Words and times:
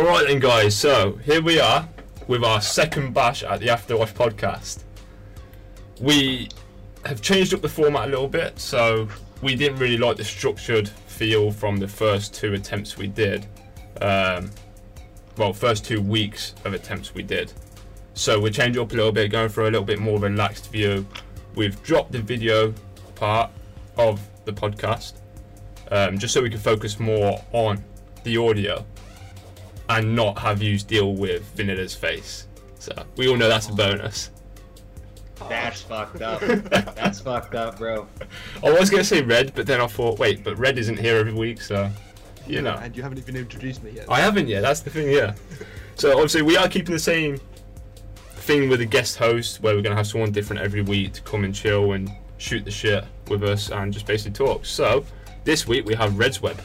Alright 0.00 0.28
then, 0.28 0.38
guys, 0.38 0.74
so 0.74 1.16
here 1.26 1.42
we 1.42 1.60
are 1.60 1.86
with 2.26 2.42
our 2.42 2.62
second 2.62 3.12
bash 3.12 3.42
at 3.42 3.60
the 3.60 3.66
Afterwash 3.66 4.14
podcast. 4.14 4.84
We 6.00 6.48
have 7.04 7.20
changed 7.20 7.52
up 7.52 7.60
the 7.60 7.68
format 7.68 8.08
a 8.08 8.10
little 8.10 8.26
bit, 8.26 8.58
so 8.58 9.10
we 9.42 9.54
didn't 9.54 9.78
really 9.78 9.98
like 9.98 10.16
the 10.16 10.24
structured 10.24 10.88
feel 10.88 11.50
from 11.50 11.76
the 11.76 11.86
first 11.86 12.32
two 12.32 12.54
attempts 12.54 12.96
we 12.96 13.08
did. 13.08 13.44
Um, 14.00 14.50
well, 15.36 15.52
first 15.52 15.84
two 15.84 16.00
weeks 16.00 16.54
of 16.64 16.72
attempts 16.72 17.12
we 17.12 17.22
did. 17.22 17.52
So 18.14 18.40
we're 18.40 18.52
changing 18.52 18.82
up 18.82 18.92
a 18.92 18.96
little 18.96 19.12
bit, 19.12 19.30
going 19.30 19.50
for 19.50 19.64
a 19.64 19.70
little 19.70 19.84
bit 19.84 19.98
more 19.98 20.18
relaxed 20.18 20.72
view. 20.72 21.06
We've 21.56 21.80
dropped 21.82 22.12
the 22.12 22.22
video 22.22 22.72
part 23.16 23.50
of 23.98 24.18
the 24.46 24.52
podcast 24.54 25.12
um, 25.90 26.18
just 26.18 26.32
so 26.32 26.40
we 26.40 26.48
can 26.48 26.58
focus 26.58 26.98
more 26.98 27.44
on 27.52 27.84
the 28.24 28.38
audio 28.38 28.82
and 29.90 30.14
not 30.14 30.38
have 30.38 30.62
you 30.62 30.78
deal 30.78 31.14
with 31.14 31.42
Vanilla's 31.56 31.94
face. 31.94 32.46
So 32.78 32.92
we 33.16 33.28
all 33.28 33.36
know 33.36 33.48
that's 33.48 33.68
a 33.68 33.72
bonus. 33.72 34.30
That's 35.48 35.82
fucked 35.82 36.22
up. 36.22 36.40
That's 36.94 37.20
fucked 37.20 37.54
up, 37.54 37.78
bro. 37.78 38.06
I 38.62 38.70
was 38.70 38.90
gonna 38.90 39.02
say 39.02 39.22
Red, 39.22 39.54
but 39.54 39.66
then 39.66 39.80
I 39.80 39.86
thought, 39.86 40.18
wait, 40.18 40.44
but 40.44 40.58
Red 40.58 40.76
isn't 40.78 40.98
here 40.98 41.16
every 41.16 41.32
week, 41.32 41.62
so 41.62 41.90
you 42.46 42.60
know. 42.60 42.74
And 42.74 42.94
you 42.94 43.02
haven't 43.02 43.18
even 43.18 43.36
introduced 43.36 43.82
me 43.82 43.92
yet. 43.92 44.04
I 44.10 44.20
haven't 44.20 44.48
yet. 44.48 44.60
That's 44.60 44.80
the 44.80 44.90
thing, 44.90 45.10
yeah. 45.10 45.34
So 45.94 46.12
obviously 46.12 46.42
we 46.42 46.58
are 46.58 46.68
keeping 46.68 46.92
the 46.92 47.00
same 47.00 47.40
thing 48.36 48.68
with 48.68 48.82
a 48.82 48.86
guest 48.86 49.16
host, 49.16 49.62
where 49.62 49.74
we're 49.74 49.82
gonna 49.82 49.96
have 49.96 50.06
someone 50.06 50.30
different 50.30 50.60
every 50.62 50.82
week 50.82 51.14
to 51.14 51.22
come 51.22 51.44
and 51.44 51.54
chill 51.54 51.92
and 51.92 52.10
shoot 52.36 52.64
the 52.64 52.70
shit 52.70 53.04
with 53.28 53.42
us 53.42 53.70
and 53.70 53.92
just 53.92 54.06
basically 54.06 54.32
talk. 54.32 54.66
So 54.66 55.04
this 55.44 55.66
week 55.66 55.86
we 55.86 55.94
have 55.94 56.18
Red's 56.18 56.42
Web, 56.42 56.60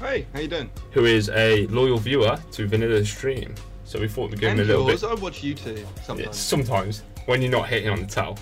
Hey, 0.00 0.26
how 0.32 0.40
you 0.40 0.48
doing? 0.48 0.70
who 0.92 1.04
is 1.04 1.28
a 1.30 1.66
loyal 1.68 1.98
viewer 1.98 2.38
to 2.52 2.66
Vanilla's 2.66 3.08
stream. 3.10 3.54
So 3.84 4.00
we 4.00 4.08
thought 4.08 4.30
we'd 4.30 4.40
give 4.40 4.52
him 4.52 4.60
and 4.60 4.60
a 4.60 4.64
little 4.72 4.88
yours. 4.88 5.02
bit. 5.02 5.10
I 5.10 5.14
watch 5.14 5.42
you 5.42 5.54
too 5.54 5.74
Yeah, 5.74 6.02
sometimes. 6.02 6.36
sometimes 6.38 7.02
when 7.26 7.42
you're 7.42 7.50
not 7.50 7.68
hitting 7.68 7.90
on 7.90 8.00
the 8.00 8.06
towel, 8.06 8.38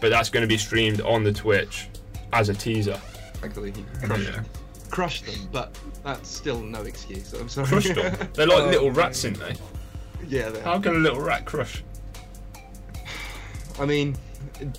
but 0.00 0.08
that's 0.10 0.28
going 0.30 0.42
to 0.42 0.46
be 0.48 0.56
streamed 0.58 1.00
on 1.02 1.22
the 1.24 1.32
Twitch 1.32 1.88
as 2.32 2.48
a 2.48 2.54
teaser. 2.54 3.00
Actually, 3.44 3.72
crushed, 4.02 4.28
Yeah. 4.28 4.42
crushed 4.90 5.26
them, 5.26 5.48
but 5.52 5.78
that's 6.04 6.28
still 6.28 6.60
no 6.60 6.82
excuse. 6.82 7.32
I'm 7.34 7.48
sorry. 7.48 7.66
Crush 7.68 7.84
them. 7.88 8.28
They're 8.34 8.46
like 8.46 8.58
Oh, 8.62 8.66
little 8.70 8.90
rats, 8.90 9.24
aren't 9.24 9.38
they? 9.38 9.54
Yeah, 10.26 10.48
they 10.50 10.60
How 10.60 10.78
can 10.80 10.96
a 10.96 10.98
little 10.98 11.20
rat 11.20 11.44
crush? 11.44 11.84
I 13.78 13.84
mean, 13.86 14.16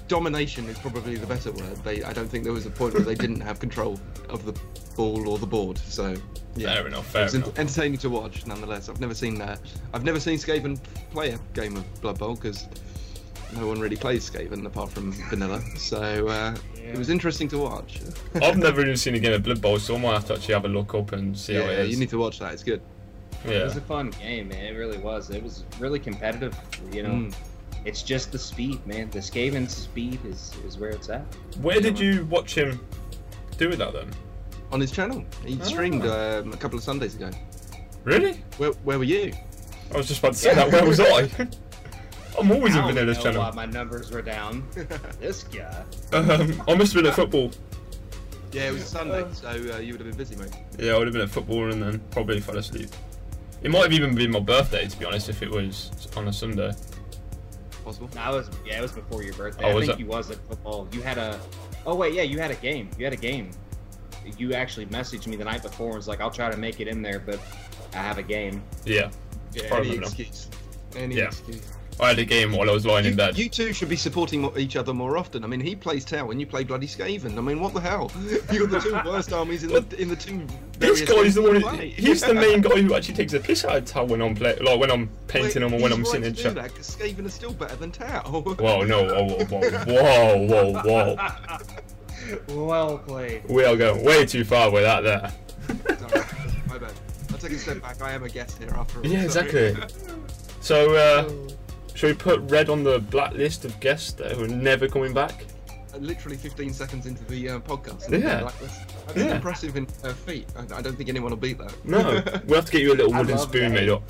domination 0.08 0.66
is 0.66 0.78
probably 0.80 1.16
the 1.16 1.28
better 1.28 1.52
word. 1.52 1.76
They, 1.84 2.04
I 2.04 2.14
don't 2.14 2.28
think 2.28 2.44
there 2.44 2.54
was 2.54 2.66
a 2.66 2.70
point 2.72 2.94
where 2.94 3.04
they 3.04 3.16
didn't 3.16 3.42
have 3.42 3.60
control 3.60 4.00
of 4.30 4.46
the 4.46 4.54
ball 4.96 5.30
or 5.30 5.38
the 5.38 5.46
board. 5.48 5.78
So, 5.78 6.16
yeah. 6.56 6.74
Fair 6.76 6.88
enough. 6.88 7.06
Fair 7.08 7.26
It's 7.26 7.34
enough. 7.34 7.48
ent- 7.50 7.60
entertaining 7.60 7.98
to 8.00 8.10
watch, 8.10 8.46
nonetheless. 8.46 8.90
I've 8.90 9.00
never 9.00 9.14
seen 9.14 9.36
that. 9.40 9.60
I've 9.94 10.04
never 10.04 10.20
seen 10.20 10.38
Skaven 10.38 10.80
play 11.12 11.32
a 11.32 11.40
game 11.54 11.76
of 11.78 12.02
Blood 12.02 12.20
Bowl 12.20 12.36
because 12.36 12.68
no 13.56 13.68
one 13.68 13.80
really 13.80 13.96
plays 13.96 14.30
Skaven 14.30 14.66
apart 14.66 14.90
from 14.92 15.12
Vanilla. 15.30 15.62
So 15.78 16.28
uh, 16.28 16.56
it 16.78 16.98
was 16.98 17.10
interesting 17.10 17.48
to 17.50 17.58
watch. 17.58 18.00
I've 18.42 18.58
never 18.58 18.82
even 18.82 18.98
seen 18.98 19.16
a 19.16 19.20
game 19.20 19.34
of 19.34 19.44
Blood 19.44 19.62
Bowl, 19.62 19.80
so 19.80 19.96
I 19.96 20.00
might 20.00 20.14
have 20.14 20.26
to 20.26 20.34
actually 20.36 20.54
have 20.54 20.66
a 20.66 20.70
look 20.70 20.94
up 20.94 21.12
and 21.14 21.38
see 21.38 21.54
how 21.56 21.62
yeah, 21.62 21.70
it 21.72 21.80
is. 21.80 21.92
you 21.92 21.98
need 21.98 22.10
to 22.10 22.18
watch 22.18 22.40
that. 22.40 22.54
It's 22.54 22.64
good. 22.64 22.82
Yeah. 23.46 23.52
It 23.60 23.64
was 23.64 23.78
a 23.78 23.82
fun 23.82 24.10
game, 24.12 24.50
man. 24.50 24.66
It 24.66 24.78
really 24.78 24.98
was. 24.98 25.30
It 25.30 25.42
was 25.42 25.64
really 25.80 26.00
competitive. 26.00 26.56
You 26.92 27.04
know, 27.04 27.10
Mm. 27.10 27.34
It's 27.90 28.04
just 28.04 28.32
the 28.32 28.38
speed, 28.40 28.86
man. 28.86 29.09
The 29.09 29.22
Skaven's 29.22 29.76
speed 29.76 30.20
is, 30.23 30.54
is 30.66 30.78
where 30.78 30.92
it's 30.92 31.09
at. 31.09 31.26
Where 31.62 31.82
did 31.82 31.98
you 32.00 32.26
watch 32.26 32.54
him 32.56 32.80
do 33.58 33.76
that 33.76 33.94
then? 33.94 34.09
On 34.72 34.80
his 34.80 34.92
channel, 34.92 35.26
he 35.44 35.58
Ah. 35.59 35.64
streamed 35.64 36.06
um, 36.06 36.54
a 36.54 36.58
couple 36.58 36.78
of 36.78 36.84
Sundays 36.84 37.16
ago. 37.16 37.31
Really? 38.04 38.44
Where, 38.58 38.72
where 38.86 39.00
were 39.00 39.04
you? 39.06 39.34
I 39.92 39.98
was 39.98 40.08
just 40.08 40.20
about 40.20 40.34
to 40.34 40.40
say 40.40 40.54
that. 40.54 40.72
Where 40.72 40.86
was 40.86 41.00
I? 41.00 41.30
I'm 42.40 42.52
always 42.52 42.76
I 42.76 42.88
in 42.88 42.96
Vanilla's 42.96 43.18
know 43.18 43.23
channel. 43.23 43.42
why 43.42 43.52
my 43.52 43.66
numbers 43.66 44.12
were 44.12 44.22
down. 44.22 44.66
this 45.19 45.44
guy. 45.46 45.84
Um, 46.13 46.62
I 46.68 46.75
must 46.75 46.94
have 46.94 47.02
been 47.02 47.08
at 47.08 47.16
football. 47.16 47.50
Yeah, 48.52 48.69
it 48.69 48.74
was 48.74 48.84
a 48.84 48.86
Sunday, 48.86 49.25
so 49.34 49.47
uh, 49.50 49.78
you 49.80 49.94
would 49.94 50.02
have 50.02 50.08
been 50.09 50.16
busy, 50.18 50.36
mate. 50.36 50.52
Yeah, 50.78 50.94
I 50.94 50.97
would 51.00 51.08
have 51.08 51.13
been 51.13 51.24
at 51.24 51.30
football 51.31 51.72
and 51.72 51.81
then 51.81 52.00
probably 52.12 52.40
fell 52.40 52.58
asleep. 52.58 52.90
It 53.63 53.72
might 53.72 53.81
have 53.84 53.94
even 53.94 54.13
been 54.16 54.31
my 54.31 54.40
birthday, 54.40 54.88
to 54.88 54.97
be 55.00 55.06
honest, 55.06 55.28
if 55.30 55.42
it 55.42 55.50
was 55.50 55.92
on 56.16 56.28
a 56.28 56.34
Sunday. 56.34 56.72
Possible. 57.89 58.09
No, 58.16 58.33
it 58.33 58.38
was 58.38 58.50
yeah, 58.66 58.77
it 58.79 58.81
was 58.81 58.91
before 58.91 59.23
your 59.23 59.33
birthday. 59.33 59.66
Oh, 59.66 59.69
I 59.69 59.73
was 59.73 59.88
think 59.88 60.00
it? 60.00 60.03
you 60.03 60.07
was 60.07 60.29
at 60.29 60.38
football. 60.47 60.88
You 60.91 61.01
had 61.01 61.17
a. 61.17 61.39
Oh 61.85 61.95
wait, 61.95 62.13
yeah, 62.13 62.22
you 62.22 62.39
had 62.39 62.51
a 62.51 62.55
game. 62.55 62.89
You 63.00 63.05
had 63.05 63.13
a 63.13 63.17
game. 63.17 63.50
You 64.38 64.53
actually 64.53 64.85
messaged 64.88 65.25
me 65.27 65.35
the 65.38 65.45
night 65.45 65.63
before 65.63 65.88
and 65.88 65.95
was 65.95 66.07
like, 66.07 66.22
"I'll 66.22 66.29
try 66.29 66.51
to 66.51 66.57
make 66.57 66.79
it 66.79 66.88
in 66.88 67.01
there, 67.01 67.19
but 67.19 67.39
I 67.94 67.97
have 67.97 68.17
a 68.19 68.23
game." 68.23 68.61
Yeah, 68.85 69.09
Yeah, 69.53 69.63
any 69.75 69.95
not. 69.97 70.05
excuse. 70.07 70.47
Any 70.95 71.16
Yeah. 71.16 71.25
excuse. 71.25 71.63
I 72.02 72.10
had 72.10 72.20
a 72.20 72.26
game 72.26 72.54
while 72.54 72.70
I 72.70 72.74
was 72.74 72.86
lying 72.86 73.06
in 73.06 73.12
You, 73.12 73.18
bed. 73.18 73.38
you 73.38 73.50
two 73.50 73.74
should 73.74 73.90
be 73.90 73.98
supporting 73.98 74.50
each 74.58 74.78
other 74.78 74.94
more 74.94 75.18
often. 75.18 75.44
I 75.44 75.48
mean, 75.48 75.60
he 75.60 75.76
plays 75.76 76.06
Tau 76.06 76.30
and 76.32 76.40
you 76.40 76.48
play 76.48 76.64
bloody 76.64 76.88
Skaven. 76.88 77.38
I 77.38 77.42
mean, 77.42 77.60
what 77.60 77.74
the 77.74 77.82
hell? 77.82 78.10
You 78.52 78.68
got 78.68 78.82
the 78.84 79.02
two 79.04 79.10
worst 79.10 79.34
armies 79.34 79.64
in 79.64 79.70
the 79.70 80.02
in 80.02 80.08
the 80.08 80.16
two. 80.16 80.46
This 80.78 81.02
various 81.02 81.10
guy's 81.12 81.36
the 81.36 81.42
one. 81.42 81.56
Who, 81.56 81.62
play. 81.62 81.90
he's 81.90 82.22
the 82.22 82.34
main 82.46 82.62
guy 82.62 82.82
who 82.82 82.96
actually 82.96 83.16
takes 83.16 83.34
a 83.34 83.40
piss 83.40 83.66
out 83.66 83.78
of 83.78 83.86
Tau 83.86 84.06
when 84.06 84.22
I'm 84.22 84.34
play, 84.34 84.56
like 84.60 84.80
when 84.80 84.90
I'm 84.90 85.10
painting 85.28 85.62
Wait, 85.62 85.72
him 85.72 85.74
or 85.74 85.84
when 85.84 85.92
I'm 85.92 86.00
right 86.00 86.08
sitting 86.08 86.26
in 86.28 86.34
to 86.36 86.44
do 86.44 86.56
chat. 86.56 86.72
Skaven 86.76 87.26
is 87.26 87.34
still 87.34 87.54
better 87.54 87.76
than 87.76 87.92
Tau. 87.92 88.22
Whoa, 88.60 88.84
no, 88.84 89.04
whoa, 89.04 89.46
whoa, 89.46 90.46
whoa, 90.48 90.81
whoa, 90.81 91.16
whoa! 92.48 92.56
well 92.68 92.98
played. 93.00 93.44
We 93.50 93.66
are 93.66 93.76
going 93.76 94.06
way 94.06 94.26
too 94.26 94.46
far 94.46 94.72
with 94.72 94.84
that 94.84 95.02
there. 95.02 95.31
Sorry, 95.98 96.26
my 96.68 96.78
bad. 96.78 96.94
I'll 97.31 97.38
take 97.38 97.52
a 97.52 97.58
step 97.58 97.81
back. 97.81 98.02
I 98.02 98.14
am 98.14 98.24
a 98.24 98.30
guest 98.30 98.58
here 98.58 98.70
after 98.76 99.00
all. 99.00 99.06
Yeah, 99.06 99.24
exactly. 99.24 99.76
So, 100.62 100.96
uh, 100.96 101.30
shall 102.00 102.10
we 102.10 102.16
put 102.16 102.40
Red 102.50 102.70
on 102.70 102.82
the 102.84 103.00
blacklist 103.00 103.66
of 103.66 103.78
guests 103.82 104.14
that 104.14 104.32
who 104.32 104.46
are 104.46 104.48
never 104.48 104.88
coming 104.88 105.14
back? 105.14 105.44
Uh, 105.94 105.98
Literally 105.98 106.38
15 106.38 106.74
seconds 106.74 107.06
into 107.06 107.26
the 107.26 107.50
uh, 107.50 107.60
podcast. 107.60 108.10
Yeah. 108.10 108.44
Like 108.44 108.58
this. 108.60 108.78
That's 109.08 109.18
Yeah. 109.18 109.36
impressive 109.36 109.76
in 109.76 109.86
uh, 110.06 110.14
feet. 110.14 110.48
I, 110.56 110.78
I 110.78 110.82
don't 110.82 110.96
think 110.96 111.10
anyone 111.10 111.32
will 111.32 111.38
beat 111.38 111.58
that. 111.58 111.74
No, 111.86 112.24
we'll 112.46 112.56
have 112.56 112.66
to 112.66 112.72
get 112.72 112.82
you 112.82 112.94
a 112.94 112.96
little 112.96 113.12
wooden 113.12 113.38
spoon 113.38 113.74
that. 113.74 113.82
made 113.82 113.90
up. 113.90 114.04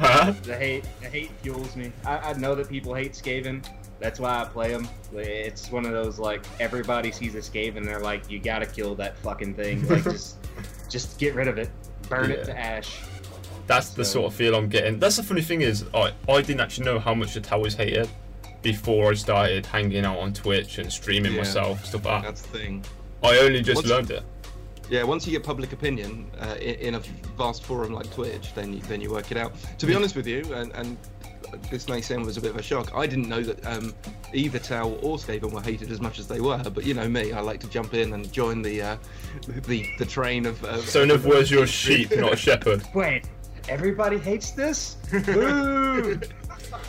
Huh? 0.00 0.32
The 0.42 0.56
hate, 0.56 0.84
the 1.00 1.08
hate 1.08 1.30
fuels 1.42 1.76
me. 1.76 1.92
I, 2.04 2.16
I 2.18 2.32
know 2.32 2.54
that 2.56 2.68
people 2.68 2.94
hate 2.94 3.12
Skaven. 3.12 3.64
That's 4.00 4.18
why 4.18 4.40
I 4.40 4.44
play 4.44 4.72
them. 4.72 4.88
It's 5.14 5.70
one 5.70 5.86
of 5.86 5.92
those 5.92 6.18
like 6.18 6.44
everybody 6.58 7.12
sees 7.12 7.34
a 7.36 7.38
Skaven 7.38 7.76
and 7.76 7.86
they're 7.86 8.00
like, 8.00 8.28
"You 8.28 8.40
gotta 8.40 8.66
kill 8.66 8.94
that 8.96 9.16
fucking 9.18 9.54
thing. 9.54 9.86
Like 9.88 10.02
just, 10.14 10.38
just 10.90 11.16
get 11.18 11.34
rid 11.34 11.46
of 11.48 11.58
it, 11.58 11.70
burn 12.08 12.30
it 12.32 12.44
to 12.46 12.58
ash." 12.58 12.98
That's 13.66 13.90
the 13.90 14.04
sort 14.04 14.26
of 14.26 14.34
feel 14.34 14.54
I'm 14.54 14.68
getting. 14.68 14.98
That's 14.98 15.16
the 15.16 15.22
funny 15.22 15.42
thing 15.42 15.62
is, 15.62 15.84
I 15.94 16.12
I 16.28 16.42
didn't 16.42 16.60
actually 16.60 16.84
know 16.86 16.98
how 16.98 17.14
much 17.14 17.34
the 17.34 17.40
towers 17.40 17.74
hated 17.74 18.08
before 18.62 19.10
I 19.10 19.14
started 19.14 19.66
hanging 19.66 20.04
out 20.04 20.18
on 20.18 20.32
Twitch 20.32 20.78
and 20.78 20.90
streaming 20.92 21.32
Yeah. 21.32 21.38
myself 21.38 21.84
stuff 21.84 22.04
like 22.04 22.22
that. 22.22 22.28
That's 22.28 22.42
the 22.42 22.58
thing. 22.58 22.84
I 23.22 23.38
only 23.38 23.62
just 23.62 23.76
What's- 23.76 23.88
learned 23.88 24.10
it. 24.10 24.22
Yeah, 24.90 25.02
once 25.04 25.26
you 25.26 25.32
get 25.32 25.42
public 25.42 25.72
opinion 25.72 26.30
uh, 26.38 26.56
in, 26.60 26.74
in 26.74 26.94
a 26.96 27.00
vast 27.38 27.62
forum 27.62 27.94
like 27.94 28.12
Twitch, 28.12 28.52
then 28.54 28.74
you, 28.74 28.80
then 28.80 29.00
you 29.00 29.10
work 29.10 29.30
it 29.30 29.38
out. 29.38 29.54
To 29.78 29.86
be 29.86 29.94
honest 29.94 30.14
with 30.14 30.26
you, 30.26 30.42
and, 30.52 30.72
and 30.74 30.98
this 31.70 31.88
may 31.88 32.02
sound 32.02 32.26
was 32.26 32.36
a 32.36 32.40
bit 32.42 32.50
of 32.50 32.58
a 32.58 32.62
shock, 32.62 32.94
I 32.94 33.06
didn't 33.06 33.30
know 33.30 33.42
that 33.42 33.64
um, 33.66 33.94
either 34.34 34.58
Tau 34.58 34.90
or 35.00 35.16
Skaven 35.16 35.52
were 35.52 35.62
hated 35.62 35.90
as 35.90 36.02
much 36.02 36.18
as 36.18 36.28
they 36.28 36.38
were. 36.38 36.58
But 36.58 36.84
you 36.84 36.92
know 36.92 37.08
me, 37.08 37.32
I 37.32 37.40
like 37.40 37.60
to 37.60 37.66
jump 37.68 37.94
in 37.94 38.12
and 38.12 38.30
join 38.30 38.60
the 38.60 38.82
uh, 38.82 38.96
the 39.66 39.86
the 39.98 40.04
train 40.04 40.44
of. 40.44 40.62
of 40.64 40.86
So 40.86 41.02
in 41.02 41.10
other 41.10 41.26
words, 41.26 41.50
you're 41.50 41.64
a 41.64 41.66
sheep, 41.66 42.14
not 42.18 42.34
a 42.34 42.36
shepherd. 42.36 42.82
Wait, 42.92 43.24
everybody 43.68 44.18
hates 44.18 44.50
this? 44.52 44.96
Boo! 45.10 46.20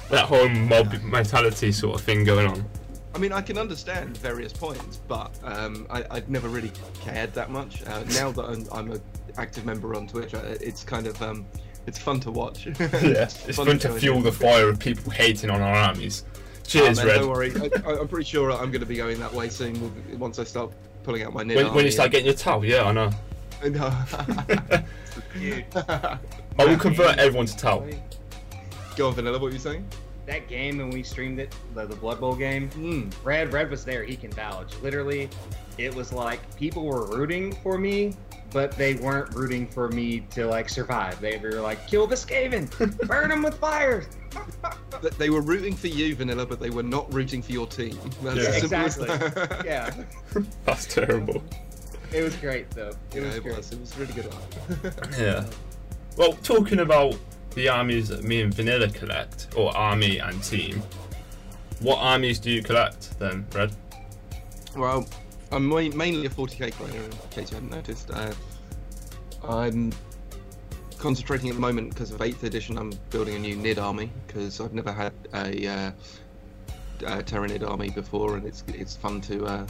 That 0.10 0.26
whole 0.26 0.50
mob 0.50 0.94
mentality 1.04 1.72
sort 1.72 1.96
of 2.00 2.06
thing 2.06 2.24
going 2.24 2.48
on. 2.48 2.66
I 3.14 3.18
mean, 3.18 3.32
I 3.32 3.42
can 3.42 3.58
understand 3.58 4.18
various 4.18 4.52
points, 4.52 4.98
but 5.08 5.32
um, 5.44 5.88
I, 5.90 6.04
I've 6.12 6.28
never 6.30 6.50
really 6.50 6.72
cared 7.02 7.34
that 7.34 7.50
much. 7.50 7.82
Uh, 7.88 8.04
now 8.14 8.32
that 8.32 8.44
I'm, 8.44 8.66
I'm 8.74 8.92
an 8.92 9.02
active 9.38 9.66
member 9.66 9.96
on 9.96 10.06
Twitch, 10.08 10.34
uh, 10.34 10.42
it's 10.60 10.84
kind 10.84 11.08
of 11.08 11.22
um, 11.22 11.46
it's 11.88 11.98
fun 11.98 12.20
to 12.22 12.32
watch. 12.32 12.66
Yeah, 12.80 12.80
it's 12.92 13.56
fun 13.56 13.68
to 13.68 13.78
join 13.78 14.00
fuel 14.00 14.22
the 14.22 14.32
fire 14.34 14.68
of 14.68 14.80
people 14.80 15.12
hating 15.12 15.50
on 15.50 15.62
our 15.62 15.74
armies. 15.74 16.26
Oh, 16.28 16.40
Cheers, 16.68 16.98
man, 16.98 17.08
Red. 17.08 17.20
Don't 17.20 17.30
worry, 17.30 17.54
I, 17.56 17.90
I- 17.90 18.00
I'm 18.00 18.08
pretty 18.08 18.26
sure 18.26 18.52
I'm 18.52 18.72
going 18.72 18.82
to 18.82 18.86
be 18.88 18.98
going 18.98 19.20
that 19.20 19.34
way 19.34 19.48
soon. 19.50 20.20
Once 20.20 20.38
I 20.40 20.44
start 20.44 20.74
pulling 21.04 21.24
out 21.24 21.32
my 21.34 21.44
nid 21.44 21.56
When, 21.58 21.74
when 21.74 21.86
you 21.86 21.92
start 21.92 22.12
getting 22.12 22.26
your 22.26 22.36
Tau, 22.36 22.62
yeah, 22.64 22.84
I 22.84 22.92
know. 22.92 23.12
and- 23.64 23.76
Dude, 25.40 25.66
I 26.58 26.66
will 26.66 26.78
convert 26.78 27.18
everyone 27.18 27.46
to 27.48 27.58
Tau. 27.58 27.86
Go 28.96 29.08
on, 29.08 29.14
Vanilla. 29.14 29.34
What 29.38 29.44
were 29.48 29.52
you 29.52 29.60
saying? 29.60 29.86
that 30.26 30.48
game 30.48 30.80
when 30.80 30.90
we 30.90 31.04
streamed 31.04 31.38
it, 31.38 31.56
the, 31.76 31.86
the 31.86 31.96
Blood 31.96 32.20
Bowl 32.20 32.34
game, 32.36 32.68
Mm. 32.72 33.14
Red 33.24 33.54
Red 33.54 33.70
was 33.70 33.86
there. 33.86 34.04
He 34.04 34.16
can 34.18 34.32
vouch. 34.32 34.74
Literally, 34.82 35.30
it 35.78 35.94
was 35.94 36.12
like 36.12 36.40
people 36.58 36.84
were 36.84 37.06
rooting 37.16 37.52
for 37.62 37.78
me, 37.78 38.16
but 38.50 38.72
they 38.72 38.96
weren't 38.96 39.32
rooting 39.36 39.68
for 39.68 39.88
me 39.90 40.22
to 40.32 40.48
like 40.48 40.68
survive. 40.68 41.22
They 41.22 41.38
were 41.38 41.62
like, 41.62 41.86
"Kill 41.88 42.08
the 42.08 42.16
Skaven, 42.16 42.68
burn 43.08 43.30
him 43.32 43.44
with 43.44 43.60
fire." 43.60 44.04
Th- 45.00 45.14
They 45.14 45.30
were 45.30 45.42
rooting 45.42 45.76
for 45.76 45.88
you, 45.90 46.16
Vanilla, 46.16 46.48
but 46.48 46.60
they 46.60 46.72
were 46.72 46.82
not 46.82 47.14
rooting 47.14 47.44
for 47.44 47.52
your 47.52 47.68
team. 47.68 47.96
That's 48.24 48.38
Yeah. 48.38 48.44
as 48.50 48.60
simple 48.62 48.78
as 48.80 48.98
Exactly. 48.98 49.30
that. 49.46 49.66
yeah, 49.66 49.94
That's 50.66 50.88
terrible. 50.92 51.44
it 52.12 52.24
was 52.24 52.36
great 52.38 52.72
though. 52.72 52.90
It 53.14 53.18
Yeah, 53.18 53.22
was 53.26 53.36
it 53.36 53.44
great. 53.44 53.58
was. 53.58 53.72
It 53.72 53.80
was 53.80 53.96
really 54.00 54.14
good. 54.14 54.34
Yeah. 55.20 55.46
Well, 56.18 56.34
talking 56.44 56.80
about 56.80 57.18
the 57.56 57.68
armies 57.68 58.08
that 58.08 58.24
me 58.24 58.42
and 58.42 58.54
Vanilla 58.54 58.90
collect, 58.90 59.48
or 59.56 59.76
army 59.76 60.20
and 60.20 60.42
team, 60.44 60.82
what 61.82 61.98
armies 61.98 62.40
do 62.40 62.50
you 62.50 62.64
collect 62.64 63.20
then, 63.20 63.46
Red? 63.54 63.76
Well, 64.78 65.06
I'm 65.52 65.68
mainly 65.68 66.26
a 66.26 66.30
40k 66.30 66.72
player, 66.72 67.02
in 67.02 67.12
case 67.32 67.52
you 67.52 67.56
hadn't 67.56 67.72
noticed. 67.72 68.12
Uh, 68.12 68.34
I'm 69.48 69.92
concentrating 70.98 71.50
at 71.50 71.56
the 71.56 71.62
moment 71.62 71.90
because 71.90 72.12
of 72.12 72.20
8th 72.20 72.44
edition. 72.44 72.78
I'm 72.78 72.94
building 73.10 73.36
a 73.36 73.40
new 73.40 73.56
Nid 73.56 73.78
army 73.78 74.10
because 74.26 74.62
I've 74.62 74.74
never 74.74 74.92
had 74.92 75.14
a, 75.34 75.68
uh, 75.68 75.92
a 77.06 77.24
Tyranid 77.24 77.70
army 77.70 77.90
before, 77.90 78.38
and 78.38 78.46
it's 78.46 78.64
it's 78.70 78.96
fun 78.96 79.22
to 79.22 79.46
uh, 79.46 79.68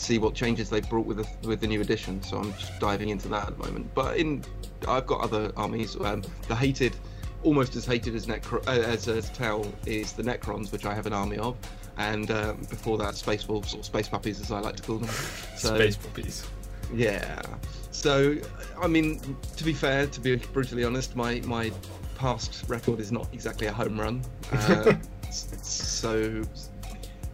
see 0.00 0.18
what 0.18 0.34
changes 0.34 0.70
they've 0.70 0.88
brought 0.88 1.06
with 1.06 1.18
the, 1.18 1.48
with 1.48 1.60
the 1.60 1.66
new 1.66 1.80
edition. 1.80 2.22
So 2.22 2.38
I'm 2.38 2.52
just 2.54 2.78
diving 2.80 3.10
into 3.10 3.28
that 3.28 3.48
at 3.48 3.58
the 3.58 3.64
moment. 3.64 3.92
But 3.94 4.16
in 4.16 4.42
I've 4.88 5.06
got 5.06 5.20
other 5.20 5.52
armies. 5.56 5.96
Um, 6.00 6.22
the 6.48 6.56
hated, 6.56 6.96
almost 7.42 7.76
as 7.76 7.84
hated 7.84 8.14
as 8.14 8.26
Necro 8.26 8.66
uh, 8.66 8.70
as, 8.70 9.08
as 9.08 9.30
Tau 9.30 9.64
is 9.86 10.12
the 10.12 10.22
Necrons, 10.22 10.72
which 10.72 10.86
I 10.86 10.94
have 10.94 11.06
an 11.06 11.12
army 11.12 11.36
of. 11.38 11.56
And 11.98 12.30
um, 12.30 12.56
before 12.70 12.96
that, 12.98 13.14
Space 13.14 13.46
Wolves 13.46 13.74
or 13.74 13.82
Space 13.82 14.08
Puppies, 14.08 14.40
as 14.40 14.50
I 14.50 14.60
like 14.60 14.76
to 14.76 14.82
call 14.82 14.98
them. 14.98 15.10
So, 15.56 15.74
Space 15.74 15.96
puppies. 15.96 16.46
yeah. 16.94 17.42
So, 17.90 18.36
I 18.80 18.86
mean, 18.86 19.20
to 19.56 19.64
be 19.64 19.74
fair, 19.74 20.06
to 20.06 20.20
be 20.20 20.36
brutally 20.36 20.84
honest, 20.84 21.14
my 21.14 21.40
my 21.40 21.70
past 22.16 22.64
record 22.68 23.00
is 23.00 23.12
not 23.12 23.28
exactly 23.32 23.66
a 23.66 23.72
home 23.72 24.00
run. 24.00 24.22
Uh, 24.52 24.94
so, 25.30 26.42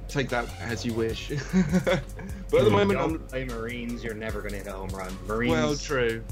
take 0.08 0.28
that 0.30 0.46
as 0.60 0.84
you 0.84 0.92
wish. 0.94 1.28
but 1.52 1.86
at 1.86 2.02
the 2.50 2.56
If 2.66 2.70
moment, 2.72 2.98
you 2.98 3.04
I'm 3.04 3.10
don't 3.16 3.28
play 3.28 3.44
Marines, 3.44 4.02
you're 4.04 4.14
never 4.14 4.40
gonna 4.42 4.56
hit 4.56 4.66
a 4.66 4.72
home 4.72 4.88
run. 4.90 5.16
Marines. 5.26 5.50
well, 5.52 5.76
true. 5.76 6.22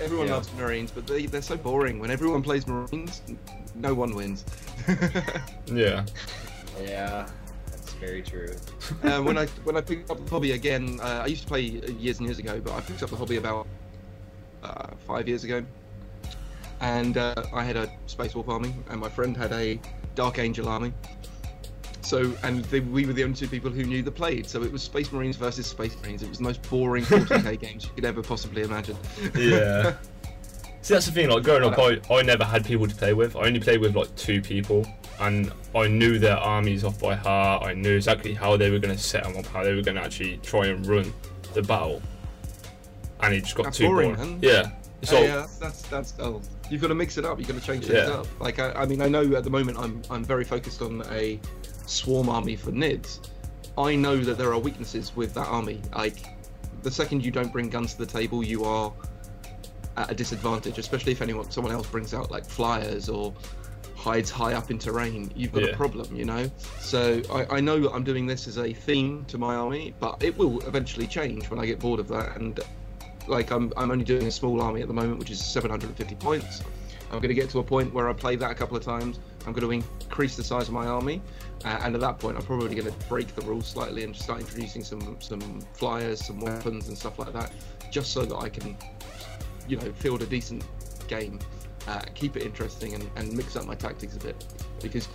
Everyone 0.00 0.26
Yeah. 0.26 0.34
loves 0.34 0.52
Marines, 0.54 0.90
but 0.90 1.06
they 1.06 1.26
they're 1.26 1.42
so 1.42 1.56
boring. 1.56 1.98
When 1.98 2.10
everyone 2.10 2.42
plays 2.42 2.66
Marines, 2.66 3.22
no 3.74 3.94
one 3.94 4.14
wins. 4.14 4.44
Yeah. 5.66 6.04
Yeah, 6.82 7.28
that's 7.70 7.92
very 7.94 8.22
true. 8.22 8.54
uh, 9.04 9.20
when 9.22 9.38
I 9.38 9.46
when 9.64 9.76
I 9.76 9.80
picked 9.80 10.10
up 10.10 10.22
the 10.24 10.30
hobby 10.30 10.52
again, 10.52 10.98
uh, 11.00 11.22
I 11.22 11.26
used 11.26 11.42
to 11.42 11.48
play 11.48 11.60
years 11.62 12.18
and 12.18 12.26
years 12.26 12.38
ago, 12.38 12.60
but 12.60 12.72
I 12.72 12.80
picked 12.80 13.02
up 13.02 13.10
the 13.10 13.16
hobby 13.16 13.36
about 13.36 13.66
uh, 14.62 14.88
five 15.06 15.28
years 15.28 15.44
ago, 15.44 15.64
and 16.80 17.16
uh, 17.16 17.34
I 17.52 17.62
had 17.62 17.76
a 17.76 17.88
Space 18.06 18.34
Wolf 18.34 18.48
army, 18.48 18.74
and 18.90 19.00
my 19.00 19.08
friend 19.08 19.36
had 19.36 19.52
a 19.52 19.80
Dark 20.16 20.38
Angel 20.38 20.68
army. 20.68 20.92
So, 22.04 22.32
and 22.42 22.64
they, 22.66 22.80
we 22.80 23.06
were 23.06 23.12
the 23.12 23.24
only 23.24 23.34
two 23.36 23.48
people 23.48 23.70
who 23.70 23.84
knew 23.84 24.02
the 24.02 24.10
played. 24.10 24.46
So 24.46 24.62
it 24.62 24.70
was 24.70 24.82
Space 24.82 25.10
Marines 25.12 25.36
versus 25.36 25.66
Space 25.66 25.96
Marines. 26.02 26.22
It 26.22 26.28
was 26.28 26.38
the 26.38 26.44
most 26.44 26.62
boring 26.68 27.04
40k 27.04 27.58
games 27.60 27.84
you 27.84 27.90
could 27.94 28.04
ever 28.04 28.22
possibly 28.22 28.62
imagine. 28.62 28.96
Yeah. 29.36 29.94
See, 30.82 30.92
that's 30.92 31.06
the 31.06 31.12
thing. 31.12 31.30
Like 31.30 31.42
growing 31.44 31.64
up, 31.64 31.78
I, 31.78 31.98
I 32.14 32.20
never 32.22 32.44
had 32.44 32.64
people 32.66 32.86
to 32.86 32.94
play 32.94 33.14
with. 33.14 33.36
I 33.36 33.40
only 33.46 33.58
played 33.58 33.80
with 33.80 33.96
like 33.96 34.14
two 34.16 34.42
people, 34.42 34.86
and 35.18 35.50
I 35.74 35.86
knew 35.88 36.18
their 36.18 36.36
armies 36.36 36.84
off 36.84 37.00
by 37.00 37.14
heart. 37.14 37.62
I 37.62 37.72
knew 37.72 37.96
exactly 37.96 38.34
how 38.34 38.58
they 38.58 38.70
were 38.70 38.78
going 38.78 38.94
to 38.94 39.02
set 39.02 39.24
them 39.24 39.34
up, 39.38 39.46
how 39.46 39.64
they 39.64 39.74
were 39.74 39.80
going 39.80 39.94
to 39.96 40.02
actually 40.02 40.36
try 40.42 40.66
and 40.66 40.84
run 40.86 41.10
the 41.54 41.62
battle. 41.62 42.02
And 43.20 43.32
it 43.32 43.44
just 43.44 43.54
got 43.54 43.62
That's 43.64 43.78
too 43.78 43.86
boring, 43.86 44.14
boring. 44.14 44.30
man. 44.32 44.38
Yeah. 44.42 44.72
So, 45.04 45.16
like, 45.16 45.24
yeah, 45.28 45.36
that's 45.36 45.56
that's, 45.56 45.82
that's 45.82 46.14
oh, 46.18 46.42
you've 46.70 46.82
got 46.82 46.88
to 46.88 46.94
mix 46.94 47.16
it 47.16 47.24
up. 47.24 47.38
You've 47.38 47.48
got 47.48 47.58
to 47.58 47.66
change 47.66 47.86
things 47.86 48.06
Yeah. 48.06 48.16
up. 48.16 48.26
Like 48.38 48.58
I, 48.58 48.72
I 48.72 48.84
mean, 48.84 49.00
I 49.00 49.08
know 49.08 49.34
at 49.36 49.44
the 49.44 49.50
moment 49.50 49.78
I'm 49.78 50.02
I'm 50.10 50.22
very 50.24 50.44
focused 50.44 50.82
on 50.82 51.02
a 51.10 51.40
swarm 51.86 52.28
army 52.28 52.56
for 52.56 52.72
Nids. 52.72 53.28
I 53.76 53.96
know 53.96 54.16
that 54.18 54.38
there 54.38 54.52
are 54.52 54.58
weaknesses 54.58 55.14
with 55.16 55.34
that 55.34 55.46
army. 55.46 55.80
Like 55.94 56.16
the 56.82 56.90
second 56.90 57.24
you 57.24 57.30
don't 57.30 57.52
bring 57.52 57.68
guns 57.68 57.94
to 57.94 57.98
the 57.98 58.06
table, 58.06 58.44
you 58.44 58.64
are 58.64 58.92
at 59.96 60.10
a 60.10 60.14
disadvantage. 60.14 60.78
Especially 60.78 61.12
if 61.12 61.22
anyone 61.22 61.50
someone 61.50 61.72
else 61.72 61.86
brings 61.88 62.14
out 62.14 62.30
like 62.30 62.44
flyers 62.44 63.08
or 63.08 63.34
hides 63.96 64.30
high 64.30 64.52
up 64.52 64.70
in 64.70 64.78
terrain, 64.78 65.32
you've 65.34 65.52
got 65.52 65.62
a 65.64 65.74
problem, 65.74 66.14
you 66.14 66.24
know. 66.24 66.50
So 66.78 67.22
I, 67.32 67.56
I 67.56 67.60
know 67.60 67.88
I'm 67.88 68.04
doing 68.04 68.26
this 68.26 68.46
as 68.46 68.58
a 68.58 68.72
theme 68.72 69.24
to 69.26 69.38
my 69.38 69.54
army, 69.54 69.94
but 69.98 70.22
it 70.22 70.36
will 70.36 70.60
eventually 70.66 71.06
change 71.06 71.48
when 71.48 71.58
I 71.58 71.64
get 71.64 71.78
bored 71.78 72.00
of 72.00 72.08
that 72.08 72.36
and 72.36 72.60
like 73.26 73.50
I'm, 73.50 73.72
I'm 73.76 73.90
only 73.90 74.04
doing 74.04 74.26
a 74.26 74.30
small 74.30 74.60
army 74.60 74.82
at 74.82 74.88
the 74.88 74.94
moment, 74.94 75.18
which 75.18 75.30
is 75.30 75.42
750 75.42 76.14
points. 76.16 76.62
I'm 77.10 77.18
going 77.18 77.28
to 77.28 77.34
get 77.34 77.48
to 77.50 77.60
a 77.60 77.62
point 77.62 77.94
where 77.94 78.08
I 78.08 78.12
play 78.12 78.36
that 78.36 78.50
a 78.50 78.54
couple 78.54 78.76
of 78.76 78.84
times. 78.84 79.18
I'm 79.46 79.52
going 79.52 79.82
to 79.82 79.86
increase 80.04 80.36
the 80.36 80.44
size 80.44 80.68
of 80.68 80.74
my 80.74 80.86
army, 80.86 81.20
uh, 81.64 81.80
and 81.82 81.94
at 81.94 82.00
that 82.00 82.18
point, 82.18 82.36
I'm 82.36 82.44
probably 82.44 82.74
going 82.74 82.86
to 82.92 83.08
break 83.08 83.34
the 83.34 83.42
rules 83.42 83.66
slightly 83.66 84.04
and 84.04 84.14
start 84.14 84.40
introducing 84.40 84.82
some 84.84 85.16
some 85.20 85.60
flyers, 85.74 86.24
some 86.24 86.40
weapons, 86.40 86.88
and 86.88 86.96
stuff 86.96 87.18
like 87.18 87.32
that, 87.32 87.52
just 87.90 88.12
so 88.12 88.24
that 88.24 88.36
I 88.36 88.48
can, 88.48 88.76
you 89.68 89.76
know, 89.76 89.92
field 89.92 90.22
a 90.22 90.26
decent 90.26 90.64
game, 91.08 91.38
uh, 91.88 92.00
keep 92.14 92.36
it 92.36 92.42
interesting, 92.42 92.94
and, 92.94 93.10
and 93.16 93.32
mix 93.36 93.56
up 93.56 93.66
my 93.66 93.74
tactics 93.74 94.16
a 94.16 94.20
bit. 94.20 94.44
Because 94.82 95.08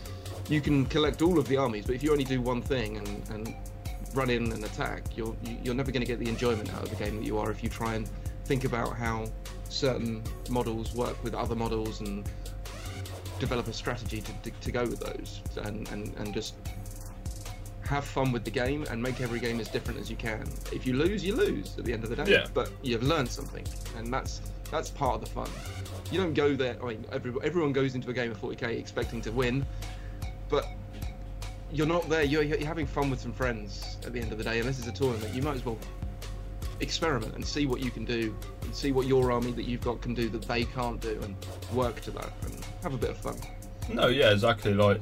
you 0.48 0.62
can 0.62 0.86
collect 0.86 1.22
all 1.22 1.38
of 1.40 1.48
the 1.48 1.58
armies, 1.58 1.86
but 1.86 1.96
if 1.96 2.04
you 2.04 2.12
only 2.12 2.24
do 2.24 2.42
one 2.42 2.62
thing 2.62 2.98
and, 2.98 3.30
and 3.32 3.56
run 4.16 4.30
in 4.30 4.52
and 4.52 4.64
attack, 4.64 5.04
you're 5.16 5.36
you- 5.44 5.58
you're 5.64 5.76
never 5.76 5.92
going 5.92 6.02
to 6.02 6.08
get 6.08 6.20
the 6.20 6.30
enjoyment 6.30 6.74
out 6.74 6.84
of 6.84 6.90
the 6.90 6.96
game 7.04 7.16
that 7.18 7.26
you 7.26 7.38
are 7.38 7.52
if 7.52 7.64
you 7.64 7.70
try 7.70 7.96
and 7.96 8.08
think 8.46 8.64
about 8.66 8.96
how 8.96 9.26
certain 9.70 10.24
models 10.50 10.96
work 10.96 11.24
with 11.24 11.36
other 11.36 11.54
models 11.56 12.00
and 12.00 12.28
develop 13.40 13.68
a 13.68 13.74
strategy 13.74 14.22
to, 14.22 14.32
to, 14.44 14.52
to 14.52 14.72
go 14.72 14.82
with 14.84 15.00
those 15.00 15.42
and, 15.64 15.90
and, 15.90 16.16
and 16.18 16.34
just 16.34 16.56
have 17.90 18.06
fun 18.06 18.32
with 18.32 18.46
the 18.46 18.52
game 18.52 18.86
and 18.92 19.02
make 19.02 19.20
every 19.20 19.40
game 19.40 19.60
as 19.60 19.68
different 19.68 20.00
as 20.00 20.10
you 20.10 20.16
can. 20.16 20.48
If 20.72 20.86
you 20.86 20.94
lose, 20.94 21.26
you 21.26 21.36
lose 21.36 21.76
at 21.78 21.86
the 21.86 21.94
end 21.94 22.04
of 22.04 22.12
the 22.12 22.16
day. 22.16 22.32
Yeah. 22.32 22.46
But 22.54 22.72
you've 22.84 23.04
learned 23.04 23.30
something, 23.30 23.66
and 23.98 24.14
that's 24.14 24.42
that's 24.70 24.92
part 24.92 25.16
of 25.16 25.22
the 25.22 25.28
fun. 25.28 25.50
You 26.12 26.20
don't 26.20 26.36
go 26.36 26.56
there. 26.56 26.78
I 26.82 26.86
mean, 26.90 27.06
every, 27.12 27.34
everyone 27.44 27.74
goes 27.74 27.96
into 27.96 28.10
a 28.12 28.14
game 28.14 28.30
of 28.30 28.40
40k 28.40 28.78
expecting 28.80 29.22
to 29.22 29.32
win, 29.32 29.66
but 30.50 30.68
you're 31.72 31.88
not 31.88 32.08
there. 32.10 32.24
You're, 32.24 32.44
you're 32.44 32.68
having 32.68 32.86
fun 32.86 33.10
with 33.10 33.20
some 33.20 33.34
friends 33.34 33.98
at 34.06 34.14
the 34.14 34.20
end 34.20 34.32
of 34.32 34.38
the 34.38 34.44
day. 34.44 34.60
Unless 34.60 34.80
it's 34.80 34.88
a 34.88 34.92
tournament, 34.92 35.34
you 35.34 35.42
might 35.42 35.56
as 35.56 35.66
well 35.66 35.78
experiment 36.80 37.36
and 37.36 37.46
see 37.46 37.66
what 37.66 37.82
you 37.82 37.92
can 37.92 38.06
do, 38.06 38.36
and 38.64 38.76
see 38.76 38.92
what 38.92 39.08
your 39.08 39.32
army 39.32 39.52
that 39.52 39.64
you've 39.66 39.82
got 39.82 40.02
can 40.02 40.14
do 40.14 40.30
that 40.30 40.44
they 40.44 40.64
can't 40.64 41.00
do, 41.02 41.20
and 41.24 41.36
work 41.74 42.02
to 42.02 42.12
that 42.12 42.32
and 42.44 42.66
have 42.84 42.94
a 42.94 42.98
bit 42.98 43.12
of 43.12 43.18
fun. 43.18 43.38
No, 43.92 44.08
yeah, 44.08 44.32
exactly. 44.32 44.74
Like, 44.74 45.02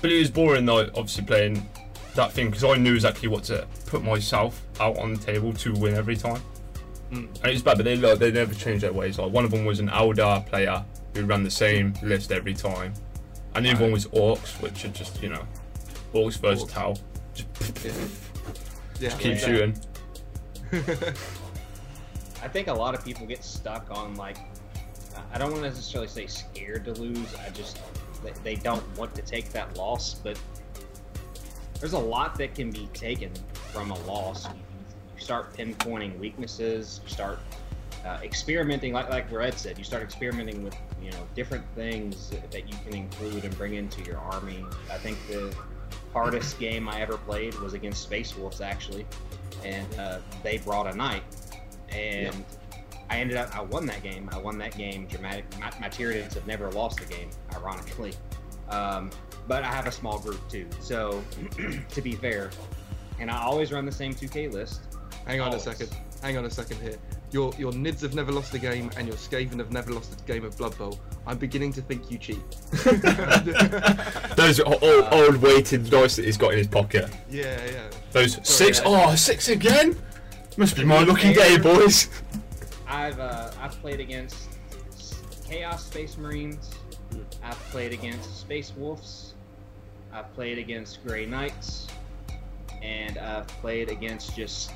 but 0.00 0.10
it 0.10 0.18
was 0.18 0.30
boring 0.30 0.66
though. 0.66 0.88
Obviously 0.94 1.24
playing 1.24 1.68
that 2.14 2.32
thing 2.32 2.46
because 2.50 2.64
I 2.64 2.76
knew 2.76 2.94
exactly 2.94 3.28
what 3.28 3.44
to 3.44 3.66
put 3.86 4.02
myself 4.02 4.60
out 4.80 4.98
on 4.98 5.14
the 5.14 5.18
table 5.20 5.52
to 5.54 5.72
win 5.74 5.94
every 5.94 6.16
time. 6.16 6.42
Mm. 7.10 7.28
And 7.42 7.46
it's 7.46 7.62
bad, 7.62 7.76
but 7.76 7.84
they 7.84 7.96
like, 7.96 8.18
they 8.18 8.30
never 8.32 8.54
changed 8.54 8.82
their 8.82 8.92
ways. 8.92 9.18
Like 9.18 9.32
one 9.32 9.44
of 9.44 9.50
them 9.50 9.64
was 9.64 9.80
an 9.80 9.88
Eldar 9.88 10.44
player 10.46 10.84
who 11.14 11.24
ran 11.24 11.42
the 11.44 11.50
same 11.50 11.94
list 12.02 12.32
every 12.32 12.54
time, 12.54 12.94
and 13.54 13.64
the 13.64 13.70
other 13.70 13.82
one 13.82 13.92
was 13.92 14.06
Orks, 14.08 14.60
which 14.62 14.84
are 14.84 14.88
just 14.88 15.22
you 15.22 15.28
know, 15.28 15.46
Orks 16.14 16.38
versus 16.38 16.70
Orks. 16.72 17.00
Just, 17.34 17.84
Yeah. 17.84 17.92
Yeah. 19.00 19.16
Keep 19.16 19.32
Yeah. 19.32 19.38
shooting. 19.38 19.76
I 22.42 22.48
think 22.48 22.68
a 22.68 22.72
lot 22.72 22.94
of 22.94 23.04
people 23.04 23.26
get 23.26 23.44
stuck 23.44 23.90
on 23.90 24.14
like 24.16 24.38
I 25.32 25.36
don't 25.38 25.50
want 25.50 25.62
to 25.64 25.68
necessarily 25.68 26.08
say 26.08 26.26
scared 26.26 26.86
to 26.86 26.92
lose. 26.94 27.34
I 27.34 27.50
just 27.50 27.78
they- 28.42 28.54
don't 28.56 28.82
want 28.96 29.14
to 29.16 29.22
take 29.22 29.50
that 29.52 29.76
loss, 29.76 30.14
but 30.14 30.38
there's 31.78 31.92
a 31.92 31.98
lot 31.98 32.36
that 32.38 32.54
can 32.54 32.70
be 32.70 32.88
taken 32.94 33.30
from 33.72 33.90
a 33.90 33.98
loss. 34.04 34.46
You, 34.46 34.54
you 35.16 35.22
start 35.22 35.52
pinpointing 35.54 36.18
weaknesses. 36.18 37.00
You 37.04 37.10
start 37.10 37.38
uh, 38.06 38.18
experimenting, 38.22 38.94
like 38.94 39.10
like 39.10 39.30
Red 39.30 39.58
said. 39.58 39.76
You 39.76 39.84
start 39.84 40.02
experimenting 40.02 40.62
with 40.64 40.76
you 41.02 41.10
know 41.10 41.26
different 41.34 41.64
things 41.74 42.30
that 42.50 42.66
you 42.66 42.76
can 42.84 42.94
include 42.94 43.44
and 43.44 43.56
bring 43.58 43.74
into 43.74 44.02
your 44.04 44.18
army. 44.18 44.64
I 44.90 44.96
think 44.96 45.18
the 45.28 45.54
hardest 46.14 46.58
game 46.58 46.88
I 46.88 47.00
ever 47.02 47.18
played 47.18 47.54
was 47.56 47.74
against 47.74 48.02
Space 48.02 48.36
Wolves 48.36 48.60
actually, 48.60 49.06
and 49.64 49.98
uh, 49.98 50.18
they 50.42 50.58
brought 50.58 50.86
a 50.92 50.96
knight, 50.96 51.22
and 51.90 52.44
I 53.10 53.18
ended 53.18 53.36
up 53.36 53.56
I 53.56 53.60
won 53.60 53.86
that 53.86 54.02
game. 54.02 54.28
I 54.32 54.38
won 54.38 54.58
that 54.58 54.76
game. 54.76 55.06
Dramatic. 55.06 55.44
My, 55.58 55.70
my 55.80 55.88
Tyranids 55.88 56.34
have 56.34 56.46
never 56.46 56.70
lost 56.72 57.00
a 57.00 57.04
game, 57.04 57.30
ironically. 57.54 58.14
Um, 58.68 59.10
but 59.48 59.64
I 59.64 59.72
have 59.72 59.86
a 59.86 59.92
small 59.92 60.18
group 60.18 60.40
too, 60.48 60.66
so 60.80 61.22
to 61.90 62.02
be 62.02 62.12
fair, 62.12 62.50
and 63.18 63.30
I 63.30 63.42
always 63.42 63.72
run 63.72 63.84
the 63.84 63.92
same 63.92 64.14
2K 64.14 64.52
list. 64.52 64.82
Hang 65.26 65.40
on 65.40 65.48
Always. 65.48 65.66
a 65.66 65.74
second. 65.74 65.96
Hang 66.22 66.36
on 66.36 66.44
a 66.44 66.50
second 66.50 66.80
here. 66.80 66.96
Your 67.32 67.52
your 67.58 67.72
Nids 67.72 68.02
have 68.02 68.14
never 68.14 68.30
lost 68.30 68.52
a 68.54 68.58
game, 68.58 68.90
and 68.96 69.08
your 69.08 69.16
Skaven 69.16 69.58
have 69.58 69.72
never 69.72 69.90
lost 69.92 70.20
a 70.20 70.24
game 70.24 70.44
of 70.44 70.56
Blood 70.58 70.76
Bowl. 70.76 71.00
I'm 71.26 71.38
beginning 71.38 71.72
to 71.74 71.80
think 71.82 72.10
you 72.10 72.18
cheat. 72.18 72.42
Those 74.36 74.60
o- 74.60 74.78
old, 74.82 75.08
old 75.12 75.36
weighted 75.36 75.88
dice 75.88 76.16
that 76.16 76.24
he's 76.26 76.36
got 76.36 76.52
in 76.52 76.58
his 76.58 76.66
pocket. 76.66 77.10
yeah, 77.30 77.58
yeah. 77.66 77.88
Those 78.10 78.38
six. 78.46 78.78
yeah. 78.78 78.84
Oh, 78.86 79.14
six 79.14 79.48
again. 79.48 79.96
Must 80.58 80.76
be 80.76 80.84
my 80.84 81.02
lucky 81.02 81.32
day, 81.32 81.56
boys. 81.58 82.08
I've 82.86 83.18
uh, 83.18 83.50
I've 83.60 83.72
played 83.80 84.00
against 84.00 84.48
Chaos 85.48 85.86
Space 85.86 86.18
Marines. 86.18 86.70
I've 87.42 87.58
played 87.70 87.92
against 87.92 88.40
Space 88.40 88.72
Wolves. 88.76 89.34
I've 90.12 90.32
played 90.34 90.58
against 90.58 91.02
Grey 91.06 91.24
Knights, 91.24 91.86
and 92.82 93.16
I've 93.16 93.46
played 93.48 93.90
against 93.90 94.36
just 94.36 94.72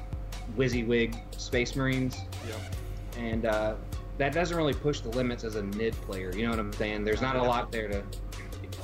WYSIWYG 0.57 1.15
Space 1.39 1.77
Marines. 1.77 2.17
Yeah. 2.49 3.23
And 3.23 3.47
uh, 3.47 3.75
that 4.19 4.33
doesn't 4.33 4.57
really 4.57 4.75
push 4.75 5.01
the 5.01 5.11
limits 5.11 5.45
as 5.45 5.57
a 5.57 5.63
mid 5.63 5.95
player. 6.03 6.33
You 6.35 6.45
know 6.45 6.51
what 6.51 6.59
I'm 6.59 6.73
saying? 6.73 7.05
There's 7.05 7.21
not 7.23 7.37
a 7.37 7.43
lot 7.43 7.73
there 7.73 7.89
to. 7.89 8.03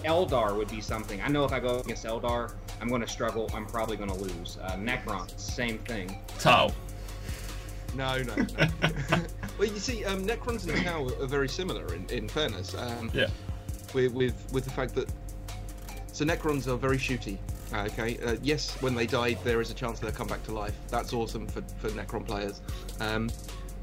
Eldar 0.05 0.57
would 0.57 0.69
be 0.69 0.81
something. 0.81 1.21
I 1.23 1.29
know 1.29 1.45
if 1.45 1.53
I 1.53 1.61
go 1.61 1.79
against 1.79 2.05
Eldar, 2.05 2.55
I'm 2.81 2.89
going 2.89 3.03
to 3.03 3.09
struggle. 3.09 3.49
I'm 3.55 3.67
probably 3.67 3.97
going 3.97 4.11
to 4.11 4.17
lose. 4.17 4.59
Uh, 4.61 4.73
Necron, 4.73 5.31
same 5.39 5.79
thing. 5.79 6.19
Tau. 6.41 6.73
No, 7.95 8.21
no, 8.23 8.35
no. 8.35 8.45
well, 9.59 9.69
you 9.69 9.79
see, 9.79 10.05
um, 10.05 10.27
Necrons 10.27 10.67
and 10.69 10.85
Tau 10.85 11.07
are 11.23 11.27
very 11.27 11.49
similar. 11.49 11.95
In, 11.95 12.07
in 12.11 12.29
fairness, 12.29 12.75
um, 12.75 13.11
Yeah. 13.15 13.29
with, 13.95 14.13
with 14.13 14.35
with 14.53 14.65
the 14.65 14.71
fact 14.71 14.95
that 14.97 15.09
so 16.13 16.25
Necrons 16.25 16.67
are 16.67 16.77
very 16.77 16.97
shooty. 16.99 17.39
Okay, 17.75 18.19
uh, 18.25 18.37
yes, 18.43 18.77
when 18.83 18.95
they 18.95 19.07
die, 19.07 19.35
there 19.45 19.61
is 19.61 19.71
a 19.71 19.75
chance 19.75 19.99
they'll 19.99 20.13
come 20.13 20.27
back 20.27 20.43
to 20.45 20.53
life. 20.53 20.75
That's 20.89 21.13
awesome 21.13 21.47
for, 21.47 21.63
for 21.79 21.89
Necron 21.91 22.27
players. 22.27 22.61
Um, 23.01 23.31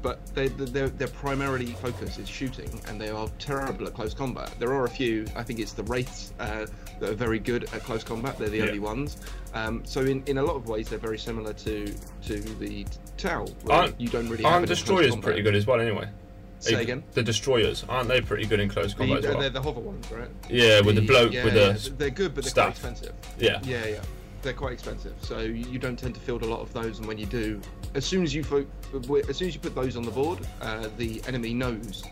but 0.02 0.24
they, 0.34 0.48
their 0.48 0.88
their 0.88 1.08
primarily 1.08 1.66
focus 1.66 2.18
is 2.18 2.26
shooting, 2.28 2.70
and 2.88 2.98
they 2.98 3.10
are 3.10 3.28
terrible 3.38 3.86
at 3.86 3.92
close 3.92 4.14
combat. 4.14 4.54
There 4.58 4.72
are 4.72 4.84
a 4.84 4.88
few. 4.88 5.26
I 5.36 5.42
think 5.42 5.58
it's 5.58 5.72
the 5.74 5.82
wraiths 5.82 6.32
uh, 6.40 6.66
that 7.00 7.10
are 7.10 7.14
very 7.14 7.38
good 7.38 7.64
at 7.64 7.82
close 7.82 8.02
combat. 8.02 8.38
They're 8.38 8.48
the 8.48 8.58
Yeah. 8.58 8.64
only 8.66 8.78
ones. 8.78 9.18
Um, 9.52 9.82
so 9.84 10.00
in, 10.00 10.22
in 10.26 10.38
a 10.38 10.42
lot 10.42 10.56
of 10.56 10.68
ways, 10.68 10.88
they're 10.88 10.98
very 10.98 11.18
similar 11.18 11.52
to 11.52 11.92
to 12.28 12.40
the 12.40 12.86
Tau. 13.18 13.44
where 13.64 13.76
Aren't- 13.76 14.00
you 14.00 14.08
don't 14.08 14.28
really 14.30 14.44
have 14.44 14.52
Aren't 14.54 14.70
it 14.70 14.70
in 14.70 14.76
close 14.86 15.00
destroyers 15.00 15.16
pretty 15.16 15.42
good 15.42 15.54
as 15.54 15.66
well? 15.66 15.78
Anyway. 15.80 16.08
Say 16.60 16.72
Even- 16.72 16.82
again. 16.82 17.04
The 17.12 17.22
destroyers 17.22 17.84
aren't 17.88 18.08
they 18.08 18.20
pretty 18.20 18.46
good 18.46 18.60
in 18.60 18.68
close 18.68 18.92
The, 18.92 18.98
combat 18.98 19.18
as 19.18 19.24
uh, 19.24 19.28
well? 19.30 19.40
they're 19.40 19.50
the 19.50 19.62
hover 19.62 19.80
ones, 19.80 20.10
right? 20.10 20.28
Yeah, 20.48 20.80
with 20.82 20.94
the 20.96 21.02
bloke 21.02 21.32
yeah, 21.32 21.44
with 21.44 21.54
yeah, 21.56 21.72
the 21.72 21.90
they're 21.90 22.10
good, 22.10 22.34
but 22.34 22.44
they're 22.44 22.50
staff. 22.50 22.64
quite 22.80 22.92
expensive. 22.92 23.14
yeah. 23.38 23.60
Yeah, 23.64 23.86
yeah, 23.86 24.00
they're 24.42 24.52
quite 24.52 24.72
expensive. 24.74 25.14
So 25.22 25.40
you 25.40 25.64
you 25.70 25.78
don't 25.78 25.98
tend 25.98 26.14
to 26.14 26.20
field 26.20 26.42
a 26.42 26.46
lot 26.46 26.60
of 26.60 26.72
those, 26.74 26.98
and 26.98 27.08
when 27.08 27.16
you 27.18 27.26
do, 27.26 27.60
as 27.94 28.04
soon 28.04 28.22
as 28.22 28.34
you 28.34 28.44
fo- 28.44 28.66
as 29.28 29.36
soon 29.36 29.48
as 29.48 29.54
you 29.54 29.60
put 29.60 29.74
those 29.74 29.96
on 29.96 30.02
the 30.04 30.10
board, 30.10 30.38
uh, 30.60 30.88
the 30.98 31.22
enemy 31.26 31.54
knows 31.54 32.04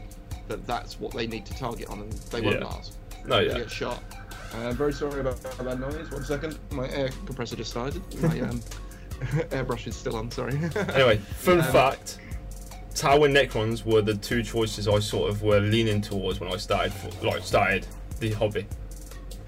that 0.48 0.66
that's 0.66 0.98
what 0.98 1.12
they 1.12 1.26
need 1.26 1.44
to 1.44 1.54
target 1.58 1.88
on, 1.90 2.00
and 2.00 2.12
they 2.12 2.40
won't 2.40 2.58
Yeah. 2.60 2.64
last. 2.64 2.94
No, 3.26 3.46
They 3.46 3.54
get 3.60 3.70
shot. 3.70 4.02
Uh, 4.54 4.68
I'm 4.68 4.76
very 4.76 4.94
sorry 4.94 5.20
about 5.20 5.42
that 5.42 5.78
noise. 5.78 6.10
One 6.10 6.24
second, 6.24 6.58
my 6.70 6.88
air 6.88 7.10
compressor 7.26 7.54
just 7.56 7.70
started. 7.70 8.00
My 8.22 8.40
um, 8.40 8.62
airbrush 9.50 9.86
is 9.86 9.94
still 9.94 10.16
on. 10.16 10.30
Sorry. 10.30 10.54
Anyway, 10.94 11.18
fun 11.18 11.58
Um, 11.60 11.64
fact: 11.72 12.18
Tau 12.98 13.22
and 13.22 13.34
Necrons 13.36 13.84
were 13.84 14.02
the 14.02 14.14
two 14.16 14.42
choices 14.42 14.88
I 14.88 14.98
sort 14.98 15.30
of 15.30 15.42
were 15.42 15.60
leaning 15.60 16.00
towards 16.00 16.40
when 16.40 16.52
I 16.52 16.56
started, 16.56 16.92
like 17.22 17.42
started 17.44 17.86
the 18.18 18.32
hobby. 18.32 18.66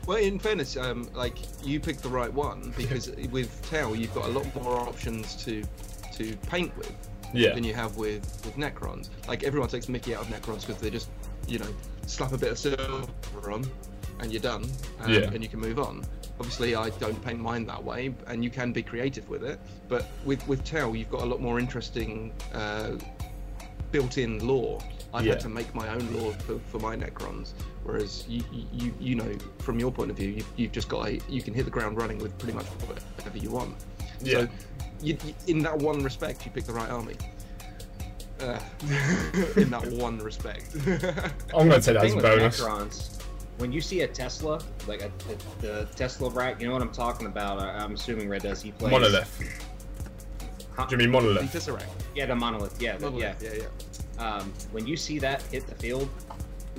Well, 0.07 0.19
in 0.19 0.38
fairness, 0.38 0.76
um, 0.76 1.09
like 1.14 1.37
you 1.64 1.80
picked 1.80 2.02
the 2.04 2.09
right 2.09 2.33
one 2.33 2.73
because 2.76 3.11
with 3.33 3.50
Tau 3.69 3.92
you've 3.92 4.14
got 4.14 4.26
a 4.26 4.28
lot 4.28 4.47
more 4.54 4.76
options 4.78 5.35
to 5.45 5.64
to 6.14 6.37
paint 6.49 6.76
with 6.76 6.92
Yeah. 7.35 7.54
than 7.54 7.64
you 7.64 7.75
have 7.75 7.97
with 7.97 8.23
with 8.45 8.54
Necrons. 8.57 9.09
Like 9.26 9.42
everyone 9.42 9.69
takes 9.69 9.88
Mickey 9.88 10.14
out 10.14 10.23
of 10.23 10.28
Necrons 10.28 10.64
because 10.64 10.80
they 10.80 10.90
just, 10.90 11.09
you 11.49 11.59
know, 11.59 11.69
slap 12.07 12.33
a 12.33 12.38
bit 12.38 12.52
of 12.52 12.59
silver 12.59 13.50
on, 13.50 13.69
and 14.21 14.30
you're 14.33 14.40
done, 14.42 14.64
um, 15.00 15.12
Yeah. 15.12 15.30
and 15.33 15.42
you 15.42 15.49
can 15.49 15.59
move 15.59 15.80
on. 15.80 16.04
Obviously, 16.38 16.76
I 16.76 16.90
don't 16.90 17.21
paint 17.25 17.40
mine 17.40 17.66
that 17.66 17.83
way, 17.83 18.14
and 18.28 18.42
you 18.45 18.49
can 18.50 18.73
be 18.73 18.83
creative 18.83 19.28
with 19.28 19.42
it. 19.42 19.59
But 19.88 20.07
with 20.25 20.47
with 20.47 20.62
Tau, 20.64 20.92
you've 20.92 21.11
got 21.11 21.23
a 21.23 21.26
lot 21.26 21.40
more 21.40 21.59
interesting 21.59 22.33
uh, 22.54 22.92
built-in 23.92 24.47
lore. 24.47 24.78
I've 25.12 25.25
Yeah. 25.26 25.32
had 25.32 25.40
to 25.40 25.49
make 25.49 25.75
my 25.75 25.88
own 25.88 26.12
lore 26.14 26.32
for, 26.32 26.59
for 26.70 26.78
my 26.78 26.97
Necrons, 26.97 27.52
whereas 27.82 28.25
you, 28.28 28.42
you 28.73 28.94
you 29.00 29.14
know 29.16 29.32
from 29.59 29.78
your 29.80 29.90
point 29.90 30.11
of 30.11 30.16
view, 30.16 30.28
you've, 30.30 30.52
you've 30.56 30.73
just 30.73 30.88
got 30.88 31.09
a, 31.09 31.20
you 31.28 31.42
can 31.42 31.52
hit 31.52 31.64
the 31.64 31.70
ground 31.70 31.97
running 31.97 32.18
with 32.18 32.37
pretty 32.38 32.54
much 32.54 32.66
whatever 32.66 33.38
you 33.38 33.50
want. 33.50 33.75
Yeah. 34.23 34.32
So, 34.42 34.49
you, 35.02 35.16
you- 35.25 35.35
in 35.49 35.59
that 35.64 35.76
one 35.78 36.02
respect, 36.04 36.44
you 36.44 36.52
pick 36.52 36.64
the 36.64 36.73
right 36.73 36.90
army. 36.90 37.16
Uh, 38.40 38.59
in 39.56 39.68
that 39.70 39.87
one 39.92 40.18
respect. 40.18 40.75
I'm 41.54 41.68
gonna 41.68 41.80
take 41.80 41.94
that 41.97 42.04
as 42.04 42.14
a 42.14 42.16
bonus. 42.20 42.61
Necrons, 42.61 43.23
when 43.59 43.70
you 43.73 43.80
see 43.82 44.00
a 44.02 44.09
Tesla, 44.09 44.61
like 44.87 45.02
a, 45.02 45.11
the, 45.28 45.66
the 45.66 45.88
Tesla 45.97 46.30
rack, 46.30 46.61
you 46.61 46.66
know 46.66 46.73
what 46.73 46.80
I'm 46.82 46.92
talking 46.92 47.26
about. 47.26 47.59
I, 47.59 47.70
I'm 47.85 47.94
assuming 47.94 48.28
Red 48.30 48.42
does. 48.42 48.62
He 48.62 48.70
plays 48.73 48.92
Monolith. 48.92 49.66
Huh? 50.80 50.87
Do 50.87 50.94
you 50.94 50.99
mean 50.99 51.12
the 51.12 51.20
monolith? 51.20 51.52
Tesseract. 51.52 51.84
Yeah, 52.14 52.26
the 52.26 52.34
monolith. 52.34 52.80
Yeah, 52.80 52.96
the- 52.96 53.10
yeah. 53.12 53.34
yeah, 53.40 53.50
yeah. 53.54 54.25
Um, 54.25 54.52
when 54.72 54.87
you 54.87 54.96
see 54.96 55.18
that 55.18 55.42
hit 55.42 55.66
the 55.66 55.75
field, 55.75 56.08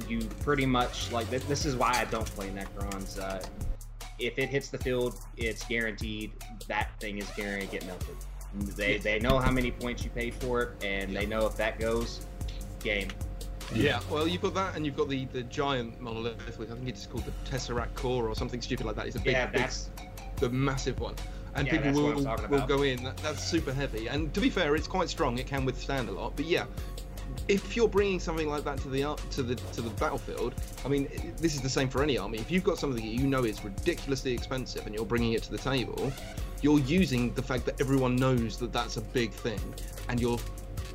you 0.08 0.22
pretty 0.44 0.66
much 0.66 1.12
like 1.12 1.30
this. 1.30 1.44
This 1.46 1.66
is 1.66 1.76
why 1.76 1.92
I 1.92 2.06
don't 2.06 2.26
play 2.26 2.50
Necrons. 2.50 3.20
Uh, 3.20 3.40
if 4.18 4.38
it 4.40 4.50
hits 4.50 4.70
the 4.70 4.78
field, 4.78 5.20
it's 5.38 5.64
guaranteed 5.66 6.32
that 6.68 6.90
thing 7.00 7.20
is 7.20 7.30
guaranteed 7.32 7.70
to 7.70 7.78
get 7.78 7.86
melted. 7.86 8.76
They 8.76 8.98
they 8.98 9.20
know 9.20 9.38
how 9.40 9.52
many 9.52 9.72
points 9.72 10.04
you 10.04 10.10
paid 10.10 10.34
for 10.36 10.62
it, 10.62 10.84
and 10.84 11.16
they 11.16 11.26
know 11.26 11.46
if 11.46 11.56
that 11.58 11.80
goes, 11.80 12.26
game. 12.84 13.08
Yeah, 13.74 14.02
well, 14.10 14.28
you've 14.28 14.42
got 14.42 14.54
that, 14.56 14.76
and 14.76 14.86
you've 14.86 14.98
got 14.98 15.08
the, 15.08 15.26
the 15.26 15.44
giant 15.44 16.02
monolith, 16.02 16.60
which 16.60 16.70
I 16.70 16.74
think 16.74 16.90
it's 16.90 17.06
called 17.06 17.24
the 17.24 17.32
Tesseract 17.50 17.96
Core 17.96 18.28
or 18.28 18.36
something 18.36 18.62
stupid 18.62 18.86
like 18.86 18.98
that. 18.98 19.08
It's 19.08 19.16
a 19.16 19.20
big, 19.20 19.34
Yeah, 19.34 19.46
big 19.46 19.70
the 20.38 20.50
massive 20.50 21.00
one. 21.00 21.16
And 21.56 21.68
Yeah, 21.68 21.82
people 21.82 22.02
will, 22.02 22.38
will 22.50 22.68
go 22.68 22.84
in. 22.84 23.04
That, 23.04 23.18
that's 23.18 23.44
super 23.44 23.74
heavy. 23.74 24.08
And 24.08 24.34
to 24.34 24.40
be 24.40 24.50
fair, 24.50 24.76
it's 24.76 24.88
quite 24.88 25.10
strong. 25.10 25.38
It 25.38 25.48
can 25.48 25.66
withstand 25.66 26.10
a 26.10 26.12
lot. 26.12 26.36
But 26.36 26.46
yeah, 26.46 26.66
if 27.48 27.76
you're 27.76 27.88
bringing 27.88 28.20
something 28.20 28.48
like 28.48 28.64
that 28.64 28.78
to 28.80 28.90
the 28.90 29.18
to 29.32 29.44
the 29.44 29.56
to 29.56 29.82
the 29.82 29.90
battlefield, 29.92 30.56
I 30.86 30.88
mean, 30.88 31.34
this 31.38 31.56
is 31.56 31.62
the 31.62 31.70
same 31.70 31.90
for 31.90 32.04
any 32.04 32.18
army. 32.18 32.38
If 32.38 32.52
you've 32.52 32.64
got 32.64 32.78
something 32.78 33.04
that 33.04 33.22
you 33.22 33.28
know 33.28 33.44
is 33.44 33.64
ridiculously 33.64 34.34
expensive 34.34 34.86
and 34.86 34.96
you're 34.96 35.06
bringing 35.06 35.34
it 35.34 35.44
to 35.44 35.52
the 35.52 35.58
table, 35.58 36.12
you're 36.62 36.80
using 36.80 37.34
the 37.34 37.42
fact 37.42 37.66
that 37.66 37.80
everyone 37.82 38.16
knows 38.16 38.58
that 38.58 38.72
that's 38.72 38.98
a 38.98 39.02
big 39.02 39.32
thing, 39.32 39.60
and 40.10 40.20
you're 40.20 40.40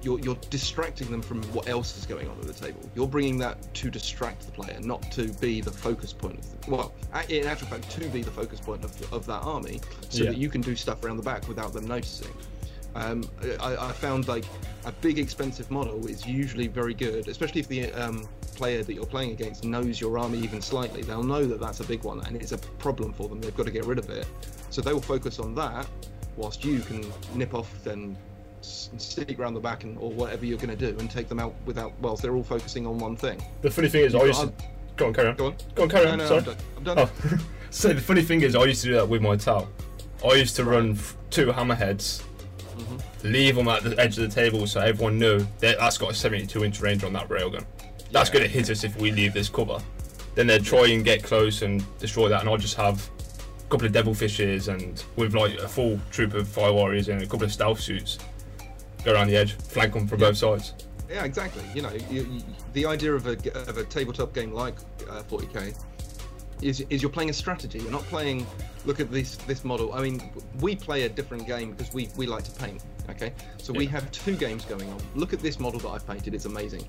you're, 0.06 0.20
you're 0.20 0.38
distracting 0.50 1.10
them 1.10 1.20
from 1.20 1.42
what 1.52 1.68
else 1.68 1.98
is 1.98 2.06
going 2.06 2.28
on 2.28 2.38
at 2.38 2.46
the 2.46 2.52
table. 2.52 2.80
You're 2.94 3.08
bringing 3.08 3.38
that 3.38 3.75
to 3.75 3.90
distract 3.90 4.46
the 4.46 4.52
player, 4.52 4.78
not 4.80 5.02
to 5.12 5.32
be 5.34 5.60
the 5.60 5.72
focus 5.72 6.12
point. 6.12 6.38
Of 6.38 6.60
the, 6.60 6.70
well, 6.70 6.94
in 7.28 7.44
actual 7.46 7.66
fact, 7.66 7.90
to 7.90 8.08
be 8.10 8.22
the 8.22 8.30
focus 8.30 8.60
point 8.60 8.84
of, 8.84 9.12
of 9.12 9.26
that 9.26 9.42
army, 9.42 9.80
so 10.08 10.22
Yeah. 10.22 10.30
that 10.30 10.38
you 10.38 10.48
can 10.48 10.60
do 10.60 10.76
stuff 10.76 11.04
around 11.04 11.16
the 11.16 11.25
back 11.25 11.48
without 11.48 11.72
them 11.72 11.88
noticing. 11.88 12.32
Um, 12.94 13.28
I, 13.60 13.76
I 13.76 13.92
found 13.92 14.28
like 14.28 14.44
a 14.84 14.92
big 14.92 15.18
expensive 15.18 15.70
model 15.72 16.06
is 16.06 16.25
usually 16.25 16.68
very 16.68 16.94
good, 16.94 17.26
especially 17.28 17.60
if 17.60 17.68
the 17.68 17.92
um, 17.92 18.26
player 18.54 18.84
that 18.84 18.94
you're 18.94 19.04
playing 19.04 19.32
against 19.32 19.64
knows 19.64 20.00
your 20.00 20.16
army 20.18 20.38
even 20.38 20.62
slightly. 20.62 21.02
They'll 21.02 21.22
know 21.22 21.44
that 21.44 21.60
that's 21.60 21.80
a 21.80 21.84
big 21.84 22.04
one 22.04 22.20
and 22.20 22.36
it's 22.36 22.52
a 22.52 22.58
problem 22.58 23.12
for 23.12 23.28
them. 23.28 23.40
They've 23.40 23.56
got 23.56 23.66
to 23.66 23.72
get 23.72 23.84
rid 23.84 23.98
of 23.98 24.08
it, 24.08 24.26
so 24.70 24.80
they 24.80 24.92
will 24.94 25.02
focus 25.02 25.40
on 25.40 25.54
that, 25.56 25.86
whilst 26.36 26.64
you 26.64 26.78
can 26.80 27.04
nip 27.34 27.52
off 27.54 27.86
and 27.86 28.16
s- 28.66 28.90
sneak 28.99 29.38
around 29.38 29.54
the 29.54 29.61
back 29.61 29.85
and 29.85 29.96
or 29.99 30.11
whatever 30.11 30.44
you're 30.44 30.58
going 30.58 30.76
to 30.76 30.92
do 30.92 30.99
and 30.99 31.11
take 31.11 31.28
them 31.28 31.38
out 31.38 31.54
without 31.64 31.92
whilst 32.00 32.23
they're 32.23 32.35
all 32.35 32.42
focusing 32.42 32.87
on 32.87 32.99
one 32.99 33.16
thing. 33.16 33.42
The 33.62 33.70
funny 33.70 33.88
thing 33.88 34.02
is, 34.04 34.14
I 34.14 34.18
You've 34.18 34.26
used 34.28 34.40
to. 34.40 34.52
Go 34.96 35.06
on, 35.08 35.14
carry 35.14 35.28
on. 35.28 35.37
Go 35.37 35.46
on. 35.46 35.54
Go 35.75 35.82
on, 35.85 35.88
carry 35.88 36.06
on. 36.08 36.18
no, 36.18 36.26
Sorry. 36.26 36.38
I'm 36.40 36.44
done. 36.44 36.56
I'm 36.78 36.85
done. 36.85 36.99
Oh, 36.99 37.38
so 37.70 37.88
the 37.92 38.00
funny 38.00 38.23
thing 38.23 38.40
is, 38.42 38.54
I 38.56 38.64
used 38.64 38.82
to 38.82 38.88
do 38.88 38.94
that 38.94 39.08
with 39.08 39.23
my 39.23 39.37
Tau. 39.37 39.68
I 40.28 40.35
used 40.35 40.56
to 40.56 40.64
run 40.64 40.99
two 41.30 41.46
hammerheads, 41.46 42.23
Mm-hmm. 42.76 43.32
leave 43.32 43.56
them 43.56 43.68
at 43.68 43.82
the 43.85 43.99
edge 43.99 44.18
of 44.18 44.28
the 44.28 44.35
table 44.35 44.66
so 44.66 44.80
everyone 44.80 45.18
knew 45.18 45.38
that 45.61 45.78
that's 45.78 45.96
got 45.96 46.11
a 46.11 46.14
72 46.14 46.62
inch 46.62 46.80
range 46.82 47.04
on 47.04 47.12
that 47.14 47.26
railgun. 47.30 47.64
That's 48.12 48.28
Yeah. 48.28 48.35
going 48.35 48.44
to 48.44 48.50
hit 48.50 48.68
us 48.68 48.85
if 48.85 48.94
we 48.99 49.11
leave 49.12 49.32
this 49.32 49.49
cover. 49.49 49.78
Then 50.35 50.46
they'd 50.46 50.62
try 50.62 50.88
and 50.88 51.02
get 51.02 51.23
close 51.23 51.62
and 51.62 51.82
destroy 51.99 52.28
that, 52.28 52.40
and 52.40 52.50
I'll 52.50 52.58
just 52.58 52.75
have 52.76 53.08
a 53.66 53.70
couple 53.70 53.87
of 53.87 53.92
devil 53.92 54.12
fishes 54.12 54.68
and 54.68 55.02
with 55.16 55.35
like 55.35 55.54
a 55.58 55.66
full 55.68 55.99
troop 56.11 56.35
of 56.35 56.46
fire 56.46 56.70
warriors 56.73 57.08
and 57.08 57.23
a 57.23 57.26
couple 57.26 57.44
of 57.44 57.52
stealth 57.52 57.80
suits 57.80 58.18
go 59.06 59.14
around 59.14 59.28
the 59.28 59.36
edge, 59.36 59.54
flank 59.54 59.94
them 59.94 60.06
from 60.06 60.18
both 60.18 60.36
sides. 60.36 60.75
Yeah, 61.08 61.25
exactly. 61.25 61.62
You 61.75 61.82
know, 61.82 61.92
you, 62.10 62.25
you, 62.25 62.42
the 62.72 62.84
idea 62.84 63.14
of 63.14 63.26
a, 63.26 63.32
of 63.68 63.78
a 63.78 63.84
tabletop 63.84 64.34
game 64.34 64.52
like 64.52 64.75
uh, 65.08 65.22
40k 65.22 65.75
is, 66.60 66.80
is 66.90 67.00
you're 67.00 67.10
playing 67.10 67.30
a 67.30 67.32
strategy. 67.32 67.78
You're 67.78 67.92
not 67.92 68.02
playing. 68.04 68.46
Look 68.84 68.98
at 68.98 69.10
this 69.10 69.36
this 69.36 69.64
model. 69.64 69.92
I 69.92 70.02
mean, 70.02 70.20
we 70.60 70.75
play 70.75 71.04
a 71.04 71.08
different 71.08 71.46
game 71.46 71.72
because 71.72 71.92
we, 71.94 72.08
we 72.16 72.26
like 72.26 72.44
to 72.44 72.50
paint. 72.52 72.82
Okay, 73.08 73.32
so 73.58 73.72
we 73.72 73.86
have 73.86 74.10
two 74.10 74.36
games 74.36 74.64
going 74.64 74.88
on. 74.90 74.98
Look 75.14 75.32
at 75.32 75.38
this 75.38 75.60
model 75.60 75.78
that 75.80 75.88
I've 75.88 76.06
painted. 76.06 76.34
It's 76.34 76.44
amazing. 76.44 76.86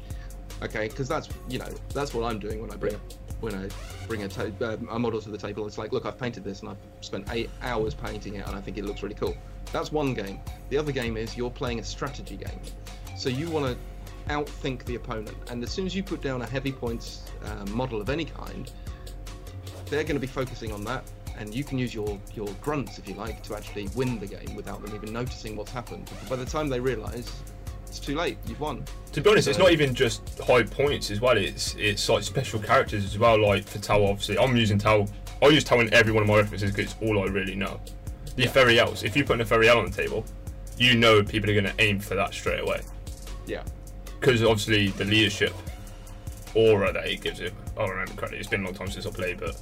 Okay, 0.64 0.88
because 0.88 1.08
that's 1.08 1.30
you 1.48 1.60
know 1.60 1.70
that's 1.94 2.14
what 2.14 2.24
I'm 2.24 2.40
doing 2.40 2.62
when 2.62 2.72
I 2.72 2.76
bring 2.76 2.96
a 2.96 3.00
when 3.40 3.54
I 3.56 3.70
bring 4.08 4.24
a, 4.24 4.28
ta- 4.28 4.52
uh, 4.62 4.78
a 4.90 5.00
model 5.00 5.22
to 5.22 5.30
the 5.30 5.38
table. 5.38 5.68
It's 5.68 5.78
like, 5.78 5.92
look, 5.92 6.06
I've 6.06 6.18
painted 6.18 6.44
this 6.44 6.62
and 6.62 6.70
I've 6.70 6.78
spent 7.02 7.28
eight 7.32 7.50
hours 7.62 7.94
painting 7.94 8.36
it, 8.36 8.48
and 8.48 8.56
I 8.56 8.62
think 8.62 8.78
it 8.78 8.86
looks 8.86 9.04
really 9.04 9.16
cool. 9.16 9.36
That's 9.72 9.92
one 9.92 10.14
game. 10.14 10.40
The 10.70 10.78
other 10.78 10.92
game 10.92 11.18
is 11.18 11.36
you're 11.36 11.52
playing 11.52 11.80
a 11.80 11.84
strategy 11.84 12.38
game. 12.38 12.60
So 13.18 13.30
you 13.30 13.50
want 13.50 13.66
to 13.66 14.34
outthink 14.34 14.84
the 14.86 14.96
opponent, 14.96 15.38
and 15.50 15.64
as 15.64 15.72
soon 15.72 15.86
as 15.86 15.96
you 15.96 16.04
put 16.04 16.22
down 16.22 16.42
a 16.42 16.46
heavy 16.46 16.72
points 16.72 17.24
uh, 17.44 17.66
model 17.72 18.02
of 18.02 18.10
any 18.10 18.26
kind, 18.26 18.72
they're 19.90 20.04
going 20.04 20.16
to 20.16 20.22
be 20.22 20.28
focusing 20.28 20.72
on 20.72 20.84
that, 20.84 21.04
and 21.38 21.54
you 21.54 21.64
can 21.64 21.80
use 21.80 21.94
your 21.94 22.20
your 22.36 22.48
grunts 22.62 22.98
if 22.98 23.08
you 23.08 23.16
like 23.16 23.42
to 23.44 23.56
actually 23.56 23.88
win 23.96 24.20
the 24.20 24.28
game 24.28 24.56
without 24.56 24.82
them 24.84 24.94
even 24.96 25.14
noticing 25.14 25.56
what's 25.56 25.72
happened. 25.72 26.12
By 26.30 26.36
the 26.36 26.46
time 26.46 26.68
they 26.68 26.80
realise, 26.80 27.42
it's 27.98 28.06
too 28.06 28.16
late. 28.16 28.38
You've 28.48 28.60
won. 28.60 28.84
To 29.14 29.22
be 29.22 29.30
honest, 29.30 29.48
it's 29.48 29.58
not 29.58 29.72
even 29.72 29.94
just 29.96 30.40
high 30.40 30.64
points 30.64 31.10
as 31.12 31.20
well. 31.22 31.38
It's 31.38 31.76
it's 31.76 32.08
like 32.10 32.24
special 32.24 32.60
characters 32.60 33.04
as 33.06 33.18
well. 33.18 33.42
Like 33.42 33.68
for 33.68 33.80
Tau, 33.80 34.06
obviously, 34.06 34.38
I'm 34.38 34.56
using 34.56 34.78
Tau. 34.78 35.08
I 35.42 35.48
use 35.48 35.64
Tau 35.64 35.80
in 35.80 35.94
every 35.94 36.12
one 36.12 36.24
of 36.24 36.30
my 36.30 36.38
references 36.38 36.72
because 36.72 36.92
it's 36.94 37.02
all 37.02 37.22
I 37.22 37.26
really 37.28 37.56
know. 37.56 37.80
The 38.36 38.44
Yeah. 38.44 38.50
Ethereals, 38.50 39.04
if 39.04 39.16
you 39.16 39.24
put 39.24 39.40
a 39.40 39.44
Ethereal 39.44 39.78
on 39.80 39.86
the 39.90 39.92
table, 39.92 40.26
you 40.78 40.96
know 40.96 41.24
people 41.24 41.50
are 41.50 41.54
going 41.54 41.66
to 41.66 41.74
aim 41.80 42.00
for 42.00 42.16
that 42.16 42.34
straight 42.34 42.60
away. 42.62 42.82
Yeah. 43.48 43.64
because 44.20 44.44
obviously 44.44 44.90
the 44.90 45.06
leadership 45.06 45.54
aura 46.56 46.92
that 46.92 47.08
it 47.08 47.22
gives 47.22 47.40
it. 47.40 47.54
I 47.78 47.82
don't 47.82 47.90
remember 47.92 48.14
correctly. 48.14 48.40
It's 48.40 48.48
been 48.50 48.62
a 48.62 48.66
long 48.66 48.74
time 48.74 48.90
since 48.90 49.06
I 49.06 49.12
played, 49.12 49.40
but 49.40 49.56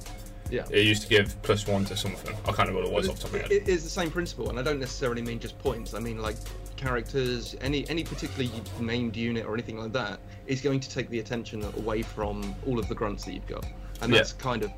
Yeah. 0.50 0.64
it 0.70 0.84
used 0.86 1.02
to 1.02 1.08
give 1.08 1.40
plus 1.42 1.66
one 1.66 1.84
to 1.86 1.96
something. 1.96 2.34
I 2.44 2.52
can't 2.52 2.68
remember 2.68 2.82
what 2.82 2.86
it 2.88 2.92
was 2.94 3.08
off 3.08 3.16
the 3.16 3.22
top 3.22 3.30
of 3.30 3.32
my 3.34 3.38
head. 3.42 3.52
it 3.52 3.68
is 3.68 3.82
the 3.84 3.90
same 3.90 4.10
principle, 4.10 4.50
and 4.50 4.58
I 4.58 4.62
don't 4.62 4.78
necessarily 4.80 5.22
mean 5.22 5.38
just 5.40 5.58
points. 5.58 5.94
I 5.94 5.98
mean 6.00 6.18
like 6.22 6.36
characters, 6.76 7.56
any 7.60 7.88
any 7.88 8.04
particularly 8.04 8.50
named 8.80 9.16
unit 9.16 9.46
or 9.46 9.54
anything 9.54 9.78
like 9.78 9.92
that 9.92 10.20
is 10.46 10.60
going 10.60 10.80
to 10.80 10.90
take 10.90 11.08
the 11.08 11.18
attention 11.20 11.62
away 11.78 12.02
from 12.02 12.54
all 12.66 12.78
of 12.78 12.88
the 12.88 12.94
grunts 12.94 13.24
that 13.24 13.32
you've 13.32 13.46
got, 13.46 13.64
and 14.02 14.12
Yeah. 14.12 14.18
that's 14.18 14.32
kind 14.32 14.62
of 14.62 14.70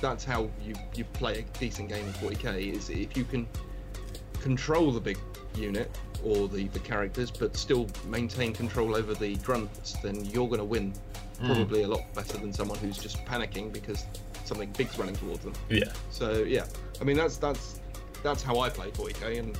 that's 0.00 0.24
how 0.24 0.48
you 0.64 0.74
you 0.94 1.04
play 1.04 1.38
a 1.40 1.58
decent 1.58 1.88
game 1.88 2.06
of 2.06 2.16
40k. 2.18 2.72
Is 2.76 2.90
if 2.90 3.16
you 3.16 3.24
can 3.24 3.48
control 4.40 4.92
the 4.92 5.00
big 5.00 5.18
unit 5.56 5.90
or 6.22 6.48
the 6.48 6.68
the 6.68 6.78
characters, 6.80 7.30
but 7.30 7.56
still 7.56 7.88
maintain 8.06 8.52
control 8.52 8.94
over 8.94 9.14
the 9.14 9.36
grunts, 9.36 9.94
then 10.02 10.24
you're 10.26 10.46
going 10.48 10.58
to 10.58 10.64
win. 10.64 10.92
Hmm. 11.40 11.46
Probably 11.46 11.82
a 11.82 11.88
lot 11.88 12.02
better 12.14 12.36
than 12.36 12.52
someone 12.52 12.78
who's 12.78 12.98
just 12.98 13.24
panicking 13.24 13.72
because 13.72 14.04
something 14.48 14.70
big's 14.72 14.98
running 14.98 15.14
towards 15.16 15.44
them. 15.44 15.52
Yeah, 15.70 15.84
So 16.10 16.42
yeah, 16.42 16.64
I 17.00 17.04
mean 17.04 17.16
that's 17.16 17.36
that's 17.36 17.80
that's 18.22 18.42
how 18.42 18.58
I 18.60 18.68
play 18.68 18.90
40k, 18.90 19.38
and 19.38 19.58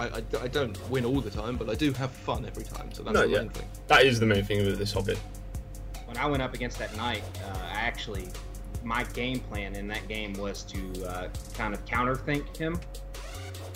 I, 0.00 0.06
I, 0.08 0.22
I 0.42 0.48
don't 0.48 0.76
win 0.90 1.04
all 1.04 1.20
the 1.20 1.30
time, 1.30 1.56
but 1.56 1.68
I 1.70 1.74
do 1.74 1.92
have 1.92 2.10
fun 2.10 2.44
every 2.46 2.64
time. 2.64 2.92
So 2.92 3.02
that's 3.02 3.14
No, 3.14 3.22
the 3.22 3.28
yeah. 3.28 3.38
main 3.40 3.50
thing. 3.50 3.68
that 3.88 4.04
is 4.04 4.18
the 4.18 4.26
main 4.26 4.44
thing 4.44 4.64
with 4.64 4.78
this 4.78 4.92
hobby. 4.92 5.16
when 6.06 6.16
I 6.16 6.26
went 6.26 6.42
up 6.42 6.54
against 6.54 6.78
that 6.78 6.96
knight, 6.96 7.22
uh, 7.44 7.58
I 7.72 7.80
actually 7.80 8.28
my 8.84 9.04
game 9.04 9.40
plan 9.40 9.74
in 9.74 9.86
that 9.88 10.06
game 10.08 10.32
was 10.34 10.62
to 10.64 10.80
uh, 11.06 11.28
kind 11.54 11.74
of 11.74 11.84
counterthink 11.84 12.56
him, 12.56 12.80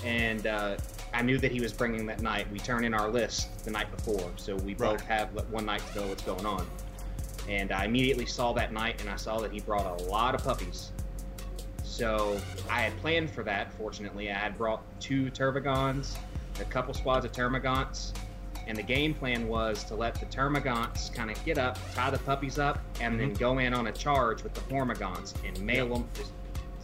and 0.05 0.47
uh, 0.47 0.77
I 1.13 1.23
knew 1.23 1.39
that 1.39 1.53
he 1.53 1.61
was 1.61 1.73
bringing 1.73 2.07
that 2.07 2.21
knight. 2.23 2.51
We 2.51 2.59
turn 2.59 2.85
in 2.85 2.95
our 2.95 3.09
list 3.09 3.65
the 3.65 3.71
night 3.71 3.95
before, 3.95 4.31
so 4.37 4.57
we 4.57 4.75
both 4.75 5.01
have 5.03 5.35
like, 5.35 5.45
one 5.47 5.67
night 5.67 5.83
to 5.93 6.01
know 6.01 6.07
what's 6.09 6.23
going 6.23 6.47
on. 6.47 6.67
And 7.49 7.73
I 7.73 7.85
immediately 7.85 8.27
saw 8.27 8.53
that 8.53 8.73
night 8.73 9.01
and 9.01 9.11
I 9.11 9.17
saw 9.17 9.39
that 9.41 9.53
he 9.53 9.61
brought 9.61 10.01
a 10.01 10.05
lot 10.05 10.35
of 10.35 10.45
puppies. 10.45 10.93
So 11.83 12.41
I 12.71 12.81
had 12.83 12.97
planned 13.01 13.31
for 13.31 13.43
that. 13.45 13.73
Fortunately, 13.75 14.31
I 14.31 14.35
had 14.35 14.57
brought 14.57 14.83
two 15.01 15.31
Termagants, 15.31 16.17
a 16.61 16.65
couple 16.65 16.95
squads 16.95 17.25
of 17.27 17.33
Termagants, 17.33 18.13
and 18.67 18.79
the 18.79 18.83
game 18.83 19.13
plan 19.13 19.49
was 19.49 19.85
to 19.85 19.95
let 19.95 20.15
the 20.15 20.27
Termagants 20.27 21.13
kind 21.13 21.31
of 21.31 21.45
get 21.45 21.59
up, 21.59 21.79
tie 21.95 22.11
the 22.11 22.19
puppies 22.19 22.59
up, 22.59 22.81
and 23.01 23.19
then 23.19 23.33
mhm. 23.33 23.39
go 23.39 23.59
in 23.59 23.75
on 23.75 23.89
a 23.89 23.93
charge 23.93 24.43
with 24.43 24.55
the 24.55 24.61
Hormagaunts 24.63 25.35
and 25.47 25.61
mail 25.61 25.89
them, 25.89 26.09
just 26.15 26.33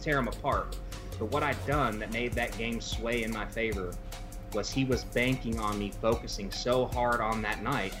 tear 0.01 0.15
them 0.15 0.27
apart. 0.27 0.75
But 1.17 1.31
what 1.31 1.43
I'd 1.43 1.63
done 1.65 1.99
that 1.99 2.11
made 2.11 2.33
that 2.33 2.57
game 2.57 2.81
sway 2.81 3.23
in 3.23 3.31
my 3.31 3.45
favor 3.45 3.91
was 4.53 4.69
he 4.69 4.85
was 4.85 5.03
banking 5.05 5.59
on 5.59 5.77
me 5.77 5.91
focusing 6.01 6.51
so 6.51 6.85
hard 6.85 7.21
on 7.21 7.41
that 7.41 7.61
night 7.61 7.93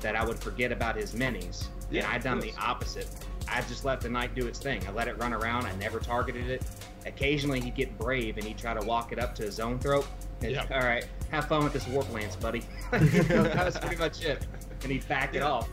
that 0.00 0.14
I 0.14 0.24
would 0.24 0.38
forget 0.38 0.70
about 0.70 0.96
his 0.96 1.12
minis. 1.12 1.66
Yeah, 1.90 2.08
I'd 2.10 2.16
of 2.16 2.24
done 2.24 2.40
the 2.40 2.52
opposite. 2.58 3.08
I 3.50 3.62
just 3.62 3.84
let 3.84 4.00
the 4.00 4.08
knight 4.08 4.34
do 4.34 4.46
its 4.46 4.58
thing. 4.58 4.86
I 4.86 4.92
let 4.92 5.08
it 5.08 5.16
run 5.18 5.32
around. 5.32 5.66
I 5.66 5.74
never 5.76 5.98
targeted 6.00 6.48
it. 6.50 6.62
Occasionally 7.06 7.60
he'd 7.60 7.74
get 7.74 7.96
brave 7.96 8.36
and 8.36 8.46
he'd 8.46 8.58
try 8.58 8.74
to 8.74 8.84
walk 8.86 9.12
it 9.12 9.18
up 9.18 9.34
to 9.36 9.42
his 9.42 9.58
own 9.60 9.78
throat. 9.78 10.06
And, 10.42 10.52
Yeah. 10.52 10.66
All 10.70 10.80
right, 10.80 11.06
have 11.30 11.48
fun 11.48 11.64
with 11.64 11.72
this 11.72 11.86
warp 11.88 12.12
lance, 12.12 12.36
buddy. 12.36 12.62
that 12.90 13.64
was 13.64 13.78
pretty 13.78 13.96
much 13.96 14.22
it. 14.22 14.46
And 14.82 14.92
he'd 14.92 15.08
back 15.08 15.34
it 15.34 15.42
off. 15.42 15.68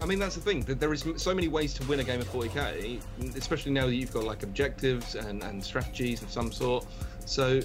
I 0.00 0.06
mean 0.06 0.18
that's 0.18 0.36
the 0.36 0.40
thing. 0.40 0.62
That 0.62 0.78
there 0.80 0.92
is 0.92 1.04
so 1.16 1.34
many 1.34 1.48
ways 1.48 1.74
to 1.74 1.86
win 1.86 2.00
a 2.00 2.04
game 2.04 2.20
of 2.20 2.28
40k, 2.28 3.00
especially 3.36 3.72
now 3.72 3.86
that 3.86 3.94
you've 3.94 4.12
got 4.12 4.24
like 4.24 4.42
objectives 4.44 5.16
and, 5.16 5.42
and 5.42 5.62
strategies 5.62 6.22
of 6.22 6.30
some 6.30 6.52
sort. 6.52 6.86
So 7.26 7.60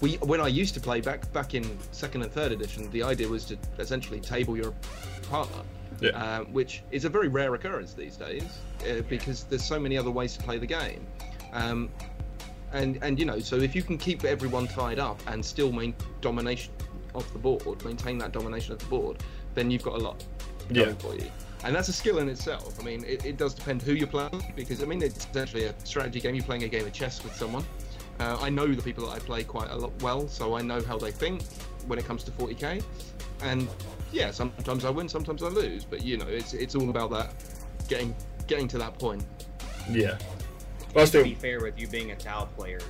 we 0.00 0.16
when 0.16 0.40
I 0.40 0.48
used 0.48 0.74
to 0.74 0.80
play 0.80 1.00
back 1.00 1.30
back 1.32 1.54
in 1.54 1.78
second 1.92 2.22
and 2.22 2.30
third 2.30 2.52
edition, 2.52 2.90
the 2.90 3.02
idea 3.02 3.28
was 3.28 3.44
to 3.46 3.58
essentially 3.78 4.20
table 4.20 4.56
your 4.56 4.74
partner. 5.22 5.62
Yeah. 6.00 6.10
um, 6.38 6.52
which 6.52 6.82
is 6.90 7.04
a 7.04 7.08
very 7.08 7.28
rare 7.28 7.54
occurrence 7.54 7.92
these 7.94 8.16
days 8.16 8.44
uh, 8.88 9.02
because 9.08 9.44
there's 9.44 9.64
so 9.64 9.78
many 9.78 9.96
other 9.98 10.10
ways 10.10 10.36
to 10.36 10.42
play 10.42 10.58
the 10.58 10.66
game. 10.66 11.06
Um, 11.52 11.90
and 12.72 12.98
and 13.02 13.18
you 13.18 13.24
know, 13.24 13.40
so 13.40 13.56
if 13.56 13.74
you 13.74 13.82
can 13.82 13.98
keep 13.98 14.24
everyone 14.24 14.66
tied 14.68 14.98
up 14.98 15.20
and 15.26 15.44
still 15.44 15.72
maintain 15.72 15.94
domination 16.20 16.72
of 17.14 17.30
the 17.32 17.38
board, 17.38 17.84
maintain 17.84 18.16
that 18.18 18.32
domination 18.32 18.72
of 18.72 18.78
the 18.78 18.86
board, 18.86 19.18
then 19.54 19.70
you've 19.70 19.82
got 19.82 19.94
a 19.94 19.98
lot 20.02 20.24
Yeah. 20.70 20.92
for 20.94 21.14
you. 21.16 21.30
And 21.64 21.74
that's 21.74 21.88
a 21.88 21.92
skill 21.92 22.18
in 22.20 22.28
itself. 22.28 22.80
I 22.80 22.84
mean, 22.84 23.04
it, 23.04 23.24
it 23.26 23.36
does 23.36 23.52
depend 23.52 23.82
who 23.82 23.92
you're 23.92 24.06
playing 24.06 24.52
because 24.56 24.82
I 24.82 24.86
mean, 24.86 25.02
it's 25.02 25.26
essentially 25.26 25.64
a 25.64 25.74
strategy 25.84 26.20
game. 26.20 26.34
You're 26.34 26.44
playing 26.44 26.62
a 26.62 26.68
game 26.68 26.86
of 26.86 26.92
chess 26.92 27.22
with 27.22 27.34
someone. 27.34 27.64
Uh, 28.20 28.38
I 28.40 28.48
know 28.50 28.66
the 28.72 28.82
people 28.82 29.06
that 29.06 29.12
I 29.16 29.18
play 29.18 29.44
quite 29.44 29.70
a 29.70 29.76
lot 29.76 29.92
well, 30.02 30.28
so 30.28 30.54
I 30.54 30.62
know 30.62 30.80
how 30.82 30.96
they 30.98 31.10
think 31.10 31.42
when 31.86 31.98
it 31.98 32.04
comes 32.06 32.22
to 32.24 32.30
40k. 32.30 32.82
And 33.42 33.68
yeah, 34.12 34.30
sometimes 34.30 34.84
I 34.84 34.90
win, 34.90 35.08
sometimes 35.08 35.42
I 35.42 35.48
lose, 35.48 35.84
but 35.84 36.02
you 36.02 36.16
know, 36.16 36.26
it's 36.28 36.52
it's 36.54 36.74
all 36.74 36.90
about 36.90 37.10
that 37.10 37.34
getting 37.88 38.14
getting 38.46 38.68
to 38.68 38.78
that 38.78 38.98
point. 38.98 39.24
Yeah. 39.90 40.18
Well, 40.94 41.04
I 41.04 41.08
to 41.08 41.22
be 41.22 41.34
fair 41.34 41.60
with 41.60 41.78
you 41.78 41.86
being 41.86 42.10
a 42.10 42.16
Tau 42.16 42.46
player, 42.46 42.80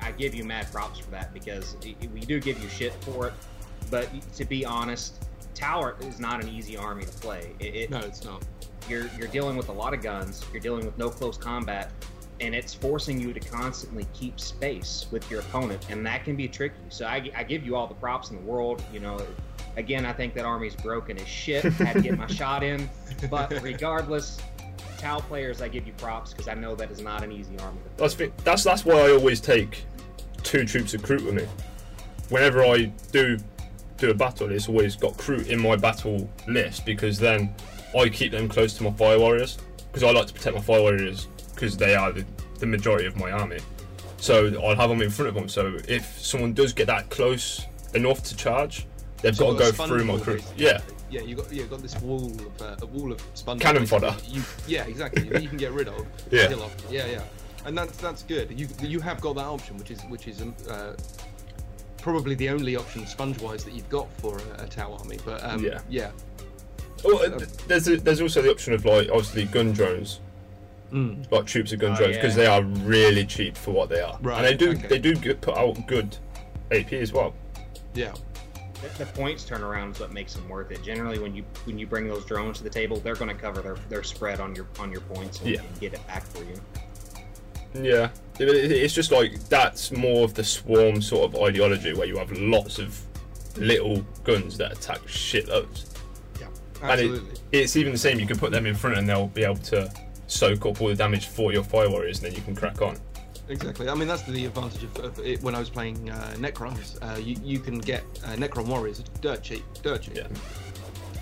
I 0.00 0.12
give 0.12 0.34
you 0.34 0.44
mad 0.44 0.70
props 0.70 0.98
for 0.98 1.10
that 1.12 1.32
because 1.32 1.76
we 2.12 2.20
do 2.20 2.40
give 2.40 2.62
you 2.62 2.68
shit 2.68 2.92
for 3.04 3.28
it. 3.28 3.34
But 3.90 4.08
to 4.34 4.44
be 4.44 4.64
honest, 4.64 5.24
Tau 5.54 5.94
is 6.00 6.20
not 6.20 6.42
an 6.42 6.48
easy 6.48 6.76
army 6.76 7.04
to 7.04 7.12
play. 7.12 7.52
It, 7.58 7.74
it, 7.74 7.90
No, 7.90 7.98
it's 8.00 8.24
not. 8.24 8.42
you're 8.88 9.08
you're 9.18 9.28
dealing 9.28 9.56
with 9.56 9.68
a 9.68 9.72
lot 9.72 9.94
of 9.94 10.02
guns. 10.02 10.44
You're 10.52 10.60
dealing 10.60 10.84
with 10.84 10.96
no 10.98 11.08
close 11.08 11.36
combat, 11.38 11.90
and 12.40 12.54
it's 12.54 12.74
forcing 12.74 13.18
you 13.20 13.32
to 13.32 13.40
constantly 13.40 14.06
keep 14.12 14.38
space 14.40 15.06
with 15.10 15.30
your 15.30 15.40
opponent, 15.40 15.86
and 15.90 16.04
that 16.06 16.24
can 16.24 16.36
be 16.36 16.48
tricky. 16.48 16.74
So 16.90 17.06
I, 17.06 17.30
I 17.34 17.44
give 17.44 17.64
you 17.64 17.76
all 17.76 17.86
the 17.86 17.94
props 17.94 18.30
in 18.30 18.36
the 18.36 18.42
world. 18.42 18.82
You 18.92 19.00
know, 19.00 19.20
again, 19.76 20.04
I 20.04 20.12
think 20.12 20.34
that 20.34 20.44
army's 20.44 20.76
broken 20.76 21.18
as 21.18 21.28
shit. 21.28 21.64
I 21.64 21.68
had 21.70 21.94
to 21.94 22.02
get 22.02 22.18
my 22.18 22.26
shot 22.26 22.62
in, 22.62 22.88
but 23.30 23.50
regardless, 23.62 24.38
Tau 24.98 25.18
players, 25.20 25.60
I 25.60 25.68
give 25.68 25.86
you 25.86 25.92
props 25.94 26.30
because 26.30 26.48
I 26.48 26.54
know 26.54 26.74
that 26.76 26.90
is 26.90 27.00
not 27.00 27.24
an 27.24 27.32
easy 27.32 27.58
army. 27.58 27.80
that's, 27.96 28.14
that's 28.44 28.62
that's 28.62 28.84
why 28.84 28.94
I 28.94 29.10
always 29.10 29.40
take 29.40 29.84
two 30.42 30.64
troops 30.64 30.94
of 30.94 31.02
Kroot 31.02 31.24
with 31.24 31.34
me. 31.34 31.46
Whenever 32.28 32.64
I 32.64 32.84
do 33.10 33.38
do 33.98 34.10
a 34.10 34.14
battle, 34.14 34.50
it's 34.50 34.68
always 34.68 34.96
got 34.96 35.14
Kroot 35.14 35.48
in 35.48 35.60
my 35.60 35.76
battle 35.76 36.30
list 36.46 36.86
because 36.86 37.18
then 37.18 37.54
I 37.98 38.08
keep 38.08 38.32
them 38.32 38.48
close 38.48 38.74
to 38.74 38.84
my 38.84 38.92
fire 38.92 39.18
warriors 39.18 39.58
because 39.90 40.02
I 40.02 40.12
like 40.12 40.26
to 40.28 40.32
protect 40.32 40.56
my 40.56 40.62
fire 40.62 40.80
warriors 40.80 41.26
because 41.54 41.76
they 41.76 41.94
are 41.94 42.12
the, 42.12 42.24
the 42.58 42.66
majority 42.66 43.06
of 43.06 43.16
my 43.16 43.30
army. 43.30 43.58
So 44.18 44.46
I'll 44.62 44.76
have 44.76 44.88
them 44.88 45.02
in 45.02 45.10
front 45.10 45.28
of 45.28 45.34
them. 45.34 45.48
So 45.48 45.78
if 45.88 46.18
someone 46.20 46.52
does 46.54 46.72
get 46.72 46.86
that 46.86 47.10
close 47.10 47.66
enough 47.94 48.22
to 48.24 48.36
charge, 48.36 48.86
they've 49.22 49.36
So 49.36 49.52
got 49.54 49.64
to 49.72 49.72
go 49.78 49.86
through 49.86 50.04
my 50.04 50.14
Kroot. 50.14 50.44
Yeah, 50.56 50.80
Yeah, 51.10 51.20
you 51.22 51.36
got 51.36 51.52
you 51.52 51.64
got 51.64 51.80
this 51.82 51.98
wall 52.00 52.26
of 52.26 52.62
uh, 52.62 52.76
a 52.82 52.86
wall 52.86 53.12
of 53.12 53.20
sponge. 53.34 53.60
Cannon 53.60 53.86
fodder. 53.86 54.14
You, 54.28 54.42
yeah, 54.66 54.84
exactly. 54.84 55.22
that 55.30 55.42
you 55.42 55.48
can 55.48 55.58
get 55.58 55.72
rid 55.72 55.88
of. 55.88 56.06
Yeah. 56.30 56.48
Kill 56.48 56.62
off. 56.62 56.74
Yeah, 56.90 57.06
yeah. 57.06 57.22
And 57.64 57.76
that's 57.78 57.96
that's 57.98 58.22
good. 58.24 58.58
You 58.58 58.68
you 58.80 59.00
have 59.00 59.20
got 59.20 59.36
that 59.36 59.46
option, 59.46 59.76
which 59.78 59.90
is 59.90 60.00
which 60.08 60.26
is 60.28 60.42
um, 60.42 60.54
uh, 60.68 60.92
probably 61.98 62.34
the 62.34 62.48
only 62.48 62.74
option 62.76 63.06
sponge-wise 63.06 63.64
that 63.64 63.72
you've 63.74 63.88
got 63.88 64.08
for 64.18 64.38
a, 64.58 64.64
a 64.64 64.66
Tau 64.66 64.92
army. 64.94 65.18
But 65.24 65.42
um, 65.44 65.64
Yeah. 65.64 65.80
yeah. 65.88 66.10
Oh, 67.04 67.24
uh, 67.24 67.38
there's 67.68 67.88
a, 67.88 67.96
there's 67.96 68.20
also 68.20 68.42
the 68.42 68.50
option 68.50 68.72
of 68.72 68.84
like 68.84 69.08
obviously 69.08 69.44
gun 69.44 69.72
drones, 69.72 70.20
Mm. 70.92 71.30
like 71.32 71.46
troops 71.46 71.72
of 71.72 71.78
gun 71.78 71.92
Oh, 71.92 71.96
drones, 71.96 72.16
because 72.16 72.36
yeah. 72.36 72.42
they 72.42 72.46
are 72.46 72.62
really 72.62 73.24
cheap 73.24 73.56
for 73.56 73.70
what 73.70 73.88
they 73.88 74.00
are, 74.00 74.18
Right, 74.20 74.36
and 74.38 74.46
they 74.46 74.54
do 74.56 74.72
okay. 74.72 74.86
they 74.88 74.98
do 74.98 75.16
put 75.36 75.56
out 75.56 75.86
good 75.86 76.16
AP 76.70 76.92
as 76.92 77.12
well. 77.12 77.32
Yeah. 77.94 78.12
The, 78.98 79.06
points 79.06 79.44
turnaround 79.44 79.92
is 79.92 80.00
what 80.00 80.12
makes 80.12 80.34
them 80.34 80.48
worth 80.48 80.70
it. 80.70 80.82
Generally, 80.82 81.18
when 81.20 81.34
you 81.34 81.44
when 81.64 81.78
you 81.78 81.86
bring 81.86 82.08
those 82.08 82.24
drones 82.24 82.58
to 82.58 82.64
the 82.64 82.70
table, 82.70 82.98
they're 82.98 83.14
going 83.14 83.34
to 83.34 83.40
cover 83.40 83.60
their, 83.62 83.76
their 83.88 84.02
spread 84.02 84.40
on 84.40 84.54
your 84.54 84.66
on 84.78 84.90
your 84.90 85.00
points 85.02 85.40
and, 85.40 85.50
Yeah. 85.50 85.60
get 85.80 85.94
it 85.94 86.06
back 86.06 86.24
for 86.24 86.42
you. 86.44 86.60
Yeah, 87.74 88.10
It- 88.38 88.48
it- 88.48 88.70
it's 88.72 88.92
just 88.94 89.10
like 89.12 89.38
that's 89.48 89.92
more 89.92 90.24
of 90.24 90.34
the 90.34 90.44
swarm 90.44 91.00
sort 91.00 91.32
of 91.34 91.40
ideology 91.42 91.94
where 91.94 92.06
you 92.06 92.18
have 92.18 92.30
lots 92.32 92.78
of 92.78 93.00
little 93.56 94.04
guns 94.24 94.58
that 94.58 94.72
attack 94.72 95.00
shitloads. 95.06 95.84
Yeah. 96.40 96.46
And 96.82 97.00
it, 97.00 97.04
Absolutely. 97.10 97.40
it's 97.52 97.76
even 97.76 97.92
the 97.92 97.98
same. 97.98 98.18
You 98.20 98.26
can 98.26 98.38
put 98.38 98.50
them 98.52 98.66
in 98.66 98.74
front, 98.74 98.98
and 98.98 99.08
they'll 99.08 99.28
be 99.28 99.44
able 99.44 99.56
to 99.56 99.90
soak 100.26 100.66
up 100.66 100.80
all 100.82 100.88
the 100.88 100.94
damage 100.94 101.26
for 101.28 101.52
your 101.52 101.62
fire 101.64 101.88
warriors, 101.88 102.18
and 102.18 102.26
then 102.28 102.34
you 102.34 102.42
can 102.42 102.54
crack 102.54 102.82
on. 102.82 102.98
Exactly. 103.48 103.88
I 103.88 103.94
mean, 103.94 104.08
that's 104.08 104.22
the 104.22 104.46
advantage 104.46 104.84
of, 104.84 104.96
of 104.98 105.18
it 105.18 105.42
when 105.42 105.54
I 105.54 105.58
was 105.58 105.68
playing 105.68 106.10
uh, 106.10 106.34
Necrons. 106.38 106.96
Uh, 107.02 107.18
you, 107.18 107.36
you 107.42 107.58
can 107.58 107.78
get 107.78 108.02
uh, 108.24 108.28
Necron 108.36 108.66
warriors 108.66 109.02
dirt 109.20 109.42
cheap, 109.42 109.64
dirt 109.82 110.02
cheap. 110.02 110.16
Yeah. 110.16 110.28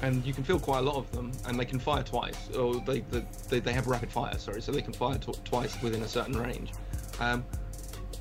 And 0.03 0.25
you 0.25 0.33
can 0.33 0.45
fill 0.45 0.59
quite 0.61 0.79
a 0.79 0.83
lot 0.83 0.97
of 0.97 1.11
them, 1.13 1.33
and 1.47 1.59
they 1.59 1.65
can 1.65 1.79
fire 1.79 2.03
twice, 2.03 2.49
or 2.57 2.77
they 2.87 3.01
they, 3.11 3.25
they, 3.49 3.61
they 3.61 3.73
have 3.73 3.87
rapid 3.87 4.11
fire. 4.11 4.39
Sorry, 4.39 4.63
so 4.63 4.73
they 4.73 4.81
can 4.83 4.93
fire 4.95 5.19
tw- 5.19 5.45
twice 5.45 5.81
within 5.83 6.03
a 6.03 6.09
certain 6.09 6.37
range. 6.39 6.73
Um, 7.21 7.45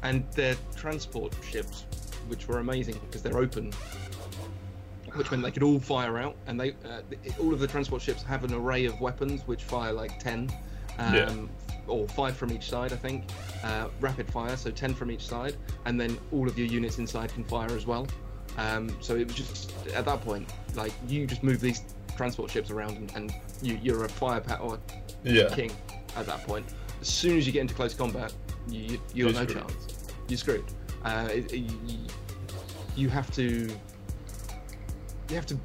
and 0.04 0.30
their 0.32 0.56
transport 0.76 1.34
ships, 1.50 1.84
which 2.28 2.48
were 2.48 2.60
amazing 2.60 3.00
because 3.06 3.22
they're 3.22 3.38
open, 3.38 3.72
which 5.14 5.32
meant 5.32 5.44
they 5.44 5.52
could 5.52 5.64
all 5.64 5.80
fire 5.80 6.18
out, 6.18 6.36
and 6.48 6.60
they 6.60 6.72
uh, 6.86 7.02
all 7.40 7.54
of 7.54 7.60
the 7.60 7.68
transport 7.68 8.02
ships 8.02 8.24
have 8.24 8.44
an 8.44 8.54
array 8.54 8.86
of 8.86 9.00
weapons 9.00 9.48
which 9.48 9.64
fire 9.64 9.94
like 9.94 10.20
ten, 10.20 10.50
um, 10.98 11.14
Yeah. 11.16 11.34
Or 11.89 12.08
five 12.10 12.38
from 12.38 12.52
each 12.52 12.69
side, 12.69 12.93
I 12.93 12.97
think. 12.97 13.23
Uh, 13.63 13.88
rapid 13.99 14.32
fire, 14.32 14.56
so 14.56 14.71
ten 14.71 14.93
from 14.93 15.12
each 15.12 15.25
side, 15.28 15.56
and 15.86 15.99
then 15.99 16.17
all 16.32 16.47
of 16.47 16.58
your 16.58 16.67
units 16.67 16.97
inside 16.97 17.34
can 17.34 17.43
fire 17.43 17.71
as 17.71 17.86
well. 17.86 18.08
Um, 18.58 18.95
so 19.02 19.15
it 19.15 19.25
was 19.28 19.36
just 19.36 19.73
at 19.95 20.06
that 20.06 20.21
point, 20.21 20.49
like 20.75 20.91
you 21.08 21.25
just 21.28 21.43
move 21.43 21.60
these 21.62 21.82
transport 22.17 22.52
ships 22.52 22.69
around 22.71 22.97
and, 22.97 23.15
and 23.15 23.34
you, 23.62 23.80
you're 23.82 24.04
a 24.06 24.10
firepower 24.10 24.78
Yeah. 25.23 25.49
king 25.54 25.71
at 26.17 26.25
that 26.25 26.45
point. 26.45 26.65
As 26.99 27.08
soon 27.08 27.38
as 27.38 27.47
you 27.47 27.54
get 27.54 27.62
into 27.62 27.73
close 27.73 27.93
combat, 27.93 28.34
you, 28.67 28.82
you 28.82 28.99
you're, 29.13 29.30
You're 29.30 29.39
no 29.43 29.47
screwed. 29.47 29.67
chance. 29.67 30.12
You're 30.28 30.38
screwed. 30.38 30.65
Uh, 31.06 31.30
it, 31.32 31.54
it- 31.54 31.58
you, 31.88 31.97
you 32.95 33.10
have 33.10 33.32
to 33.36 33.69
you 35.30 35.36
have 35.36 35.45
to 35.45 35.58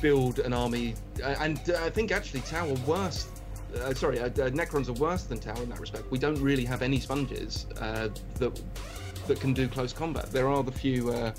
build 0.00 0.38
an 0.40 0.52
army, 0.52 0.94
and 1.24 1.58
uh, 1.70 1.78
I 1.84 1.90
think 1.90 2.12
actually 2.12 2.40
Tower 2.42 2.74
worse. 2.86 3.28
Uh, 3.74 3.92
sorry, 3.94 4.20
uh, 4.20 4.26
uh, 4.26 4.50
Necrons 4.50 4.88
are 4.88 4.94
worse 4.94 5.24
than 5.24 5.38
Tau 5.38 5.60
in 5.60 5.68
that 5.70 5.80
respect. 5.80 6.10
We 6.10 6.18
don't 6.18 6.40
really 6.40 6.64
have 6.64 6.82
any 6.82 7.00
sponges 7.00 7.66
uh, 7.80 8.08
that 8.38 8.60
that 9.26 9.40
can 9.40 9.52
do 9.52 9.66
close 9.68 9.92
combat. 9.92 10.30
There 10.30 10.48
are 10.48 10.62
the 10.62 10.72
few. 10.72 11.10
Uh, 11.10 11.32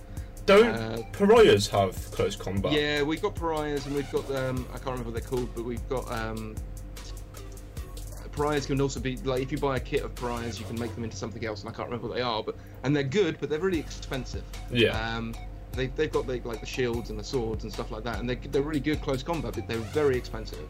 Don't 0.45 0.67
Uh, 0.67 1.01
pariahs 1.13 1.67
have 1.69 1.95
close 2.11 2.35
combat? 2.35 2.71
yeah, 2.73 3.01
we've 3.01 3.21
got 3.21 3.35
pariahs 3.35 3.85
and 3.85 3.95
we've 3.95 4.11
got 4.11 4.29
um, 4.31 4.65
I 4.69 4.77
can't 4.77 4.87
remember 4.87 5.11
what 5.11 5.13
they're 5.13 5.29
called, 5.29 5.49
but 5.55 5.63
we've 5.65 5.87
got 5.89 6.09
um, 6.11 6.55
pariahs 8.31 8.65
can 8.65 8.79
also 8.79 8.99
be 8.99 9.17
like 9.17 9.41
if 9.41 9.51
you 9.51 9.57
buy 9.57 9.77
a 9.77 9.79
kit 9.79 10.03
of 10.03 10.13
pariahs, 10.15 10.59
you 10.59 10.65
can 10.65 10.79
make 10.79 10.93
them 10.95 11.03
into 11.03 11.17
something 11.17 11.43
else, 11.45 11.61
and 11.61 11.69
I 11.69 11.73
can't 11.73 11.89
remember 11.89 12.07
what 12.07 12.15
they 12.15 12.21
are, 12.21 12.43
but 12.43 12.55
and 12.83 12.95
they're 12.95 13.03
good, 13.03 13.37
but 13.39 13.49
they're 13.49 13.59
really 13.59 13.79
expensive. 13.79 14.43
Yeah. 14.71 14.91
Um, 15.17 15.33
they, 15.73 15.87
they've 15.87 16.11
got 16.11 16.25
the, 16.25 16.39
like 16.43 16.59
the 16.59 16.65
shields 16.65 17.09
and 17.09 17.19
the 17.19 17.23
swords 17.23 17.63
and 17.63 17.71
stuff 17.71 17.91
like 17.91 18.03
that, 18.03 18.19
and 18.19 18.29
they, 18.29 18.35
they're 18.35 18.61
really 18.61 18.79
good 18.79 19.01
close 19.01 19.21
combat, 19.23 19.53
but 19.53 19.67
they're 19.67 19.77
very 19.77 20.17
expensive. 20.17 20.67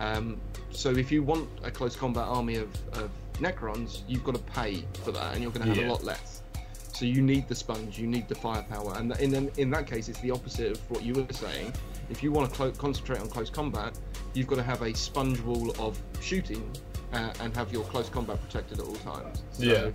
Um, 0.00 0.40
so 0.70 0.90
if 0.90 1.10
you 1.10 1.22
want 1.22 1.48
a 1.64 1.70
close 1.70 1.96
combat 1.96 2.24
army 2.26 2.56
of, 2.56 2.68
of 2.94 3.10
Necrons, 3.34 4.00
you've 4.08 4.24
got 4.24 4.34
to 4.34 4.40
pay 4.42 4.84
for 5.04 5.12
that, 5.12 5.34
and 5.34 5.42
you're 5.42 5.52
going 5.52 5.62
to 5.62 5.68
have 5.68 5.76
Yeah. 5.76 5.88
a 5.88 5.92
lot 5.92 6.04
less. 6.04 6.42
So 6.92 7.04
you 7.04 7.22
need 7.22 7.46
the 7.48 7.54
sponge, 7.54 7.98
you 7.98 8.06
need 8.08 8.28
the 8.28 8.34
firepower, 8.34 8.94
and 8.96 9.12
in 9.20 9.34
in, 9.34 9.50
in 9.56 9.70
that 9.70 9.86
case, 9.86 10.08
it's 10.08 10.20
the 10.20 10.32
opposite 10.32 10.72
of 10.72 10.90
what 10.90 11.02
you 11.02 11.14
were 11.14 11.26
saying. 11.32 11.72
If 12.10 12.22
you 12.22 12.32
want 12.32 12.50
to 12.50 12.56
clo- 12.56 12.70
concentrate 12.72 13.20
on 13.20 13.28
close 13.28 13.50
combat, 13.50 13.96
you've 14.34 14.46
got 14.48 14.56
to 14.56 14.62
have 14.64 14.82
a 14.82 14.92
sponge 14.94 15.40
wall 15.40 15.72
of 15.78 16.00
shooting 16.20 16.68
uh, 17.12 17.32
and 17.40 17.54
have 17.54 17.72
your 17.72 17.84
close 17.84 18.08
combat 18.08 18.42
protected 18.42 18.80
at 18.80 18.86
all 18.86 18.96
times. 18.96 19.42
So 19.52 19.62
Yeah. 19.64 19.90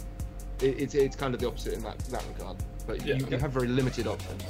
it, 0.61 0.79
it's 0.79 0.95
it's 0.95 1.15
kind 1.17 1.33
of 1.33 1.41
the 1.41 1.47
opposite 1.47 1.73
in 1.73 1.83
that 1.83 1.99
that 2.05 2.23
regard. 2.37 2.57
But 2.87 3.05
Yeah. 3.05 3.15
you, 3.15 3.27
you 3.29 3.37
have 3.37 3.51
very 3.51 3.67
limited 3.67 4.07
options. 4.07 4.43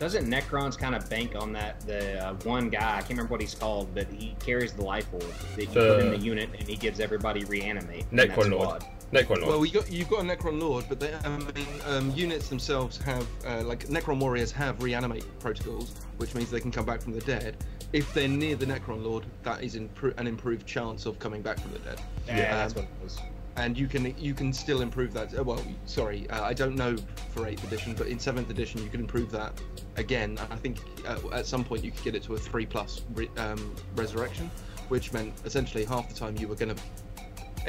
Doesn't 0.00 0.26
Necrons 0.26 0.76
kind 0.76 0.94
of 0.94 1.08
bank 1.08 1.34
on 1.36 1.52
that? 1.52 1.80
The 1.86 2.26
uh, 2.28 2.34
one 2.44 2.68
guy, 2.68 2.96
I 2.96 2.98
can't 2.98 3.10
remember 3.10 3.30
what 3.32 3.40
he's 3.40 3.54
called, 3.54 3.94
but 3.94 4.06
he 4.08 4.34
carries 4.44 4.72
the 4.72 4.82
life 4.82 5.06
orb 5.12 5.22
that 5.56 5.60
you 5.62 5.66
put 5.68 6.00
in 6.00 6.10
The- 6.10 6.16
the 6.18 6.22
unit, 6.24 6.50
and 6.58 6.68
he 6.68 6.76
gives 6.76 6.98
everybody 7.00 7.44
reanimate. 7.44 8.10
Necron 8.10 8.50
Lord. 8.50 8.82
Necron 9.12 9.28
Lord. 9.38 9.42
Well, 9.46 9.64
you 9.64 9.72
got 9.72 9.92
you've 9.92 10.08
got 10.10 10.20
a 10.20 10.22
Necron 10.24 10.60
Lord, 10.60 10.84
but 10.88 10.98
they, 10.98 11.14
I 11.14 11.28
mean, 11.28 11.66
um, 11.86 12.10
units 12.16 12.48
themselves 12.48 12.96
have 12.98 13.26
uh, 13.46 13.62
like 13.62 13.86
Necron 13.86 14.18
warriors 14.18 14.50
have 14.52 14.82
reanimate 14.82 15.24
protocols, 15.38 15.94
which 16.16 16.34
means 16.34 16.50
they 16.50 16.60
can 16.60 16.72
come 16.72 16.84
back 16.84 17.00
from 17.00 17.12
the 17.12 17.20
dead. 17.20 17.56
If 17.92 18.12
they're 18.12 18.26
near 18.26 18.56
the 18.56 18.66
Necron 18.66 19.04
Lord, 19.04 19.24
that 19.44 19.62
is 19.62 19.76
impro- 19.76 20.18
an 20.18 20.26
improved 20.26 20.66
chance 20.66 21.06
of 21.06 21.20
coming 21.20 21.42
back 21.42 21.60
from 21.60 21.70
the 21.72 21.78
dead, 21.80 22.00
Yeah, 22.26 22.36
Yeah. 22.38 22.56
that's 22.56 22.74
what 22.74 22.84
it 22.84 22.90
was. 23.00 23.18
And 23.56 23.78
you 23.78 23.86
can 23.86 24.16
you 24.18 24.34
can 24.34 24.52
still 24.52 24.80
improve 24.82 25.12
that. 25.14 25.36
uh, 25.38 25.42
Well, 25.44 25.62
sorry, 25.86 26.28
uh, 26.30 26.42
I 26.42 26.52
don't 26.54 26.74
know 26.76 26.96
for 27.30 27.46
eighth 27.46 27.64
edition, 27.64 27.94
but 27.94 28.08
in 28.08 28.18
seventh 28.18 28.50
edition 28.50 28.82
you 28.82 28.88
can 28.90 29.00
improve 29.00 29.30
that 29.32 29.52
again. 29.96 30.38
I 30.50 30.56
think 30.56 30.78
uh, 31.06 31.18
at 31.32 31.46
some 31.46 31.64
point 31.64 31.84
you 31.84 31.90
could 31.90 32.04
get 32.04 32.14
it 32.14 32.22
to 32.24 32.34
a 32.34 32.38
three 32.38 32.66
plus 32.66 33.02
re- 33.14 33.30
um, 33.36 33.74
resurrection, 33.96 34.50
which 34.88 35.12
meant 35.12 35.32
essentially 35.44 35.84
half 35.84 36.08
the 36.08 36.14
time 36.14 36.36
you 36.36 36.48
were 36.48 36.56
going 36.56 36.74
to. 36.74 36.82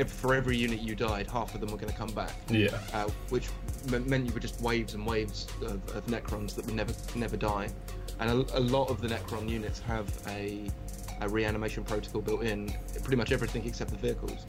For 0.08 0.34
every 0.36 0.58
unit 0.58 0.82
you 0.82 0.94
died, 0.94 1.26
half 1.28 1.56
of 1.56 1.62
them 1.62 1.72
were 1.72 1.78
going 1.78 1.92
to 1.92 1.98
come 1.98 2.10
back 2.12 2.34
yeah. 2.50 2.78
uh, 2.94 3.08
which 3.30 3.48
me- 3.90 4.00
meant 4.00 4.26
you 4.28 4.34
were 4.34 4.42
just 4.42 4.60
waves 4.60 4.94
and 4.94 5.06
waves 5.08 5.48
of, 5.62 5.76
of 5.96 6.06
Necrons 6.08 6.54
that 6.56 6.66
would 6.66 6.76
never 6.76 6.94
never 7.16 7.38
die. 7.38 7.70
And 8.20 8.30
a, 8.30 8.58
a 8.58 8.60
lot 8.60 8.90
of 8.90 9.00
the 9.00 9.08
Necron 9.08 9.48
units 9.48 9.80
have 9.80 10.08
a, 10.28 10.70
a 11.22 11.30
reanimation 11.30 11.86
protocol 11.86 12.20
built 12.22 12.44
in, 12.44 12.74
pretty 13.04 13.16
much 13.16 13.32
everything 13.32 13.66
except 13.66 13.92
the 13.92 13.96
vehicles, 13.98 14.46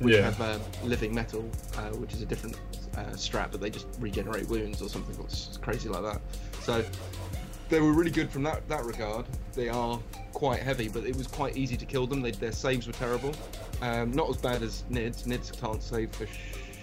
which 0.00 0.14
Yeah. 0.16 0.30
have 0.30 0.40
uh, 0.40 0.58
living 0.84 1.14
metal, 1.14 1.48
uh, 1.76 1.90
which 1.96 2.12
is 2.14 2.22
a 2.22 2.26
different 2.26 2.56
uh, 2.96 3.14
strap, 3.16 3.52
but 3.52 3.60
they 3.60 3.70
just 3.70 3.86
regenerate 4.00 4.48
wounds 4.48 4.82
or 4.82 4.88
something 4.88 5.14
that's 5.20 5.56
crazy 5.58 5.88
like 5.88 6.02
that. 6.02 6.20
So 6.62 6.84
they 7.68 7.80
were 7.80 7.92
really 7.92 8.10
good 8.10 8.30
from 8.30 8.42
that, 8.44 8.66
that 8.68 8.84
regard. 8.84 9.26
They 9.54 9.68
are 9.68 9.98
quite 10.32 10.60
heavy, 10.60 10.88
but 10.88 11.04
it 11.04 11.14
was 11.16 11.26
quite 11.26 11.56
easy 11.56 11.76
to 11.76 11.86
kill 11.86 12.06
them. 12.06 12.20
They, 12.22 12.32
their 12.32 12.52
saves 12.52 12.86
were 12.86 12.92
terrible. 12.94 13.32
Um, 13.82 14.10
not 14.12 14.28
as 14.28 14.36
bad 14.38 14.62
as 14.62 14.84
Nids. 14.90 15.24
Nids 15.24 15.58
can't 15.60 15.82
save 15.82 16.10
for 16.12 16.26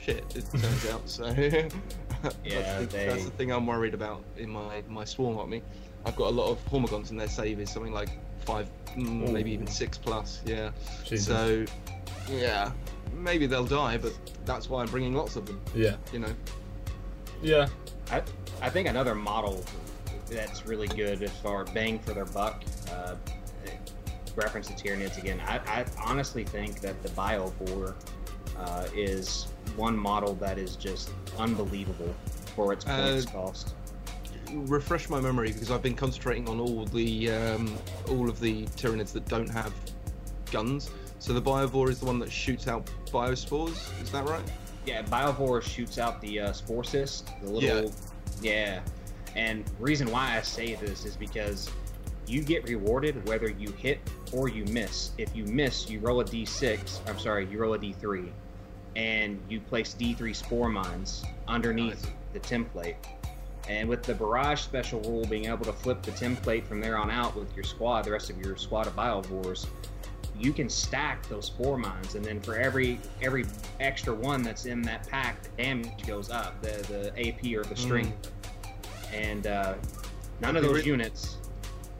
shit, 0.01 0.23
it 0.35 0.45
turns 0.51 0.87
out. 0.89 1.09
So 1.09 1.23
that's, 1.33 2.35
Yeah, 2.45 2.79
the, 2.81 2.85
they- 2.85 3.05
that's 3.07 3.25
the 3.25 3.31
thing 3.31 3.51
I'm 3.51 3.67
worried 3.67 3.93
about 3.93 4.23
in 4.37 4.49
my, 4.49 4.81
my 4.87 5.03
Swarm 5.05 5.37
army. 5.37 5.61
I've 6.05 6.15
got 6.15 6.27
a 6.27 6.35
lot 6.35 6.49
of 6.49 6.63
Hormagaunts 6.69 7.09
and 7.09 7.19
their 7.19 7.27
save 7.27 7.59
is 7.59 7.69
something 7.69 7.91
like 7.91 8.09
five, 8.45 8.69
mm, 8.95 9.29
maybe 9.31 9.51
even 9.51 9.67
six 9.67 9.97
plus. 9.97 10.41
Yeah. 10.45 10.69
Jesus. 11.03 11.25
So, 11.27 11.65
yeah, 12.31 12.71
maybe 13.17 13.47
they'll 13.47 13.65
die, 13.65 13.97
but 13.97 14.13
that's 14.45 14.69
why 14.69 14.81
I'm 14.81 14.89
bringing 14.89 15.13
lots 15.13 15.35
of 15.35 15.45
them. 15.45 15.59
Yeah. 15.75 15.95
You 16.13 16.19
know. 16.19 16.33
Yeah. 17.41 17.67
I, 18.11 18.21
I 18.61 18.69
think 18.69 18.87
another 18.87 19.15
model 19.15 19.63
that's 20.29 20.65
really 20.65 20.87
good 20.87 21.21
as 21.23 21.31
far 21.39 21.63
as 21.63 21.69
bang 21.71 21.99
for 21.99 22.13
their 22.13 22.25
buck. 22.25 22.63
Uh, 22.91 23.15
reference 24.35 24.67
to 24.67 24.73
Tyranids 24.73 25.17
again. 25.17 25.41
I, 25.47 25.57
I 25.81 25.85
honestly 26.03 26.43
think 26.43 26.79
that 26.81 27.01
the 27.01 27.09
Biovore 27.09 27.95
uh, 28.57 28.87
is 28.95 29.47
one 29.75 29.97
model 29.97 30.35
that 30.35 30.57
is 30.57 30.75
just 30.75 31.09
unbelievable 31.39 32.13
for 32.55 32.71
its 32.73 32.85
points 32.85 33.25
Uh, 33.27 33.31
cost. 33.31 33.73
refresh 34.51 35.09
my 35.09 35.19
memory 35.19 35.51
because 35.51 35.71
I've 35.71 35.81
been 35.81 35.95
concentrating 35.95 36.47
on 36.49 36.59
all 36.59 36.85
the 36.85 37.31
um, 37.31 37.75
all 38.09 38.29
of 38.29 38.39
the 38.39 38.63
Tyranids 38.77 39.11
that 39.13 39.27
don't 39.27 39.49
have 39.49 39.73
guns. 40.51 40.89
So 41.27 41.33
the 41.33 41.41
Biovore 41.41 41.89
is 41.89 41.99
the 41.99 42.05
one 42.05 42.19
that 42.19 42.31
shoots 42.31 42.69
out 42.69 42.89
biospores. 43.07 43.75
Is 44.01 44.09
that 44.11 44.25
right? 44.29 44.41
Yeah, 44.85 45.01
Biovore 45.01 45.61
shoots 45.61 45.97
out 45.97 46.21
the 46.21 46.39
uh, 46.39 46.53
Spore 46.53 46.85
Cyst, 46.85 47.29
the 47.43 47.49
little. 47.49 47.93
Yeah. 48.41 48.79
And 49.35 49.65
reason 49.77 50.09
why 50.09 50.37
I 50.37 50.41
say 50.41 50.75
this 50.75 51.03
is 51.03 51.17
because 51.17 51.69
you 52.27 52.41
get 52.41 52.63
rewarded 52.63 53.27
whether 53.27 53.49
you 53.49 53.73
hit 53.73 53.99
or 54.31 54.47
you 54.47 54.63
miss. 54.67 55.11
If 55.17 55.35
you 55.35 55.43
miss, 55.43 55.89
you 55.89 55.99
roll 55.99 56.21
a 56.21 56.23
d6. 56.23 57.01
I'm 57.09 57.19
sorry, 57.19 57.45
you 57.47 57.57
roll 57.57 57.73
a 57.73 57.77
d3, 57.77 58.29
and 58.95 59.37
you 59.49 59.59
place 59.59 59.93
d3 59.99 60.33
spore 60.33 60.69
mines 60.69 61.25
underneath 61.49 62.01
Nice. 62.03 62.13
the 62.31 62.39
template. 62.39 62.95
And 63.67 63.89
with 63.89 64.03
the 64.03 64.13
barrage 64.15 64.61
special 64.61 65.01
rule 65.01 65.25
being 65.25 65.47
able 65.47 65.65
to 65.65 65.73
flip 65.73 66.03
the 66.03 66.11
template 66.11 66.65
from 66.65 66.79
there 66.79 66.97
on 66.97 67.11
out 67.11 67.35
with 67.35 67.53
your 67.53 67.65
squad, 67.65 68.05
the 68.05 68.11
rest 68.11 68.29
of 68.29 68.37
your 68.37 68.55
squad 68.55 68.87
of 68.87 68.95
Biovores, 68.95 69.67
you 70.39 70.53
can 70.53 70.69
stack 70.69 71.27
those 71.29 71.45
spore 71.47 71.77
mines, 71.77 72.15
and 72.15 72.23
then 72.23 72.39
for 72.39 72.55
every 72.57 72.99
every 73.21 73.45
extra 73.79 74.13
one 74.13 74.41
that's 74.43 74.65
in 74.65 74.81
that 74.83 75.07
pack, 75.07 75.41
the 75.43 75.63
damage 75.63 76.05
goes 76.05 76.29
up, 76.29 76.61
the 76.61 76.69
the 77.13 77.27
AP 77.29 77.55
or 77.57 77.63
the 77.63 77.75
strength. 77.75 78.31
And 79.13 79.47
uh, 79.47 79.73
none 80.41 80.53
That'd 80.53 80.57
of 80.57 80.63
those 80.63 80.83
re- 80.83 80.85
units. 80.91 81.37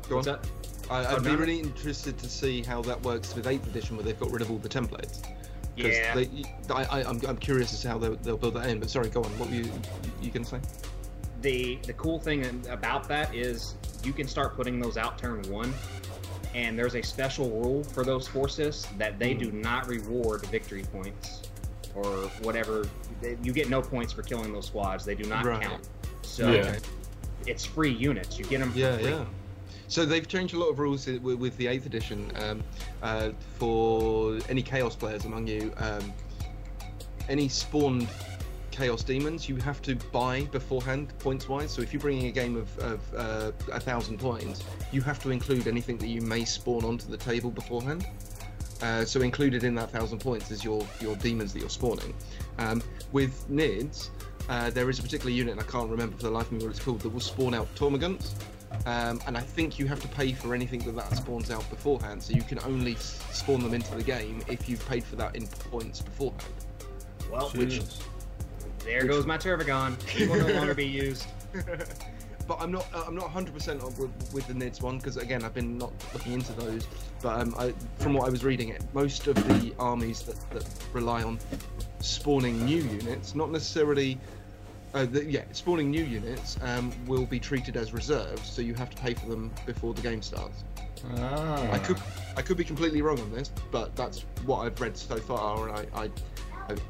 Go 0.10 0.18
What's 0.18 0.28
on. 0.28 0.36
up? 0.36 0.46
I, 0.90 1.06
Oh, 1.06 1.16
I'd 1.16 1.24
be 1.24 1.30
none- 1.30 1.40
really 1.40 1.60
interested 1.60 2.18
to 2.20 2.30
see 2.30 2.62
how 2.64 2.82
that 2.84 3.02
works 3.04 3.36
with 3.36 3.46
8th 3.46 3.68
edition, 3.68 3.98
where 3.98 4.06
they've 4.06 4.20
got 4.20 4.32
rid 4.32 4.42
of 4.42 4.50
all 4.52 4.58
the 4.58 4.70
templates. 4.70 5.22
'Cause 5.24 5.34
Yeah. 5.96 6.16
They, 6.16 6.30
I, 6.70 6.84
I, 7.02 7.04
I'm, 7.10 7.20
I'm 7.28 7.38
curious 7.38 7.74
as 7.74 7.82
to 7.82 7.90
how 7.90 7.98
they'll, 7.98 8.16
they'll 8.18 8.38
build 8.38 8.54
that 8.56 8.70
in. 8.70 8.80
But 8.80 8.90
sorry, 8.90 9.10
go 9.10 9.22
on. 9.24 9.30
What 9.38 9.50
were 9.50 9.56
you 9.56 9.72
you 10.22 10.32
going 10.32 10.44
to 10.44 10.50
say? 10.50 10.60
the 11.44 11.78
the 11.86 11.94
cool 11.94 12.18
thing 12.20 12.66
about 12.68 13.08
that 13.08 13.34
is 13.36 13.76
you 14.04 14.12
can 14.12 14.28
start 14.28 14.56
putting 14.56 14.80
those 14.80 14.98
out 14.98 15.20
turn 15.20 15.40
one, 15.52 15.72
and 16.58 16.78
there's 16.78 16.96
a 16.96 17.04
special 17.04 17.52
rule 17.52 17.84
for 17.84 18.04
those 18.04 18.28
forces 18.28 18.88
that 18.98 19.20
they 19.20 19.36
do 19.36 19.52
not 19.52 19.88
reward 19.88 20.44
victory 20.48 20.84
points 20.92 21.44
or 21.94 22.04
whatever. 22.42 22.90
You 23.44 23.54
get 23.54 23.70
no 23.70 23.80
points 23.80 24.12
for 24.12 24.24
killing 24.24 24.52
those 24.52 24.66
squads. 24.66 25.06
They 25.06 25.14
do 25.14 25.30
not 25.30 25.46
Right. 25.46 25.62
count. 25.62 25.88
So 26.24 26.52
Yeah. 26.52 26.78
It's 27.46 27.64
free 27.64 27.94
units. 27.94 28.38
You 28.40 28.44
get 28.46 28.60
them 28.60 28.72
for 28.72 28.78
Yeah, 28.80 28.98
free. 28.98 29.10
yeah. 29.12 29.26
So 29.88 30.04
they've 30.06 30.28
changed 30.28 30.54
a 30.56 30.60
lot 30.60 30.70
of 30.70 30.80
rules 30.80 31.06
with, 31.06 31.22
with 31.22 31.56
the 31.58 31.68
eighth 31.68 31.86
edition 31.86 32.30
um, 32.36 32.64
uh, 33.04 33.30
for 33.58 34.38
any 34.50 34.62
chaos 34.64 34.96
players 34.96 35.24
among 35.26 35.46
you. 35.48 35.72
Um, 35.78 36.12
any 37.30 37.48
spawned 37.48 38.08
chaos 38.78 39.04
demons 39.04 39.50
you 39.50 39.56
have 39.56 39.82
to 39.82 39.96
buy 40.12 40.44
beforehand 40.52 41.12
points 41.20 41.50
wise. 41.50 41.72
So 41.72 41.82
if 41.82 41.92
you're 41.92 42.02
bringing 42.02 42.28
a 42.28 42.32
game 42.32 42.56
of, 42.56 42.78
of 42.80 43.00
uh, 43.16 43.52
a 43.72 43.80
thousand 43.80 44.20
points, 44.20 44.64
you 44.92 45.02
have 45.02 45.22
to 45.24 45.32
include 45.32 45.68
anything 45.68 45.98
that 45.98 46.08
you 46.08 46.22
may 46.22 46.46
spawn 46.46 46.86
onto 46.86 47.08
the 47.08 47.18
table 47.18 47.50
beforehand. 47.50 48.06
Uh, 48.84 49.04
so 49.04 49.22
included 49.22 49.64
in 49.64 49.74
that 49.74 49.90
thousand 49.90 50.20
points 50.20 50.52
is 50.52 50.64
your 50.64 50.86
your 51.02 51.16
demons 51.16 51.52
that 51.54 51.60
you're 51.60 51.70
spawning. 51.70 52.14
Um, 52.60 52.84
with 53.12 53.50
Nids, 53.50 54.10
uh, 54.48 54.70
there 54.70 54.90
is 54.92 55.00
a 55.00 55.02
particular 55.02 55.32
unit, 55.32 55.54
and 55.54 55.60
I 55.60 55.66
can't 55.66 55.90
remember 55.90 56.16
for 56.16 56.24
the 56.24 56.32
life 56.32 56.46
of 56.46 56.52
me 56.54 56.64
what 56.64 56.70
it's 56.70 56.80
called, 56.80 57.00
that 57.02 57.10
will 57.10 57.20
spawn 57.20 57.56
out 57.56 57.68
Termagants. 57.76 58.34
Um, 58.86 59.20
and 59.26 59.36
I 59.36 59.42
think 59.42 59.80
you 59.80 59.88
have 59.88 60.02
to 60.02 60.08
pay 60.10 60.34
for 60.34 60.54
anything 60.54 60.82
that 60.82 60.96
that 60.96 61.16
spawns 61.18 61.50
out 61.50 61.68
beforehand. 61.72 62.22
So 62.22 62.34
you 62.34 62.44
can 62.44 62.60
only 62.60 62.96
spawn 62.96 63.64
them 63.64 63.74
into 63.74 63.96
the 63.96 64.04
game 64.04 64.44
if 64.48 64.70
you've 64.70 64.88
paid 64.88 65.04
for 65.04 65.16
that 65.16 65.36
in 65.36 65.48
points 65.48 66.02
beforehand. 66.02 66.44
Well, 67.32 67.50
Jesus. 67.50 68.02
There 68.88 69.06
goes 69.06 69.26
my 69.26 69.38
Tervigon. 69.38 70.02
He 70.04 70.26
will 70.28 70.38
no 70.38 70.54
longer 70.54 70.74
be 70.74 70.86
used. 70.86 71.28
but 72.48 72.58
I'm 72.62 72.72
not. 72.72 72.88
Uh, 72.94 73.04
I'm 73.06 73.16
not 73.16 73.26
100 73.26 73.54
percent 73.54 73.84
with, 73.84 74.34
with 74.34 74.48
the 74.48 74.54
NIDS 74.54 74.82
one 74.82 74.98
because 74.98 75.18
again, 75.18 75.44
I've 75.44 75.54
been 75.54 75.78
not 75.78 75.92
looking 76.14 76.32
into 76.32 76.54
those. 76.54 76.88
But 77.22 77.42
um, 77.42 77.54
I, 77.60 77.74
from 77.98 78.14
what 78.14 78.26
I 78.28 78.30
was 78.30 78.46
reading, 78.46 78.70
it 78.70 78.82
most 78.94 79.28
of 79.28 79.36
the 79.36 79.74
armies 79.78 80.22
that, 80.22 80.38
that 80.52 80.66
rely 80.94 81.22
on 81.22 81.38
spawning 82.00 82.64
new 82.64 82.82
units, 82.82 83.36
not 83.36 83.52
necessarily. 83.52 84.18
Uh, 84.94 85.06
the, 85.06 85.26
yeah, 85.26 85.44
spawning 85.52 85.92
new 85.92 86.04
units 86.04 86.58
um, 86.64 86.94
will 87.08 87.26
be 87.26 87.42
treated 87.42 87.76
as 87.76 87.92
reserves, 87.92 88.50
so 88.50 88.62
you 88.62 88.74
have 88.74 88.90
to 88.90 88.96
pay 89.02 89.14
for 89.14 89.26
them 89.28 89.52
before 89.66 89.94
the 89.94 90.02
game 90.02 90.22
starts. 90.22 90.64
Ah. 91.18 91.72
I 91.72 91.78
could, 91.78 91.98
I 92.38 92.42
could 92.42 92.56
be 92.56 92.64
completely 92.64 93.02
wrong 93.02 93.20
on 93.20 93.30
this, 93.32 93.52
but 93.70 93.94
that's 93.98 94.22
what 94.46 94.60
I've 94.60 94.80
read 94.80 94.98
so 94.98 95.18
far, 95.18 95.68
and 95.68 95.90
I, 95.94 96.04
I, 96.04 96.10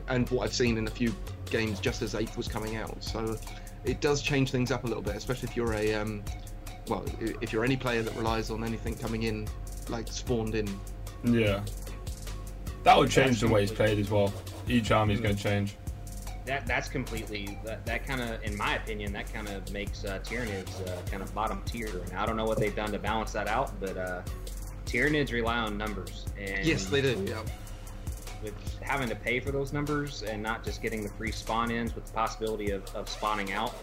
and 0.08 0.30
what 0.30 0.44
I've 0.44 0.54
seen 0.54 0.78
in 0.78 0.88
a 0.88 0.92
few 0.92 1.14
games 1.50 1.80
just 1.80 2.02
as 2.02 2.16
Eighth 2.16 2.38
was 2.38 2.48
coming 2.48 2.76
out. 2.76 3.04
So 3.04 3.38
it 3.86 4.02
does 4.02 4.22
change 4.22 4.52
things 4.52 4.72
up 4.72 4.84
a 4.84 4.88
little 4.88 5.04
bit, 5.04 5.16
especially 5.16 5.50
if 5.50 5.56
you're 5.56 5.74
a, 5.74 5.94
um, 5.96 6.24
well, 6.88 7.06
if 7.42 7.54
you're 7.54 7.64
any 7.64 7.78
player 7.78 8.02
that 8.02 8.16
relies 8.16 8.50
on 8.50 8.64
anything 8.64 8.96
coming 8.96 9.24
in, 9.24 9.48
like 9.90 10.08
spawned 10.08 10.56
in. 10.56 10.68
Yeah. 11.24 11.64
That 12.84 12.98
would 12.98 13.10
change 13.10 13.42
the 13.42 13.48
way 13.48 13.64
it's 13.64 13.72
Absolutely. 13.72 13.96
played 13.96 14.06
as 14.06 14.12
well. 14.12 14.34
Each 14.70 14.92
army 14.92 15.14
is 15.14 15.20
going 15.20 15.36
to 15.36 15.44
change. 15.44 15.76
That 16.46 16.66
that's 16.66 16.88
completely 16.88 17.60
that, 17.66 17.86
that 17.86 18.06
kind 18.06 18.22
of, 18.22 18.42
in 18.44 18.56
my 18.56 18.76
opinion, 18.76 19.12
that 19.12 19.34
kind 19.34 19.50
of 19.50 19.70
makes 19.74 20.06
uh, 20.06 20.20
Tyranids 20.24 20.88
uh, 20.88 21.02
kind 21.10 21.22
of 21.22 21.34
bottom 21.36 21.62
tier. 21.66 21.90
And 21.90 22.14
I 22.14 22.26
don't 22.26 22.38
know 22.38 22.46
what 22.46 22.58
they've 22.58 22.76
done 22.76 22.94
to 22.94 23.00
balance 23.00 23.34
that 23.34 23.50
out, 23.50 23.78
but 23.82 23.98
uh, 23.98 24.22
Tyranids 24.86 25.34
rely 25.34 25.58
on 25.58 25.78
numbers. 25.78 26.26
And 26.40 26.66
Yes, 26.66 26.86
they 26.86 27.02
do. 27.02 27.26
Yeah. 27.28 27.42
With 28.44 28.54
having 28.82 29.10
to 29.10 29.16
pay 29.16 29.40
for 29.40 29.52
those 29.52 29.74
numbers 29.74 30.24
and 30.24 30.44
not 30.44 30.64
just 30.64 30.82
getting 30.82 31.04
the 31.04 31.10
free 31.10 31.32
spawn 31.32 31.72
ins 31.72 31.96
with 31.96 32.06
the 32.06 32.14
possibility 32.14 32.72
of, 32.72 32.84
of 32.96 33.10
spawning 33.10 33.52
out. 33.52 33.74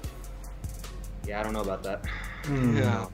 Yeah, 1.26 1.40
I 1.40 1.42
don't 1.42 1.52
know 1.52 1.62
about 1.62 1.82
that. 1.82 2.06
Hmm. 2.44 2.76
Yeah. 2.76 3.06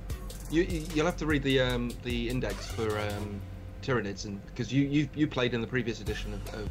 You, 0.51 0.63
you 0.63 0.87
you'll 0.95 1.07
have 1.07 1.17
to 1.19 1.27
read 1.27 1.43
the 1.43 1.61
um 1.61 1.93
the 2.03 2.29
index 2.29 2.67
for 2.67 2.99
um 2.99 3.41
Tyranids 3.83 4.25
and 4.25 4.45
because 4.47 4.73
you 4.73 4.87
you 4.87 5.09
you 5.15 5.27
played 5.27 5.55
in 5.55 5.61
the 5.61 5.67
previous 5.67 6.01
edition 6.01 6.35
of, 6.35 6.55
of 6.55 6.71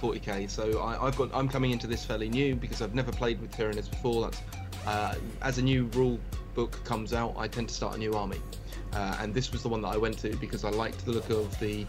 40k 0.00 0.48
so 0.50 0.80
I, 0.80 1.06
I've 1.06 1.16
got 1.16 1.30
I'm 1.34 1.48
coming 1.48 1.70
into 1.70 1.86
this 1.86 2.04
fairly 2.04 2.28
new 2.28 2.54
because 2.54 2.82
I've 2.82 2.94
never 2.94 3.10
played 3.10 3.40
with 3.40 3.50
Tyranids 3.52 3.90
before 3.90 4.22
that's 4.22 4.42
uh, 4.86 5.14
as 5.42 5.58
a 5.58 5.62
new 5.62 5.84
rule 5.94 6.20
book 6.54 6.84
comes 6.84 7.12
out 7.12 7.34
I 7.38 7.48
tend 7.48 7.70
to 7.70 7.74
start 7.74 7.94
a 7.94 7.98
new 7.98 8.12
army 8.12 8.38
uh, 8.92 9.16
and 9.20 9.34
this 9.34 9.50
was 9.50 9.62
the 9.62 9.68
one 9.68 9.80
that 9.82 9.88
I 9.88 9.96
went 9.96 10.18
to 10.18 10.36
because 10.36 10.64
I 10.64 10.70
liked 10.70 11.04
the 11.04 11.12
look 11.12 11.30
of 11.30 11.58
the 11.58 11.86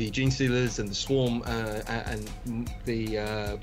the 0.00 0.10
Genestealers 0.10 0.78
and 0.78 0.88
the 0.88 0.94
Swarm 0.94 1.42
uh, 1.44 1.82
and 1.86 2.72
the 2.86 3.18
uh, 3.18 3.56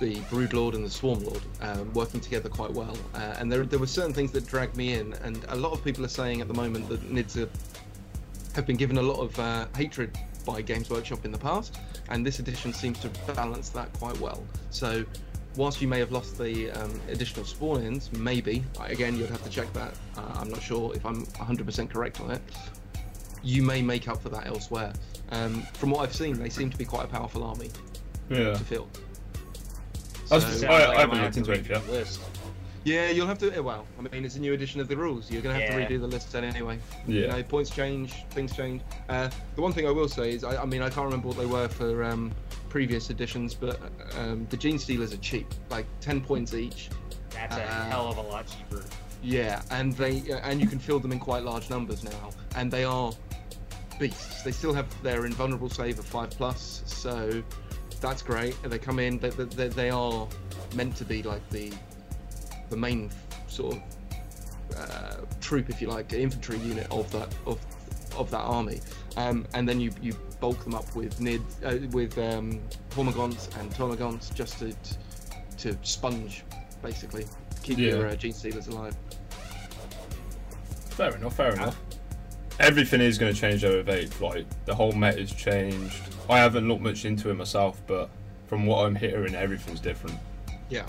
the 0.00 0.16
Broodlord 0.30 0.74
and 0.74 0.84
the 0.84 0.90
Swarmlord 0.90 1.42
um, 1.60 1.92
working 1.94 2.20
together 2.20 2.50
quite 2.50 2.70
well. 2.70 2.96
Uh, 3.14 3.34
and 3.38 3.50
there, 3.50 3.64
there 3.64 3.78
were 3.80 3.86
certain 3.86 4.12
things 4.12 4.30
that 4.32 4.46
dragged 4.46 4.76
me 4.76 4.92
in, 4.92 5.14
and 5.24 5.44
a 5.48 5.56
lot 5.56 5.72
of 5.72 5.82
people 5.82 6.04
are 6.04 6.14
saying 6.22 6.40
at 6.42 6.46
the 6.46 6.54
moment 6.54 6.88
that 6.90 7.00
NIDS 7.12 7.48
have 8.54 8.66
been 8.66 8.76
given 8.76 8.98
a 8.98 9.02
lot 9.02 9.18
of 9.18 9.36
uh, 9.40 9.66
hatred 9.74 10.16
by 10.44 10.60
Games 10.60 10.90
Workshop 10.90 11.24
in 11.24 11.32
the 11.32 11.38
past, 11.38 11.78
and 12.10 12.24
this 12.24 12.38
edition 12.38 12.72
seems 12.72 13.00
to 13.00 13.08
balance 13.32 13.70
that 13.70 13.90
quite 13.94 14.20
well. 14.20 14.44
So, 14.70 15.04
whilst 15.56 15.80
you 15.80 15.88
may 15.88 15.98
have 15.98 16.12
lost 16.12 16.38
the 16.38 16.70
um, 16.70 17.00
additional 17.08 17.46
spawn-ins, 17.46 18.12
maybe 18.12 18.62
again 18.84 19.16
you'd 19.16 19.30
have 19.30 19.42
to 19.42 19.50
check 19.50 19.72
that. 19.72 19.94
Uh, 20.18 20.34
I'm 20.34 20.50
not 20.50 20.62
sure 20.62 20.94
if 20.94 21.04
I'm 21.06 21.24
100% 21.26 21.90
correct 21.90 22.20
on 22.20 22.30
it. 22.30 22.42
You 23.42 23.62
may 23.62 23.82
make 23.82 24.06
up 24.06 24.22
for 24.22 24.28
that 24.28 24.46
elsewhere. 24.46 24.92
Um, 25.32 25.62
from 25.74 25.90
what 25.90 26.00
I've 26.02 26.14
seen, 26.14 26.38
they 26.38 26.48
seem 26.48 26.70
to 26.70 26.76
be 26.78 26.84
quite 26.84 27.04
a 27.04 27.08
powerful 27.08 27.44
army 27.44 27.70
Yeah. 28.30 28.52
to 28.54 28.58
field. 28.58 28.88
That's- 30.28 30.42
So- 30.52 30.58
Sounds 30.58 30.64
I, 30.64 30.92
I, 30.94 31.00
haven't 31.00 31.20
looked 31.22 31.36
into 31.36 31.52
it 31.52 31.64
redo 31.64 31.84
the 31.86 31.92
List. 31.92 32.20
Yeah, 32.84 33.10
you'll 33.10 33.26
have 33.26 33.38
to. 33.38 33.54
eh, 33.54 33.58
Well, 33.58 33.86
I 33.98 34.02
mean, 34.02 34.24
it's 34.24 34.36
a 34.36 34.40
new 34.40 34.54
edition 34.54 34.80
of 34.80 34.88
the 34.88 34.96
rules. 34.96 35.30
You're 35.30 35.42
going 35.42 35.54
to 35.58 35.60
have 35.66 35.78
Yeah. 35.78 35.86
to 35.88 35.94
redo 35.94 36.00
the 36.00 36.06
list 36.06 36.32
then 36.32 36.44
anyway. 36.44 36.78
Yeah. 37.06 37.20
You 37.22 37.26
know, 37.28 37.42
points 37.42 37.68
change, 37.70 38.14
things 38.30 38.54
change. 38.56 38.80
Uh, 39.08 39.28
the 39.56 39.60
one 39.62 39.72
thing 39.72 39.86
I 39.86 39.90
will 39.90 40.08
say 40.08 40.30
is, 40.32 40.44
I, 40.44 40.62
I 40.62 40.64
mean, 40.64 40.80
I 40.80 40.88
can't 40.88 41.04
remember 41.04 41.28
what 41.28 41.36
they 41.36 41.44
were 41.46 41.68
for 41.68 42.02
um, 42.04 42.32
previous 42.70 43.10
editions, 43.10 43.52
but 43.54 43.78
um, 44.18 44.46
the 44.48 44.56
Genestealers 44.56 45.12
are 45.12 45.18
cheap, 45.18 45.46
like 45.70 45.86
10 46.00 46.22
points 46.22 46.54
each. 46.54 46.88
That's 47.30 47.56
a 47.56 47.62
Uh, 47.62 47.84
hell 47.90 48.08
of 48.08 48.16
a 48.16 48.22
lot 48.22 48.46
cheaper. 48.46 48.82
Yeah, 49.22 49.60
and 49.70 49.92
they 49.94 50.22
uh, 50.32 50.36
and 50.44 50.60
you 50.60 50.66
can 50.68 50.78
field 50.78 51.02
them 51.02 51.10
in 51.12 51.18
quite 51.18 51.42
large 51.42 51.68
numbers 51.70 52.04
now, 52.04 52.30
and 52.54 52.70
they 52.70 52.84
are 52.84 53.12
beasts. 53.98 54.42
They 54.42 54.52
still 54.52 54.72
have 54.74 54.86
their 55.02 55.26
invulnerable 55.26 55.68
save 55.68 55.98
of 55.98 56.04
five 56.06 56.30
plus, 56.30 56.82
so 56.86 57.42
that's 58.00 58.22
great. 58.22 58.56
They 58.62 58.78
come 58.78 58.98
in, 58.98 59.18
they, 59.18 59.30
they, 59.30 59.68
they 59.68 59.90
are 59.90 60.28
meant 60.74 60.96
to 60.96 61.04
be 61.04 61.22
like 61.22 61.48
the 61.50 61.72
the 62.70 62.76
main 62.76 63.10
sort 63.48 63.76
of 63.76 63.82
uh, 64.76 65.16
troop, 65.40 65.70
if 65.70 65.80
you 65.80 65.88
like, 65.88 66.12
infantry 66.12 66.58
unit 66.58 66.86
of 66.90 67.10
that 67.12 67.28
of 67.46 67.58
of 68.16 68.30
that 68.30 68.40
army. 68.40 68.80
Um, 69.16 69.46
and 69.54 69.68
then 69.68 69.80
you, 69.80 69.90
you 70.00 70.14
bulk 70.40 70.62
them 70.62 70.74
up 70.74 70.94
with 70.94 71.20
nid 71.20 71.42
uh, 71.64 71.76
with 71.90 72.16
um, 72.18 72.60
hormagaunts 72.90 73.56
and 73.58 73.70
termagants 73.72 74.32
just 74.34 74.58
to 74.60 74.74
to 75.58 75.76
sponge 75.82 76.44
basically 76.82 77.26
keep 77.62 77.78
Yeah. 77.78 77.94
your 77.94 78.06
uh, 78.06 78.12
genestealers 78.12 78.68
alive. 78.68 78.94
Fair 80.90 81.14
enough, 81.16 81.36
fair 81.36 81.52
enough. 81.54 81.76
Everything 82.60 83.00
is 83.00 83.18
going 83.18 83.32
to 83.32 83.40
change 83.40 83.64
over 83.64 83.82
with. 83.82 84.20
Like 84.20 84.46
the 84.64 84.74
whole 84.74 84.92
meta's 84.92 85.32
changed. 85.32 86.02
I 86.28 86.38
haven't 86.38 86.68
looked 86.68 86.82
much 86.82 87.04
into 87.04 87.30
it 87.30 87.34
myself, 87.34 87.80
but 87.86 88.10
from 88.46 88.66
what 88.66 88.84
I'm 88.84 88.94
hearing, 88.94 89.34
everything's 89.34 89.80
different. 89.80 90.18
Yeah, 90.68 90.86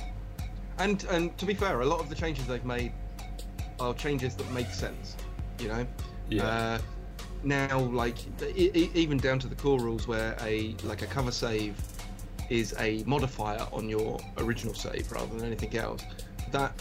and 0.79 1.03
and 1.05 1.37
to 1.37 1.45
be 1.45 1.53
fair, 1.53 1.81
a 1.81 1.85
lot 1.85 1.99
of 1.99 2.09
the 2.09 2.15
changes 2.15 2.47
they've 2.47 2.65
made 2.65 2.91
are 3.79 3.93
changes 3.93 4.35
that 4.35 4.49
make 4.51 4.67
sense. 4.67 5.15
You 5.59 5.67
know. 5.69 5.87
Yeah. 6.29 6.47
Uh, 6.47 6.79
now, 7.43 7.79
like 7.79 8.17
e- 8.55 8.91
even 8.93 9.17
down 9.17 9.39
to 9.39 9.47
the 9.47 9.55
core 9.55 9.79
rules, 9.79 10.07
where 10.07 10.35
a 10.41 10.75
like 10.83 11.01
a 11.01 11.07
cover 11.07 11.31
save 11.31 11.75
is 12.49 12.73
a 12.79 13.03
modifier 13.05 13.65
on 13.71 13.87
your 13.87 14.19
original 14.39 14.73
save 14.73 15.11
rather 15.11 15.35
than 15.37 15.45
anything 15.45 15.77
else. 15.77 16.03
That 16.51 16.73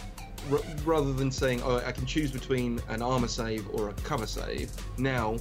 r- 0.50 0.60
rather 0.84 1.12
than 1.12 1.30
saying, 1.30 1.62
"Oh, 1.62 1.76
I 1.84 1.92
can 1.92 2.06
choose 2.06 2.30
between 2.30 2.80
an 2.88 3.02
armor 3.02 3.28
save 3.28 3.68
or 3.70 3.90
a 3.90 3.92
cover 3.94 4.26
save," 4.26 4.70
now 4.98 5.36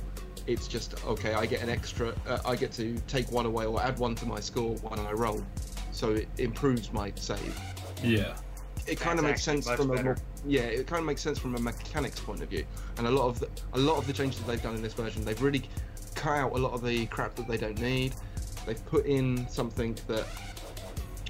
it's 0.46 0.68
just 0.68 1.06
okay. 1.06 1.34
I 1.34 1.46
get 1.46 1.62
an 1.62 1.70
extra. 1.70 2.14
Uh, 2.28 2.40
I 2.46 2.56
get 2.56 2.72
to 2.74 2.98
take 3.08 3.32
one 3.32 3.46
away 3.46 3.66
or 3.66 3.82
add 3.82 4.00
one 4.00 4.16
to 4.16 4.26
my 4.26 4.40
score 4.40 4.76
when 4.78 5.00
I 5.00 5.12
roll, 5.12 5.44
so 5.92 6.12
it 6.12 6.28
improves 6.38 6.92
my 6.94 7.12
save 7.16 7.60
yeah. 8.04 8.36
it 8.88 9.00
kind 9.00 9.20
of 9.20 9.26
makes 9.26 9.44
sense 9.44 9.66
much 9.66 9.78
from 9.78 9.92
a 9.92 9.96
better. 9.96 10.04
more, 10.04 10.18
yeah 10.46 10.62
it 10.62 10.88
kind 10.88 11.00
of 11.00 11.06
makes 11.06 11.22
sense 11.22 11.38
from 11.38 11.56
a 11.56 11.60
mechanics 11.60 12.20
point 12.20 12.42
of 12.42 12.50
view 12.50 12.66
and 12.98 13.08
a 13.08 13.12
lot 13.12 13.28
of 13.28 13.40
the 13.40 13.50
a 13.74 13.80
lot 13.80 13.98
of 13.98 14.08
the 14.08 14.14
changes 14.14 14.40
they've 14.42 14.62
done 14.62 14.76
in 14.76 14.82
this 14.82 14.94
version 14.94 15.24
they've 15.26 15.42
really 15.42 15.64
cut 16.16 16.38
out 16.38 16.52
a 16.54 16.58
lot 16.58 16.74
of 16.74 16.84
the 16.84 17.06
crap 17.08 17.36
that 17.36 17.48
they 17.48 17.58
don't 17.58 17.80
need 17.80 18.14
they've 18.66 18.86
put 18.86 19.06
in 19.06 19.48
something 19.50 19.98
that 20.08 20.26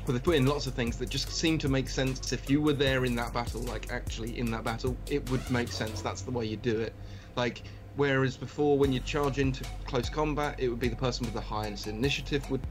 well, 0.07 0.13
they've 0.13 0.23
put 0.23 0.35
in 0.35 0.45
lots 0.45 0.67
of 0.67 0.73
things 0.73 0.97
that 0.97 1.09
just 1.09 1.29
seem 1.29 1.57
to 1.57 1.67
make 1.67 1.89
sense 1.89 2.31
if 2.31 2.49
you 2.49 2.61
were 2.61 2.71
there 2.73 3.03
in 3.03 3.13
that 3.15 3.33
battle 3.33 3.59
like 3.63 3.91
actually 3.91 4.39
in 4.39 4.49
that 4.51 4.63
battle 4.63 4.95
it 5.09 5.29
would 5.29 5.47
make 5.51 5.67
sense 5.67 6.01
that's 6.01 6.21
the 6.21 6.31
way 6.31 6.45
you 6.45 6.55
do 6.55 6.79
it 6.79 6.93
like 7.35 7.63
whereas 7.97 8.37
before 8.37 8.77
when 8.77 8.93
you 8.93 9.01
charge 9.01 9.37
into 9.37 9.65
close 9.85 10.09
combat 10.09 10.55
it 10.59 10.69
would 10.69 10.79
be 10.79 10.87
the 10.87 10.95
person 10.95 11.25
with 11.25 11.33
the 11.33 11.41
highest 11.41 11.87
initiative 11.87 12.49
would 12.49 12.61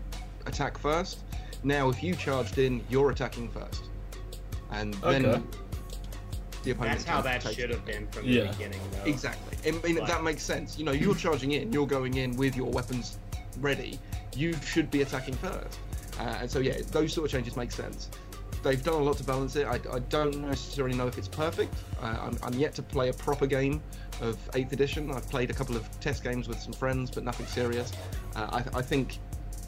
attack 0.47 0.79
first 0.79 1.19
now 1.63 1.91
if 1.91 2.03
you 2.03 2.15
charged 2.15 2.57
in 2.57 2.83
you're 2.89 3.11
attacking 3.11 3.51
first 3.51 3.85
and 4.71 4.95
then 4.95 5.43
the 6.63 6.71
opponent 6.73 6.99
That's 6.99 7.05
how 7.05 7.21
that 7.21 7.43
should 7.43 7.71
have 7.71 7.85
been 7.85 8.09
from 8.09 8.25
Yeah. 8.25 8.45
the 8.45 8.49
beginning, 8.49 8.81
though. 8.91 9.05
Exactly. 9.09 9.57
I 9.65 9.71
mean, 9.87 9.97
Like- 9.99 10.09
that 10.09 10.25
makes 10.25 10.43
sense. 10.43 10.77
You 10.77 10.85
know, 10.85 10.91
you're 10.91 11.15
charging 11.15 11.53
in, 11.53 11.73
you're 11.73 11.87
going 11.87 12.15
in 12.15 12.35
with 12.35 12.57
your 12.57 12.69
weapons 12.73 13.19
ready. 13.61 14.01
You 14.35 14.53
should 14.67 14.91
be 14.91 15.03
attacking 15.03 15.35
first. 15.35 15.79
Uh, 16.19 16.39
and 16.41 16.51
so, 16.51 16.59
yeah, 16.59 16.79
those 16.91 17.13
sort 17.13 17.27
of 17.27 17.33
changes 17.33 17.57
make 17.57 17.73
sense. 17.73 18.11
They've 18.63 18.83
done 18.83 18.95
a 18.95 19.03
lot 19.05 19.17
to 19.19 19.25
balance 19.25 19.55
it. 19.57 19.67
I, 19.67 19.79
I 19.93 19.99
don't 20.09 20.39
necessarily 20.39 20.97
know 20.97 21.07
if 21.07 21.19
it's 21.19 21.29
perfect. 21.29 21.75
Uh, 22.01 22.17
I'm, 22.21 22.39
I'm 22.43 22.55
yet 22.55 22.75
to 22.77 22.83
play 22.83 23.11
a 23.11 23.13
proper 23.13 23.47
game 23.47 23.83
of 24.21 24.37
8th 24.53 24.73
edition. 24.73 25.11
I've 25.11 25.29
played 25.29 25.51
a 25.51 25.55
couple 25.55 25.77
of 25.77 25.89
test 26.01 26.25
games 26.25 26.49
with 26.49 26.59
some 26.59 26.73
friends, 26.73 27.11
but 27.11 27.23
nothing 27.23 27.47
serious. 27.47 27.93
Uh, 28.35 28.63
I, 28.75 28.79
I 28.79 28.83
think 28.83 29.19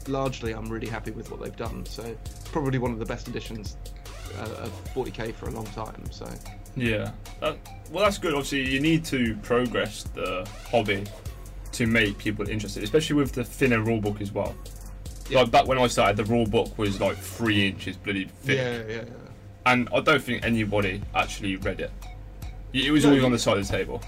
largely 0.07 0.53
I'm 0.53 0.67
really 0.67 0.87
happy 0.87 1.11
with 1.11 1.31
what 1.31 1.41
they've 1.41 1.55
done. 1.55 1.85
So, 1.85 2.15
probably 2.51 2.79
one 2.79 2.91
of 2.91 2.99
the 2.99 3.05
best 3.05 3.27
editions 3.27 3.77
uh, 4.37 4.63
of 4.63 4.93
40k 4.93 5.33
for 5.33 5.47
a 5.47 5.51
long 5.51 5.65
time. 5.67 6.03
So, 6.11 6.29
Yeah. 6.75 7.11
That, 7.41 7.57
well, 7.91 8.03
that's 8.03 8.17
good. 8.17 8.33
Obviously, 8.33 8.69
you 8.69 8.79
need 8.79 9.05
to 9.05 9.35
progress 9.37 10.03
the 10.03 10.47
hobby 10.69 11.05
to 11.73 11.87
make 11.87 12.17
people 12.17 12.49
interested, 12.49 12.83
especially 12.83 13.15
with 13.15 13.31
the 13.31 13.43
thinner 13.43 13.79
rulebook 13.79 14.21
as 14.21 14.31
well. 14.31 14.55
Yeah. 15.29 15.39
Like 15.41 15.51
back 15.51 15.67
when 15.67 15.77
I 15.77 15.87
started, 15.87 16.17
the 16.17 16.25
rule 16.25 16.45
book 16.47 16.77
was 16.77 16.99
like 16.99 17.17
three 17.17 17.67
inches 17.67 17.95
bloody 17.97 18.25
thick, 18.43 18.57
yeah, 18.57 18.77
yeah, 18.95 19.01
yeah. 19.03 19.71
and 19.71 19.87
I 19.93 19.99
don't 20.01 20.21
think 20.21 20.43
anybody 20.43 21.01
actually 21.13 21.55
read 21.57 21.79
it. 21.79 21.91
It 22.73 22.91
was 22.91 23.03
No, 23.03 23.09
always 23.09 23.23
on 23.23 23.31
the 23.31 23.39
side 23.39 23.57
of 23.57 23.67
the 23.67 23.71
table. 23.77 24.01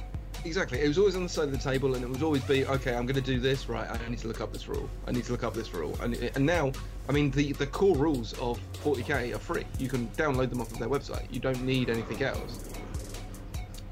Exactly. 0.44 0.80
It 0.80 0.88
was 0.88 0.98
always 0.98 1.16
on 1.16 1.22
the 1.24 1.30
side 1.30 1.46
of 1.46 1.52
the 1.52 1.58
table, 1.60 1.94
and 1.94 2.04
it 2.04 2.10
would 2.10 2.24
always 2.24 2.44
be, 2.44 2.66
okay, 2.66 2.96
I'm 2.96 3.06
going 3.06 3.16
to 3.16 3.22
do 3.22 3.40
this. 3.40 3.70
Right, 3.70 3.88
I 3.90 4.10
need 4.10 4.18
to 4.20 4.28
look 4.28 4.42
up 4.42 4.52
this 4.52 4.68
rule. 4.68 4.90
I 5.08 5.12
need 5.12 5.24
to 5.26 5.32
look 5.32 5.44
up 5.44 5.54
this 5.54 5.72
rule. 5.74 5.96
And 6.02 6.16
and 6.16 6.44
now, 6.46 6.72
I 7.08 7.12
mean, 7.12 7.30
the 7.32 7.54
the 7.54 7.68
core 7.68 7.96
rules 7.96 8.34
of 8.40 8.60
40k 8.84 9.36
are 9.36 9.40
free. 9.40 9.66
You 9.78 9.88
can 9.88 10.08
download 10.18 10.50
them 10.50 10.62
off 10.62 10.72
of 10.72 10.80
their 10.80 10.90
website. 10.90 11.26
You 11.32 11.40
don't 11.40 11.62
need 11.64 11.90
anything 11.92 12.24
else. 12.24 12.70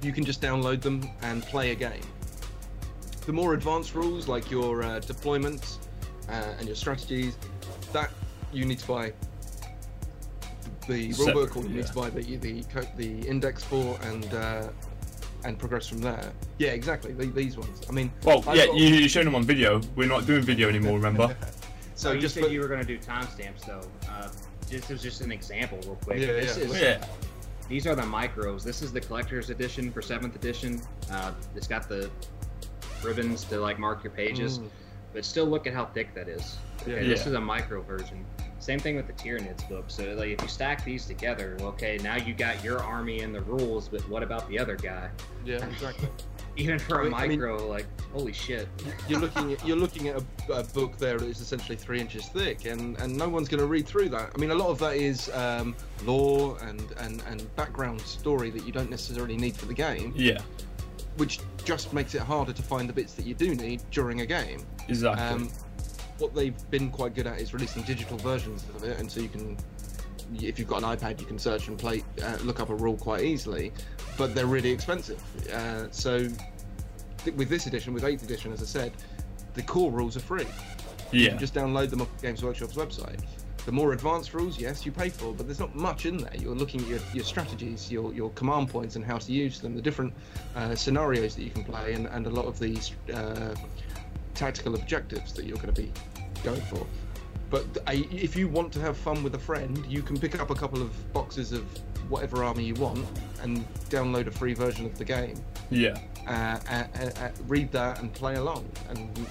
you 0.02 0.12
can 0.13 0.24
just 0.24 0.42
download 0.42 0.82
them 0.82 1.08
and 1.22 1.44
play 1.44 1.72
a 1.72 1.76
game. 1.76 2.02
The 3.28 3.34
more 3.34 3.54
advanced 3.54 3.94
rules, 3.94 4.28
like 4.28 4.50
your 4.50 4.82
uh, 4.82 5.00
deployments 5.02 5.78
uh, 6.30 6.54
and 6.58 6.68
your 6.68 6.76
strategies, 6.76 7.36
that 7.94 8.12
you 8.54 8.65
need 8.65 8.80
to 8.80 8.88
buy 8.88 9.13
the 10.88 11.12
Separate, 11.12 11.36
rulebook, 11.52 11.56
or 11.58 11.63
you 11.63 11.70
yeah. 11.70 11.76
need 11.78 11.88
to 11.88 11.94
buy 11.94 12.10
the 12.10 12.36
the 12.38 12.63
the 12.98 13.28
index 13.28 13.63
for, 13.63 13.98
and 14.04 14.26
uh, 14.34 14.70
and 15.46 15.58
progress 15.58 15.88
from 15.88 16.00
there. 16.00 16.32
Yeah, 16.58 16.70
exactly. 16.72 17.13
the- 17.13 17.28
These 17.28 17.58
ones. 17.58 17.82
I 17.88 17.92
mean, 17.94 18.12
Well, 18.24 18.44
I've 18.48 18.58
yeah, 18.58 18.65
got- 18.68 18.76
you, 18.76 18.88
you 18.88 19.08
showed 19.08 19.26
them 19.26 19.36
on 19.36 19.44
video. 19.44 19.80
We're 19.96 20.08
not 20.08 20.26
doing 20.26 20.42
video 20.42 20.68
anymore, 20.70 20.94
remember? 20.96 21.36
So 21.96 22.13
you 22.13 22.22
just 22.22 22.34
said 22.34 22.46
for- 22.46 22.50
you 22.50 22.62
were 22.62 22.70
going 22.70 22.80
to 22.80 22.86
do 22.86 22.98
timestamps, 22.98 23.65
though. 23.68 23.82
Uh, 24.10 24.30
this 24.70 24.89
is 24.89 25.02
just 25.02 25.20
an 25.20 25.34
example, 25.34 25.80
real 25.84 25.96
quick. 25.98 26.20
Yeah, 26.20 26.28
this 26.28 26.58
yeah. 26.58 26.63
is 26.63 26.82
yeah. 26.82 27.06
these 27.68 27.86
are 27.88 27.94
the 27.96 28.04
micros. 28.04 28.63
This 28.63 28.82
is 28.82 28.94
the 28.94 29.02
collector's 29.02 29.50
edition 29.50 29.92
for 29.92 30.02
seventh 30.02 30.34
edition. 30.34 30.82
Uh, 31.12 31.34
it's 31.58 31.68
got 31.68 31.89
the 31.89 32.10
ribbons 33.04 33.44
to 33.46 33.60
like 33.60 33.80
mark 33.80 34.02
your 34.02 34.13
pages, 34.13 34.60
Mm. 34.60 34.70
But 35.13 35.26
still 35.26 35.45
look 35.45 35.67
at 35.67 35.74
how 35.74 35.86
thick 35.86 36.13
that 36.15 36.28
is. 36.28 36.58
Yeah. 36.88 37.00
This 37.00 37.26
is 37.28 37.34
a 37.34 37.41
micro 37.41 37.82
version. 37.82 38.26
Same 38.60 38.80
thing 38.80 38.95
with 38.98 39.08
the 39.08 39.13
Tyranids 39.13 39.67
book. 39.69 39.86
So 39.88 40.04
like 40.13 40.30
if 40.30 40.41
you 40.41 40.48
stack 40.48 40.84
these 40.84 41.06
together, 41.06 41.58
okay, 41.62 41.98
now 42.04 42.15
you 42.17 42.34
got 42.34 42.63
your 42.63 42.80
army 42.84 43.22
and 43.22 43.34
the 43.34 43.41
rules, 43.41 43.88
but 43.88 44.02
what 44.10 44.22
about 44.24 44.48
the 44.50 44.60
other 44.60 44.76
guy? 44.76 45.10
yeah, 45.45 45.65
exactly. 45.65 46.10
Even 46.58 46.78
for 46.78 47.02
a 47.02 47.02
I 47.02 47.04
mean- 47.06 47.13
I 47.13 47.28
mean- 47.28 47.39
micro, 47.39 47.67
like 47.67 47.86
holy 48.12 48.34
shit. 48.34 48.67
you're 49.08 49.19
looking 49.26 49.54
at 49.54 49.65
you're 49.65 49.78
looking 49.78 50.10
at 50.10 50.22
a, 50.50 50.54
a 50.54 50.63
book 50.63 50.98
there 50.98 51.17
that 51.17 51.26
is 51.28 51.39
essentially 51.39 51.78
three 51.78 52.02
inches 52.02 52.26
thick, 52.28 52.65
and, 52.65 52.98
and 53.00 53.15
no 53.15 53.30
one's 53.30 53.48
going 53.48 53.62
to 53.62 53.65
read 53.67 53.86
through 53.88 54.10
that. 54.10 54.32
I 54.36 54.38
mean, 54.38 54.52
a 54.52 54.56
lot 54.56 54.67
of 54.69 54.80
that 54.80 54.95
is 54.98 55.30
um, 55.34 55.74
lore 56.04 56.58
and, 56.63 56.84
and, 57.00 57.24
and 57.28 57.56
background 57.56 58.02
story 58.02 58.50
that 58.50 58.65
you 58.65 58.74
don't 58.74 58.89
necessarily 58.89 59.38
need 59.38 59.56
for 59.56 59.67
the 59.67 59.74
game, 59.74 60.12
Yeah, 60.15 60.41
which 61.17 61.39
just 61.65 61.93
makes 61.93 62.15
it 62.15 62.22
harder 62.22 62.54
to 62.54 62.62
find 62.62 62.88
the 62.88 62.93
bits 62.93 63.13
that 63.13 63.26
you 63.26 63.34
do 63.34 63.56
need 63.56 63.82
during 63.91 64.22
a 64.22 64.26
game. 64.26 64.65
exactly. 64.88 65.24
Um, 65.24 65.50
what 66.17 66.36
they've 66.36 66.69
been 66.69 66.91
quite 66.91 67.15
good 67.15 67.28
at 67.28 67.39
is 67.39 67.54
releasing 67.54 67.82
digital 67.84 68.17
versions 68.17 68.63
of 68.76 68.84
it, 68.84 69.00
and 69.00 69.10
so 69.10 69.22
you 69.22 69.30
can, 69.30 69.58
if 70.36 70.60
you've 70.60 70.67
got 70.67 70.84
an 70.84 70.98
iPad, 70.98 71.19
you 71.19 71.26
can 71.26 71.39
search 71.39 71.67
and 71.69 71.78
play, 71.78 72.04
uh, 72.24 72.38
look 72.43 72.60
up 72.60 72.69
a 72.69 72.76
rule 72.76 72.98
quite 72.98 73.24
easily, 73.24 73.72
but 74.17 74.36
they're 74.36 74.45
really 74.45 74.69
expensive. 74.69 75.22
Uh, 75.52 75.88
so 75.91 76.28
th- 77.24 77.36
with 77.38 77.48
this 77.50 77.67
edition, 77.67 77.93
with 77.93 78.04
8th 78.04 78.24
edition, 78.24 78.52
as 78.52 78.62
I 78.62 78.65
said, 78.65 78.91
the 79.54 79.63
core 79.63 79.91
rules 79.91 80.17
are 80.17 80.22
free. 80.22 80.45
Yeah. 81.12 81.22
You 81.22 81.30
can 81.30 81.39
just 81.39 81.54
download 81.54 81.89
them 81.89 82.02
off 82.02 82.10
the 82.17 82.28
Games 82.28 82.43
Workshop's 82.43 82.76
website. 82.76 83.19
The 83.65 83.72
more 83.72 83.93
advanced 83.93 84.34
rules, 84.34 84.60
yes, 84.60 84.86
you 84.86 84.91
pay 84.91 85.10
for, 85.10 85.34
but 85.34 85.45
there's 85.45 85.60
not 85.60 85.76
much 85.76 86.06
in 86.06 86.17
there. 86.17 86.36
You're 86.36 86.56
looking 86.56 86.82
at 86.82 86.88
your, 86.88 87.00
your 87.13 87.24
strategies, 87.24 87.91
your, 87.91 88.13
your 88.13 88.32
command 88.32 88.69
points, 88.69 88.95
and 88.95 89.06
how 89.06 89.17
to 89.17 89.32
use 89.32 89.60
them, 89.60 89.76
the 89.76 89.82
different 89.82 90.13
uh, 90.56 90.74
scenarios 90.76 91.36
that 91.36 91.43
you 91.43 91.52
can 91.52 91.63
play, 91.63 91.93
and, 91.93 92.08
and 92.08 92.26
a 92.26 92.30
lot 92.30 92.45
of 92.45 92.58
these 92.58 92.93
uh, 93.13 93.54
tactical 94.34 94.76
objectives 94.76 95.34
that 95.34 95.45
you're 95.45 95.58
going 95.58 95.74
to 95.74 95.82
be 95.82 95.91
going 96.43 96.62
for. 96.62 96.86
But 97.50 97.65
uh, 97.88 97.91
if 97.93 98.36
you 98.36 98.48
want 98.48 98.72
to 98.74 98.80
have 98.80 98.95
fun 98.95 99.24
with 99.24 99.36
a 99.36 99.39
friend, 99.39 99.84
you 99.88 100.02
can 100.02 100.19
pick 100.19 100.39
up 100.39 100.50
a 100.50 100.56
couple 100.56 100.82
of 100.82 101.13
boxes 101.13 101.52
of 101.52 101.63
whatever 102.10 102.43
army 102.43 102.63
you 102.63 102.74
want 102.76 103.06
and 103.41 103.65
download 103.89 104.28
a 104.28 104.32
free 104.32 104.54
version 104.54 104.86
of 104.86 104.98
the 104.98 105.06
game. 105.06 105.36
yeah. 105.69 105.98
Uh, 106.28 106.60
uh, 106.69 106.84
uh, 107.00 107.10
uh, 107.22 107.30
read 107.48 107.72
that 107.72 108.00
and 108.02 108.13
play 108.13 108.36
along 108.36 108.69
and 108.89 109.26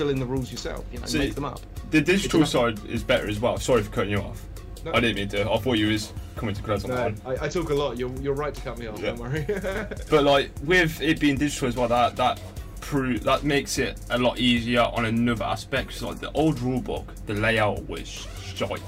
fill 0.00 0.08
in 0.08 0.18
the 0.18 0.24
rules 0.24 0.50
yourself. 0.50 0.82
You 0.92 0.98
know, 0.98 1.04
See, 1.06 1.18
make 1.18 1.34
them 1.34 1.44
up. 1.44 1.60
The 1.90 2.00
digital 2.00 2.46
side 2.46 2.82
is 2.86 3.02
better 3.04 3.28
as 3.28 3.38
well. 3.38 3.58
Sorry 3.58 3.82
for 3.82 3.90
cutting 3.90 4.12
you 4.12 4.18
off. 4.20 4.42
No. 4.82 4.92
I 4.94 5.00
didn't 5.00 5.16
mean 5.16 5.28
to. 5.28 5.42
I 5.50 5.58
thought 5.58 5.74
you 5.74 5.88
was 5.88 6.14
coming 6.36 6.54
to 6.54 6.62
close 6.62 6.84
on 6.84 6.90
that 6.92 7.12
one. 7.22 7.36
I, 7.38 7.44
I 7.44 7.48
talk 7.50 7.68
a 7.68 7.74
lot. 7.74 7.98
You're, 7.98 8.10
you're 8.22 8.32
right 8.32 8.54
to 8.54 8.60
cut 8.62 8.78
me 8.78 8.86
off. 8.86 8.98
Yeah. 8.98 9.10
Don't 9.10 9.18
worry. 9.20 9.44
But 10.10 10.24
like 10.24 10.50
with 10.64 11.02
it 11.02 11.20
being 11.20 11.36
digital 11.36 11.68
as 11.68 11.76
well, 11.76 11.88
that 11.88 12.16
that 12.16 12.40
pro- 12.80 13.18
that 13.18 13.44
makes 13.44 13.76
it 13.76 14.00
a 14.08 14.16
lot 14.16 14.38
easier 14.38 14.80
on 14.80 15.04
another 15.04 15.44
aspect. 15.44 15.90
'cause, 15.90 16.02
like 16.02 16.18
the 16.18 16.32
old 16.32 16.56
rulebook, 16.60 17.04
the 17.26 17.34
layout 17.34 17.86
was 17.90 18.08
shite. 18.54 18.80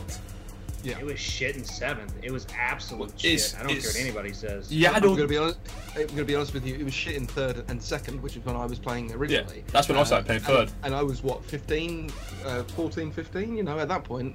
Yeah. 0.82 0.98
It 0.98 1.04
was 1.04 1.18
shit 1.18 1.56
in 1.56 1.64
seventh. 1.64 2.12
It 2.22 2.30
was 2.30 2.46
absolute 2.58 3.10
It's- 3.24 3.52
shit. 3.52 3.60
I 3.60 3.62
don't 3.62 3.80
care 3.80 3.90
what 3.90 4.00
anybody 4.00 4.32
says. 4.32 4.72
Yeah, 4.72 4.92
I 4.92 4.96
I'm 4.96 5.02
gonna 5.02 5.26
be 5.26 5.38
honest. 5.38 5.58
I'm 5.96 6.06
gonna 6.08 6.24
be 6.24 6.34
honest 6.34 6.54
with 6.54 6.66
you. 6.66 6.74
It 6.74 6.84
was 6.84 6.94
shit 6.94 7.16
in 7.16 7.26
third 7.26 7.64
and 7.68 7.82
second, 7.82 8.22
which 8.22 8.36
is 8.36 8.44
when 8.44 8.56
I 8.56 8.66
was 8.66 8.78
playing 8.78 9.12
originally. 9.12 9.58
Yeah, 9.58 9.72
that's 9.72 9.88
when 9.88 9.98
I 9.98 10.02
started 10.02 10.26
playing 10.26 10.42
third. 10.42 10.68
And, 10.68 10.86
and 10.86 10.94
I 10.94 11.02
was 11.02 11.22
what 11.22 11.44
15, 11.44 12.10
uh, 12.44 12.62
14, 12.64 13.12
15. 13.12 13.56
You 13.56 13.62
know, 13.62 13.78
at 13.78 13.88
that 13.88 14.04
point, 14.04 14.34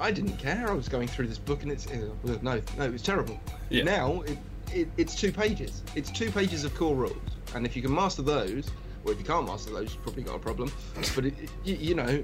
I 0.00 0.10
didn't 0.10 0.36
care. 0.36 0.68
I 0.68 0.74
was 0.74 0.88
going 0.88 1.08
through 1.08 1.28
this 1.28 1.38
book, 1.38 1.62
and 1.62 1.70
it's 1.70 1.86
uh, 1.86 2.08
no, 2.24 2.60
no, 2.76 2.84
it 2.84 2.92
was 2.92 3.02
terrible. 3.02 3.38
Yeah. 3.70 3.84
Now 3.84 4.22
it, 4.22 4.38
it, 4.72 4.88
it's 4.96 5.14
two 5.14 5.32
pages. 5.32 5.82
It's 5.94 6.10
two 6.10 6.30
pages 6.30 6.64
of 6.64 6.74
core 6.74 6.96
rules, 6.96 7.16
and 7.54 7.66
if 7.66 7.76
you 7.76 7.82
can 7.82 7.94
master 7.94 8.22
those, 8.22 8.70
or 9.04 9.12
if 9.12 9.18
you 9.18 9.24
can't 9.24 9.46
master 9.46 9.70
those, 9.70 9.92
you've 9.92 10.02
probably 10.02 10.22
got 10.22 10.36
a 10.36 10.40
problem. 10.40 10.72
But 11.14 11.26
it, 11.26 11.34
it, 11.38 11.50
you, 11.64 11.74
you 11.76 11.94
know, 11.94 12.22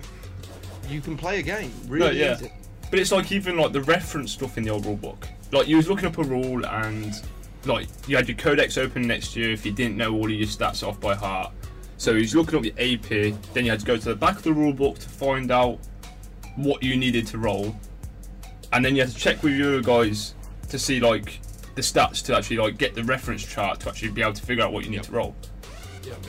you 0.88 1.00
can 1.00 1.16
play 1.16 1.38
a 1.38 1.42
game 1.42 1.72
really 1.88 2.18
yeah. 2.18 2.34
easy. 2.34 2.52
But 2.90 2.98
it's 2.98 3.12
like 3.12 3.30
even 3.32 3.56
like 3.56 3.72
the 3.72 3.82
reference 3.82 4.32
stuff 4.32 4.58
in 4.58 4.64
the 4.64 4.70
old 4.70 4.84
rule 4.84 4.96
book. 4.96 5.28
Like 5.52 5.68
you 5.68 5.76
was 5.76 5.88
looking 5.88 6.06
up 6.06 6.18
a 6.18 6.24
rule 6.24 6.64
and 6.66 7.14
like 7.64 7.86
you 8.08 8.16
had 8.16 8.28
your 8.28 8.36
codex 8.36 8.76
open 8.78 9.02
next 9.06 9.32
to 9.34 9.40
you 9.40 9.52
if 9.52 9.64
you 9.64 9.72
didn't 9.72 9.96
know 9.96 10.12
all 10.14 10.24
of 10.24 10.30
your 10.30 10.46
stats 10.46 10.86
off 10.86 11.00
by 11.00 11.14
heart. 11.14 11.52
So 11.98 12.14
was 12.14 12.34
looking 12.34 12.58
up 12.58 12.64
your 12.64 12.74
AP, 12.78 13.34
then 13.52 13.64
you 13.64 13.70
had 13.70 13.80
to 13.80 13.86
go 13.86 13.96
to 13.96 14.08
the 14.08 14.16
back 14.16 14.36
of 14.36 14.42
the 14.42 14.52
rule 14.52 14.72
book 14.72 14.98
to 14.98 15.08
find 15.08 15.50
out 15.50 15.78
what 16.56 16.82
you 16.82 16.96
needed 16.96 17.26
to 17.28 17.38
roll. 17.38 17.76
And 18.72 18.84
then 18.84 18.96
you 18.96 19.02
had 19.02 19.10
to 19.10 19.16
check 19.16 19.42
with 19.42 19.54
your 19.54 19.82
guys 19.82 20.34
to 20.68 20.78
see 20.78 20.98
like 21.00 21.40
the 21.74 21.82
stats 21.82 22.24
to 22.24 22.36
actually 22.36 22.56
like 22.56 22.78
get 22.78 22.94
the 22.94 23.04
reference 23.04 23.44
chart 23.46 23.80
to 23.80 23.88
actually 23.88 24.10
be 24.10 24.22
able 24.22 24.32
to 24.32 24.42
figure 24.42 24.64
out 24.64 24.72
what 24.72 24.84
you 24.84 24.90
need 24.90 24.96
Yep. 24.96 25.06
to 25.06 25.12
roll. 25.12 25.34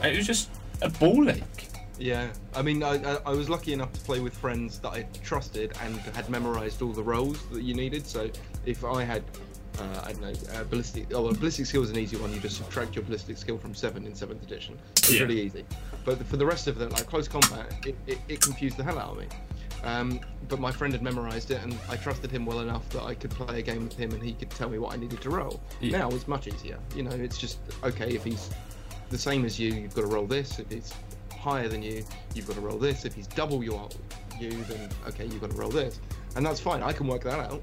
And 0.03 0.13
it 0.13 0.17
was 0.17 0.27
just 0.27 0.49
a 0.81 0.89
ball 0.89 1.29
ache. 1.29 1.67
Yeah, 2.01 2.29
I 2.55 2.63
mean, 2.63 2.81
I, 2.81 2.95
I, 2.95 3.17
I 3.27 3.29
was 3.31 3.47
lucky 3.47 3.73
enough 3.73 3.93
to 3.93 3.99
play 3.99 4.19
with 4.19 4.33
friends 4.33 4.79
that 4.79 4.89
I 4.89 5.03
trusted 5.23 5.73
and 5.83 5.95
had 6.15 6.27
memorized 6.31 6.81
all 6.81 6.91
the 6.93 7.03
roles 7.03 7.45
that 7.49 7.61
you 7.61 7.75
needed. 7.75 8.07
So 8.07 8.27
if 8.65 8.83
I 8.83 9.03
had, 9.03 9.23
uh, 9.77 10.01
I 10.03 10.13
don't 10.13 10.21
know, 10.21 10.33
uh, 10.55 10.63
ballistic, 10.63 11.13
oh, 11.13 11.21
well, 11.21 11.33
ballistic 11.33 11.67
skill 11.67 11.83
is 11.83 11.91
an 11.91 11.99
easy 11.99 12.17
one. 12.17 12.33
You 12.33 12.39
just 12.39 12.57
subtract 12.57 12.95
your 12.95 13.03
ballistic 13.05 13.37
skill 13.37 13.59
from 13.59 13.75
seven 13.75 14.07
in 14.07 14.15
seventh 14.15 14.41
edition. 14.41 14.79
It's 14.97 15.11
Yeah. 15.13 15.21
really 15.21 15.41
easy. 15.41 15.63
But 16.03 16.25
for 16.25 16.37
the 16.37 16.45
rest 16.45 16.65
of 16.67 16.79
them, 16.79 16.89
like 16.89 17.05
close 17.05 17.27
combat, 17.27 17.71
it, 17.85 17.95
it, 18.07 18.17
it 18.27 18.41
confused 18.41 18.77
the 18.77 18.83
hell 18.83 18.97
out 18.97 19.11
of 19.11 19.17
me. 19.19 19.27
Um, 19.83 20.19
but 20.49 20.59
my 20.59 20.71
friend 20.71 20.93
had 20.93 21.03
memorized 21.03 21.51
it, 21.51 21.61
and 21.61 21.77
I 21.87 21.97
trusted 21.97 22.31
him 22.31 22.47
well 22.47 22.61
enough 22.61 22.87
that 22.89 23.03
I 23.03 23.13
could 23.13 23.29
play 23.29 23.59
a 23.59 23.61
game 23.61 23.83
with 23.83 23.95
him, 23.97 24.11
and 24.11 24.23
he 24.23 24.33
could 24.33 24.49
tell 24.49 24.69
me 24.69 24.79
what 24.79 24.91
I 24.93 24.95
needed 24.97 25.21
to 25.21 25.29
roll. 25.29 25.61
Yeah. 25.79 25.99
Now 25.99 26.09
it's 26.09 26.27
much 26.27 26.47
easier. 26.47 26.79
You 26.95 27.03
know, 27.03 27.11
it's 27.11 27.37
just 27.37 27.59
okay 27.83 28.09
if 28.15 28.23
he's 28.23 28.49
the 29.11 29.17
same 29.19 29.45
as 29.45 29.59
you, 29.59 29.71
you've 29.73 29.93
got 29.93 30.01
to 30.01 30.07
roll 30.07 30.25
this. 30.25 30.57
If 30.57 30.69
he's 30.71 30.93
higher 31.41 31.67
than 31.67 31.81
you, 31.83 32.05
you've 32.35 32.47
got 32.47 32.55
to 32.55 32.61
roll 32.61 32.77
this. 32.77 33.03
If 33.05 33.13
he's 33.13 33.27
double 33.27 33.63
your 33.63 33.89
you, 34.39 34.51
then 34.63 34.89
okay, 35.07 35.25
you've 35.25 35.41
got 35.41 35.49
to 35.51 35.55
roll 35.57 35.69
this, 35.69 35.99
and 36.35 36.45
that's 36.45 36.59
fine. 36.59 36.81
I 36.83 36.93
can 36.93 37.07
work 37.07 37.23
that 37.23 37.39
out. 37.39 37.61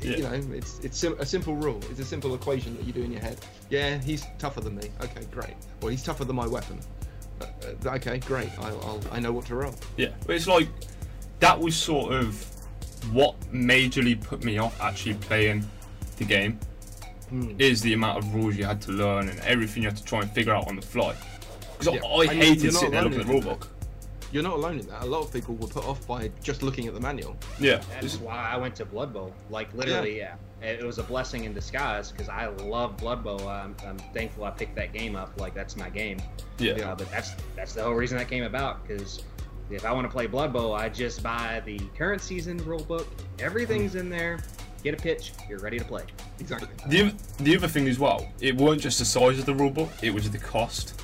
Yeah. 0.00 0.16
You 0.16 0.22
know, 0.24 0.54
it's 0.56 0.80
it's 0.80 0.98
sim- 0.98 1.16
a 1.20 1.26
simple 1.26 1.54
rule. 1.54 1.80
It's 1.90 2.00
a 2.00 2.04
simple 2.04 2.34
equation 2.34 2.76
that 2.76 2.84
you 2.84 2.92
do 2.92 3.02
in 3.02 3.12
your 3.12 3.20
head. 3.20 3.38
Yeah, 3.70 3.98
he's 3.98 4.24
tougher 4.38 4.60
than 4.60 4.74
me. 4.76 4.90
Okay, 5.00 5.24
great. 5.30 5.54
Or 5.82 5.90
he's 5.90 6.02
tougher 6.02 6.24
than 6.24 6.34
my 6.34 6.46
weapon. 6.48 6.80
Uh, 7.40 7.46
uh, 7.86 7.94
okay, 7.96 8.18
great. 8.18 8.50
I'll, 8.58 8.80
I'll 8.82 9.00
I 9.12 9.20
know 9.20 9.32
what 9.32 9.46
to 9.46 9.54
roll. 9.54 9.74
Yeah, 9.96 10.08
but 10.26 10.34
it's 10.34 10.48
like 10.48 10.68
that 11.40 11.58
was 11.58 11.76
sort 11.76 12.12
of 12.12 12.44
what 13.12 13.38
majorly 13.52 14.20
put 14.20 14.44
me 14.44 14.58
off 14.58 14.80
actually 14.80 15.14
playing 15.14 15.68
the 16.16 16.24
game 16.24 16.58
Hmm. 17.30 17.52
is 17.58 17.80
the 17.80 17.94
amount 17.94 18.18
of 18.18 18.34
rules 18.34 18.56
you 18.56 18.64
had 18.64 18.82
to 18.82 18.92
learn 18.92 19.28
and 19.30 19.40
everything 19.40 19.82
you 19.82 19.88
had 19.88 19.96
to 19.96 20.04
try 20.04 20.20
and 20.20 20.30
figure 20.32 20.52
out 20.52 20.68
on 20.68 20.76
the 20.76 20.82
fly. 20.82 21.14
Because 21.84 22.00
Yeah, 22.02 22.08
I, 22.08 22.14
I 22.16 22.22
you- 22.22 22.28
hated 22.42 22.62
you're 22.62 22.72
not 22.72 22.78
sitting 22.80 22.90
there 22.92 23.00
alone 23.00 23.12
looking 23.12 23.20
at 23.20 23.26
the 23.26 23.32
in 23.32 23.40
rule 23.44 23.50
that. 23.54 23.60
book. 23.60 23.68
You're 24.32 24.42
not 24.42 24.54
alone 24.54 24.78
in 24.78 24.86
that. 24.86 25.02
A 25.02 25.06
lot 25.06 25.20
of 25.24 25.32
people 25.32 25.54
were 25.56 25.66
put 25.68 25.84
off 25.84 26.06
by 26.06 26.30
just 26.42 26.62
looking 26.62 26.86
at 26.86 26.94
the 26.94 27.00
manual. 27.00 27.36
Yeah, 27.60 27.76
That's 27.90 28.14
it's- 28.14 28.18
why 28.18 28.36
I 28.50 28.56
went 28.56 28.74
to 28.76 28.84
Blood 28.86 29.12
Bowl. 29.12 29.32
Like 29.50 29.72
literally, 29.74 30.16
yeah. 30.18 30.36
It 30.62 30.82
was 30.84 30.98
a 30.98 31.02
blessing 31.02 31.42
in 31.44 31.52
disguise 31.52 32.12
because 32.12 32.28
I 32.28 32.46
love 32.46 32.96
Blood 32.96 33.24
Bowl. 33.24 33.46
I'm, 33.48 33.74
I'm 33.84 33.98
thankful 34.14 34.44
I 34.44 34.50
picked 34.50 34.76
that 34.76 34.92
game 34.92 35.16
up. 35.16 35.38
Like 35.40 35.54
that's 35.54 35.76
my 35.76 35.90
game. 35.90 36.18
yeah, 36.58 36.74
Uh, 36.74 36.94
but 36.94 37.10
that's 37.10 37.32
that's 37.56 37.72
the 37.74 37.82
whole 37.82 37.94
reason 37.94 38.16
that 38.16 38.28
came 38.28 38.44
about. 38.44 38.86
Because 38.86 39.22
if 39.70 39.84
I 39.84 39.92
want 39.92 40.06
to 40.06 40.10
play 40.10 40.26
Blood 40.28 40.52
Bowl, 40.52 40.72
I 40.74 40.88
just 40.88 41.22
buy 41.22 41.60
the 41.66 41.78
current 41.98 42.22
season 42.22 42.58
rule 42.58 42.84
book. 42.84 43.08
Everything's 43.40 43.96
in 43.96 44.08
there. 44.08 44.38
Get 44.84 44.94
a 44.94 44.96
pitch. 45.02 45.32
You're 45.48 45.58
ready 45.58 45.78
to 45.78 45.84
play. 45.84 46.04
Exactly. 46.40 46.68
The, 46.88 47.12
the 47.40 47.56
other 47.56 47.68
thing 47.68 47.86
as 47.88 47.98
well, 47.98 48.28
it 48.40 48.56
weren't 48.56 48.80
just 48.80 48.98
the 48.98 49.04
size 49.04 49.38
of 49.38 49.46
the 49.46 49.54
rule 49.54 49.70
book; 49.70 49.90
it 50.00 50.14
was 50.14 50.30
the 50.30 50.38
cost. 50.38 51.01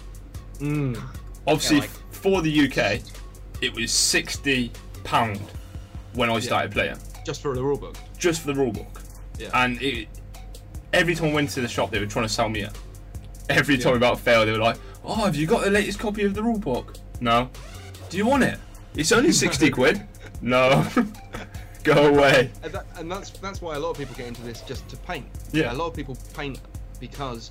Mm. 0.61 1.01
Obviously, 1.47 1.77
Yeah, 1.77 1.83
like- 1.83 1.91
for 2.13 2.43
the 2.43 2.51
UK, 2.69 3.01
it 3.61 3.73
was 3.75 3.91
sixty 3.93 4.71
pound 5.05 5.41
when 6.15 6.31
I 6.31 6.41
started 6.41 6.73
playing, 6.73 6.97
Just 7.25 7.43
for 7.43 7.55
the 7.55 7.63
rule 7.63 7.79
book. 7.79 7.97
just 8.19 8.41
for 8.41 8.49
the 8.49 8.55
rule 8.55 8.73
book. 8.73 9.01
Yeah. 9.39 9.51
And 9.55 9.81
it, 9.81 10.09
every 10.93 11.15
time 11.15 11.31
I 11.31 11.33
went 11.35 11.51
to 11.51 11.61
the 11.61 11.69
shop, 11.69 11.91
they 11.91 12.01
were 12.01 12.07
trying 12.07 12.25
to 12.27 12.33
sell 12.33 12.49
me 12.49 12.61
it. 12.63 12.73
Every 13.49 13.77
Yeah. 13.77 13.85
time 13.85 13.95
about 13.95 14.19
fail, 14.21 14.45
they 14.45 14.53
were 14.53 14.59
like, 14.59 14.77
"Oh, 15.05 15.15
have 15.25 15.37
you 15.37 15.47
got 15.47 15.65
the 15.65 15.71
latest 15.71 15.99
copy 15.99 16.25
of 16.25 16.35
the 16.35 16.43
rule 16.43 16.59
book?" 16.59 16.97
No. 17.21 17.49
Do 18.11 18.17
you 18.17 18.27
want 18.27 18.43
it? 18.43 18.59
It's 18.97 19.13
only 19.13 19.33
sixty 19.33 19.71
quid. 19.79 20.03
No. 20.43 20.85
Go 21.85 22.09
away. 22.09 22.51
And, 22.63 22.73
that, 22.73 22.87
and 22.97 23.11
that's 23.11 23.31
that's 23.31 23.63
why 23.63 23.77
a 23.77 23.79
lot 23.79 23.91
of 23.91 23.99
people 23.99 24.15
get 24.17 24.27
into 24.27 24.43
this 24.43 24.61
just 24.63 24.89
to 24.89 24.97
paint. 24.99 25.27
Yeah. 25.53 25.73
A 25.73 25.75
lot 25.75 25.87
of 25.87 25.95
people 25.95 26.19
paint 26.37 26.59
because 27.01 27.51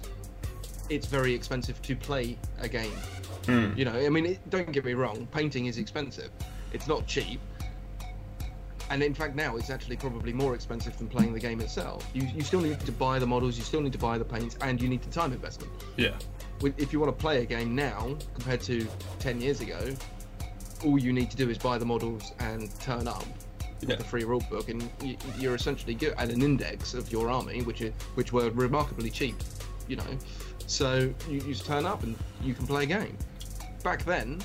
it's 0.89 1.07
very 1.07 1.33
expensive 1.33 1.81
to 1.83 1.95
play 1.95 2.37
a 2.59 2.67
game. 2.67 2.91
Hmm. 3.45 3.71
You 3.75 3.85
know, 3.85 3.93
I 3.95 4.09
mean, 4.09 4.25
it, 4.25 4.49
don't 4.49 4.71
get 4.71 4.85
me 4.85 4.93
wrong, 4.93 5.27
painting 5.31 5.67
is 5.67 5.77
expensive. 5.77 6.29
It's 6.73 6.87
not 6.87 7.07
cheap. 7.07 7.39
And 8.89 9.03
in 9.03 9.13
fact, 9.13 9.35
now 9.35 9.57
it's 9.57 9.69
actually 9.69 9.97
probably 9.97 10.31
more 10.31 10.55
expensive 10.55 10.97
than 10.97 11.07
playing 11.07 11.33
the 11.33 11.39
game 11.39 11.59
itself. 11.59 12.09
You, 12.13 12.23
you 12.33 12.41
still 12.41 12.61
need 12.61 12.79
to 12.81 12.91
buy 12.91 13.19
the 13.19 13.27
models, 13.27 13.57
you 13.57 13.63
still 13.63 13.81
need 13.81 13.91
to 13.93 13.97
buy 13.99 14.17
the 14.17 14.25
paints, 14.25 14.57
and 14.61 14.81
you 14.81 14.87
need 14.87 15.01
the 15.01 15.09
time 15.09 15.33
investment. 15.33 15.71
Yeah. 15.97 16.15
If 16.77 16.93
you 16.93 16.99
want 16.99 17.15
to 17.15 17.21
play 17.21 17.41
a 17.43 17.45
game 17.45 17.75
now 17.75 18.15
compared 18.33 18.61
to 18.61 18.87
10 19.19 19.41
years 19.41 19.59
ago, 19.61 19.93
all 20.85 20.97
you 20.97 21.11
need 21.11 21.29
to 21.31 21.37
do 21.37 21.49
is 21.49 21.57
buy 21.57 21.77
the 21.77 21.85
models 21.85 22.31
and 22.39 22.73
turn 22.79 23.07
up 23.07 23.25
Yeah. 23.81 23.89
with 23.89 23.97
the 23.99 24.03
free 24.05 24.23
rule 24.23 24.43
book, 24.49 24.69
and 24.69 24.89
you're 25.37 25.55
essentially 25.55 25.93
good 25.93 26.13
at 26.17 26.29
an 26.29 26.41
index 26.41 26.93
of 26.93 27.11
your 27.11 27.29
army, 27.29 27.61
which 27.63 27.81
are, 27.81 27.91
which 28.15 28.31
were 28.31 28.49
remarkably 28.51 29.09
cheap, 29.09 29.35
you 29.89 29.97
know. 29.97 30.17
So 30.67 31.13
you, 31.27 31.33
you 31.35 31.41
just 31.53 31.65
turn 31.65 31.85
up 31.85 32.03
and 32.03 32.15
you 32.41 32.53
can 32.53 32.67
play 32.67 32.83
a 32.83 32.85
game. 32.85 33.17
Back 33.83 34.03
then, 34.05 34.41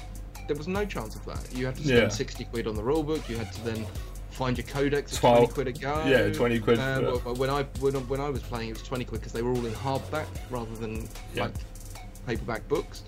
there 0.46 0.56
was 0.56 0.68
no 0.68 0.84
chance 0.84 1.14
of 1.16 1.24
that. 1.26 1.52
You 1.54 1.66
had 1.66 1.76
to 1.76 1.82
spend 1.82 1.98
Yeah. 1.98 2.08
60 2.08 2.44
quid 2.46 2.66
on 2.66 2.74
the 2.76 2.82
rule 2.82 3.02
book. 3.02 3.28
You 3.28 3.36
had 3.36 3.52
to 3.52 3.64
then 3.64 3.84
find 4.30 4.56
your 4.56 4.66
codex 4.66 5.14
at 5.14 5.20
20 5.20 5.46
quid 5.48 5.68
a 5.68 5.72
go. 5.72 6.04
yeah, 6.06 6.32
20 6.32 6.58
quid 6.60 6.78
Uh, 6.78 6.96
for- 6.96 7.02
well, 7.02 7.22
well, 7.26 7.34
when 7.34 7.50
I 7.50 7.62
when, 7.80 7.94
I- 7.96 8.00
when 8.00 8.20
I 8.20 8.30
was 8.30 8.42
playing, 8.42 8.70
it 8.70 8.72
was 8.74 8.82
20 8.82 9.04
quid 9.04 9.20
because 9.20 9.32
they 9.32 9.42
were 9.42 9.50
all 9.50 9.66
in 9.66 9.72
hardback 9.74 10.26
rather 10.50 10.74
than 10.76 11.06
Yeah. 11.34 11.42
like 11.44 11.54
paperback 12.26 12.66
books. 12.68 13.02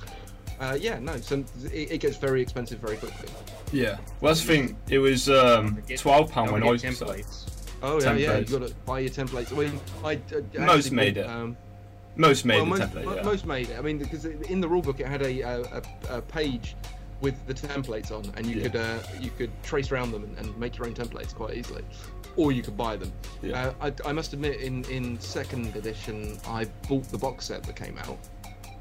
Uh, 0.60 0.76
yeah, 0.80 0.98
no, 0.98 1.16
so 1.20 1.42
it, 1.72 1.92
it 1.92 1.98
gets 1.98 2.16
very 2.16 2.40
expensive 2.42 2.78
very 2.78 2.96
quickly. 2.96 3.28
Yeah. 3.72 3.96
Well, 4.20 4.32
that's 4.34 4.40
the 4.42 4.46
thing. 4.46 4.76
It 4.88 4.98
was 4.98 5.28
um, 5.28 5.82
twelve 5.96 6.30
pound 6.30 6.52
when 6.52 6.62
I 6.62 6.66
don't 6.66 6.72
was 6.72 6.82
get 6.82 6.92
templates. 6.94 7.46
Oh 7.82 8.00
yeah, 8.00 8.14
yeah, 8.14 8.28
Templates. 8.40 8.50
you 8.50 8.58
got 8.58 8.68
to 8.68 8.74
buy 8.86 8.98
your 9.00 9.10
templates. 9.10 9.52
I 9.52 9.56
mean, 9.56 9.80
I, 10.04 10.20
I 10.60 10.64
Most 10.64 10.92
made 10.92 11.16
bought, 11.16 11.24
it. 11.24 11.28
Um, 11.28 11.56
most 12.16 12.44
made 12.44 12.56
well, 12.56 12.66
most, 12.66 12.82
template. 12.82 13.16
yeah. 13.16 13.22
most 13.22 13.46
made 13.46 13.70
it. 13.70 13.78
I 13.78 13.82
mean, 13.82 13.98
because 13.98 14.24
in 14.24 14.60
the 14.60 14.68
rulebook 14.68 15.00
it 15.00 15.06
had 15.06 15.22
a, 15.22 15.40
a, 15.40 15.60
a, 15.62 15.82
a 16.18 16.22
page 16.22 16.76
with 17.20 17.34
the 17.46 17.54
templates 17.54 18.10
on, 18.10 18.30
and 18.36 18.46
you 18.46 18.56
Yeah. 18.56 18.62
could 18.68 18.76
uh, 18.76 18.98
you 19.20 19.30
could 19.30 19.50
trace 19.62 19.90
around 19.90 20.12
them 20.12 20.24
and, 20.24 20.38
and 20.38 20.58
make 20.58 20.76
your 20.76 20.86
own 20.86 20.94
templates 20.94 21.34
quite 21.34 21.56
easily, 21.56 21.82
or 22.36 22.52
you 22.52 22.62
could 22.62 22.76
buy 22.76 22.96
them. 22.96 23.12
Yeah. 23.42 23.72
Uh, 23.80 23.90
I, 24.04 24.08
I 24.10 24.12
must 24.12 24.32
admit, 24.32 24.60
in 24.60 24.84
in 24.84 25.18
second 25.20 25.74
edition, 25.76 26.38
I 26.46 26.66
bought 26.88 27.04
the 27.04 27.18
box 27.18 27.46
set 27.46 27.62
that 27.64 27.76
came 27.76 27.96
out, 27.98 28.18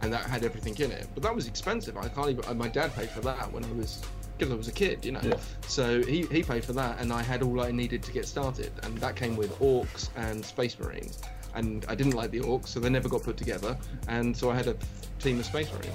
and 0.02 0.12
that 0.12 0.26
had 0.26 0.44
everything 0.44 0.76
in 0.80 0.92
it. 0.92 1.08
But 1.14 1.24
that 1.24 1.34
was 1.34 1.48
expensive. 1.48 1.96
I 1.98 2.10
can't 2.10 2.30
even. 2.32 2.58
My 2.58 2.68
dad 2.68 2.94
paid 2.96 3.10
for 3.10 3.22
that 3.22 3.52
when 3.54 3.64
I 3.64 3.72
was 3.72 4.02
because 4.38 4.52
I 4.52 4.56
was 4.56 4.68
a 4.68 4.72
kid, 4.74 5.06
you 5.06 5.12
know. 5.12 5.22
Yeah. 5.24 5.36
So 5.68 6.02
he, 6.04 6.24
he 6.24 6.42
paid 6.44 6.66
for 6.66 6.74
that, 6.74 7.00
and 7.00 7.14
I 7.14 7.22
had 7.22 7.44
all 7.44 7.62
I 7.62 7.72
needed 7.72 8.02
to 8.04 8.12
get 8.12 8.26
started, 8.28 8.72
and 8.82 8.98
that 8.98 9.16
came 9.16 9.38
with 9.38 9.58
orcs 9.60 10.10
and 10.16 10.44
space 10.44 10.78
marines. 10.80 11.22
And 11.56 11.86
I 11.88 11.96
didn't 11.96 12.14
like 12.14 12.32
the 12.32 12.40
orcs, 12.40 12.68
so 12.70 12.80
they 12.80 12.90
never 12.90 13.08
got 13.10 13.24
put 13.24 13.38
together, 13.38 13.78
and 14.08 14.36
so 14.36 14.50
I 14.50 14.56
had 14.56 14.68
a 14.68 14.76
team 15.20 15.40
of 15.40 15.46
space 15.46 15.72
marines. 15.72 15.94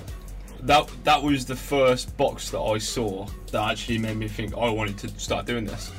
that 0.62 0.88
that 1.04 1.22
was 1.22 1.44
the 1.46 1.56
first 1.56 2.16
box 2.16 2.50
that 2.50 2.60
I 2.60 2.78
saw 2.78 3.26
that 3.52 3.70
actually 3.70 3.98
made 3.98 4.16
me 4.16 4.28
think 4.28 4.54
I 4.56 4.68
wanted 4.70 4.96
to 4.98 5.08
start 5.20 5.46
doing 5.46 5.64
this. 5.64 5.90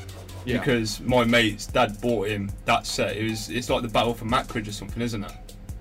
Yeah. 0.45 0.59
Because 0.59 1.01
my 1.01 1.25
mate's 1.25 1.65
dad 1.67 1.99
bought 2.01 2.29
him 2.29 2.49
that 2.65 2.87
set. 2.87 3.17
It 3.17 3.29
was 3.29 3.49
it's 3.49 3.69
like 3.69 3.81
the 3.81 3.89
Battle 3.89 4.13
for 4.13 4.25
Macragge 4.25 4.67
or 4.69 4.71
something, 4.71 5.01
isn't 5.01 5.23
it? 5.23 5.31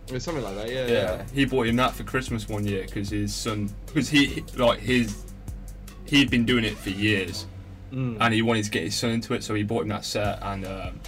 It 0.09 0.13
was 0.15 0.25
something 0.25 0.43
like 0.43 0.57
that, 0.57 0.71
yeah. 0.71 0.87
Yeah. 0.87 1.23
He 1.33 1.45
bought 1.45 1.67
him 1.69 1.77
that 1.77 1.93
for 1.95 2.03
Christmas 2.03 2.49
one 2.49 2.67
year 2.67 2.83
because 2.83 3.11
his 3.11 3.33
son 3.35 3.71
because 3.87 4.09
he 4.09 4.27
he- 4.27 4.45
like 4.57 4.81
his 4.81 5.25
he'd 6.07 6.31
been 6.31 6.45
doing 6.45 6.65
it 6.65 6.77
for 6.77 6.91
years 6.91 7.47
Mm. 7.93 8.19
and 8.21 8.35
he 8.35 8.43
wanted 8.43 8.65
to 8.65 8.71
get 8.71 8.83
his 8.83 8.95
son 8.95 9.11
into 9.11 9.33
it, 9.35 9.43
so 9.43 9.55
he 9.55 9.63
bought 9.63 9.83
him 9.83 9.89
that 9.89 10.05
set 10.05 10.41
and. 10.43 10.67
Um, 10.67 11.01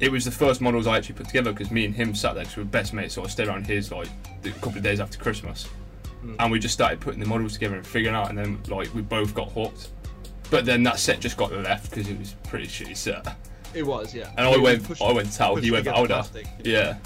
it 0.00 0.10
was 0.12 0.24
the 0.24 0.30
first 0.30 0.60
models 0.60 0.86
I 0.86 0.96
actually 0.96 1.16
put 1.16 1.26
together 1.26 1.52
because 1.52 1.70
me 1.70 1.84
and 1.84 1.94
him 1.94 2.14
sat 2.14 2.34
there 2.34 2.44
'cause 2.44 2.56
we 2.56 2.62
were 2.62 2.68
best 2.68 2.92
mates, 2.94 3.14
so 3.14 3.24
I 3.24 3.28
stayed 3.28 3.48
around 3.48 3.66
his 3.66 3.90
like 3.90 4.08
a 4.44 4.50
couple 4.50 4.76
of 4.78 4.82
days 4.82 5.00
after 5.00 5.18
Christmas, 5.18 5.66
Mm. 6.24 6.36
and 6.40 6.50
we 6.52 6.58
just 6.58 6.74
started 6.74 7.00
putting 7.00 7.20
the 7.20 7.26
models 7.26 7.52
together 7.54 7.76
and 7.76 7.86
figuring 7.86 8.14
out, 8.16 8.28
and 8.28 8.38
then 8.38 8.58
like 8.68 8.92
we 8.94 9.02
both 9.02 9.34
got 9.34 9.52
hooked. 9.52 9.88
But 10.50 10.64
then 10.64 10.82
that 10.84 10.98
set 10.98 11.20
just 11.20 11.36
got 11.36 11.52
left 11.52 11.90
because 11.90 12.08
it 12.08 12.18
was 12.18 12.34
pretty 12.48 12.66
shitty 12.66 12.96
set. 12.96 13.36
It 13.74 13.82
was, 13.86 14.14
yeah. 14.14 14.30
And 14.38 14.46
I 14.48 14.56
went, 14.56 14.82
pushed- 14.84 15.02
I 15.02 15.12
went 15.12 15.30
Tau, 15.32 15.56
he 15.56 15.70
went 15.70 15.84
plastic. 15.86 16.46
Yeah, 16.64 16.96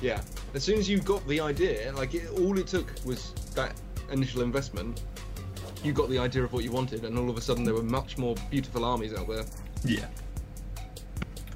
Yeah. 0.00 0.20
As 0.54 0.64
soon 0.64 0.78
as 0.78 0.88
you 0.88 0.98
got 1.00 1.26
the 1.28 1.38
idea, 1.40 1.92
like 1.92 2.14
it, 2.14 2.28
all 2.30 2.58
it 2.58 2.66
took 2.66 2.90
was 3.04 3.32
that 3.54 3.74
initial 4.10 4.40
investment. 4.42 5.02
You 5.84 5.92
got 5.92 6.08
the 6.10 6.18
idea 6.18 6.42
of 6.42 6.52
what 6.52 6.64
you 6.64 6.70
wanted, 6.72 7.04
and 7.04 7.16
all 7.18 7.28
of 7.30 7.36
a 7.36 7.40
sudden 7.40 7.62
there 7.64 7.74
were 7.74 7.82
much 7.82 8.16
more 8.18 8.34
beautiful 8.50 8.84
armies 8.84 9.12
out 9.14 9.28
there. 9.28 9.44
yeah. 9.84 10.06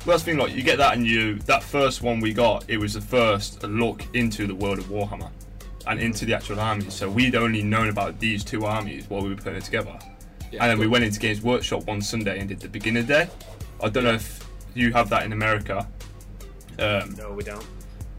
Well, 0.05 0.13
that's 0.17 0.23
the 0.25 0.33
thing. 0.33 0.39
Like 0.39 0.55
you 0.55 0.63
get 0.63 0.79
that, 0.79 0.95
and 0.95 1.07
you 1.07 1.37
that 1.41 1.63
first 1.63 2.03
one 2.03 2.21
we 2.21 2.33
got, 2.35 2.65
it 2.69 2.77
was 2.79 2.95
the 2.95 3.01
first 3.01 3.63
look 3.63 4.05
into 4.15 4.47
the 4.47 4.55
world 4.55 4.79
of 4.79 4.85
Warhammer 4.87 5.31
and 5.87 5.99
into 6.01 6.25
the 6.27 6.35
actual 6.35 6.61
armies. 6.61 6.93
So 6.95 7.09
we'd 7.09 7.35
only 7.35 7.63
known 7.63 7.89
about 7.89 8.19
these 8.21 8.45
two 8.45 8.65
armies 8.67 9.09
while 9.09 9.23
we 9.23 9.31
were 9.31 9.37
putting 9.37 9.57
it 9.57 9.65
together. 9.65 9.99
Yeah, 10.53 10.63
and 10.63 10.71
then 10.71 10.79
we 10.79 10.87
went 10.87 11.05
into 11.05 11.19
Games 11.19 11.43
Workshop 11.43 11.85
one 11.87 12.01
Sunday 12.03 12.39
and 12.39 12.49
did 12.49 12.61
the 12.61 12.69
beginner 12.69 13.03
day. 13.03 13.29
I 13.83 13.89
don't 13.89 14.05
know 14.05 14.13
if 14.15 14.47
you 14.75 14.93
have 14.93 15.09
that 15.11 15.25
in 15.25 15.33
America, 15.33 15.87
um, 16.79 17.15
No, 17.17 17.33
we 17.33 17.43
don't. 17.45 17.65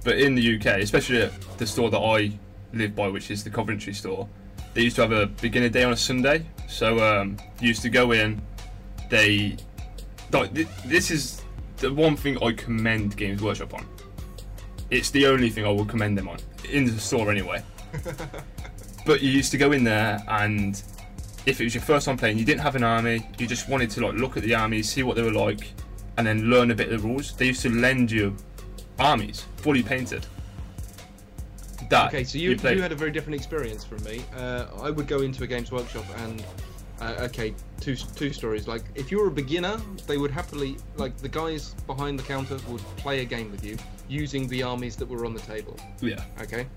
but 0.04 0.18
in 0.18 0.36
the 0.36 0.56
UK, 0.56 0.80
especially 0.82 1.22
at 1.22 1.58
the 1.58 1.68
store 1.68 1.90
that 1.92 2.00
I 2.00 2.32
live 2.74 2.96
by, 2.96 3.08
which 3.08 3.30
is 3.32 3.44
the 3.44 3.50
Coventry 3.50 3.94
store, 3.94 4.28
they 4.74 4.82
used 4.82 4.96
to 4.98 5.04
have 5.04 5.12
a 5.12 5.28
beginner 5.28 5.70
day 5.70 5.84
on 5.84 5.94
a 5.94 5.98
Sunday. 5.98 6.46
So 6.68 7.00
um, 7.00 7.38
you 7.62 7.70
used 7.70 7.82
to 7.84 7.90
go 7.90 8.12
in. 8.12 8.42
They, 9.10 9.56
like, 10.32 10.54
thi- 10.54 10.68
this 10.86 11.12
is 11.12 11.42
the 11.78 11.94
one 11.94 12.16
thing 12.16 12.42
I 12.44 12.54
commend 12.54 13.18
Games 13.18 13.42
Workshop 13.42 13.74
on. 13.74 13.86
It's 14.92 15.10
the 15.10 15.28
only 15.28 15.50
thing 15.50 15.66
I 15.66 15.70
will 15.70 15.86
commend 15.86 16.18
them 16.18 16.28
on 16.30 16.38
in 16.70 16.86
the 16.86 17.00
store 17.00 17.32
anyway. 17.32 17.64
but 19.06 19.22
you 19.22 19.30
used 19.32 19.52
to 19.52 19.58
go 19.58 19.72
in 19.72 19.84
there 19.84 20.24
and 20.28 20.82
if 21.46 21.62
it 21.62 21.64
was 21.64 21.76
your 21.76 21.84
first 21.84 22.06
time 22.06 22.18
playing, 22.18 22.38
you 22.38 22.46
didn't 22.46 22.62
have 22.62 22.76
an 22.76 22.84
army, 22.84 23.28
you 23.38 23.48
just 23.48 23.70
wanted 23.70 23.90
to 23.92 24.06
like 24.06 24.16
look 24.16 24.36
at 24.38 24.44
the 24.44 24.56
armies, 24.56 24.90
see 24.90 25.04
what 25.04 25.16
they 25.16 25.22
were 25.22 25.32
like, 25.32 25.74
and 26.18 26.26
then 26.26 26.50
learn 26.50 26.72
a 26.72 26.76
bit 26.76 26.92
of 26.92 27.02
the 27.02 27.08
rules. 27.08 27.36
They 27.36 27.48
used 27.48 27.62
to 27.64 27.70
lend 27.70 28.12
you 28.12 28.36
armies 28.98 29.46
fully 29.58 29.84
painted. 29.84 30.26
That 31.90 32.08
Okay, 32.08 32.24
so 32.24 32.38
you, 32.40 32.58
played- 32.58 32.78
you 32.78 32.82
had 32.82 32.92
a 32.92 32.96
very 32.96 33.12
different 33.12 33.36
experience 33.36 33.84
from 33.84 34.04
me. 34.04 34.24
Uh, 34.36 34.66
I 34.82 34.90
would 34.90 35.08
go 35.08 35.22
into 35.22 35.44
a 35.44 35.48
Games 35.48 35.72
Workshop 35.72 36.06
and 36.18 36.44
uh, 37.02 37.16
okay, 37.22 37.54
two 37.82 37.96
two 37.96 38.32
stories. 38.32 38.68
Like 38.68 38.84
if 38.96 39.12
you 39.12 39.20
were 39.20 39.28
a 39.28 39.32
beginner, 39.32 39.78
they 40.08 40.18
would 40.18 40.32
happily 40.32 40.78
like 40.96 41.18
the 41.18 41.30
guys 41.30 41.74
behind 41.88 42.18
the 42.20 42.24
counter 42.24 42.58
would 42.70 42.82
play 42.98 43.22
a 43.22 43.26
game 43.26 43.52
with 43.52 43.64
you 43.66 43.78
using 44.08 44.48
the 44.48 44.64
armies 44.64 44.96
that 44.98 45.08
were 45.08 45.26
on 45.26 45.34
the 45.34 45.42
table. 45.42 45.78
yeah, 46.02 46.24
Okay, 46.42 46.68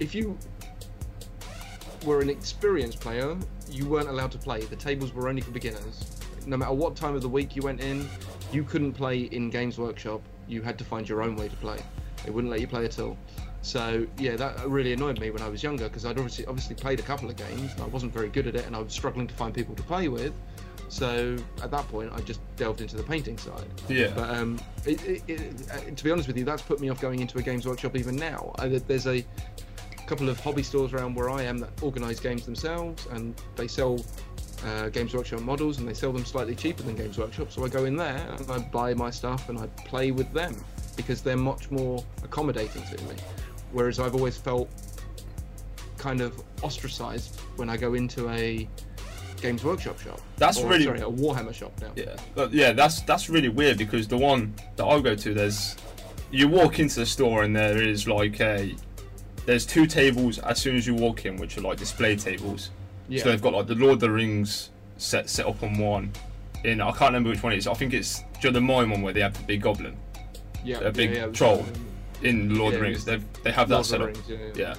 if 0.00 0.14
you 0.14 0.36
were 2.04 2.20
an 2.20 2.30
experienced 2.30 3.00
player, 3.00 3.36
you 3.68 3.86
weren't 3.86 4.08
allowed 4.08 4.32
to 4.32 4.38
play. 4.38 4.60
The 4.62 4.76
tables 4.76 5.12
were 5.12 5.28
only 5.28 5.42
for 5.42 5.50
beginners. 5.50 6.16
No 6.46 6.56
matter 6.56 6.72
what 6.72 6.96
time 6.96 7.14
of 7.14 7.22
the 7.22 7.28
week 7.28 7.56
you 7.56 7.62
went 7.62 7.80
in, 7.80 8.08
you 8.52 8.64
couldn't 8.64 8.92
play 8.92 9.22
in 9.22 9.50
Games 9.50 9.78
Workshop. 9.78 10.22
You 10.46 10.62
had 10.62 10.78
to 10.78 10.84
find 10.84 11.06
your 11.08 11.22
own 11.22 11.36
way 11.36 11.48
to 11.48 11.56
play. 11.56 11.78
They 12.24 12.30
wouldn't 12.30 12.50
let 12.50 12.60
you 12.60 12.66
play 12.66 12.84
at 12.84 12.98
all. 12.98 13.18
So 13.62 14.06
yeah, 14.18 14.36
that 14.36 14.66
really 14.68 14.92
annoyed 14.92 15.20
me 15.20 15.30
when 15.30 15.42
I 15.42 15.48
was 15.48 15.62
younger 15.62 15.88
because 15.88 16.04
I'd 16.04 16.16
obviously 16.16 16.46
obviously 16.46 16.76
played 16.76 17.00
a 17.00 17.02
couple 17.02 17.28
of 17.28 17.36
games 17.36 17.72
and 17.72 17.82
I 17.82 17.86
wasn't 17.86 18.12
very 18.12 18.28
good 18.28 18.46
at 18.46 18.54
it 18.54 18.66
and 18.66 18.74
I 18.74 18.80
was 18.80 18.92
struggling 18.92 19.26
to 19.26 19.34
find 19.34 19.54
people 19.54 19.74
to 19.74 19.82
play 19.82 20.08
with. 20.08 20.32
So 20.88 21.36
at 21.62 21.70
that 21.70 21.86
point, 21.88 22.12
I 22.14 22.20
just 22.20 22.40
delved 22.56 22.80
into 22.80 22.96
the 22.96 23.02
painting 23.02 23.36
side. 23.36 23.66
yeah. 23.88 24.10
But 24.14 24.30
um, 24.30 24.58
it, 24.86 25.04
it, 25.06 25.22
it, 25.28 25.40
uh, 25.70 25.94
to 25.94 26.04
be 26.04 26.10
honest 26.10 26.28
with 26.28 26.38
you, 26.38 26.44
that's 26.44 26.62
put 26.62 26.80
me 26.80 26.88
off 26.88 27.00
going 27.00 27.20
into 27.20 27.36
a 27.38 27.42
games 27.42 27.66
workshop 27.66 27.94
even 27.94 28.16
now. 28.16 28.54
I, 28.58 28.68
there's 28.68 29.06
a 29.06 29.22
couple 30.06 30.30
of 30.30 30.40
hobby 30.40 30.62
stores 30.62 30.94
around 30.94 31.14
where 31.14 31.28
I 31.28 31.42
am 31.42 31.58
that 31.58 31.70
organise 31.82 32.20
games 32.20 32.46
themselves, 32.46 33.06
and 33.12 33.34
they 33.56 33.68
sell 33.68 34.02
uh, 34.64 34.88
Games 34.88 35.14
Workshop 35.14 35.40
models, 35.40 35.78
and 35.78 35.86
they 35.86 35.94
sell 35.94 36.12
them 36.12 36.24
slightly 36.24 36.54
cheaper 36.54 36.82
than 36.82 36.96
Games 36.96 37.18
Workshop. 37.18 37.52
So 37.52 37.64
I 37.64 37.68
go 37.68 37.84
in 37.84 37.96
there 37.96 38.26
and 38.38 38.50
I 38.50 38.58
buy 38.58 38.94
my 38.94 39.10
stuff 39.10 39.48
and 39.48 39.58
I 39.58 39.66
play 39.84 40.10
with 40.10 40.32
them 40.32 40.56
because 40.96 41.22
they're 41.22 41.36
much 41.36 41.70
more 41.70 42.02
accommodating 42.24 42.82
to 42.82 43.04
me. 43.04 43.14
Whereas 43.72 43.98
I've 44.00 44.14
always 44.14 44.36
felt 44.36 44.68
kind 45.98 46.20
of 46.20 46.40
ostracised 46.62 47.40
when 47.56 47.68
I 47.68 47.76
go 47.76 47.94
into 47.94 48.28
a 48.30 48.68
Games 49.40 49.64
Workshop 49.64 50.00
shop. 50.00 50.20
That's 50.36 50.58
Or, 50.58 50.68
really- 50.68 50.84
sorry, 50.84 51.00
a 51.00 51.04
Warhammer 51.04 51.54
shop 51.54 51.72
now. 51.80 51.90
Yeah, 51.96 52.16
but 52.34 52.52
yeah, 52.52 52.72
that's 52.72 53.02
that's 53.02 53.28
really 53.28 53.48
weird 53.48 53.78
because 53.78 54.08
the 54.08 54.16
one 54.18 54.54
that 54.76 54.84
I 54.84 55.00
go 55.00 55.14
to, 55.14 55.34
there's 55.34 55.76
you 56.30 56.48
walk 56.48 56.78
into 56.78 57.00
the 57.00 57.06
store 57.06 57.42
and 57.44 57.54
there 57.54 57.80
is 57.80 58.06
like 58.08 58.40
a 58.40 58.74
there's 59.46 59.64
two 59.64 59.86
tables 59.86 60.38
as 60.40 60.60
soon 60.60 60.76
as 60.76 60.86
you 60.86 60.94
walk 60.94 61.24
in, 61.24 61.36
which 61.36 61.56
are 61.56 61.62
like 61.62 61.78
display 61.78 62.16
tables. 62.16 62.70
Yeah. 63.08 63.22
So 63.22 63.30
they've 63.30 63.40
got 63.42 63.52
like 63.54 63.66
the 63.66 63.74
Lord 63.74 63.94
of 63.94 64.00
the 64.00 64.10
Rings 64.10 64.70
set 64.98 65.30
set 65.30 65.46
up 65.46 65.62
on 65.62 65.78
one. 65.78 66.12
In 66.64 66.80
I 66.80 66.90
can't 66.90 67.10
remember 67.12 67.30
which 67.30 67.42
one 67.42 67.52
it 67.52 67.58
is. 67.58 67.66
I 67.68 67.74
think 67.74 67.94
it's 67.94 68.18
do 68.18 68.24
you 68.42 68.50
know 68.50 68.54
the 68.54 68.60
mime 68.60 68.90
one 68.90 69.02
where 69.02 69.12
they 69.12 69.20
have 69.20 69.34
the 69.34 69.44
big 69.44 69.62
goblin 69.62 69.96
yeah, 70.64 70.78
a 70.80 70.92
big 70.92 71.14
yeah, 71.14 71.26
yeah, 71.26 71.32
troll. 71.32 71.64
In 72.22 72.56
Lord 72.58 72.74
of 72.74 72.80
the 72.80 72.86
Rings. 72.86 73.04
They 73.04 73.20
they 73.44 73.52
have 73.52 73.68
that 73.68 73.74
Lord 73.74 73.80
of 73.80 73.86
set 73.86 74.00
up. 74.00 74.06
Rings, 74.08 74.22
yeah, 74.28 74.36
yeah. 74.38 74.52
Yeah, 74.56 74.74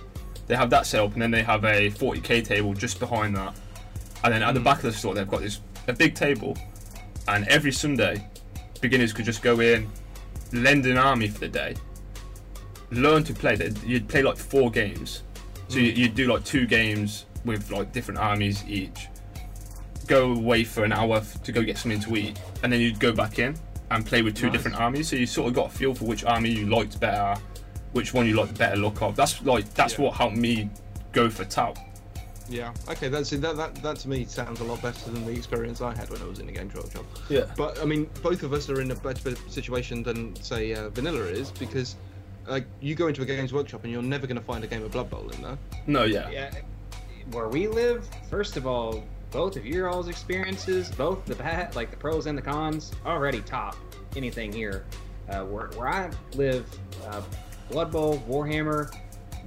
they 0.47 0.55
have 0.55 0.69
that 0.71 0.85
set 0.85 1.01
up, 1.01 1.13
and 1.13 1.21
then 1.21 1.31
they 1.31 1.43
have 1.43 1.63
a 1.65 1.89
40k 1.91 2.43
table 2.45 2.73
just 2.73 2.99
behind 2.99 3.35
that. 3.35 3.55
And 4.23 4.33
then 4.33 4.43
at 4.43 4.53
the 4.53 4.59
Mm. 4.59 4.63
back 4.65 4.77
of 4.77 4.83
the 4.83 4.91
store, 4.93 5.13
they've 5.15 5.27
got 5.29 5.41
this 5.41 5.59
a 5.87 5.93
big 5.93 6.13
table, 6.15 6.57
and 7.27 7.47
every 7.47 7.71
Sunday, 7.71 8.25
beginners 8.81 9.13
could 9.13 9.25
just 9.25 9.41
go 9.41 9.59
in, 9.59 9.87
lend 10.51 10.85
an 10.85 10.97
army 10.97 11.27
for 11.27 11.39
the 11.39 11.47
day, 11.47 11.75
learn 12.91 13.23
to 13.23 13.33
play. 13.33 13.55
That 13.55 13.81
you'd 13.85 14.07
play 14.07 14.21
like 14.23 14.37
four 14.37 14.69
games, 14.71 15.23
so 15.67 15.77
Mm. 15.77 15.83
you, 15.85 15.91
you'd 15.91 16.15
do 16.15 16.27
like 16.31 16.43
two 16.43 16.65
games 16.65 17.25
with 17.45 17.71
like 17.71 17.93
different 17.93 18.19
armies 18.19 18.63
each. 18.67 19.07
Go 20.07 20.33
away 20.33 20.63
for 20.63 20.83
an 20.83 20.91
hour 20.91 21.21
to 21.43 21.51
go 21.51 21.61
get 21.61 21.77
something 21.77 21.99
to 22.01 22.15
eat, 22.17 22.39
and 22.63 22.73
then 22.73 22.81
you'd 22.81 22.99
go 22.99 23.11
back 23.13 23.39
in 23.39 23.55
and 23.91 24.05
play 24.05 24.21
with 24.21 24.35
two 24.35 24.47
Nice. 24.47 24.53
different 24.53 24.79
armies. 24.79 25.09
So 25.09 25.15
you 25.15 25.25
sort 25.25 25.47
of 25.49 25.53
got 25.53 25.67
a 25.67 25.69
feel 25.69 25.93
for 25.93 26.05
which 26.05 26.23
army 26.25 26.49
you 26.51 26.67
liked 26.67 26.99
better, 26.99 27.39
which 27.93 28.13
one 28.13 28.25
you 28.27 28.35
liked 28.35 28.57
better 28.57 28.75
look 28.75 29.01
of. 29.01 29.15
That's 29.15 29.41
like 29.43 29.73
that's 29.73 29.97
Yeah. 29.97 30.05
what 30.05 30.13
helped 30.15 30.35
me 30.37 30.69
go 31.11 31.29
for 31.29 31.45
Tau. 31.45 31.73
Yeah. 32.49 32.73
Okay. 32.89 33.09
That's 33.09 33.29
that, 33.29 33.57
that. 33.57 33.75
That 33.83 33.97
to 33.99 34.09
me 34.09 34.25
sounds 34.25 34.59
a 34.59 34.63
lot 34.63 34.81
better 34.81 35.11
than 35.11 35.25
the 35.25 35.31
experience 35.31 35.81
I 35.81 35.95
had 35.95 36.09
when 36.09 36.21
I 36.21 36.25
was 36.25 36.39
in 36.39 36.47
the 36.47 36.51
Games 36.51 36.73
Workshop. 36.73 37.05
Yeah. 37.29 37.45
But 37.55 37.79
I 37.79 37.85
mean, 37.85 38.09
both 38.23 38.43
of 38.43 38.53
us 38.53 38.69
are 38.69 38.81
in 38.81 38.89
a 38.91 38.95
better 38.95 39.35
situation 39.47 40.01
than 40.03 40.35
say 40.41 40.73
uh, 40.73 40.89
Vanilla 40.89 41.21
is 41.25 41.51
because, 41.51 41.95
like, 42.47 42.65
you 42.81 42.95
go 42.95 43.07
into 43.07 43.21
a 43.21 43.25
Games 43.25 43.53
Workshop 43.53 43.83
and 43.83 43.93
you're 43.93 44.01
never 44.01 44.25
going 44.25 44.39
to 44.39 44.43
find 44.43 44.63
a 44.63 44.67
game 44.67 44.83
of 44.83 44.91
Blood 44.91 45.09
Bowl 45.11 45.29
in 45.29 45.41
there. 45.43 45.57
No, 45.85 46.03
yeah. 46.05 46.29
Yeah, 46.31 46.51
where 47.31 47.47
we 47.49 47.67
live, 47.67 48.07
first 48.31 48.57
of 48.57 48.65
all, 48.65 49.03
both 49.31 49.55
of 49.55 49.65
your 49.65 49.89
all's 49.89 50.07
experiences, 50.07 50.89
both 50.91 51.25
the 51.25 51.35
bad, 51.35 51.75
like 51.75 51.91
the 51.91 51.97
pros 51.97 52.25
and 52.25 52.37
the 52.37 52.41
cons, 52.41 52.91
already 53.05 53.41
top 53.41 53.75
anything 54.15 54.51
here. 54.51 54.85
Uh, 55.29 55.43
where, 55.43 55.67
where 55.75 55.87
I 55.87 56.09
live, 56.33 56.65
uh, 57.05 57.21
Blood 57.69 57.91
Bowl, 57.91 58.17
Warhammer, 58.27 58.91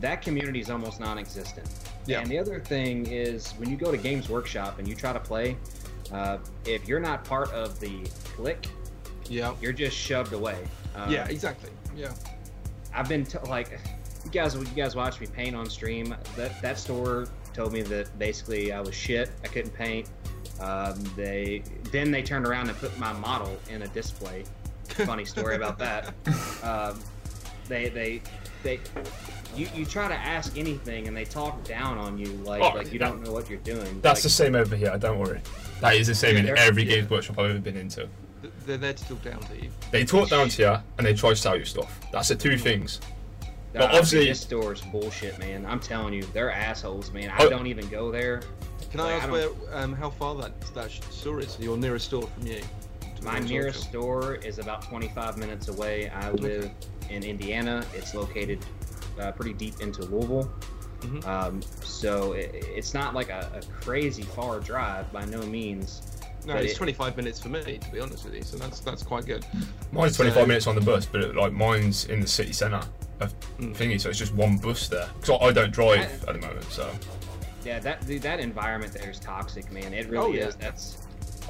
that 0.00 0.22
community 0.22 0.60
is 0.60 0.70
almost 0.70 1.00
non-existent. 1.00 1.68
Yeah. 2.06 2.20
And 2.20 2.30
the 2.30 2.38
other 2.38 2.60
thing 2.60 3.06
is 3.06 3.52
when 3.52 3.68
you 3.68 3.76
go 3.76 3.90
to 3.90 3.96
Games 3.98 4.28
Workshop 4.28 4.78
and 4.78 4.86
you 4.86 4.94
try 4.94 5.12
to 5.12 5.18
play, 5.18 5.56
uh, 6.12 6.38
if 6.66 6.86
you're 6.86 7.00
not 7.00 7.24
part 7.24 7.50
of 7.50 7.80
the 7.80 8.04
clique, 8.36 8.68
Yeah. 9.28 9.54
you're 9.60 9.72
just 9.72 9.96
shoved 9.96 10.32
away. 10.32 10.58
Uh, 10.94 11.08
yeah. 11.10 11.26
Exactly. 11.28 11.70
Yeah. 11.96 12.12
I've 12.94 13.08
been 13.08 13.24
t- 13.24 13.38
like, 13.48 13.80
you 14.24 14.30
guys, 14.30 14.54
you 14.54 14.64
guys 14.76 14.94
watch 14.94 15.20
me 15.20 15.26
paint 15.26 15.56
on 15.56 15.68
stream. 15.68 16.14
That 16.36 16.60
that 16.62 16.78
store 16.78 17.26
told 17.52 17.72
me 17.72 17.82
that 17.82 18.18
basically 18.18 18.72
I 18.72 18.80
was 18.80 18.94
shit. 18.94 19.30
I 19.44 19.48
couldn't 19.48 19.74
paint. 19.74 20.08
Um, 20.60 21.02
they 21.16 21.62
then 21.90 22.10
they 22.10 22.22
turned 22.22 22.46
around 22.46 22.68
and 22.68 22.78
put 22.78 22.96
my 22.98 23.12
model 23.14 23.56
in 23.70 23.82
a 23.82 23.88
display. 23.88 24.44
Funny 24.88 25.24
story 25.24 25.56
about 25.56 25.78
that. 25.78 26.14
Um, 26.62 27.00
they 27.68 27.88
they 27.88 28.22
they. 28.62 28.78
You, 29.56 29.68
you 29.74 29.84
try 29.84 30.06
to 30.06 30.14
ask 30.14 30.56
anything 30.56 31.08
and 31.08 31.16
they 31.16 31.24
talk 31.24 31.64
down 31.64 31.98
on 31.98 32.16
you 32.16 32.26
like 32.44 32.62
Oh, 32.62 32.76
like 32.76 32.92
you 32.92 33.00
that- 33.00 33.08
don't 33.08 33.22
know 33.22 33.32
what 33.32 33.50
you're 33.50 33.58
doing. 33.60 34.00
That's 34.00 34.20
like, 34.20 34.22
the 34.22 34.28
same 34.28 34.54
over 34.54 34.76
here. 34.76 34.96
Don't 34.98 35.18
worry. 35.18 35.40
That 35.80 35.96
is 35.96 36.06
the 36.06 36.14
same 36.14 36.36
in 36.36 36.56
every 36.56 36.84
yeah. 36.84 36.96
Games 36.96 37.10
Workshop 37.10 37.38
I've 37.40 37.50
ever 37.50 37.58
been 37.58 37.76
into. 37.76 38.08
They're 38.64 38.76
there 38.76 38.92
to 38.92 39.08
talk 39.08 39.22
down 39.22 39.40
to 39.40 39.60
you. 39.60 39.70
They 39.90 40.04
talk 40.04 40.28
down 40.28 40.48
to 40.50 40.62
you 40.62 40.76
and 40.98 41.06
they 41.06 41.14
try 41.14 41.30
to 41.30 41.36
sell 41.36 41.56
you 41.56 41.64
stuff. 41.64 42.00
That's 42.12 42.28
the 42.28 42.36
two 42.36 42.56
things. 42.56 43.00
Uh, 43.74 43.78
But 43.78 43.82
obviously- 43.90 44.26
this 44.26 44.40
store's 44.40 44.80
bullshit, 44.82 45.38
man. 45.38 45.64
I'm 45.66 45.80
telling 45.80 46.12
you, 46.14 46.22
they're 46.34 46.50
assholes, 46.52 47.10
man. 47.12 47.30
I 47.30 47.44
Oh. 47.44 47.48
don't 47.48 47.66
even 47.66 47.88
go 47.88 48.10
there. 48.10 48.42
Can 48.90 49.00
I 49.00 49.04
Like, 49.04 49.12
I 49.12 49.16
ask 49.16 49.22
don't- 49.28 49.32
where, 49.32 49.78
um, 49.78 49.92
how 49.94 50.10
far 50.10 50.34
that 50.36 50.60
that 50.74 50.90
store 51.10 51.40
is? 51.40 51.56
Your 51.58 51.76
nearest 51.78 52.06
store 52.06 52.28
from 52.36 52.46
you? 52.46 52.60
to 53.16 53.24
My 53.24 53.38
nearest 53.38 53.76
Workshop? 53.78 53.90
store 53.90 54.34
is 54.36 54.58
about 54.58 54.82
25 54.82 55.38
minutes 55.38 55.68
away. 55.68 56.10
I 56.10 56.30
live 56.32 56.70
in 57.08 57.22
Indiana. 57.22 57.84
It's 57.94 58.14
located 58.14 58.58
uh, 59.20 59.30
pretty 59.32 59.52
deep 59.52 59.80
into 59.80 60.02
Louisville. 60.06 60.50
Mhm. 61.02 61.26
Um, 61.26 61.60
so 61.84 62.32
it, 62.32 62.50
it's 62.74 62.94
not 62.94 63.14
like 63.14 63.28
a, 63.30 63.50
a 63.54 63.82
crazy 63.84 64.22
far 64.22 64.58
drive 64.60 65.12
by 65.12 65.24
no 65.26 65.42
means. 65.42 66.00
No, 66.46 66.54
but 66.54 66.64
it's 66.64 66.72
it- 66.72 66.76
25 66.76 67.16
minutes 67.16 67.38
for 67.40 67.48
me, 67.50 67.78
to 67.78 67.90
be 67.92 68.00
honest 68.00 68.24
with 68.24 68.34
you. 68.34 68.42
So 68.42 68.56
that's 68.56 68.80
that's 68.80 69.02
quite 69.02 69.24
good. 69.26 69.44
Mine's 69.92 70.16
So- 70.16 70.24
25 70.24 70.48
minutes 70.48 70.66
on 70.66 70.74
the 70.74 70.80
bus, 70.80 71.04
but 71.06 71.34
like 71.36 71.52
mine's 71.52 72.06
in 72.06 72.20
the 72.20 72.26
city 72.26 72.52
centre 72.52 72.82
of 73.22 73.34
Mm. 73.58 73.74
thingy, 73.76 74.00
so 74.00 74.08
it's 74.10 74.18
just 74.18 74.34
one 74.34 74.58
bus 74.58 74.88
there. 74.88 75.08
Because 75.20 75.38
I, 75.40 75.46
I 75.46 75.52
don't 75.52 75.72
drive 75.72 76.00
I- 76.00 76.30
at 76.30 76.40
the 76.40 76.46
moment, 76.46 76.64
so 76.70 76.90
Yeah, 77.64 77.78
that 77.80 78.06
dude, 78.06 78.22
that 78.22 78.40
environment 78.40 78.92
there 78.92 79.08
is 79.10 79.18
toxic, 79.20 79.70
man. 79.72 79.94
It 79.94 80.08
really 80.08 80.24
Oh, 80.24 80.32
yeah. 80.42 80.48
is. 80.48 80.56
That's 80.56 80.98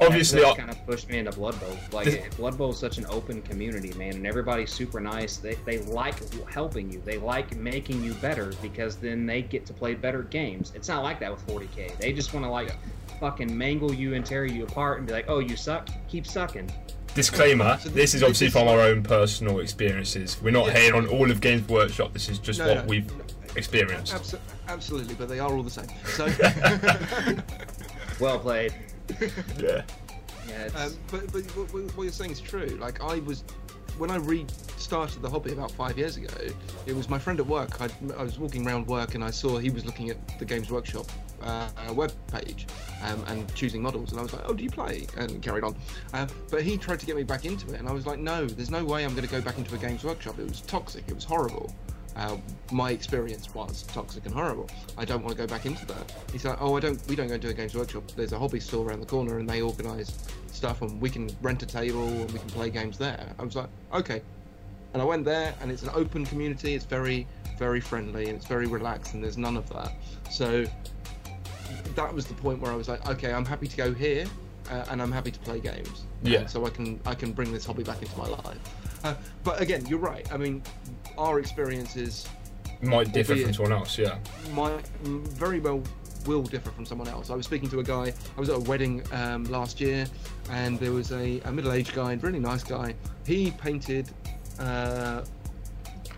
obviously 0.00 0.40
that's, 0.42 0.58
kind 0.58 0.70
of 0.70 0.84
pushed 0.86 1.08
me 1.08 1.18
into 1.18 1.32
Blood 1.32 1.58
Bowl. 1.60 1.76
Like 1.92 2.04
This- 2.06 2.34
Blood 2.36 2.56
Bowl 2.58 2.70
is 2.70 2.78
such 2.78 2.98
an 2.98 3.06
open 3.08 3.40
community, 3.42 3.92
man, 3.94 4.14
and 4.16 4.26
everybody's 4.26 4.70
super 4.72 5.00
nice. 5.00 5.36
They 5.38 5.54
they 5.66 5.78
like 5.80 6.16
helping 6.48 6.90
you. 6.92 7.00
They 7.04 7.16
like 7.18 7.56
making 7.56 8.02
you 8.04 8.12
better 8.14 8.52
because 8.60 8.96
then 8.96 9.24
they 9.26 9.40
get 9.42 9.64
to 9.66 9.72
play 9.72 9.94
better 9.94 10.22
games. 10.22 10.72
It's 10.74 10.88
not 10.88 11.02
like 11.02 11.18
that 11.20 11.30
with 11.30 11.46
40k. 11.46 11.96
They 11.98 12.12
just 12.12 12.34
want 12.34 12.44
to 12.46 12.50
like 12.50 12.74
fucking 13.20 13.56
mangle 13.56 13.94
you 13.94 14.14
and 14.14 14.26
tear 14.26 14.44
you 14.44 14.64
apart 14.64 14.98
and 14.98 15.06
be 15.06 15.12
like, 15.12 15.26
"Oh, 15.28 15.38
you 15.38 15.56
suck. 15.56 15.88
Keep 16.08 16.26
sucking." 16.26 16.70
Disclaimer: 17.14 17.78
So 17.80 17.88
this 17.90 18.14
is 18.14 18.22
obviously 18.22 18.48
is- 18.48 18.52
from 18.52 18.68
our 18.68 18.80
own 18.80 19.02
personal 19.02 19.60
experiences. 19.60 20.36
We're 20.42 20.50
not 20.50 20.66
Yeah. 20.68 20.78
here 20.78 20.96
on 20.96 21.06
all 21.06 21.30
of 21.30 21.40
Games 21.40 21.68
Workshop. 21.68 22.12
This 22.12 22.28
is 22.28 22.38
just 22.38 22.58
No, 22.60 22.68
what 22.68 22.76
no, 22.78 22.84
we've 22.84 23.06
no. 23.16 23.24
experienced. 23.56 24.12
Abso- 24.14 24.38
absolutely, 24.68 25.14
but 25.14 25.28
they 25.28 25.38
are 25.40 25.52
all 25.52 25.62
the 25.62 25.70
same. 25.70 25.86
So, 26.06 26.26
Well 28.20 28.38
played. 28.38 28.74
Yeah. 29.58 29.82
Yeah, 30.48 30.64
it's, 30.64 30.74
um, 30.80 30.94
but 31.10 31.32
but 31.32 31.42
what, 31.56 31.72
what 31.72 31.96
what 31.96 32.02
you're 32.02 32.12
saying 32.12 32.32
is 32.32 32.40
true. 32.40 32.76
Like 32.80 33.00
I 33.00 33.18
was, 33.20 33.44
when 33.96 34.10
I 34.10 34.16
restarted 34.16 35.22
the 35.22 35.30
hobby 35.30 35.52
about 35.52 35.70
five 35.70 35.96
years 35.96 36.16
ago, 36.16 36.34
it 36.86 36.94
was 36.96 37.08
my 37.08 37.18
friend 37.18 37.38
at 37.40 37.46
work. 37.46 37.80
I, 37.80 37.88
I 38.18 38.22
was 38.24 38.38
walking 38.38 38.66
around 38.66 38.86
work 38.88 39.14
and 39.14 39.22
I 39.24 39.30
saw 39.30 39.58
he 39.58 39.70
was 39.70 39.84
looking 39.86 40.10
at 40.10 40.38
the 40.38 40.44
Games 40.44 40.70
Workshop 40.70 41.06
uh, 41.44 41.92
web 41.92 42.12
page 42.30 42.66
um, 43.04 43.24
and 43.28 43.52
choosing 43.54 43.82
models, 43.82 44.10
and 44.10 44.20
I 44.20 44.22
was 44.22 44.32
like, 44.32 44.42
"Oh, 44.46 44.54
do 44.54 44.62
you 44.62 44.70
play?" 44.70 45.06
And 45.16 45.42
carried 45.42 45.64
on. 45.64 45.76
Uh, 46.12 46.26
but 46.50 46.62
he 46.62 46.76
tried 46.76 47.00
to 47.00 47.06
get 47.06 47.16
me 47.16 47.22
back 47.22 47.44
into 47.44 47.72
it, 47.72 47.80
and 47.80 47.88
I 47.88 47.92
was 47.92 48.06
like, 48.06 48.18
"No, 48.18 48.46
there's 48.46 48.70
no 48.70 48.84
way 48.84 49.04
I'm 49.04 49.14
going 49.14 49.26
to 49.26 49.30
go 49.30 49.40
back 49.40 49.58
into 49.58 49.74
a 49.74 49.78
Games 49.78 50.04
Workshop. 50.04 50.38
It 50.38 50.48
was 50.48 50.60
toxic. 50.62 51.04
It 51.08 51.14
was 51.14 51.24
horrible." 51.24 51.74
Uh, 52.14 52.36
my 52.70 52.90
experience 52.90 53.54
was 53.54 53.84
toxic 53.84 54.26
and 54.26 54.34
horrible. 54.34 54.68
I 54.98 55.04
don't 55.04 55.22
want 55.22 55.34
to 55.34 55.42
go 55.42 55.46
back 55.46 55.64
into 55.64 55.86
that. 55.86 56.12
He's 56.30 56.44
like, 56.44 56.60
oh, 56.60 56.76
I 56.76 56.80
don't. 56.80 57.00
We 57.08 57.16
don't 57.16 57.28
go 57.28 57.34
into 57.34 57.48
a 57.48 57.54
games 57.54 57.74
workshop. 57.74 58.04
There's 58.14 58.32
a 58.32 58.38
hobby 58.38 58.60
store 58.60 58.86
around 58.86 59.00
the 59.00 59.06
corner, 59.06 59.38
and 59.38 59.48
they 59.48 59.62
organise 59.62 60.26
stuff, 60.48 60.82
and 60.82 61.00
we 61.00 61.08
can 61.08 61.34
rent 61.40 61.62
a 61.62 61.66
table 61.66 62.06
and 62.06 62.30
we 62.30 62.38
can 62.38 62.48
play 62.50 62.70
games 62.70 62.98
there. 62.98 63.34
I 63.38 63.42
was 63.42 63.56
like, 63.56 63.68
okay. 63.94 64.22
And 64.92 65.00
I 65.00 65.04
went 65.06 65.24
there, 65.24 65.54
and 65.62 65.70
it's 65.70 65.82
an 65.82 65.90
open 65.94 66.26
community. 66.26 66.74
It's 66.74 66.84
very, 66.84 67.26
very 67.58 67.80
friendly, 67.80 68.26
and 68.26 68.36
it's 68.36 68.46
very 68.46 68.66
relaxed, 68.66 69.14
and 69.14 69.24
there's 69.24 69.38
none 69.38 69.56
of 69.56 69.68
that. 69.70 69.92
So 70.30 70.66
that 71.96 72.12
was 72.12 72.26
the 72.26 72.34
point 72.34 72.60
where 72.60 72.72
I 72.72 72.76
was 72.76 72.88
like, 72.88 73.06
okay, 73.08 73.32
I'm 73.32 73.44
happy 73.44 73.66
to 73.66 73.76
go 73.76 73.92
here, 73.92 74.26
uh, 74.70 74.84
and 74.90 75.00
I'm 75.02 75.12
happy 75.12 75.30
to 75.30 75.38
play 75.40 75.60
games. 75.60 76.04
Yeah. 76.22 76.46
So 76.46 76.66
I 76.66 76.70
can 76.70 77.00
I 77.06 77.14
can 77.14 77.32
bring 77.32 77.52
this 77.52 77.64
hobby 77.64 77.82
back 77.82 78.02
into 78.02 78.16
my 78.18 78.28
life. 78.28 78.58
Uh, 79.04 79.14
but 79.44 79.60
again, 79.60 79.84
you're 79.86 79.98
right. 79.98 80.30
I 80.32 80.36
mean, 80.36 80.62
our 81.18 81.38
experiences 81.40 82.28
Might 82.80 83.12
differ 83.12 83.36
from 83.36 83.52
someone 83.52 83.72
else. 83.72 83.98
Yeah. 83.98 84.18
might 84.52 84.84
mm, 85.04 85.26
very 85.28 85.60
well 85.60 85.82
will 86.26 86.42
differ 86.42 86.70
from 86.70 86.86
someone 86.86 87.08
else. 87.08 87.30
I 87.30 87.34
was 87.34 87.46
speaking 87.46 87.68
to 87.70 87.80
a 87.80 87.82
guy. 87.82 88.12
I 88.36 88.40
was 88.40 88.48
at 88.48 88.56
a 88.56 88.60
wedding 88.60 89.02
um, 89.12 89.44
last 89.44 89.80
year, 89.80 90.06
and 90.50 90.78
there 90.78 90.92
was 90.92 91.10
a, 91.12 91.40
a 91.40 91.52
middle-aged 91.52 91.94
guy, 91.94 92.14
really 92.14 92.38
nice 92.38 92.62
guy. 92.62 92.94
He 93.26 93.50
painted 93.50 94.08
uh, 94.60 95.24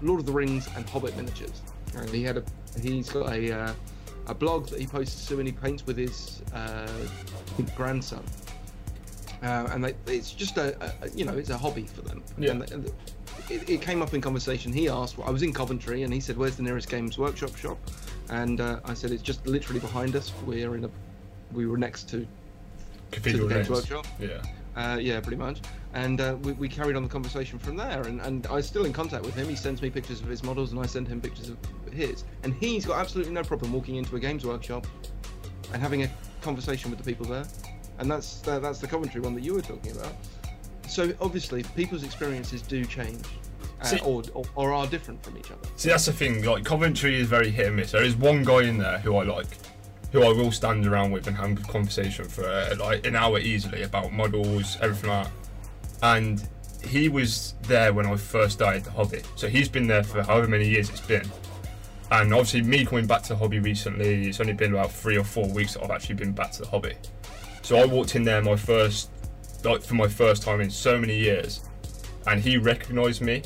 Lord 0.02 0.20
of 0.20 0.26
the 0.26 0.32
Rings 0.32 0.68
and 0.76 0.88
Hobbit 0.88 1.16
miniatures, 1.16 1.62
and 1.96 2.08
he 2.10 2.22
had 2.22 2.36
a 2.36 2.44
he's 2.80 3.08
got 3.08 3.32
a 3.32 3.52
uh, 3.52 3.72
a 4.26 4.34
blog 4.34 4.68
that 4.68 4.80
he 4.80 4.86
posts 4.86 5.26
to, 5.28 5.38
and 5.38 5.46
he 5.46 5.52
paints 5.52 5.86
with 5.86 5.96
his 5.96 6.42
uh, 6.52 6.88
grandson. 7.76 8.24
Uh, 9.42 9.68
and 9.72 9.84
they, 9.84 9.94
it's 10.06 10.32
just 10.32 10.56
a, 10.56 10.76
a 11.02 11.10
you 11.10 11.24
know 11.24 11.34
it's 11.34 11.50
a 11.50 11.58
hobby 11.58 11.84
for 11.84 12.02
them. 12.02 12.22
Yeah. 12.38 12.52
And, 12.52 12.70
and 12.72 12.92
it, 13.50 13.68
it 13.68 13.82
came 13.82 14.00
up 14.00 14.14
in 14.14 14.20
conversation. 14.20 14.72
He 14.72 14.88
asked, 14.88 15.16
I 15.22 15.30
was 15.30 15.42
in 15.42 15.52
Coventry, 15.52 16.02
and 16.02 16.12
he 16.14 16.20
said, 16.20 16.36
"Where's 16.36 16.56
the 16.56 16.62
nearest 16.62 16.88
Games 16.88 17.18
Workshop 17.18 17.54
shop?" 17.56 17.78
And 18.30 18.60
uh, 18.60 18.80
I 18.84 18.94
said, 18.94 19.10
"It's 19.10 19.22
just 19.22 19.46
literally 19.46 19.80
behind 19.80 20.16
us. 20.16 20.32
We're 20.46 20.74
in 20.76 20.84
a, 20.84 20.90
we 21.52 21.66
were 21.66 21.76
next 21.76 22.08
to, 22.10 22.20
to 22.20 22.26
Cathedral 23.10 23.48
the 23.48 23.54
Games 23.54 23.68
Games. 23.68 23.90
Workshop. 23.90 24.06
Yeah. 24.18 24.42
Uh, 24.76 24.98
yeah, 25.00 25.20
pretty 25.20 25.36
much. 25.36 25.60
And 25.92 26.20
uh, 26.20 26.36
we, 26.42 26.52
we 26.52 26.68
carried 26.68 26.96
on 26.96 27.02
the 27.02 27.08
conversation 27.08 27.58
from 27.58 27.76
there. 27.76 28.02
And, 28.02 28.20
and 28.20 28.46
I'm 28.48 28.62
still 28.62 28.84
in 28.84 28.92
contact 28.92 29.24
with 29.24 29.34
him. 29.34 29.48
He 29.48 29.54
sends 29.54 29.80
me 29.80 29.90
pictures 29.90 30.20
of 30.20 30.26
his 30.26 30.42
models, 30.42 30.72
and 30.72 30.80
I 30.80 30.86
send 30.86 31.06
him 31.06 31.20
pictures 31.20 31.50
of 31.50 31.58
his. 31.92 32.24
And 32.42 32.54
he's 32.54 32.84
got 32.84 32.98
absolutely 32.98 33.32
no 33.32 33.44
problem 33.44 33.72
walking 33.72 33.96
into 33.96 34.16
a 34.16 34.20
Games 34.20 34.44
Workshop 34.44 34.86
and 35.72 35.80
having 35.80 36.02
a 36.02 36.10
conversation 36.40 36.90
with 36.90 36.98
the 36.98 37.04
people 37.04 37.26
there. 37.26 37.44
And 37.98 38.10
that's 38.10 38.40
that, 38.40 38.62
that's 38.62 38.80
the 38.80 38.88
Coventry 38.88 39.20
one 39.20 39.34
that 39.34 39.42
you 39.44 39.54
were 39.54 39.62
talking 39.62 39.92
about. 39.92 40.12
So 40.88 41.12
obviously, 41.20 41.62
people's 41.76 42.02
experiences 42.02 42.60
do 42.60 42.84
change, 42.84 43.24
uh, 43.80 43.84
See- 43.84 44.00
or, 44.00 44.24
or 44.34 44.44
or 44.56 44.72
are 44.72 44.86
different 44.88 45.22
from 45.22 45.38
each 45.38 45.52
other. 45.52 45.68
See, 45.76 45.90
that's 45.90 46.06
the 46.06 46.12
thing. 46.12 46.44
Like 46.44 46.64
Coventry 46.64 47.20
is 47.20 47.28
very 47.28 47.50
hit 47.50 47.68
and 47.68 47.76
miss. 47.76 47.92
There 47.92 48.02
is 48.02 48.16
one 48.16 48.42
guy 48.42 48.62
in 48.62 48.78
there 48.78 48.98
who 48.98 49.16
I 49.16 49.22
like, 49.22 49.46
who 50.14 50.22
I 50.22 50.28
will 50.32 50.52
stand 50.52 50.86
around 50.86 51.10
with 51.10 51.26
and 51.26 51.36
have 51.36 51.58
a 51.58 51.62
conversation 51.72 52.26
for 52.26 52.44
uh, 52.46 52.76
like 52.78 53.04
an 53.04 53.16
hour 53.16 53.40
easily 53.40 53.82
about 53.82 54.12
models, 54.12 54.78
everything 54.80 55.10
like 55.10 55.24
that. 55.24 55.32
And 56.04 56.48
he 56.86 57.08
was 57.08 57.54
there 57.62 57.92
when 57.92 58.06
I 58.06 58.14
first 58.14 58.54
started 58.54 58.84
the 58.84 58.92
hobby, 58.92 59.22
so 59.34 59.48
he's 59.48 59.68
been 59.68 59.88
there 59.88 60.04
for 60.04 60.22
however 60.22 60.46
many 60.46 60.68
years 60.68 60.88
it's 60.88 61.00
been. 61.00 61.28
And 62.12 62.32
obviously, 62.32 62.62
me 62.62 62.84
coming 62.86 63.08
back 63.08 63.22
to 63.24 63.30
the 63.30 63.36
hobby 63.36 63.58
recently, 63.58 64.28
it's 64.28 64.38
only 64.38 64.52
been 64.52 64.72
about 64.72 64.92
three 64.92 65.18
or 65.18 65.24
four 65.24 65.48
weeks 65.48 65.74
that 65.74 65.82
I've 65.82 65.90
actually 65.90 66.14
been 66.14 66.30
back 66.32 66.52
to 66.52 66.62
the 66.62 66.68
hobby. 66.68 66.94
So 67.62 67.76
I 67.78 67.84
walked 67.84 68.14
in 68.14 68.22
there 68.22 68.40
my 68.40 68.54
first, 68.54 69.10
like 69.64 69.82
for 69.82 69.94
my 69.94 70.06
first 70.06 70.44
time 70.44 70.60
in 70.60 70.70
so 70.70 70.96
many 70.96 71.18
years, 71.18 71.60
and 72.26 72.40
he 72.40 72.56
recognised 72.56 73.20
me 73.20 73.42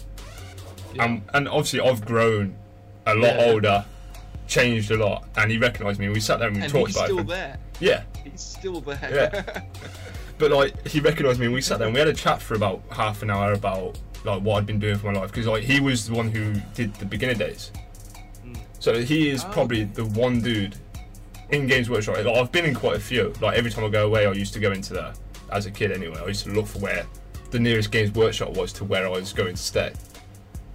and 0.98 1.22
and 1.34 1.48
obviously 1.48 1.80
I've 1.80 2.04
grown 2.04 2.54
a 3.06 3.14
lot 3.14 3.34
Yeah. 3.36 3.44
older, 3.46 3.84
changed 4.49 4.90
a 4.90 4.96
lot, 4.96 5.28
and 5.36 5.51
he 5.51 5.59
recognised 5.59 5.99
me. 6.01 6.07
and 6.07 6.14
We 6.14 6.20
sat 6.20 6.38
there 6.38 6.49
and 6.49 6.57
we 6.57 6.62
And 6.62 6.72
talked 6.72 6.88
he's 6.88 6.96
about 6.96 7.07
still 7.07 7.18
it. 7.20 7.26
there. 7.28 7.59
Yeah, 7.80 8.03
He's 8.24 8.40
still 8.40 8.80
there. 8.80 8.99
Yeah. 9.34 9.62
but 10.38 10.51
like 10.51 10.86
he 10.86 11.01
recognised 11.01 11.38
me 11.38 11.46
and 11.46 11.55
we 11.55 11.61
sat 11.61 11.78
there 11.78 11.86
and 11.86 11.94
we 11.94 11.99
had 12.01 12.09
a 12.09 12.12
chat 12.14 12.40
for 12.42 12.55
about 12.55 12.82
half 12.90 13.22
an 13.22 13.30
hour 13.30 13.53
about 13.53 13.99
like 14.24 14.42
what 14.42 14.59
I'd 14.59 14.66
been 14.66 14.78
doing 14.80 14.96
for 14.99 15.12
my 15.12 15.20
life 15.20 15.30
because 15.30 15.46
like 15.46 15.62
he 15.62 15.78
was 15.80 16.09
the 16.09 16.14
one 16.14 16.30
who 16.30 16.55
did 16.74 16.94
the 16.96 17.05
beginner 17.07 17.34
days. 17.34 17.70
Mm. 18.44 18.57
So 18.80 19.01
he 19.01 19.28
is 19.30 19.44
Oh, 19.44 19.49
probably 19.53 19.84
the 19.84 20.05
one 20.07 20.40
dude 20.40 20.74
in 21.51 21.66
Games 21.66 21.88
Workshop. 21.88 22.16
Like, 22.16 22.26
I've 22.26 22.51
been 22.53 22.64
in 22.64 22.74
quite 22.74 22.96
a 22.96 23.01
few. 23.01 23.32
Like 23.40 23.57
every 23.57 23.70
time 23.70 23.84
I 23.84 23.88
go 23.88 24.07
away, 24.07 24.26
I 24.26 24.32
used 24.32 24.53
to 24.55 24.61
go 24.61 24.72
into 24.72 24.92
there 24.94 25.12
as 25.53 25.66
a 25.66 25.70
kid 25.70 25.92
anyway. 25.92 26.20
I 26.22 26.26
used 26.26 26.44
to 26.44 26.51
look 26.53 26.66
for 26.66 26.78
where 26.80 27.07
the 27.51 27.59
nearest 27.59 27.90
Games 27.90 28.12
Workshop 28.12 28.57
was 28.57 28.72
to 28.74 28.84
where 28.84 29.07
I 29.07 29.09
was 29.11 29.32
going 29.32 29.55
to 29.55 29.62
stay. 29.62 29.92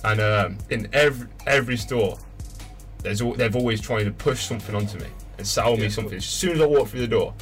And 0.06 0.20
um, 0.20 0.58
in 0.70 0.88
every 0.94 1.28
every 1.48 1.78
store, 1.78 2.18
there's 3.04 3.20
they've 3.20 3.56
always 3.56 3.82
tried 3.82 4.06
to 4.06 4.12
push 4.12 4.44
something 4.46 4.74
onto 4.76 4.98
me 4.98 5.08
and 5.38 5.46
sell 5.46 5.76
me 5.76 5.84
Yeah, 5.84 5.90
something 5.90 6.18
as 6.18 6.26
soon 6.26 6.54
as 6.54 6.62
I 6.62 6.66
walk 6.66 6.88
through 6.88 7.02
the 7.02 7.08
door. 7.08 7.34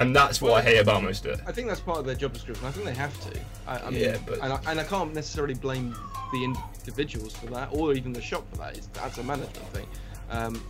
And 0.00 0.14
that's 0.14 0.40
what 0.40 0.52
I 0.52 0.62
hate 0.62 0.78
about 0.78 1.02
most 1.02 1.26
of 1.26 1.32
it. 1.32 1.40
I 1.46 1.50
think 1.50 1.66
that's 1.66 1.80
part 1.80 1.98
of 1.98 2.06
their 2.06 2.14
job 2.14 2.32
description. 2.32 2.64
I 2.66 2.70
think 2.70 2.86
they 2.86 2.94
have 2.94 3.18
to. 3.32 3.40
I, 3.66 3.78
I 3.78 3.90
mean, 3.90 4.00
Yeah, 4.00 4.16
but- 4.26 4.38
and 4.40 4.52
I, 4.52 4.60
and 4.68 4.78
I 4.78 4.84
can't 4.84 5.12
necessarily 5.12 5.54
blame 5.54 5.92
the 6.32 6.44
individuals 6.44 7.34
for 7.34 7.46
that, 7.46 7.70
or 7.72 7.94
even 7.94 8.12
the 8.12 8.20
shop 8.22 8.48
for 8.50 8.58
that. 8.58 8.76
It's, 8.76 8.86
that's 8.88 9.18
a 9.18 9.24
management 9.24 9.56
thing. 9.72 9.86
Um, 10.30 10.62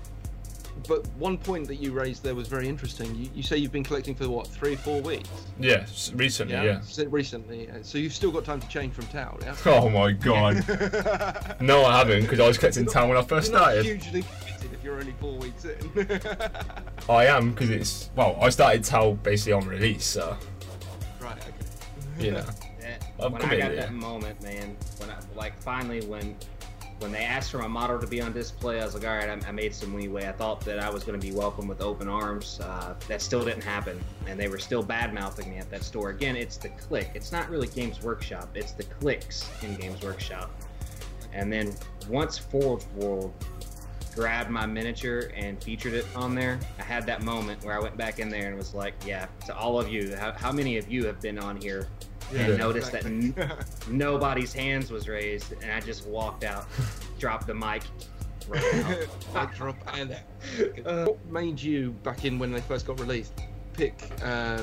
but 0.87 1.07
one 1.17 1.37
point 1.39 1.67
that 1.69 1.77
you 1.77 1.93
raised 1.93 2.23
there 2.23 2.35
was 2.35 2.47
very 2.49 2.69
interesting. 2.69 3.15
You, 3.15 3.29
you 3.35 3.43
say 3.43 3.57
you've 3.57 3.73
been 3.73 3.85
collecting 3.85 4.15
for 4.15 4.29
what 4.29 4.47
three, 4.47 4.77
four 4.77 5.01
weeks? 5.01 5.29
Yeah, 5.59 5.79
s- 5.79 6.13
recently, 6.15 6.55
yeah. 6.55 6.63
You 6.79 6.79
said 6.83 7.13
recently. 7.13 7.69
uh, 7.71 7.75
So 7.83 7.99
you've 7.99 8.13
still 8.13 8.31
got 8.31 8.45
time 8.45 8.61
to 8.61 8.69
change 8.69 8.95
from 8.95 9.07
Tau, 9.07 9.37
yeah? 9.43 9.57
Oh 9.67 9.89
my 9.89 10.13
god. 10.13 10.57
no, 11.61 11.85
I 11.85 11.99
haven't 11.99 12.23
because 12.23 12.41
I 12.41 12.47
was 12.47 12.59
collecting 12.59 12.87
Tau 12.87 13.09
when 13.09 13.17
I 13.17 13.23
first 13.23 13.51
You're 13.51 13.59
not 13.61 13.65
started. 13.73 13.85
hugely 13.87 14.23
committed 14.23 14.73
if 14.73 14.85
you're 14.85 14.99
only 14.99 15.15
four 15.21 15.35
weeks 15.39 15.65
in. 15.65 16.21
I 17.09 17.27
am 17.27 17.51
because 17.53 17.71
it's 17.71 18.11
well, 18.17 18.39
I 18.41 18.51
started 18.51 18.85
Tau 18.85 19.13
basically 19.13 19.55
on 19.55 19.67
release, 19.67 20.05
so 20.05 20.37
right. 21.21 21.37
Okay. 21.39 22.25
you 22.27 22.31
know. 22.33 22.41
That- 22.43 22.65
I'm 23.21 23.33
when 23.33 23.43
I 23.43 23.49
got 23.49 23.59
yeah. 23.59 23.69
that 23.81 23.93
moment, 23.93 24.41
man, 24.43 24.77
when 24.99 25.11
I 25.11 25.17
like 25.35 25.61
finally 25.61 26.01
when 26.07 26.37
when 27.01 27.13
they 27.13 27.25
asked 27.25 27.51
for 27.51 27.59
my 27.59 27.69
model 27.69 27.99
to 27.99 28.07
be 28.07 28.21
on 28.21 28.33
display, 28.33 28.81
I 28.81 28.85
was 28.85 28.95
like, 28.95 29.07
all 29.07 29.17
right, 29.17 29.29
I, 29.29 29.49
I 29.49 29.53
made 29.53 29.75
some 29.75 29.95
leeway. 29.95 30.27
I 30.27 30.33
thought 30.33 30.61
that 30.63 30.81
I 30.81 30.91
was 30.91 31.05
going 31.05 31.19
to 31.19 31.25
be 31.25 31.33
welcomed 31.33 31.69
with 31.69 31.81
open 31.81 32.09
arms. 32.09 32.61
Uh, 32.61 32.95
that 33.07 33.23
still 33.23 33.45
didn't 33.45 33.63
happen, 33.63 34.01
and 34.27 34.39
they 34.39 34.49
were 34.49 34.59
still 34.59 34.83
bad 34.83 35.15
mouthing 35.15 35.51
me 35.51 35.59
at 35.59 35.71
that 35.71 35.85
store. 35.85 36.11
Again, 36.11 36.37
it's 36.37 36.57
the 36.57 36.71
click. 36.71 37.11
It's 37.15 37.31
not 37.31 37.49
really 37.51 37.69
Games 37.69 38.03
Workshop. 38.03 38.49
It's 38.55 38.73
the 38.73 38.85
clicks 38.85 39.49
in 39.63 39.77
Games 39.77 40.03
Workshop. 40.03 40.51
And 41.33 41.53
then 41.53 41.75
once 42.09 42.39
Forge 42.39 42.85
World 42.97 43.33
grabbed 44.15 44.51
my 44.51 44.67
miniature 44.67 45.31
and 45.37 45.63
featured 45.63 45.93
it 45.93 46.07
on 46.17 46.35
there, 46.35 46.59
I 46.79 46.83
had 46.83 47.07
that 47.07 47.23
moment 47.23 47.65
where 47.65 47.77
I 47.77 47.81
went 47.81 47.97
back 47.97 48.19
in 48.19 48.29
there 48.29 48.49
and 48.49 48.57
was 48.57 48.75
like, 48.75 48.95
yeah, 49.07 49.27
to 49.47 49.57
all 49.57 49.79
of 49.79 49.89
you, 49.89 50.17
how, 50.17 50.33
how 50.33 50.51
many 50.51 50.79
of 50.79 50.91
you 50.91 51.07
have 51.07 51.21
been 51.21 51.39
on 51.39 51.57
here 51.57 51.87
and 52.31 52.49
Yeah. 52.51 52.57
noticed 52.57 52.93
that 52.93 53.05
n- 53.07 53.35
nobody's 53.89 54.53
hands 54.53 54.91
was 54.91 55.09
raised, 55.09 55.53
and 55.63 55.71
I 55.73 55.81
just 55.81 56.07
walked 56.07 56.45
out, 56.45 56.67
dropped 57.19 57.47
the 57.47 57.55
mic, 57.55 57.83
ran 58.49 58.63
out. 58.85 58.99
Mic 59.35 59.55
drop 59.57 59.77
and 59.97 60.13
Uh, 60.85 61.05
what 61.07 61.27
made 61.31 61.61
you 61.61 61.91
back 62.03 62.25
in 62.25 62.39
when 62.39 62.53
they 62.53 62.61
first 62.61 62.87
got 62.87 62.99
released 63.01 63.33
pick 63.75 63.95
uh, 64.23 64.63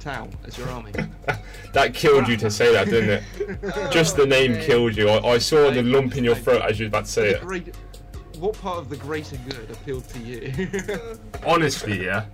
Tau 0.00 0.28
as 0.46 0.56
your 0.58 0.68
army? 0.68 0.92
that 1.72 1.94
killed 1.94 2.28
you 2.28 2.36
to 2.36 2.50
say 2.50 2.72
that, 2.72 2.86
didn't 2.88 3.10
it? 3.24 3.90
Just 3.92 4.16
the 4.16 4.26
name 4.26 4.52
man. 4.52 4.64
killed 4.64 4.96
you. 4.96 5.08
I, 5.08 5.32
I 5.34 5.38
saw 5.38 5.70
the 5.70 5.82
lump 5.82 6.16
in 6.16 6.24
your 6.24 6.34
throat 6.34 6.62
as 6.62 6.78
you 6.78 6.84
were 6.86 6.88
about 6.88 7.06
to 7.06 7.10
say 7.10 7.30
it. 7.30 7.40
great, 7.40 7.74
what 8.38 8.52
part 8.60 8.78
of 8.78 8.88
the 8.90 8.96
greater 8.96 9.36
good 9.48 9.70
appealed 9.70 10.06
to 10.10 10.18
you? 10.18 11.18
Honestly, 11.46 12.04
yeah. 12.04 12.26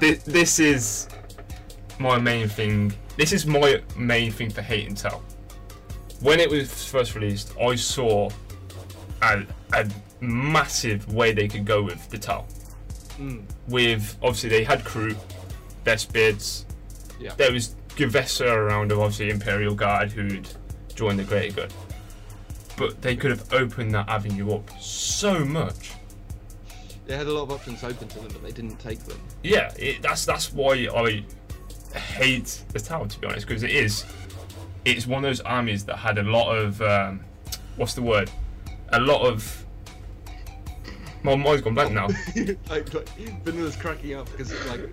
This, 0.00 0.22
this 0.24 0.58
is 0.58 1.08
my 1.98 2.18
main 2.18 2.48
thing. 2.48 2.92
This 3.20 3.34
is 3.34 3.44
my 3.44 3.82
main 3.98 4.32
thing 4.32 4.48
for 4.48 4.62
Hate 4.62 4.88
and 4.88 4.96
Tell. 4.96 5.22
When 6.22 6.40
it 6.40 6.48
was 6.48 6.86
first 6.88 7.14
released, 7.14 7.52
I 7.60 7.74
saw 7.74 8.30
a, 9.20 9.44
a 9.74 9.86
massive 10.22 11.12
way 11.12 11.34
they 11.34 11.46
could 11.46 11.66
go 11.66 11.82
with 11.82 12.08
the 12.08 12.16
Tell. 12.16 12.46
Mm, 13.18 13.42
With 13.68 14.16
obviously 14.22 14.48
they 14.48 14.64
had 14.64 14.84
Kroot, 14.84 15.18
best 15.84 16.14
bids. 16.14 16.64
yeah. 17.20 17.34
There 17.36 17.52
was 17.52 17.76
Gue'vesa 17.90 18.50
around 18.50 18.90
of 18.90 19.00
obviously 19.00 19.28
Imperial 19.28 19.74
Guard 19.74 20.10
who'd 20.10 20.48
joined 20.94 21.18
the 21.18 21.24
Greater 21.24 21.54
Good. 21.54 21.74
But 22.78 23.02
they 23.02 23.16
could 23.16 23.32
have 23.32 23.52
opened 23.52 23.94
that 23.94 24.08
avenue 24.08 24.54
up 24.54 24.70
so 24.80 25.44
much. 25.44 25.92
They 27.06 27.18
had 27.18 27.26
a 27.26 27.32
lot 27.34 27.42
of 27.42 27.50
options 27.52 27.84
open 27.84 28.08
to 28.08 28.18
them, 28.20 28.28
but 28.32 28.42
they 28.42 28.52
didn't 28.52 28.78
take 28.78 29.00
them. 29.00 29.20
yeah, 29.42 29.74
it, 29.78 30.00
that's 30.00 30.24
that's 30.24 30.54
why 30.54 30.88
I 30.94 31.22
hate 31.98 32.62
the 32.72 32.80
Tau 32.80 33.04
to 33.04 33.20
be 33.20 33.26
honest, 33.26 33.46
because 33.46 33.62
it 33.62 33.70
is 33.70 34.04
it's 34.84 35.06
one 35.06 35.24
of 35.24 35.28
those 35.28 35.40
armies 35.40 35.84
that 35.84 35.96
had 35.96 36.18
a 36.18 36.22
lot 36.22 36.54
of 36.54 36.80
um, 36.82 37.20
what's 37.76 37.94
the 37.94 38.02
word, 38.02 38.30
a 38.90 39.00
lot 39.00 39.26
of. 39.26 39.64
My 41.22 41.36
mind's 41.36 41.60
gone 41.60 41.74
blank 41.74 41.92
now. 41.92 42.06
like, 42.70 42.94
like 42.94 43.08
Vanilla's 43.44 43.76
cracking 43.76 44.14
up 44.14 44.30
because 44.30 44.52
like 44.68 44.88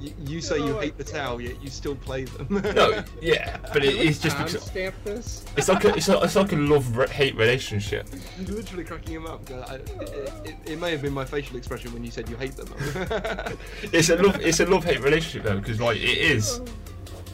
you, 0.00 0.12
you 0.26 0.40
say 0.40 0.58
you 0.58 0.78
hate 0.78 0.96
the 0.96 1.04
Tau, 1.04 1.38
yet 1.38 1.62
you 1.62 1.68
still 1.70 1.94
play 1.94 2.24
them. 2.24 2.46
No, 2.74 3.04
yeah, 3.20 3.58
but 3.72 3.84
it, 3.84 3.94
it's 3.96 4.18
just 4.18 4.36
because 4.38 4.62
stamp 4.62 4.94
this. 5.04 5.44
it's 5.56 5.68
like 5.68 5.84
a, 5.84 5.94
it's 5.94 6.08
like, 6.08 6.24
it's 6.24 6.36
like 6.36 6.52
a 6.52 6.56
love 6.56 7.10
hate 7.10 7.36
relationship. 7.36 8.08
You're 8.38 8.56
literally 8.56 8.84
cracking 8.84 9.14
him 9.14 9.26
up. 9.26 9.48
I, 9.50 9.74
it, 9.74 9.90
it, 10.44 10.56
it 10.64 10.80
may 10.80 10.90
have 10.92 11.02
been 11.02 11.12
my 11.12 11.24
facial 11.24 11.56
expression 11.56 11.92
when 11.92 12.04
you 12.04 12.10
said 12.10 12.28
you 12.28 12.36
hate 12.36 12.56
them. 12.56 12.68
It's 13.92 14.08
a 14.08 14.16
love 14.16 14.40
it's 14.40 14.60
a 14.60 14.66
love 14.66 14.84
hate 14.84 15.00
relationship 15.00 15.44
though, 15.44 15.58
because 15.58 15.80
like 15.80 15.96
it 15.98 16.18
is. 16.18 16.60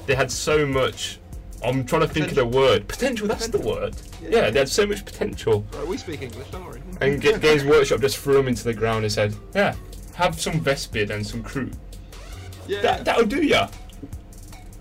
They 0.07 0.15
had 0.15 0.31
so 0.31 0.67
much. 0.67 1.19
I'm 1.65 1.85
trying 1.85 2.03
to 2.03 2.09
think 2.09 2.29
of 2.29 2.35
the 2.35 2.47
word 2.47 2.87
potential. 2.89 3.27
That's 3.27 3.49
the 3.49 3.59
word. 3.59 3.97
Yeah. 4.23 4.29
Yeah, 4.31 4.51
they 4.51 4.59
had 4.61 4.69
so 4.69 4.87
much 4.87 5.05
potential. 5.05 5.65
right, 5.73 5.87
we 5.87 5.97
speak 5.97 6.23
English, 6.23 6.49
don't 6.51 6.65
worry. 6.65 6.83
And 7.01 7.21
G- 7.21 7.39
Games 7.41 7.65
Workshop 7.65 8.01
just 8.01 8.19
threw 8.19 8.35
them 8.35 8.49
into 8.49 8.65
the 8.65 8.75
ground 8.75 9.05
and 9.05 9.13
said, 9.13 9.35
"Yeah, 9.55 9.75
have 10.15 10.41
some 10.41 10.61
Vespid 10.61 11.11
and 11.11 11.27
some 11.27 11.43
Kroot. 11.43 11.75
Yeah. 12.69 12.83
That 12.83 13.05
that'll 13.05 13.27
do 13.27 13.43
ya." 13.43 13.69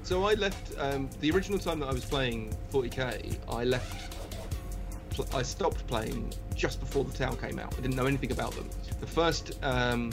So 0.03 0.23
I 0.25 0.33
left 0.35 0.71
um, 0.77 1.09
the 1.19 1.31
original 1.31 1.57
time 1.57 1.79
that 1.79 1.87
I 1.87 1.93
was 1.93 2.05
playing 2.05 2.55
40k. 2.71 3.37
I 3.49 3.63
left. 3.63 4.13
I 5.33 5.41
stopped 5.41 5.87
playing 5.87 6.33
just 6.53 6.79
before 6.79 7.03
the 7.05 7.13
Tau 7.17 7.31
came 7.35 7.57
out. 7.57 7.73
I 7.77 7.81
didn't 7.81 7.95
know 7.95 8.05
anything 8.05 8.31
about 8.31 8.51
them. 8.53 8.69
The 8.99 9.07
first, 9.07 9.57
um, 9.63 10.11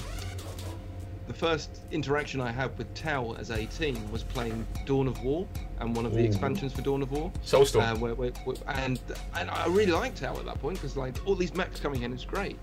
the 1.27 1.35
first 1.35 1.81
interaction 1.91 2.41
I 2.41 2.53
had 2.53 2.77
with 2.79 2.93
Tau 2.95 3.35
as 3.35 3.51
a 3.51 3.67
team 3.67 4.11
was 4.13 4.23
playing 4.23 4.65
Dawn 4.87 5.09
of 5.09 5.23
War 5.25 5.47
and 5.81 5.95
one 5.97 6.07
of 6.07 6.15
the 6.15 6.21
Ooh. 6.21 6.25
expansions 6.25 6.73
for 6.73 6.83
Dawn 6.83 7.03
of 7.03 7.11
War. 7.11 7.33
Soulstorm. 7.45 7.83
Uh, 7.83 7.97
where, 7.99 8.15
where, 8.15 8.31
where- 8.45 8.57
and 8.69 9.01
and 9.37 9.51
I 9.51 9.67
really 9.67 9.93
liked 9.93 10.19
Tau 10.23 10.37
at 10.39 10.45
that 10.47 10.61
point 10.61 10.77
because 10.79 10.97
like 10.97 11.17
all 11.27 11.35
these 11.35 11.55
mechs 11.55 11.81
coming 11.81 12.03
in 12.03 12.13
is 12.13 12.25
great. 12.25 12.57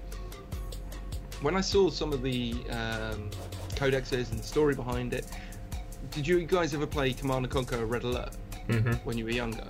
When 1.41 1.55
I 1.55 1.61
saw 1.61 1.89
some 1.89 2.11
of 2.13 2.21
the 2.23 2.55
um, 2.69 3.29
codexes 3.79 4.29
and 4.31 4.39
the 4.39 4.43
story 4.43 4.75
behind 4.75 5.13
it, 5.13 5.25
did 6.11 6.27
you 6.27 6.43
guys 6.45 6.73
ever 6.73 6.87
play 6.87 7.13
Command 7.13 7.45
and 7.45 7.51
Conquer 7.53 7.85
Red 7.85 8.03
Alert 8.03 8.35
hmm 8.67 8.91
when 9.03 9.17
you 9.17 9.25
were 9.25 9.31
younger? 9.31 9.63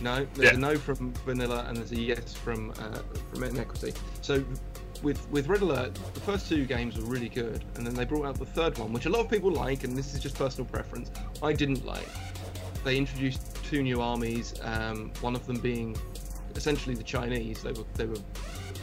No, 0.00 0.26
there's 0.34 0.50
Yeah. 0.52 0.56
a 0.56 0.58
no 0.58 0.76
from 0.76 1.12
Vanilla 1.24 1.64
and 1.68 1.76
there's 1.76 1.92
a 1.92 2.00
yes 2.00 2.34
from 2.34 2.70
uh, 2.72 2.98
from 3.30 3.44
Inequity. 3.44 3.92
So 4.20 4.44
with 5.02 5.28
with 5.30 5.46
Red 5.48 5.62
Alert, 5.62 5.94
the 6.14 6.20
first 6.20 6.48
two 6.48 6.64
games 6.64 6.96
were 6.98 7.04
really 7.04 7.28
good, 7.28 7.64
and 7.76 7.86
then 7.86 7.94
they 7.94 8.04
brought 8.04 8.26
out 8.26 8.38
the 8.38 8.46
third 8.46 8.78
one, 8.78 8.92
which 8.92 9.06
a 9.06 9.10
lot 9.10 9.20
of 9.20 9.30
people 9.30 9.50
like, 9.52 9.84
and 9.84 9.96
this 9.96 10.14
is 10.14 10.20
just 10.20 10.36
personal 10.36 10.68
preference. 10.68 11.10
I 11.42 11.52
didn't 11.52 11.84
like. 11.84 12.08
They 12.84 12.96
introduced 12.96 13.40
two 13.64 13.82
new 13.82 14.00
armies, 14.00 14.54
um, 14.62 15.12
one 15.20 15.34
of 15.36 15.46
them 15.46 15.58
being 15.60 15.96
essentially 16.56 16.94
the 16.94 17.02
Chinese. 17.04 17.62
They 17.62 17.72
were 17.72 17.84
they 17.94 18.06
were 18.06 18.18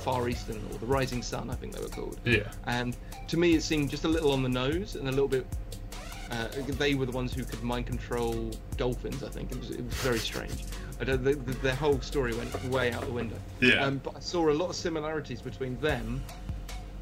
Far 0.09 0.27
Eastern 0.27 0.57
or 0.71 0.77
the 0.79 0.87
Rising 0.87 1.21
Sun, 1.21 1.51
I 1.51 1.55
think 1.55 1.75
they 1.75 1.81
were 1.81 1.87
called. 1.87 2.19
Yeah. 2.25 2.51
And 2.65 2.97
to 3.27 3.37
me, 3.37 3.53
it 3.53 3.61
seemed 3.61 3.91
just 3.91 4.05
a 4.05 4.07
little 4.07 4.31
on 4.31 4.41
the 4.41 4.49
nose 4.49 4.95
and 4.95 5.07
a 5.07 5.11
little 5.11 5.27
bit. 5.27 5.45
Uh, 6.31 6.47
they 6.79 6.95
were 6.95 7.05
the 7.05 7.11
ones 7.11 7.31
who 7.31 7.43
could 7.43 7.61
mind 7.61 7.85
control 7.85 8.51
dolphins. 8.75 9.23
I 9.23 9.29
think 9.29 9.51
it 9.51 9.59
was, 9.59 9.69
it 9.69 9.85
was 9.85 9.93
very 9.95 10.17
strange. 10.17 10.63
I 10.99 11.03
don't, 11.03 11.23
the, 11.23 11.35
the, 11.35 11.53
their 11.59 11.75
whole 11.75 12.01
story 12.01 12.33
went 12.33 12.51
way 12.65 12.91
out 12.91 13.05
the 13.05 13.11
window. 13.11 13.37
Yeah. 13.61 13.85
Um, 13.85 14.01
but 14.03 14.15
I 14.15 14.19
saw 14.19 14.49
a 14.49 14.51
lot 14.51 14.69
of 14.69 14.75
similarities 14.75 15.41
between 15.41 15.79
them 15.79 16.23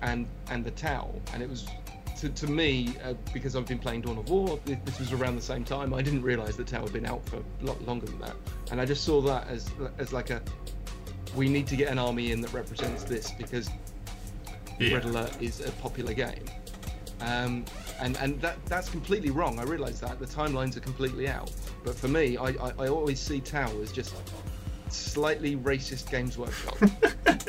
and 0.01 0.27
and 0.51 0.63
the 0.65 0.71
Tau, 0.71 1.09
and 1.33 1.41
it 1.41 1.49
was 1.49 1.65
to, 2.19 2.29
to 2.29 2.47
me 2.47 2.93
uh, 3.05 3.13
because 3.33 3.55
I've 3.55 3.65
been 3.65 3.79
playing 3.79 4.01
Dawn 4.01 4.17
of 4.17 4.29
War. 4.29 4.59
This, 4.65 4.77
this 4.85 4.99
was 4.99 5.13
around 5.13 5.35
the 5.37 5.41
same 5.41 5.63
time. 5.63 5.93
I 5.93 6.01
didn't 6.01 6.23
realise 6.23 6.55
that 6.57 6.67
Tau 6.67 6.81
had 6.81 6.93
been 6.93 7.05
out 7.05 7.25
for 7.25 7.37
a 7.37 7.65
lot 7.65 7.81
longer 7.87 8.05
than 8.05 8.19
that, 8.19 8.35
and 8.71 8.81
I 8.81 8.85
just 8.85 9.03
saw 9.05 9.21
that 9.21 9.47
as 9.47 9.69
as 9.97 10.11
like 10.11 10.29
a 10.29 10.41
we 11.35 11.49
need 11.49 11.67
to 11.67 11.75
get 11.75 11.89
an 11.91 11.99
army 11.99 12.31
in 12.31 12.41
that 12.41 12.53
represents 12.53 13.03
this 13.03 13.31
because 13.31 13.69
Yeah. 14.79 14.95
Red 14.95 15.05
Alert 15.05 15.41
is 15.41 15.59
a 15.65 15.71
popular 15.73 16.13
game. 16.13 16.45
Um, 17.21 17.65
and 17.99 18.15
and 18.17 18.39
that 18.41 18.63
that's 18.67 18.89
completely 18.89 19.31
wrong. 19.31 19.59
I 19.59 19.63
realise 19.63 19.99
that 20.01 20.19
the 20.19 20.27
timelines 20.27 20.77
are 20.77 20.81
completely 20.81 21.27
out. 21.27 21.51
But 21.83 21.95
for 21.95 22.07
me, 22.07 22.37
I, 22.37 22.49
I, 22.49 22.71
I 22.79 22.87
always 22.89 23.19
see 23.19 23.39
Tau 23.39 23.71
as 23.81 23.91
just 23.91 24.13
slightly 24.89 25.55
racist 25.55 26.09
Games 26.11 26.37
Workshop 26.37 26.77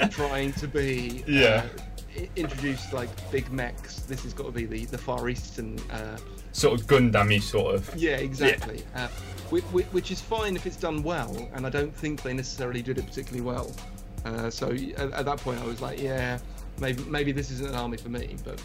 trying 0.10 0.52
to 0.54 0.66
be 0.66 1.22
Yeah. 1.26 1.64
uh, 1.76 1.82
i- 2.22 2.28
introduce 2.36 2.92
like 2.94 3.10
big 3.30 3.50
mechs. 3.52 4.00
This 4.00 4.22
has 4.22 4.32
got 4.32 4.46
to 4.46 4.52
be 4.52 4.64
the 4.64 4.86
the 4.86 4.98
Far 4.98 5.28
Eastern. 5.28 5.78
Uh, 5.90 6.16
Sort 6.52 6.80
of 6.80 6.86
Gundam 6.86 7.40
sort 7.42 7.74
of. 7.74 7.94
yeah, 7.94 8.16
exactly. 8.16 8.82
Uh, 8.94 9.08
which, 9.50 9.64
which 9.64 10.10
is 10.10 10.20
fine 10.20 10.56
if 10.56 10.66
it's 10.66 10.76
done 10.76 11.02
well, 11.02 11.48
and 11.54 11.66
I 11.66 11.70
don't 11.70 11.94
think 11.94 12.22
they 12.22 12.34
necessarily 12.34 12.82
did 12.82 12.98
it 12.98 13.06
particularly 13.06 13.42
well. 13.42 13.72
Uh, 14.24 14.50
so 14.50 14.70
at, 14.70 15.12
at 15.12 15.24
that 15.24 15.38
point, 15.38 15.60
I 15.60 15.64
was 15.64 15.80
like, 15.80 16.00
yeah, 16.00 16.38
maybe 16.80 17.02
maybe 17.04 17.32
this 17.32 17.50
isn't 17.50 17.68
an 17.68 17.74
army 17.74 17.96
for 17.96 18.08
me, 18.08 18.36
but 18.44 18.60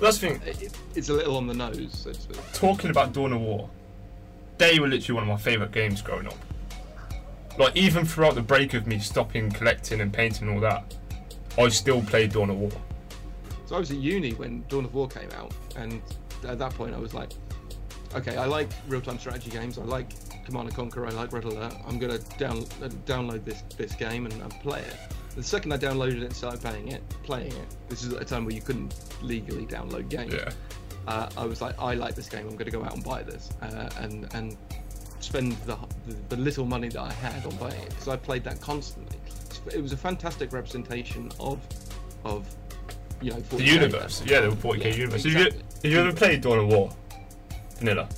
That's 0.00 0.18
the 0.18 0.30
thing. 0.34 0.42
it, 0.44 0.76
it's 0.94 1.08
a 1.08 1.12
little 1.14 1.36
on 1.36 1.46
the 1.46 1.54
nose. 1.54 1.90
So 1.92 2.12
to 2.12 2.20
speak. 2.20 2.52
talking 2.52 2.90
about 2.90 3.12
Dawn 3.12 3.32
of 3.32 3.40
War, 3.40 3.68
they 4.58 4.78
were 4.78 4.88
literally 4.88 5.14
one 5.20 5.22
of 5.22 5.28
my 5.28 5.42
favourite 5.42 5.72
games 5.72 6.02
growing 6.02 6.26
up. 6.26 6.36
Like 7.58 7.76
even 7.76 8.04
throughout 8.04 8.34
the 8.34 8.42
break 8.42 8.74
of 8.74 8.86
me 8.86 8.98
stopping 8.98 9.50
collecting 9.50 10.00
and 10.00 10.12
painting 10.12 10.48
and 10.48 10.56
all 10.56 10.60
that, 10.60 10.94
I 11.56 11.68
still 11.68 12.02
played 12.02 12.32
Dawn 12.32 12.50
of 12.50 12.58
War. 12.58 12.72
So 13.66 13.76
I 13.76 13.78
was 13.78 13.90
at 13.90 13.98
uni 13.98 14.32
when 14.32 14.64
Dawn 14.68 14.84
of 14.84 14.92
War 14.92 15.08
came 15.08 15.30
out, 15.38 15.54
and 15.76 16.02
at 16.46 16.58
that 16.58 16.74
point 16.74 16.94
I 16.94 16.98
was 16.98 17.14
like, 17.14 17.30
okay, 18.14 18.36
I 18.36 18.46
like 18.46 18.68
real-time 18.88 19.18
strategy 19.18 19.50
games. 19.50 19.78
I 19.78 19.82
like 19.82 20.08
Command 20.44 20.68
and 20.68 20.76
Conquer. 20.76 21.06
I 21.06 21.10
like 21.10 21.32
Red 21.32 21.44
Alert. 21.44 21.74
I'm 21.86 21.98
gonna 21.98 22.18
down, 22.38 22.58
uh, 22.82 22.88
download 23.06 23.44
this 23.44 23.62
this 23.76 23.94
game 23.94 24.26
and, 24.26 24.40
and 24.42 24.50
play 24.60 24.80
it. 24.80 24.96
The 25.36 25.42
second 25.42 25.72
I 25.72 25.78
downloaded 25.78 26.18
it 26.18 26.24
and 26.24 26.32
started 26.36 26.60
playing 26.60 26.88
it, 26.88 27.02
playing 27.24 27.52
it. 27.52 27.66
This 27.88 28.04
is 28.04 28.12
at 28.12 28.22
a 28.22 28.24
time 28.24 28.44
where 28.44 28.54
you 28.54 28.62
couldn't 28.62 28.94
legally 29.22 29.66
download 29.66 30.08
games. 30.08 30.34
Yeah. 30.34 30.50
Uh, 31.06 31.28
I 31.36 31.44
was 31.44 31.60
like, 31.60 31.74
I 31.78 31.94
like 31.94 32.14
this 32.14 32.28
game. 32.28 32.46
I'm 32.48 32.56
gonna 32.56 32.70
go 32.70 32.84
out 32.84 32.94
and 32.94 33.04
buy 33.04 33.22
this, 33.22 33.50
uh, 33.62 33.90
and 33.98 34.32
and 34.34 34.56
spend 35.20 35.52
the, 35.66 35.76
the 36.06 36.14
the 36.30 36.36
little 36.36 36.66
money 36.66 36.88
that 36.88 37.00
I 37.00 37.12
had 37.12 37.44
on 37.46 37.56
buying 37.56 37.80
it 37.80 37.90
because 37.90 38.08
I 38.08 38.16
played 38.16 38.44
that 38.44 38.60
constantly. 38.60 39.18
It 39.74 39.82
was 39.82 39.92
a 39.92 39.96
fantastic 39.96 40.52
representation 40.52 41.32
of 41.40 41.60
of 42.24 42.46
you 43.20 43.30
know 43.30 43.38
40K 43.38 43.56
The 43.56 43.64
universe. 43.64 44.22
Yeah, 44.24 44.40
the 44.40 44.48
40k 44.50 44.84
Yeah, 44.84 44.88
universe. 44.94 45.24
Have, 45.24 45.32
you, 45.32 45.38
exactly. 45.38 45.62
have 45.82 45.92
you 45.92 45.98
ever 46.00 46.12
played 46.16 46.40
Dawn 46.42 46.58
of 46.58 46.68
War? 46.68 46.90
Vanilla. 47.78 48.08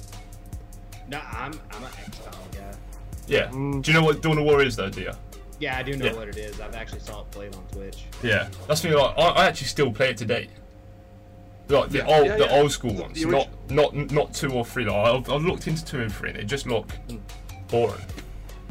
No, 1.08 1.18
I'm 1.32 1.52
I'm 1.72 1.84
an 1.84 1.90
XCOM 1.90 2.52
guy. 2.52 2.72
Yeah. 3.26 3.48
Mm. 3.48 3.82
Do 3.82 3.90
you 3.92 3.98
know 3.98 4.04
what 4.04 4.22
Dawn 4.22 4.38
of 4.38 4.44
War 4.44 4.62
is 4.62 4.76
though, 4.76 4.90
do 4.90 5.02
you? 5.02 5.12
Yeah, 5.58 5.78
I 5.78 5.82
do 5.82 5.96
know 5.96 6.06
Yeah. 6.06 6.12
what 6.14 6.28
it 6.28 6.36
is. 6.36 6.60
I've 6.60 6.74
actually 6.74 7.00
saw 7.00 7.22
it 7.22 7.30
played 7.30 7.54
on 7.54 7.64
Twitch. 7.72 8.04
Yeah. 8.22 8.48
That's 8.68 8.82
me 8.84 8.94
like 8.94 9.16
I, 9.16 9.22
I 9.28 9.46
actually 9.46 9.68
still 9.68 9.90
play 9.92 10.10
it 10.10 10.16
today. 10.16 10.48
Like 11.68 11.88
the 11.90 11.98
Yeah, 11.98 12.06
old 12.16 12.26
yeah, 12.26 12.36
the 12.36 12.44
yeah. 12.44 12.60
old 12.60 12.72
school 12.72 12.92
The- 12.92 13.02
ones. 13.02 13.20
the 13.22 13.26
not 13.30 13.48
not 13.70 14.10
not 14.12 14.34
two 14.34 14.52
or 14.52 14.64
three. 14.64 14.84
Like 14.84 14.94
I've, 14.96 15.30
I've 15.30 15.42
looked 15.44 15.66
into 15.68 15.84
two 15.84 16.00
and 16.00 16.12
three 16.12 16.30
and 16.30 16.38
they 16.38 16.44
just 16.44 16.66
look 16.66 16.88
Mm. 17.08 17.20
boring. 17.68 18.00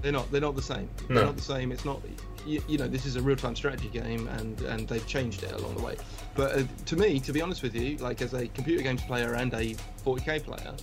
They're 0.02 0.12
not. 0.12 0.32
They're 0.32 0.42
not 0.42 0.56
the 0.56 0.62
same. 0.62 0.88
No. 1.10 1.16
They're 1.16 1.26
not 1.26 1.36
the 1.36 1.42
same. 1.42 1.72
It's 1.72 1.84
not. 1.86 2.00
You, 2.46 2.62
you 2.68 2.78
know, 2.78 2.88
this 2.88 3.08
is 3.08 3.16
a 3.16 3.22
real-time 3.24 3.56
strategy 3.56 3.88
game, 3.90 4.28
and 4.28 4.62
and 4.62 4.88
they've 4.88 5.06
changed 5.08 5.42
it 5.42 5.52
along 5.54 5.76
the 5.78 5.82
way. 5.82 5.96
But 6.36 6.58
uh, 6.60 6.64
to 6.88 6.96
me, 6.96 7.20
to 7.22 7.34
be 7.34 7.42
honest 7.42 7.64
with 7.64 7.76
you, 7.76 7.98
like 7.98 8.22
as 8.22 8.34
a 8.34 8.48
computer 8.50 8.84
games 8.84 9.02
player 9.04 9.34
and 9.34 9.54
a 9.54 9.76
40k 10.06 10.44
player, 10.44 10.74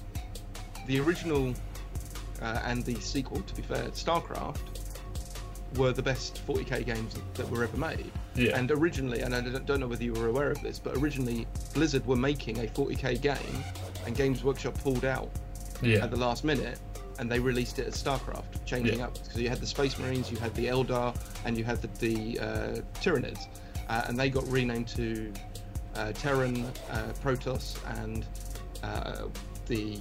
the 0.86 0.98
original 1.00 1.54
uh, 2.40 2.60
and 2.64 2.84
the 2.84 2.98
sequel, 3.00 3.40
to 3.42 3.54
be 3.54 3.62
fair, 3.62 3.84
StarCraft, 3.90 4.58
were 5.76 5.92
the 5.92 6.02
best 6.02 6.44
40k 6.46 6.84
games 6.84 7.14
that 7.34 7.48
were 7.50 7.64
ever 7.64 7.76
made. 7.76 8.10
Yeah. 8.34 8.58
And 8.58 8.70
originally, 8.70 9.20
and 9.20 9.34
I 9.34 9.40
don't 9.40 9.80
know 9.80 9.86
whether 9.86 10.04
you 10.04 10.12
were 10.14 10.28
aware 10.28 10.50
of 10.50 10.60
this, 10.62 10.78
but 10.78 10.96
originally 10.96 11.46
Blizzard 11.74 12.04
were 12.06 12.16
making 12.16 12.58
a 12.58 12.66
40k 12.66 13.20
game, 13.20 13.64
and 14.06 14.16
Games 14.16 14.42
Workshop 14.42 14.74
pulled 14.82 15.04
out 15.04 15.30
yeah. 15.82 15.98
at 15.98 16.10
the 16.10 16.16
last 16.16 16.44
minute 16.44 16.78
and 17.18 17.30
they 17.30 17.38
released 17.38 17.78
it 17.78 17.86
as 17.86 18.02
StarCraft, 18.02 18.64
changing 18.64 18.98
Yeah. 18.98 19.06
up 19.06 19.14
because 19.22 19.36
you 19.40 19.48
had 19.48 19.60
the 19.60 19.66
Space 19.66 19.98
Marines, 19.98 20.30
you 20.30 20.38
had 20.38 20.54
the 20.54 20.66
Eldar, 20.66 21.14
and 21.44 21.56
you 21.56 21.62
had 21.62 21.80
the, 21.82 21.88
the 21.98 22.38
uh, 22.40 22.80
Tyranids, 23.00 23.46
uh, 23.92 24.04
and 24.08 24.18
they 24.18 24.30
got 24.30 24.46
renamed 24.48 24.88
to 24.88 25.32
uh, 25.96 26.12
Terran, 26.12 26.64
uh, 26.90 27.12
Protoss, 27.22 27.76
and 28.00 28.24
uh, 28.82 29.26
the 29.66 29.98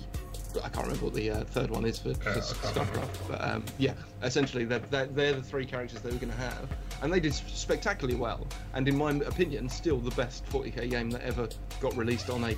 I 0.64 0.68
can't 0.70 0.86
remember 0.86 1.06
what 1.06 1.14
the 1.14 1.32
uh, 1.32 1.44
third 1.46 1.70
one 1.70 1.86
is 1.86 1.98
for, 2.00 2.14
for 2.14 2.30
Uh, 2.30 2.32
I 2.34 2.36
can't 2.36 2.76
remember. 2.76 3.00
StarCraft, 3.00 3.28
but 3.30 3.42
um, 3.50 3.64
yeah, 3.78 3.94
essentially 4.22 4.66
they're, 4.66 4.80
they're, 4.90 5.06
they're 5.06 5.34
the 5.34 5.42
three 5.42 5.66
characters 5.66 6.02
they 6.02 6.10
were 6.12 6.18
going 6.18 6.32
to 6.32 6.38
have, 6.38 6.68
and 7.02 7.12
they 7.14 7.20
did 7.22 7.34
spectacularly 7.34 8.18
well, 8.20 8.46
and 8.74 8.86
in 8.88 8.98
my 8.98 9.12
opinion, 9.12 9.70
still 9.70 9.98
the 9.98 10.12
best 10.16 10.46
40k 10.48 10.90
game 10.90 11.10
that 11.12 11.22
ever 11.22 11.48
got 11.80 11.96
released 11.96 12.30
on 12.30 12.44
a 12.44 12.56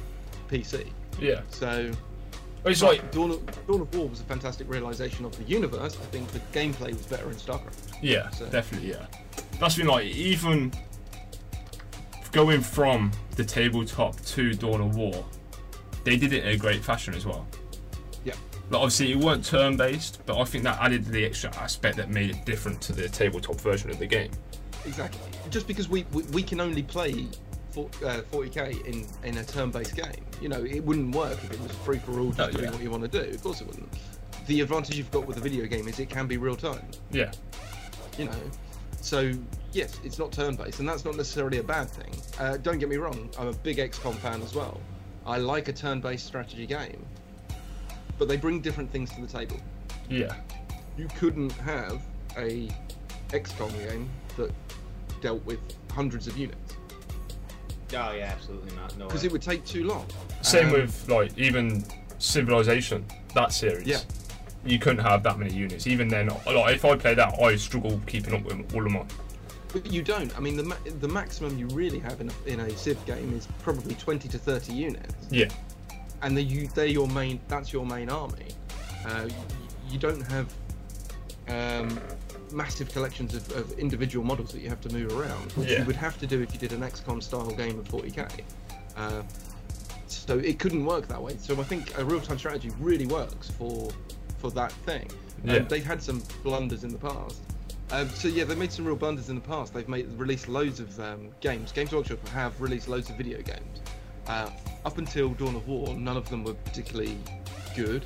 PC. 0.50 0.88
yeah. 1.22 1.42
So 1.52 1.92
It's 2.66 2.82
like 2.82 3.12
Dawn 3.12 3.30
of, 3.32 3.68
Dawn 3.68 3.82
of 3.82 3.96
War 3.96 4.08
was 4.10 4.22
a 4.22 4.24
fantastic 4.24 4.68
realization 4.70 5.24
of 5.26 5.38
the 5.38 5.44
universe. 5.44 5.96
I 5.96 6.06
think 6.06 6.28
the 6.32 6.40
gameplay 6.58 6.94
was 6.94 7.06
better 7.06 7.30
in 7.30 7.36
StarCraft. 7.36 7.98
Yeah, 8.02 8.30
So- 8.32 8.48
definitely, 8.48 8.90
yeah. 8.90 9.06
That's 9.60 9.76
been 9.78 9.88
like 9.88 10.06
even 10.08 10.72
going 12.34 12.62
from 12.62 13.12
the 13.36 13.44
tabletop 13.46 14.20
to 14.26 14.54
Dawn 14.54 14.82
of 14.82 14.96
War, 14.96 15.26
they 16.04 16.18
did 16.18 16.34
it 16.34 16.44
in 16.44 16.50
a 16.50 16.58
great 16.58 16.84
fashion 16.84 17.14
as 17.14 17.26
well. 17.26 17.48
Yeah. 18.26 18.34
Like 18.70 18.82
obviously 18.82 19.12
it 19.14 19.18
weren't 19.20 19.46
turn 19.46 19.78
based, 19.78 20.20
but 20.26 20.40
I 20.40 20.44
think 20.44 20.64
that 20.66 20.80
added 20.82 21.06
the 21.06 21.24
extra 21.24 21.56
aspect 21.58 21.96
that 21.98 22.10
made 22.10 22.32
it 22.32 22.44
different 22.46 22.82
to 22.82 22.94
the 22.94 23.08
tabletop 23.08 23.62
version 23.62 23.90
of 23.90 24.00
the 24.00 24.08
game. 24.08 24.32
Exactly. 24.86 25.22
Just 25.50 25.68
because 25.68 25.88
we 25.88 26.06
we, 26.12 26.24
we 26.24 26.44
can 26.44 26.60
only 26.60 26.84
play 26.84 27.28
for, 27.72 27.86
uh, 28.06 28.22
40k 28.32 28.86
in 28.86 29.06
in 29.24 29.38
a 29.38 29.44
turn-based 29.44 29.96
game, 29.96 30.26
you 30.42 30.50
know, 30.50 30.64
it 30.64 30.84
wouldn't 30.84 31.16
work 31.16 31.34
if 31.44 31.52
it 31.52 31.60
was 31.62 31.72
free 31.72 32.00
for 32.00 32.20
all, 32.20 32.32
just 32.32 32.40
Oh, 32.40 32.52
doing 32.52 32.66
yeah. 32.66 32.72
what 32.72 32.82
you 32.82 32.92
want 32.92 33.10
to 33.10 33.24
do. 33.24 33.30
Of 33.34 33.42
course, 33.42 33.62
it 33.62 33.68
wouldn't. 33.68 33.88
The 34.48 34.60
advantage 34.62 34.98
you've 34.98 35.12
got 35.12 35.26
with 35.26 35.38
a 35.38 35.40
video 35.40 35.66
game 35.66 35.88
is 35.88 36.00
it 36.00 36.10
can 36.10 36.28
be 36.28 36.38
real 36.38 36.56
time. 36.56 36.86
Yeah. 37.12 37.32
You 38.18 38.26
know. 38.26 38.32
So 39.04 39.34
yes, 39.74 40.00
it's 40.04 40.18
not 40.18 40.32
turn-based, 40.32 40.80
and 40.80 40.88
that's 40.88 41.04
not 41.06 41.16
necessarily 41.16 41.60
a 41.60 41.64
bad 41.64 41.90
thing. 41.90 42.14
Uh, 42.40 42.58
don't 42.58 42.80
get 42.80 42.90
me 42.90 42.96
wrong, 42.96 43.30
I'm 43.38 43.48
a 43.48 43.54
big 43.54 43.78
XCOM 43.78 44.16
fan 44.16 44.42
as 44.42 44.56
well. 44.56 44.80
I 45.26 45.38
like 45.38 45.68
a 45.68 45.74
turn-based 45.74 46.26
strategy 46.26 46.66
game, 46.66 47.06
but 48.18 48.28
they 48.28 48.38
bring 48.38 48.62
different 48.62 48.92
things 48.92 49.12
to 49.12 49.22
the 49.22 49.28
table. 49.28 49.58
Yeah. 50.10 50.36
you 50.98 51.08
couldn't 51.18 51.52
have 51.54 52.02
a 52.38 52.70
XCOM 53.30 53.72
game 53.90 54.10
that 54.38 54.52
dealt 55.22 55.44
with 55.46 55.60
hundreds 55.92 56.28
of 56.28 56.38
units 56.38 56.76
Oh 57.96 58.14
yeah, 58.14 58.32
absolutely 58.34 58.76
not. 58.76 58.98
No. 58.98 59.08
because 59.08 59.24
it 59.24 59.32
would 59.32 59.42
take 59.42 59.64
too 59.66 59.86
long. 59.86 60.06
Same 60.42 60.68
Um, 60.68 60.74
with 60.74 61.10
like 61.10 61.38
even 61.38 61.84
Civilization, 62.20 63.06
that 63.36 63.52
series. 63.52 63.86
Yeah. 63.86 64.00
You 64.66 64.80
couldn't 64.80 65.04
have 65.04 65.24
that 65.24 65.38
many 65.38 65.54
units. 65.54 65.88
Even 65.88 66.08
then, 66.08 66.28
like 66.46 66.76
if 66.76 66.86
I 66.86 66.96
played 66.96 67.18
that, 67.18 67.40
I 67.42 67.56
struggle 67.58 68.00
keeping 68.08 68.34
up 68.34 68.44
with 68.44 68.74
all 68.74 68.86
of 68.86 68.92
mine. 68.92 69.08
But 69.74 69.92
you 69.92 70.02
don't. 70.02 70.36
I 70.38 70.40
mean, 70.40 70.56
the 70.56 70.64
ma- 70.64 70.76
the 71.00 71.08
maximum 71.08 71.58
you 71.58 71.68
really 71.68 72.00
have 72.00 72.22
in 72.22 72.30
a, 72.30 72.50
in 72.50 72.60
a 72.62 72.70
Civ 72.78 73.04
game 73.06 73.34
is 73.36 73.48
probably 73.62 73.96
20 73.96 74.30
to 74.30 74.38
30 74.38 74.72
units, 74.74 75.14
Yeah. 75.32 75.50
and 76.22 76.38
they 76.38 76.42
you 76.42 76.68
they're 76.76 76.86
your 76.86 77.08
main. 77.08 77.42
That's 77.48 77.74
your 77.74 77.86
main 77.86 78.10
army. 78.10 78.48
Uh, 79.06 79.26
you, 79.28 79.36
you 79.94 80.00
don't 80.00 80.22
have 80.22 80.54
um, 81.50 82.00
massive 82.54 82.90
collections 82.94 83.34
of, 83.36 83.52
of 83.52 83.78
individual 83.80 84.24
models 84.26 84.52
that 84.54 84.62
you 84.62 84.70
have 84.70 84.80
to 84.82 84.90
move 84.94 85.12
around, 85.18 85.52
which 85.54 85.70
Yeah. 85.70 85.80
you 85.80 85.86
would 85.86 85.96
have 85.98 86.18
to 86.20 86.28
do 86.28 86.42
if 86.42 86.54
you 86.54 86.60
did 86.60 86.72
an 86.72 86.82
XCOM 86.82 87.22
style 87.22 87.50
game 87.52 87.80
of 87.80 87.88
40k. 87.90 88.42
Uh, 88.96 89.24
so 90.08 90.38
it 90.38 90.60
couldn't 90.60 90.86
work 90.86 91.08
that 91.08 91.22
way. 91.22 91.36
So 91.40 91.60
I 91.60 91.64
think 91.64 91.98
a 91.98 92.06
real-time 92.06 92.38
strategy 92.38 92.72
really 92.80 93.08
works 93.08 93.50
for 93.50 93.90
for 94.44 94.52
that 94.52 94.74
thing. 94.86 95.10
Yeah. 95.46 95.56
Um, 95.56 95.68
they've 95.70 95.86
had 95.86 96.04
some 96.04 96.22
blunders 96.44 96.84
in 96.84 96.92
the 96.92 96.98
past. 96.98 97.40
Um, 97.92 98.10
so 98.10 98.28
yeah, 98.28 98.44
they've 98.44 98.58
made 98.58 98.74
some 98.74 98.84
real 98.86 98.98
blunders 98.98 99.30
in 99.30 99.36
the 99.36 99.42
past. 99.42 99.74
They've 99.74 99.88
made 99.88 100.08
released 100.20 100.50
loads 100.50 100.82
of 100.82 101.00
um, 101.00 101.30
games. 101.40 101.72
Games 101.72 101.94
Workshop 101.94 102.28
have 102.30 102.60
released 102.60 102.90
loads 102.90 103.10
of 103.10 103.16
video 103.16 103.42
games. 103.42 103.82
Uh, 104.28 104.50
up 104.84 104.98
until 104.98 105.30
Dawn 105.30 105.56
of 105.56 105.66
War, 105.68 105.96
none 105.96 106.18
of 106.18 106.30
them 106.30 106.44
were 106.44 106.56
particularly 106.56 107.18
good 107.74 108.06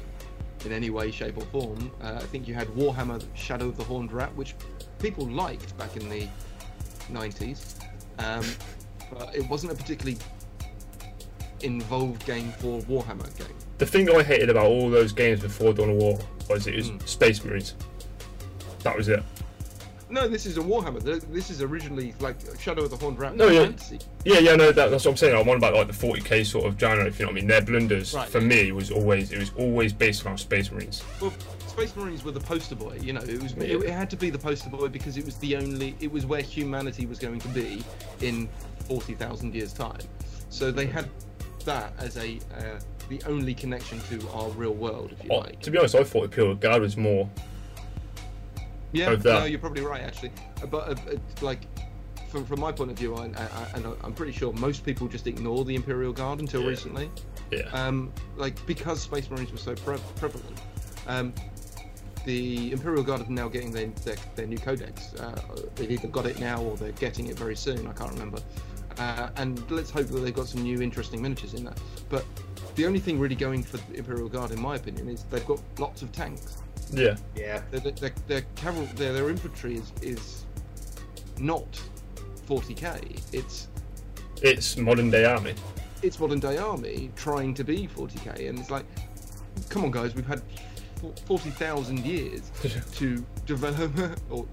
in 0.63 0.71
any 0.71 0.91
way, 0.91 1.09
shape, 1.09 1.37
or 1.37 1.45
form. 1.45 1.91
Uh, 2.01 2.19
I 2.21 2.25
think 2.25 2.47
you 2.47 2.53
had 2.53 2.67
Warhammer: 2.69 3.23
Shadow 3.33 3.69
of 3.69 3.77
the 3.77 3.83
Horned 3.83 4.11
Rat, 4.11 4.35
which 4.35 4.53
people 4.99 5.27
liked 5.27 5.75
back 5.77 5.97
in 5.97 6.07
the 6.09 6.27
90s, 7.11 7.75
um, 8.19 8.45
but 9.11 9.35
it 9.35 9.47
wasn't 9.49 9.71
a 9.71 9.75
particularly 9.75 10.19
involved 11.61 12.25
game 12.25 12.51
for 12.53 12.79
Warhammer 12.81 13.35
game. 13.37 13.55
The 13.77 13.85
thing 13.85 14.09
I 14.09 14.23
hated 14.23 14.49
about 14.49 14.65
all 14.65 14.89
those 14.89 15.11
games 15.11 15.41
before 15.41 15.73
Dawn 15.73 15.89
of 15.91 15.95
War 15.97 16.19
was 16.49 16.67
it 16.67 16.75
was 16.75 16.89
Mm. 16.89 17.07
Space 17.07 17.43
Marines. 17.43 17.75
That 18.83 18.97
was 18.97 19.07
it. 19.09 19.23
No, 20.09 20.25
this 20.25 20.45
is 20.45 20.57
a 20.57 20.61
Warhammer. 20.61 21.01
This 21.33 21.49
is 21.49 21.61
originally 21.61 22.13
like 22.21 22.37
Shadow 22.61 22.83
of 22.83 22.91
the 22.91 22.95
Horned 22.95 23.19
Rat. 23.19 23.35
No, 23.35 23.47
yeah. 23.49 23.63
fantasy. 23.65 23.99
Yeah, 24.23 24.39
yeah, 24.39 24.55
no, 24.55 24.71
that, 24.71 24.89
that's 24.89 25.03
what 25.03 25.11
I'm 25.11 25.17
saying. 25.17 25.35
I'm 25.37 25.49
on 25.49 25.57
about 25.57 25.73
like 25.73 25.87
the 25.87 25.93
40k 25.93 26.45
sort 26.45 26.65
of 26.65 26.79
genre. 26.79 27.05
If 27.05 27.19
you 27.19 27.25
know 27.25 27.31
what 27.31 27.37
I 27.37 27.41
mean, 27.41 27.47
their 27.47 27.61
blunders 27.61 28.13
Right. 28.13 28.27
for 28.29 28.39
me 28.39 28.71
was 28.71 28.89
always 28.89 29.31
it 29.33 29.37
was 29.39 29.51
always 29.57 29.91
based 29.91 30.25
around 30.25 30.37
Space 30.37 30.71
Marines. 30.71 31.03
Well, 31.21 31.33
Space 31.67 31.93
Marines 31.97 32.23
were 32.23 32.31
the 32.31 32.39
poster 32.39 32.75
boy. 32.75 32.97
You 33.01 33.13
know, 33.13 33.21
it 33.21 33.43
was 33.43 33.51
it, 33.53 33.83
it 33.83 33.89
had 33.89 34.09
to 34.11 34.15
be 34.15 34.29
the 34.29 34.39
poster 34.39 34.69
boy 34.69 34.87
because 34.87 35.17
it 35.17 35.25
was 35.25 35.35
the 35.37 35.57
only 35.57 35.93
it 35.99 36.09
was 36.11 36.25
where 36.25 36.41
humanity 36.41 37.05
was 37.05 37.19
going 37.19 37.41
to 37.41 37.49
be 37.49 37.83
in 38.21 38.47
forty 38.87 39.13
thousand 39.13 39.53
years 39.53 39.73
time. 39.73 39.99
So 40.49 40.71
they 40.71 40.85
had 40.85 41.09
that 41.67 41.93
as 41.99 42.17
a 42.17 42.39
uh, 42.57 42.79
the 43.09 43.21
only 43.27 43.53
connection 43.53 43.99
to 44.09 44.27
our 44.31 44.49
real 44.51 44.73
world, 44.73 45.11
if 45.13 45.23
you 45.23 45.29
Oh, 45.31 45.37
like. 45.39 45.61
to 45.61 45.69
be 45.71 45.77
honest, 45.77 45.95
I 45.95 46.03
thought 46.03 46.23
Imperial 46.25 46.55
Guard 46.55 46.81
was 46.81 46.97
more 46.97 47.29
Yeah, 48.91 49.15
no, 49.23 49.45
you're 49.45 49.59
probably 49.59 49.83
right 49.83 50.01
actually. 50.01 50.31
Uh, 50.61 50.65
But 50.65 50.87
uh, 50.87 50.91
uh, 50.91 51.17
like, 51.41 51.61
from 52.29 52.45
from 52.45 52.59
my 52.59 52.71
point 52.71 52.91
of 52.91 52.97
view, 52.97 53.15
I, 53.15 53.25
I, 53.25 53.67
and 53.75 53.85
I'm 54.03 54.13
pretty 54.13 54.31
sure 54.31 54.51
most 54.53 54.83
people 54.85 55.07
just 55.07 55.27
ignore 55.27 55.63
the 55.63 55.75
Imperial 55.75 56.11
Guard 56.13 56.39
until 56.39 56.61
Yeah. 56.63 56.69
recently. 56.69 57.09
yeah. 57.51 57.69
Um, 57.71 58.11
like 58.37 58.55
because 58.65 59.01
Space 59.01 59.29
Marines 59.29 59.51
were 59.51 59.57
so 59.57 59.75
pre- 59.75 59.99
prevalent, 60.15 60.57
um, 61.07 61.33
the 62.25 62.71
Imperial 62.71 63.03
Guard 63.03 63.21
are 63.21 63.29
now 63.29 63.47
getting 63.49 63.71
their 63.71 63.87
their, 64.05 64.15
their 64.35 64.47
new 64.47 64.57
codex. 64.57 65.13
Uh, 65.15 65.35
they've 65.75 65.91
either 65.91 66.07
got 66.07 66.25
it 66.25 66.39
now 66.39 66.61
or 66.61 66.75
they're 66.77 66.91
getting 66.93 67.27
it 67.27 67.37
very 67.37 67.55
soon. 67.55 67.87
I 67.87 67.93
can't 67.93 68.11
remember. 68.11 68.39
Uh, 68.99 69.29
and 69.37 69.69
let's 69.69 69.91
hope 69.91 70.07
that 70.07 70.19
they've 70.19 70.33
got 70.33 70.47
some 70.47 70.63
new 70.63 70.81
interesting 70.81 71.21
miniatures 71.21 71.53
in 71.53 71.63
there. 71.63 71.75
But 72.09 72.25
the 72.75 72.85
only 72.85 72.99
thing 72.99 73.19
really 73.19 73.35
going 73.35 73.63
for 73.63 73.77
the 73.77 73.97
Imperial 73.97 74.29
Guard, 74.29 74.51
in 74.51 74.59
my 74.61 74.75
opinion, 74.75 75.07
is 75.09 75.23
they've 75.25 75.45
got 75.45 75.59
lots 75.77 76.01
of 76.01 76.11
tanks. 76.11 76.57
yeah. 76.91 77.15
Yeah. 77.35 77.61
Their 77.71 77.79
their, 77.79 77.91
their, 77.93 78.11
their, 78.27 78.71
their, 78.95 79.13
their 79.13 79.29
infantry 79.29 79.75
is 79.75 79.91
is 80.01 80.45
not 81.39 81.67
40k. 82.47 83.21
It's 83.33 83.67
It's 84.41 84.77
modern 84.77 85.09
day 85.11 85.25
army. 85.25 85.53
it's 86.01 86.19
modern 86.19 86.39
day 86.39 86.57
army 86.57 87.11
trying 87.15 87.53
to 87.55 87.63
be 87.63 87.87
40k, 87.87 88.49
and 88.49 88.59
it's 88.59 88.71
like, 88.71 88.85
come 89.69 89.83
on, 89.83 89.91
guys, 89.91 90.15
we've 90.15 90.25
had 90.27 90.41
40,000 91.25 91.99
years 92.05 92.51
to 92.95 93.23
develop, 93.45 93.91
or 94.29 94.45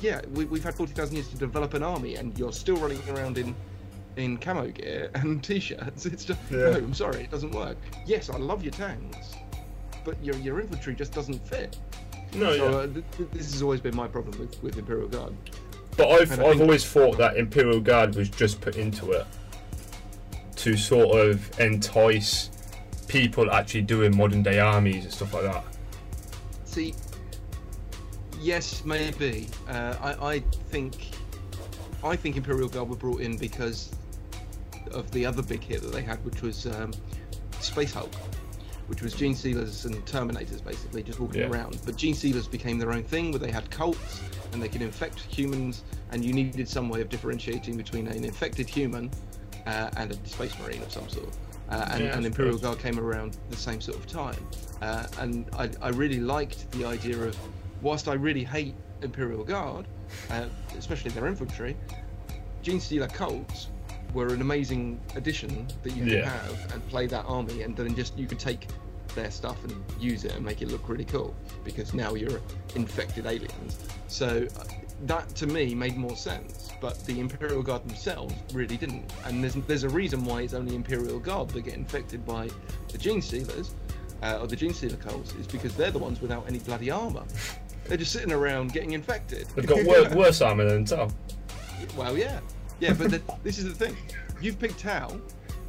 yeah, 0.00 0.20
we, 0.32 0.44
we've 0.46 0.64
had 0.64 0.74
40,000 0.74 1.14
years 1.14 1.28
to 1.28 1.36
develop 1.36 1.72
an 1.74 1.82
army, 1.82 2.16
and 2.16 2.38
you're 2.38 2.52
still 2.52 2.76
running 2.76 3.00
around 3.08 3.38
in 3.38 3.54
in 4.16 4.36
camo 4.38 4.68
gear 4.68 5.10
and 5.14 5.42
t-shirts. 5.42 6.06
It's 6.06 6.24
just 6.24 6.40
Yeah. 6.50 6.58
no, 6.58 6.72
I'm 6.72 6.94
sorry, 6.94 7.22
it 7.22 7.30
doesn't 7.30 7.52
work. 7.54 7.76
Yes, 8.06 8.30
I 8.30 8.36
love 8.36 8.62
your 8.62 8.72
tanks, 8.72 9.34
but 10.04 10.22
your 10.24 10.36
your 10.36 10.60
infantry 10.60 10.94
just 10.94 11.12
doesn't 11.12 11.46
fit. 11.46 11.76
No, 12.34 12.56
So 12.56 12.70
yeah. 12.70 12.76
uh, 12.76 12.86
th- 12.88 13.04
th- 13.16 13.28
this 13.32 13.52
has 13.52 13.62
always 13.62 13.80
been 13.80 13.94
my 13.96 14.08
problem 14.08 14.38
with, 14.38 14.60
with 14.62 14.76
Imperial 14.78 15.08
Guard. 15.08 15.34
But 15.96 16.08
I've 16.10 16.32
I've 16.32 16.38
think- 16.38 16.60
always 16.60 16.84
thought 16.84 17.16
that 17.18 17.36
Imperial 17.36 17.80
Guard 17.80 18.14
was 18.16 18.28
just 18.28 18.60
put 18.60 18.76
into 18.76 19.12
it 19.12 19.26
to 20.56 20.76
sort 20.76 21.16
of 21.18 21.60
entice 21.60 22.50
people 23.08 23.50
actually 23.50 23.82
doing 23.82 24.16
modern 24.16 24.42
day 24.42 24.58
armies 24.58 25.04
and 25.04 25.12
stuff 25.12 25.32
like 25.34 25.44
that. 25.44 25.64
See, 26.64 26.94
yes, 28.40 28.84
maybe. 28.84 29.48
Uh, 29.68 29.94
I, 30.00 30.26
I 30.34 30.38
think, 30.70 30.96
I 32.02 32.16
think 32.16 32.36
Imperial 32.36 32.68
Guard 32.68 32.88
were 32.88 32.96
brought 32.96 33.20
in 33.20 33.36
because 33.36 33.90
of 34.88 35.10
the 35.10 35.24
other 35.26 35.42
big 35.42 35.62
hit 35.62 35.82
that 35.82 35.92
they 35.92 36.02
had, 36.02 36.24
which 36.24 36.42
was 36.42 36.66
um, 36.66 36.92
Space 37.60 37.92
Hulk, 37.92 38.14
which 38.86 39.02
was 39.02 39.14
Genestealers 39.14 39.84
and 39.84 40.04
Terminators 40.06 40.64
basically 40.64 41.02
just 41.02 41.18
walking 41.20 41.40
Yeah. 41.42 41.48
around. 41.48 41.78
But 41.84 41.96
Genestealers 41.96 42.50
became 42.50 42.78
their 42.78 42.92
own 42.92 43.02
thing, 43.02 43.30
where 43.30 43.38
they 43.38 43.50
had 43.50 43.70
cults 43.70 44.20
and 44.52 44.62
they 44.62 44.68
could 44.68 44.82
infect 44.82 45.20
humans, 45.20 45.82
and 46.12 46.24
you 46.24 46.32
needed 46.32 46.68
some 46.68 46.88
way 46.88 47.00
of 47.00 47.08
differentiating 47.08 47.76
between 47.76 48.06
an 48.06 48.24
infected 48.24 48.68
human 48.68 49.10
uh, 49.66 49.90
and 49.96 50.12
a 50.12 50.28
space 50.28 50.56
marine 50.60 50.82
of 50.82 50.92
some 50.92 51.08
sort. 51.08 51.28
Uh, 51.68 51.88
and, 51.90 52.04
Yeah, 52.04 52.16
and 52.16 52.24
Imperial. 52.24 52.56
Guard 52.58 52.78
came 52.78 52.98
around 53.00 53.38
the 53.50 53.56
same 53.56 53.80
sort 53.80 53.98
of 53.98 54.06
time. 54.06 54.46
Uh, 54.80 55.04
and 55.18 55.46
I, 55.58 55.68
I 55.82 55.88
really 55.88 56.20
liked 56.20 56.70
the 56.72 56.84
idea 56.84 57.18
of, 57.20 57.36
whilst 57.82 58.06
I 58.06 58.14
really 58.14 58.44
hate 58.44 58.74
Imperial 59.02 59.42
Guard, 59.42 59.86
uh, 60.30 60.44
especially 60.78 61.10
their 61.10 61.26
infantry, 61.26 61.76
Genestealer 62.62 63.12
cults 63.12 63.68
were 64.14 64.28
an 64.28 64.40
amazing 64.40 65.00
addition 65.14 65.66
that 65.82 65.90
you 65.94 66.04
could 66.04 66.12
Yeah. 66.12 66.28
have 66.28 66.72
and 66.74 66.86
play 66.88 67.06
that 67.06 67.24
army, 67.26 67.62
and 67.62 67.76
then 67.76 67.94
just 67.94 68.16
you 68.18 68.26
could 68.26 68.38
take 68.38 68.66
their 69.14 69.30
stuff 69.30 69.62
and 69.64 69.74
use 69.98 70.24
it 70.24 70.34
and 70.34 70.44
make 70.44 70.60
it 70.62 70.68
look 70.68 70.88
really 70.88 71.04
cool 71.04 71.34
because 71.64 71.94
now 71.94 72.14
you're 72.14 72.40
infected 72.74 73.24
aliens. 73.26 73.78
So 74.08 74.46
uh, 74.58 74.64
that 75.06 75.28
to 75.36 75.46
me 75.46 75.74
made 75.74 75.96
more 75.96 76.16
sense, 76.16 76.68
but 76.80 77.02
the 77.06 77.18
Imperial 77.20 77.62
Guard 77.62 77.88
themselves 77.88 78.34
really 78.52 78.76
didn't. 78.76 79.10
And 79.24 79.42
there's 79.42 79.54
there's 79.54 79.84
a 79.84 79.88
reason 79.88 80.24
why 80.24 80.42
it's 80.42 80.54
only 80.54 80.74
Imperial 80.74 81.18
Guard 81.18 81.48
that 81.50 81.62
get 81.62 81.74
infected 81.74 82.26
by 82.26 82.48
the 82.92 82.98
Genestealers 82.98 83.70
uh, 84.22 84.38
or 84.40 84.46
the 84.46 84.56
Genestealer 84.56 85.00
cults 85.00 85.34
is 85.34 85.46
because 85.46 85.74
they're 85.76 85.90
the 85.90 85.98
ones 85.98 86.20
without 86.20 86.44
any 86.46 86.58
bloody 86.58 86.90
armor. 86.90 87.24
They're 87.86 87.96
just 87.98 88.12
sitting 88.12 88.32
around 88.32 88.72
getting 88.72 88.92
infected. 88.92 89.46
They've 89.54 89.66
got 89.66 89.84
wor- 89.84 90.16
worse 90.16 90.40
armor 90.40 90.64
than 90.68 90.84
Tau. 90.84 91.08
Well, 91.96 92.18
yeah, 92.18 92.40
yeah, 92.80 92.92
but 92.92 93.10
the, 93.10 93.22
this 93.42 93.58
is 93.58 93.64
the 93.64 93.86
thing. 93.86 93.96
You've 94.40 94.58
picked 94.58 94.80
Tau, 94.80 95.18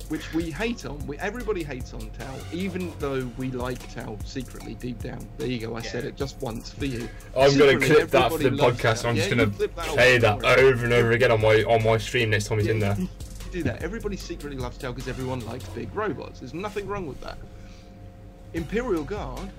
which 0.09 0.33
we 0.33 0.51
hate 0.51 0.85
on. 0.85 1.05
We, 1.07 1.17
everybody 1.19 1.63
hates 1.63 1.93
on 1.93 2.09
Tau, 2.11 2.35
even 2.51 2.93
though 2.99 3.29
we 3.37 3.51
like 3.51 3.93
Tau 3.93 4.17
secretly 4.25 4.75
deep 4.75 4.99
down. 5.01 5.27
There 5.37 5.47
you 5.47 5.59
go. 5.59 5.75
I 5.75 5.81
said 5.81 6.03
it 6.05 6.15
just 6.15 6.41
once 6.41 6.71
for 6.71 6.85
you. 6.85 7.07
I'm 7.37 7.57
going 7.57 7.79
to 7.79 7.85
clip 7.85 8.09
that 8.11 8.31
for 8.31 8.37
the 8.37 8.49
podcast. 8.49 9.03
Tau. 9.03 9.09
I'm 9.09 9.15
just 9.15 9.29
Yeah, 9.29 9.35
going 9.35 9.51
to 9.51 9.67
play 9.69 10.17
that 10.17 10.43
over 10.59 10.83
and 10.85 10.93
over 10.93 11.11
again 11.11 11.31
on 11.31 11.41
my 11.41 11.63
on 11.63 11.83
my 11.83 11.97
stream 11.97 12.29
next 12.29 12.47
time 12.47 12.59
he's 12.59 12.67
in 12.67 12.79
Yeah, 12.79 12.93
there. 12.93 12.97
you 13.45 13.51
do 13.51 13.63
that. 13.63 13.81
Everybody 13.81 14.17
secretly 14.17 14.57
loves 14.57 14.77
Tau 14.77 14.91
because 14.91 15.07
everyone 15.07 15.45
likes 15.45 15.65
big 15.69 15.93
robots. 15.95 16.39
There's 16.39 16.53
nothing 16.53 16.87
wrong 16.87 17.07
with 17.07 17.21
that. 17.21 17.37
Imperial 18.53 19.03
Guard, 19.03 19.49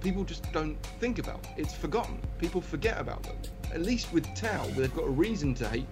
people 0.00 0.24
just 0.24 0.50
don't 0.52 0.76
think 1.00 1.18
about. 1.18 1.46
It's 1.56 1.74
forgotten. 1.74 2.20
People 2.38 2.60
forget 2.60 3.00
about 3.00 3.22
them. 3.22 3.36
At 3.72 3.82
least 3.82 4.12
with 4.12 4.26
Tau, 4.36 4.64
they've 4.76 4.94
got 4.94 5.06
a 5.06 5.10
reason 5.10 5.54
to 5.54 5.68
hate. 5.68 5.86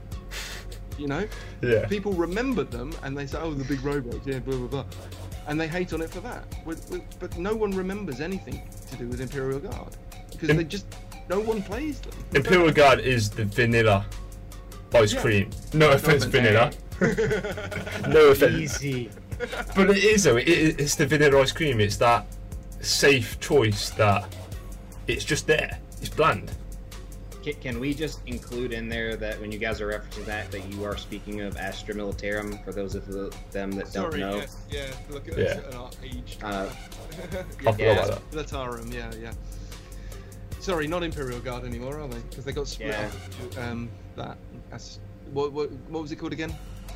You 0.99 1.07
know, 1.09 1.26
Yeah. 1.62 1.86
people 1.86 2.12
remember 2.12 2.64
them 2.64 2.93
and 3.03 3.16
they 3.16 3.26
say, 3.26 3.38
"Oh, 3.40 3.53
the 3.55 3.64
big 3.64 3.82
robots, 3.84 4.26
yeah, 4.26 4.38
blah 4.40 4.57
blah 4.57 4.66
blah," 4.68 4.84
and 5.49 5.61
they 5.61 5.66
hate 5.68 5.93
on 5.93 6.03
it 6.03 6.11
for 6.11 6.20
that. 6.20 6.45
With, 6.66 6.88
with, 6.90 7.03
but 7.18 7.36
no 7.38 7.55
one 7.55 7.70
remembers 7.72 8.20
anything 8.20 8.62
to 8.90 8.97
do 8.97 9.09
with 9.09 9.20
Imperial 9.20 9.59
Guard 9.59 9.97
because 10.30 10.51
Im- 10.51 10.57
they 10.59 10.64
just 10.64 10.86
no 11.28 11.40
one 11.40 11.62
plays 11.62 12.01
them. 12.01 12.12
Imperial 12.34 12.70
Guard 12.72 13.01
is 13.01 13.30
the 13.30 13.45
vanilla 13.45 14.05
ice 14.95 15.14
Yeah. 15.14 15.20
cream. 15.22 15.51
No 15.72 15.90
offense, 15.93 16.24
offense. 16.24 16.24
vanilla. 16.24 16.70
No 18.09 18.28
offense. 18.28 18.55
Easy. 18.82 19.11
But 19.74 19.90
it 19.90 20.05
is 20.05 20.24
though. 20.24 20.36
It, 20.36 20.47
it- 20.49 20.80
it's 20.80 20.95
the 20.95 21.07
vanilla 21.07 21.40
ice 21.40 21.53
cream. 21.53 21.80
It's 21.80 21.97
that 21.97 22.26
safe 22.80 23.40
choice 23.40 23.90
that 23.90 24.32
it's 25.09 25.24
just 25.24 25.47
there. 25.47 25.78
It's 26.01 26.11
bland. 26.11 26.53
Can, 27.43 27.55
can 27.55 27.80
we 27.80 27.93
just 27.93 28.20
include 28.26 28.72
in 28.72 28.88
there 28.88 29.16
that 29.16 29.40
when 29.40 29.51
you 29.51 29.59
guys 29.59 29.80
are 29.80 29.88
referencing 29.88 30.24
that, 30.26 30.51
that 30.53 30.64
you 30.72 30.84
are 30.84 30.97
speaking 30.97 31.40
of 31.40 31.57
Astra 31.57 31.95
Militarum 31.95 32.62
for 32.64 32.72
those 32.72 32.95
of 32.95 33.07
the, 33.07 33.34
them 33.51 33.72
that 33.72 33.88
Sorry, 33.88 34.20
don't 34.20 34.30
know? 34.30 34.36
yes, 34.36 34.57
yeah, 34.70 34.86
look 35.11 35.26
at 35.28 35.36
Yeah. 35.38 35.45
us 35.47 35.59
at 35.68 35.74
our 35.74 35.90
age. 36.05 36.38
Uh, 36.43 36.68
I 37.66 37.76
Yeah. 37.78 37.93
about 38.05 38.30
that. 38.30 38.47
Latarum, 38.47 38.93
yeah, 38.95 39.11
yeah. 39.20 39.32
Sorry, 40.61 40.86
not 40.86 41.03
Imperial 41.03 41.40
Guard 41.40 41.64
anymore, 41.64 41.99
are 41.99 42.07
they? 42.07 42.20
Because 42.20 42.45
they 42.45 42.53
got 42.53 42.68
split 42.68 42.90
Yeah. 42.90 43.07
up 43.09 43.51
to 43.51 43.62
um, 43.62 43.90
that. 44.16 44.36
As, 44.70 45.01
what, 45.32 45.53
what, 45.53 45.72
what 45.88 46.03
was 46.03 46.12
it 46.12 46.16
called 46.16 46.32
again? 46.32 46.55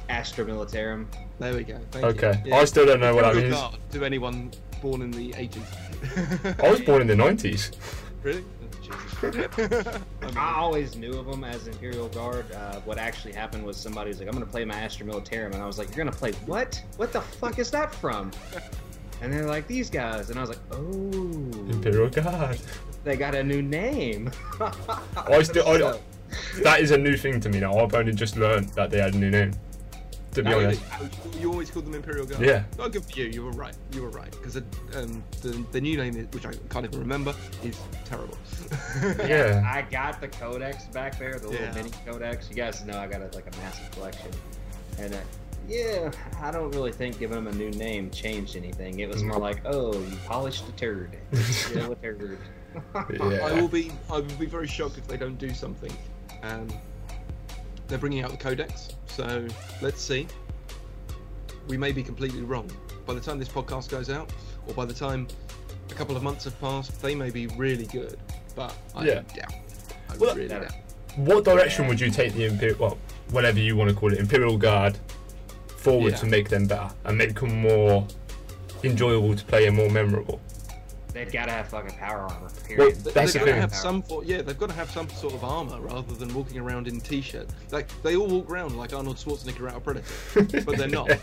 Astra 0.09 0.45
Militarum. 0.45 1.07
There 1.41 1.53
we 1.55 1.65
go. 1.65 1.81
Thank 1.91 2.05
Okay. 2.05 2.41
You. 2.45 2.55
I 2.55 2.65
still 2.65 2.87
don't 2.87 3.01
know 3.01 3.17
what 3.17 3.25
that 3.25 3.35
means. 3.35 3.53
Guard 3.55 3.77
to 3.91 4.05
anyone 4.05 4.53
born 4.81 5.03
in 5.03 5.11
the 5.11 5.33
80s. 5.33 6.63
I 6.63 6.71
was 6.71 6.81
born 6.87 7.01
in 7.03 7.09
the 7.09 7.15
90s. 7.15 7.75
Really? 8.23 8.45
Jesus. 8.83 9.53
I 9.57 10.27
mean, 10.27 10.37
I 10.37 10.55
always 10.57 10.97
knew 10.97 11.13
of 11.19 11.27
them 11.27 11.45
as 11.45 11.67
Imperial 11.67 12.09
Guard. 12.09 12.51
Uh, 12.53 12.81
what 12.81 12.99
actually 12.99 13.33
happened 13.33 13.65
was 13.65 13.77
somebody 13.77 14.09
was 14.09 14.19
like, 14.19 14.29
"I'm 14.29 14.35
gonna 14.35 14.47
play 14.47 14.65
my 14.65 14.75
Astra 14.75 15.07
Militarum," 15.07 15.53
and 15.53 15.63
I 15.63 15.67
was 15.67 15.79
like, 15.79 15.89
"You're 15.89 16.05
gonna 16.05 16.17
play 16.17 16.33
what? 16.47 16.83
What 16.97 17.13
the 17.13 17.21
fuck 17.21 17.59
is 17.59 17.71
that 17.71 17.95
from?" 17.95 18.31
And 19.23 19.33
they're 19.33 19.47
like, 19.47 19.67
"These 19.67 19.89
guys," 19.89 20.29
and 20.29 20.39
I 20.39 20.43
was 20.43 20.51
like, 20.51 20.59
"Oh, 20.71 20.77
Imperial 21.71 22.11
Guard. 22.11 22.59
they 23.05 23.17
got 23.17 23.35
a 23.35 23.43
new 23.43 23.63
name." 23.63 24.31
I 25.17 25.43
still. 25.43 25.67
I, 25.67 25.99
that 26.63 26.81
is 26.81 26.91
a 26.91 26.99
new 26.99 27.17
thing 27.17 27.41
to 27.41 27.49
me 27.49 27.61
now. 27.61 27.79
I've 27.79 27.95
only 27.95 28.13
just 28.13 28.37
learned 28.37 28.69
that 28.71 28.91
they 28.91 28.99
had 28.99 29.15
a 29.15 29.19
new 29.19 29.31
name. 29.31 29.53
To 30.37 30.43
be 30.43 30.53
Oh, 30.53 30.59
honest. 30.59 30.83
You 31.41 31.51
always 31.51 31.71
called 31.71 31.87
them 31.87 31.95
Imperial 31.95 32.27
Guard? 32.27 32.43
Yeah. 32.45 32.65
Oh, 32.79 32.91
good 32.91 33.05
for 33.07 33.19
you. 33.19 33.25
You 33.25 33.43
were 33.45 33.53
right. 33.53 33.75
You 33.93 34.03
were 34.03 34.11
right. 34.11 34.31
Because 34.31 34.57
um, 34.95 35.25
the, 35.41 35.65
the 35.73 35.81
new 35.81 35.97
name, 35.97 36.15
is- 36.15 36.27
which 36.35 36.45
I 36.45 36.53
can't 36.69 36.85
even 36.85 36.99
remember, 37.01 37.35
is 37.65 37.81
terrible. 38.05 38.37
Yeah. 39.27 39.63
I 39.67 39.83
got 39.91 40.21
the 40.21 40.29
codex 40.29 40.85
back 40.87 41.19
there, 41.19 41.39
the 41.39 41.49
little 41.49 41.67
Yeah. 41.67 41.73
mini 41.75 41.91
codex. 42.05 42.51
You 42.51 42.57
guys 42.57 42.85
know 42.85 42.99
I 42.99 43.07
got 43.07 43.23
a, 43.23 43.35
like 43.35 43.47
a 43.47 43.57
massive 43.59 43.91
collection, 43.93 44.31
and 44.99 45.15
uh, 45.15 45.19
yeah, 45.69 46.11
I 46.43 46.51
don't 46.51 46.71
really 46.73 46.93
think 46.93 47.19
giving 47.19 47.43
them 47.43 47.47
a 47.47 47.57
new 47.57 47.71
name 47.71 48.11
changed 48.11 48.57
anything. 48.57 49.01
It 49.01 49.09
was 49.09 49.23
more 49.23 49.39
like, 49.39 49.63
oh, 49.65 49.93
you 49.95 50.17
polished 50.27 50.69
a 50.69 50.73
turd. 50.73 51.17
You're 51.33 51.43
Still 51.45 51.93
a 51.93 51.97
turd. 51.97 52.39
I 52.95 53.53
will 53.59 53.69
be. 53.69 53.91
I 54.11 54.15
will 54.15 54.23
be 54.39 54.47
very 54.47 54.67
shocked 54.67 54.99
if 54.99 55.07
they 55.09 55.17
don't 55.17 55.39
do 55.39 55.53
something. 55.55 55.93
Um, 56.43 56.69
they're 57.89 57.99
bringing 57.99 58.23
out 58.23 58.31
the 58.31 58.37
codex, 58.37 58.91
so 59.07 59.47
let's 59.81 60.01
see. 60.01 60.27
We 61.69 61.77
may 61.77 61.93
be 61.93 62.03
completely 62.03 62.43
wrong. 62.43 62.71
By 63.07 63.15
the 63.15 63.21
time 63.21 63.39
this 63.39 63.49
podcast 63.49 63.89
goes 63.89 64.11
out, 64.11 64.31
or 64.67 64.75
by 64.75 64.85
the 64.85 64.95
time 64.95 65.27
a 65.91 65.95
couple 65.95 66.17
of 66.17 66.23
months 66.23 66.45
have 66.45 66.59
passed, 66.61 67.01
they 67.03 67.15
may 67.15 67.31
be 67.31 67.47
really 67.49 67.87
good. 67.87 68.19
But 68.55 68.75
I 68.95 69.05
Yeah. 69.05 69.15
doubt. 69.35 69.55
I 70.11 70.17
Well, 70.17 70.35
really 70.35 70.49
doubt. 70.49 70.73
What 71.17 71.45
direction 71.45 71.87
would 71.89 72.01
you 72.01 72.11
take 72.11 72.35
the 72.35 72.45
Imperial, 72.45 72.79
well, 72.79 72.99
whatever 73.31 73.59
you 73.59 73.77
want 73.77 73.91
to 73.91 73.97
call 73.97 74.13
it, 74.13 74.19
Imperial 74.19 74.57
Guard 74.59 74.99
forward 75.69 76.13
Yeah. 76.13 76.19
to 76.19 76.27
make 76.27 76.49
them 76.49 76.67
better 76.67 76.91
and 77.05 77.17
make 77.17 77.39
them 77.41 77.61
more 77.61 78.07
enjoyable 78.83 79.35
to 79.35 79.45
play 79.45 79.67
and 79.67 79.77
more 79.77 79.89
memorable? 79.91 80.41
They've 81.17 81.33
got 81.33 81.47
to 81.47 81.53
have 81.53 81.69
fucking 81.69 81.97
power 81.97 82.19
armor. 82.21 82.37
Well, 82.43 82.51
Period. 82.67 82.97
They- 82.97 83.11
That's 83.13 83.33
they've 83.33 83.45
got 83.45 83.53
to 83.53 83.61
have 83.61 83.75
some 83.75 84.03
for, 84.03 84.23
yeah, 84.25 84.43
they've 84.43 84.59
got 84.59 84.69
to 84.69 84.75
have 84.75 84.91
some 84.91 85.09
sort 85.11 85.35
of 85.35 85.45
armor 85.45 85.81
rather 85.81 86.15
than 86.15 86.33
walking 86.35 86.59
around 86.59 86.89
in 86.89 87.01
t-shirt. 87.01 87.49
Like 87.73 87.89
they 88.03 88.17
all 88.17 88.27
walk 88.29 88.51
around 88.51 88.77
like 88.77 88.93
Arnold 88.93 89.17
Schwarzenegger 89.17 89.69
out 89.71 89.77
of 89.77 89.85
Predator, 89.85 90.63
but 90.65 90.77
they're 90.77 90.89
not. 90.89 91.11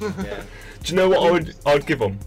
Yeah. 0.00 0.44
Do 0.84 0.92
you 0.92 0.96
know 0.96 1.08
what 1.08 1.26
I 1.26 1.30
would 1.32 1.56
I'd 1.66 1.84
give 1.84 1.98
them? 1.98 2.20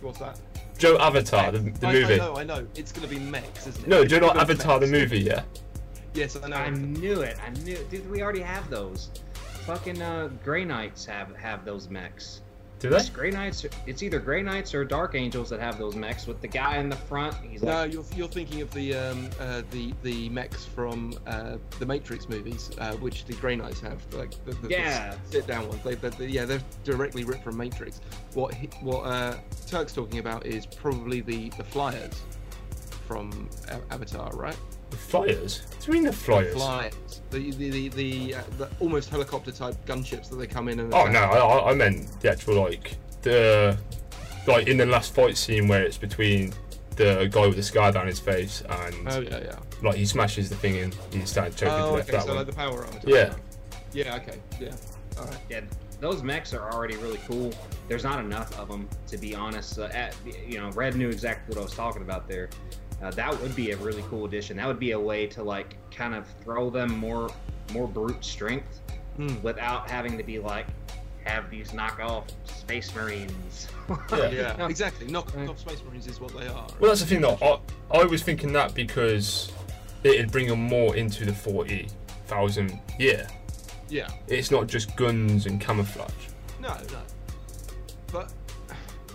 What's 0.00 0.18
that? 0.20 0.40
Joe 0.78 0.96
Avatar, 0.98 1.52
the, 1.52 1.58
the 1.58 1.86
I, 1.86 1.92
movie. 1.92 2.14
I 2.14 2.16
know, 2.16 2.36
I 2.38 2.44
know. 2.44 2.66
It's 2.74 2.90
going 2.90 3.06
to 3.06 3.14
be 3.14 3.20
mechs, 3.20 3.66
isn't 3.66 3.84
it? 3.84 3.88
No, 3.88 4.02
Joe, 4.02 4.14
you 4.16 4.20
know 4.22 4.32
Give 4.32 4.40
Avatar 4.40 4.80
the 4.80 4.86
movie? 4.86 5.20
Yeah. 5.20 5.42
Yes, 6.14 6.38
I 6.42 6.48
know. 6.48 6.56
I 6.56 6.70
knew 6.70 7.20
it. 7.20 7.36
I 7.46 7.50
knew, 7.50 7.76
dude. 7.90 8.10
We 8.10 8.22
already 8.22 8.40
have 8.40 8.70
those. 8.70 9.10
Fucking 9.66 10.00
uh, 10.00 10.30
Grey 10.42 10.64
Knights 10.64 11.04
have 11.04 11.36
have 11.36 11.66
those 11.66 11.90
mechs. 11.90 12.40
Do 12.82 12.88
they? 12.90 12.96
It's 12.96 13.08
Grey 13.10 13.30
Knights. 13.30 13.64
It's 13.86 14.02
either 14.02 14.18
Grey 14.18 14.42
Knights 14.42 14.74
or 14.74 14.84
Dark 14.84 15.14
Angels 15.14 15.48
that 15.50 15.60
have 15.60 15.78
those 15.78 15.94
mechs 15.94 16.26
with 16.26 16.40
the 16.40 16.48
guy 16.48 16.78
in 16.78 16.88
the 16.88 16.96
front. 16.96 17.36
He's 17.48 17.62
No, 17.62 17.82
like, 17.82 17.92
you're, 17.92 18.04
you're 18.16 18.26
thinking 18.26 18.60
of 18.60 18.74
the 18.74 18.94
um, 18.96 19.30
uh, 19.38 19.62
the 19.70 19.94
the 20.02 20.28
mechs 20.30 20.64
from 20.64 21.14
uh, 21.28 21.58
the 21.78 21.86
Matrix 21.86 22.28
movies, 22.28 22.72
uh, 22.78 22.94
which 22.94 23.24
the 23.24 23.34
Grey 23.34 23.54
Knights 23.54 23.78
have, 23.82 24.02
like 24.14 24.32
the, 24.44 24.52
the, 24.66 24.68
Yeah. 24.70 25.14
sit 25.30 25.46
down 25.46 25.68
ones. 25.68 25.80
They, 25.84 25.94
they, 25.94 26.08
they- 26.08 26.26
yeah, 26.26 26.44
they're 26.44 26.60
directly 26.82 27.22
ripped 27.22 27.44
from 27.44 27.56
Matrix. 27.56 28.00
What 28.34 28.52
he, 28.52 28.66
what 28.80 29.02
uh, 29.02 29.36
Turk's 29.68 29.92
talking 29.92 30.18
about 30.18 30.44
is 30.44 30.66
probably 30.66 31.20
the 31.20 31.50
the 31.50 31.64
flyers 31.64 32.20
from 33.06 33.48
A- 33.68 33.94
Avatar, 33.94 34.30
right? 34.34 34.56
The 34.92 34.98
flyers? 34.98 35.62
What 35.70 35.80
do 35.80 35.86
you 35.86 35.92
mean 35.94 36.04
the 36.04 36.12
flyers? 36.12 36.54
Flyers, 36.54 37.22
the 37.30 37.50
the 37.52 37.70
the, 37.70 37.88
the, 37.88 38.34
uh, 38.34 38.42
the 38.58 38.70
almost 38.78 39.08
helicopter 39.08 39.50
type 39.50 39.74
gunships 39.86 40.28
that 40.28 40.36
they 40.36 40.46
come 40.46 40.68
in 40.68 40.78
and. 40.80 40.92
Oh 40.92 41.06
no, 41.06 41.18
I, 41.18 41.70
I 41.70 41.74
meant 41.74 42.20
the 42.20 42.30
actual 42.30 42.62
like 42.62 42.96
the 43.22 43.76
like 44.46 44.66
in 44.68 44.76
the 44.76 44.84
last 44.84 45.14
fight 45.14 45.38
scene 45.38 45.66
where 45.68 45.82
it's 45.82 45.96
between 45.96 46.52
the 46.96 47.26
guy 47.32 47.46
with 47.46 47.56
the 47.56 47.62
scar 47.62 47.90
down 47.90 48.06
his 48.06 48.20
face 48.20 48.62
and 48.68 49.08
Oh 49.08 49.20
yeah, 49.20 49.40
yeah. 49.42 49.58
like 49.82 49.96
he 49.96 50.04
smashes 50.04 50.50
the 50.50 50.56
thing 50.56 50.76
in, 50.76 50.92
he's 51.10 51.30
starting 51.30 51.54
choking 51.54 51.72
Oh, 51.74 51.96
to 51.96 52.02
death. 52.02 52.08
okay. 52.08 52.12
that 52.18 52.22
So 52.24 52.28
one. 52.28 52.36
like 52.36 52.46
the 52.46 52.52
power 52.52 52.84
armor. 52.84 52.92
type. 52.92 53.02
Yeah. 53.06 53.34
Yeah. 53.94 54.16
Okay. 54.16 54.38
Yeah. 54.60 54.72
All 55.18 55.24
right. 55.24 55.38
yeah, 55.48 55.60
those 56.00 56.22
mechs 56.22 56.52
are 56.52 56.70
already 56.70 56.96
really 56.96 57.18
cool. 57.26 57.50
There's 57.88 58.04
not 58.04 58.18
enough 58.22 58.58
of 58.58 58.68
them, 58.68 58.88
to 59.06 59.16
be 59.16 59.34
honest. 59.34 59.78
Uh, 59.78 59.84
at, 59.94 60.14
you 60.46 60.58
know, 60.60 60.68
Red 60.72 60.96
knew 60.96 61.08
exactly 61.08 61.54
what 61.54 61.60
I 61.60 61.64
was 61.64 61.74
talking 61.74 62.02
about 62.02 62.28
there. 62.28 62.50
Uh, 63.02 63.10
that 63.10 63.40
would 63.42 63.54
be 63.56 63.72
a 63.72 63.76
really 63.78 64.04
cool 64.08 64.24
addition. 64.26 64.56
That 64.56 64.66
would 64.68 64.78
be 64.78 64.92
a 64.92 65.00
way 65.00 65.26
to 65.28 65.42
like 65.42 65.76
kind 65.90 66.14
of 66.14 66.26
throw 66.42 66.70
them 66.70 66.96
more 66.98 67.30
more 67.72 67.88
brute 67.88 68.24
strength 68.24 68.80
Hmm. 69.16 69.42
without 69.42 69.90
having 69.90 70.16
to 70.16 70.22
be 70.24 70.38
like 70.38 70.66
have 71.24 71.50
these 71.50 71.70
knockoff 71.72 72.24
space 72.44 72.94
marines. 72.94 73.68
Yeah. 74.10 74.30
Yeah, 74.32 74.56
No. 74.58 74.66
exactly. 74.66 75.06
knock-off 75.08 75.58
Space 75.58 75.82
Marines 75.86 76.06
is 76.06 76.18
what 76.20 76.32
they 76.38 76.46
are. 76.46 76.66
Well, 76.80 76.90
that's 76.90 77.00
the 77.00 77.06
thing 77.06 77.20
though. 77.20 77.38
I, 77.92 77.98
I 77.98 78.04
was 78.04 78.22
thinking 78.22 78.52
that 78.54 78.74
because 78.74 79.52
it'd 80.02 80.32
bring 80.32 80.48
them 80.48 80.60
more 80.62 80.96
into 80.96 81.24
the 81.26 81.32
forty 81.34 81.88
thousand 82.26 82.78
year. 82.98 83.26
Yeah. 83.90 84.08
It's 84.28 84.50
not 84.50 84.66
just 84.66 84.96
guns 84.96 85.44
and 85.46 85.60
camouflage. 85.60 86.10
No, 86.60 86.68
no. 86.90 87.00
But 88.10 88.32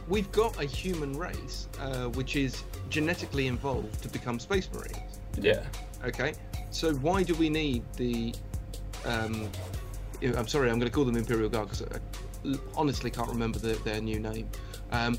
we've 0.08 0.32
got 0.32 0.62
a 0.62 0.66
human 0.66 1.18
race 1.18 1.68
uh, 1.82 2.06
which 2.10 2.36
is 2.36 2.64
genetically 2.90 3.48
involved 3.48 4.02
to 4.04 4.10
become 4.10 4.40
Space 4.40 4.70
Marines. 4.74 5.20
Yeah. 5.40 5.64
Okay. 6.06 6.34
So 6.72 6.94
why 6.96 7.24
do 7.24 7.34
we 7.36 7.50
need 7.50 7.84
the? 7.96 8.34
Um, 9.06 9.50
I'm 10.22 10.48
sorry, 10.48 10.70
I'm 10.70 10.80
going 10.80 10.90
to 10.90 10.94
call 10.96 11.06
them 11.06 11.16
Imperial 11.16 11.50
Guard 11.50 11.70
because 11.70 11.84
I 11.84 12.58
honestly 12.76 13.12
can't 13.12 13.30
remember 13.30 13.60
the, 13.60 13.74
their 13.84 14.02
new 14.02 14.20
name. 14.20 14.50
Um, 14.92 15.18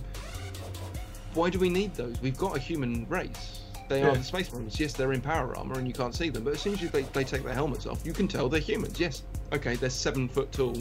why 1.34 1.50
do 1.50 1.58
we 1.58 1.68
need 1.68 1.94
those? 1.94 2.20
We've 2.20 2.36
got 2.36 2.56
a 2.56 2.58
human 2.60 3.06
race. 3.08 3.60
They 3.88 4.00
Yeah. 4.00 4.08
are 4.08 4.16
the 4.16 4.24
Space 4.24 4.52
Marines. 4.52 4.78
Yes, 4.78 4.92
they're 4.92 5.12
in 5.12 5.20
power 5.20 5.56
armor 5.56 5.78
and 5.78 5.86
you 5.86 5.94
can't 5.94 6.14
see 6.14 6.28
them, 6.30 6.42
but 6.44 6.52
as 6.54 6.60
soon 6.60 6.74
as 6.74 6.82
you, 6.82 6.88
they, 6.88 7.02
they 7.02 7.24
take 7.24 7.42
their 7.44 7.54
helmets 7.54 7.86
off, 7.86 8.04
you 8.04 8.12
can 8.12 8.26
tell 8.28 8.48
they're 8.48 8.60
humans. 8.60 8.98
Yes. 8.98 9.22
Okay, 9.52 9.76
they're 9.76 9.88
seven 9.88 10.28
foot 10.28 10.50
tall, 10.52 10.76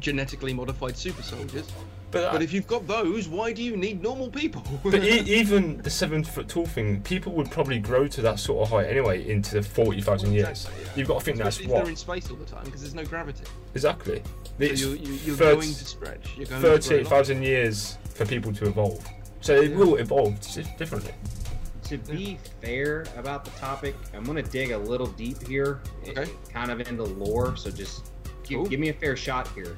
genetically 0.00 0.52
modified 0.52 0.96
super 0.96 1.22
soldiers. 1.22 1.68
But, 2.12 2.30
But 2.32 2.40
uh, 2.40 2.44
if 2.44 2.52
you've 2.52 2.66
got 2.66 2.86
those, 2.86 3.26
why 3.26 3.52
do 3.52 3.62
you 3.62 3.76
need 3.76 4.02
normal 4.02 4.30
people? 4.30 4.62
but 4.84 5.02
e- 5.02 5.20
even 5.40 5.78
the 5.78 5.90
seven 5.90 6.22
foot 6.22 6.46
tall 6.46 6.66
thing, 6.66 7.00
people 7.02 7.32
would 7.32 7.50
probably 7.50 7.78
grow 7.78 8.06
to 8.08 8.20
that 8.22 8.38
sort 8.38 8.62
of 8.64 8.70
height 8.70 8.86
anyway 8.88 9.28
into 9.28 9.54
the 9.54 9.62
forty 9.62 10.00
thousand 10.02 10.32
years. 10.34 10.48
Exactly, 10.66 10.82
yeah. 10.84 10.90
You've 10.96 11.08
got 11.08 11.18
to 11.20 11.24
think 11.24 11.38
that's 11.38 11.56
Especially 11.56 11.64
if 11.64 11.70
what 11.72 11.82
they're 11.84 11.90
in 11.90 11.96
space 11.96 12.30
all 12.30 12.36
the 12.36 12.44
time 12.44 12.64
because 12.66 12.80
there's 12.82 12.94
no 12.94 13.04
gravity. 13.04 13.44
exactly. 13.74 14.22
So 14.58 14.64
you're, 14.64 14.96
you- 14.96 15.12
you're 15.24 15.36
30 15.36 15.54
going 15.56 15.60
to 15.74 15.84
stretch. 15.86 16.36
You're 16.36 16.46
going 16.46 16.62
to 16.62 16.68
grow 16.68 16.76
thirty-eight 16.76 17.02
long. 17.04 17.10
thousand 17.10 17.42
years 17.42 17.96
for 18.14 18.26
people 18.26 18.52
to 18.52 18.66
evolve. 18.66 19.04
So 19.40 19.56
it 19.56 19.70
Yeah. 19.70 19.76
will 19.78 19.96
evolve 19.96 20.38
differently. 20.78 21.14
to 21.84 21.96
be 21.98 22.38
fair 22.60 23.06
about 23.16 23.44
the 23.44 23.50
topic, 23.52 23.94
I'm 24.14 24.24
gonna 24.24 24.42
dig 24.42 24.70
a 24.70 24.78
little 24.78 25.08
deep 25.08 25.46
here, 25.48 25.80
Okay. 26.08 26.30
kind 26.52 26.70
of 26.70 26.80
into 26.80 27.02
lore. 27.04 27.56
So 27.56 27.70
just 27.70 28.10
give, 28.44 28.68
give 28.70 28.78
me 28.80 28.90
a 28.90 28.94
fair 28.94 29.16
shot 29.16 29.48
here. 29.54 29.76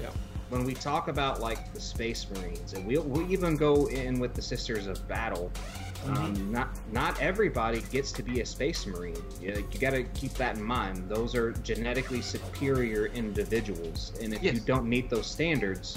Yeah. 0.00 0.10
When 0.52 0.64
we 0.64 0.74
talk 0.74 1.08
about 1.08 1.40
like 1.40 1.72
the 1.72 1.80
Space 1.80 2.26
Marines, 2.30 2.74
and 2.74 2.86
we'll, 2.86 3.04
we'll 3.04 3.32
even 3.32 3.56
go 3.56 3.86
in 3.86 4.20
with 4.20 4.34
the 4.34 4.42
Sisters 4.42 4.86
of 4.86 5.08
Battle. 5.08 5.50
Mm-hmm. 6.04 6.14
Um, 6.14 6.52
not 6.52 6.68
not 6.92 7.18
everybody 7.22 7.80
gets 7.90 8.12
to 8.12 8.22
be 8.22 8.42
a 8.42 8.44
Space 8.44 8.86
Marine. 8.86 9.16
You, 9.40 9.66
you 9.72 9.78
got 9.80 9.92
to 9.92 10.02
keep 10.02 10.34
that 10.34 10.56
in 10.56 10.62
mind. 10.62 11.08
Those 11.08 11.34
are 11.34 11.52
genetically 11.52 12.20
superior 12.20 13.06
individuals, 13.06 14.12
and 14.20 14.34
if 14.34 14.42
you 14.42 14.52
don't 14.60 14.86
meet 14.86 15.08
those 15.08 15.26
standards, 15.26 15.96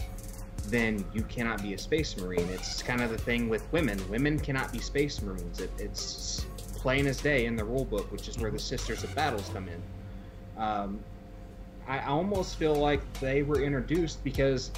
then 0.68 1.03
you 1.14 1.24
cannot 1.24 1.62
be 1.62 1.74
a 1.74 1.78
space 1.78 2.16
marine. 2.16 2.47
It's 2.51 2.82
kind 2.82 3.01
of 3.01 3.10
the 3.10 3.18
thing 3.18 3.49
with 3.49 3.70
women. 3.74 3.99
Women 4.10 4.39
cannot 4.39 4.72
be 4.72 4.80
space 4.80 5.22
marines. 5.22 5.60
It, 5.60 5.70
it's 5.78 6.45
plain 6.78 7.08
as 7.08 7.20
day 7.20 7.45
in 7.45 7.58
the 7.58 7.66
rule 7.66 7.84
book, 7.84 8.10
which 8.10 8.30
is 8.30 8.38
where 8.38 8.51
the 8.51 8.60
Sisters 8.60 9.03
of 9.03 9.14
Battles 9.16 9.49
come 9.51 9.68
in. 9.68 9.84
Um, 10.58 10.99
I 11.88 11.99
almost 12.05 12.57
feel 12.57 12.75
like 12.75 13.01
they 13.19 13.43
were 13.43 13.61
introduced 13.61 14.23
because 14.23 14.71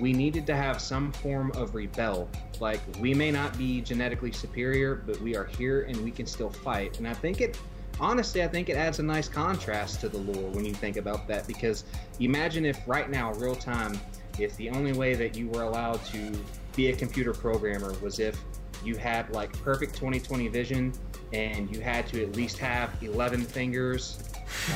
we 0.00 0.12
needed 0.12 0.46
to 0.46 0.56
have 0.56 0.80
some 0.80 1.12
form 1.12 1.52
of 1.52 1.74
rebel. 1.74 2.28
Like 2.60 2.80
we 3.00 3.14
may 3.14 3.30
not 3.30 3.56
be 3.56 3.80
genetically 3.80 4.32
superior, 4.32 4.96
but 4.96 5.20
we 5.20 5.36
are 5.36 5.44
here 5.44 5.82
and 5.82 5.96
we 6.02 6.10
can 6.10 6.26
still 6.26 6.50
fight. 6.50 6.98
And 6.98 7.06
I 7.06 7.14
think 7.14 7.40
it 7.40 7.58
honestly, 8.00 8.42
I 8.42 8.48
think 8.48 8.68
it 8.68 8.76
adds 8.76 8.98
a 8.98 9.02
nice 9.02 9.28
contrast 9.28 10.00
to 10.00 10.08
the 10.08 10.18
lore 10.18 10.50
when 10.50 10.64
you 10.64 10.74
think 10.74 10.96
about 10.96 11.28
that. 11.28 11.46
Because 11.46 11.84
imagine 12.20 12.64
if 12.64 12.80
right 12.86 13.08
now, 13.10 13.32
real 13.34 13.54
time, 13.54 13.98
if 14.38 14.56
the 14.56 14.70
only 14.70 14.92
way 14.92 15.14
that 15.14 15.36
you 15.36 15.48
were 15.48 15.62
allowed 15.62 16.04
to 16.06 16.32
be 16.74 16.90
a 16.90 16.96
computer 16.96 17.32
programmer 17.32 17.92
was 18.00 18.18
if 18.18 18.38
you 18.84 18.96
had 18.96 19.30
like 19.30 19.52
perfect 19.62 19.94
2020 19.94 20.48
vision 20.48 20.92
and 21.32 21.74
you 21.74 21.80
had 21.80 22.06
to 22.08 22.22
at 22.22 22.36
least 22.36 22.58
have 22.58 22.90
11 23.02 23.42
fingers, 23.42 24.22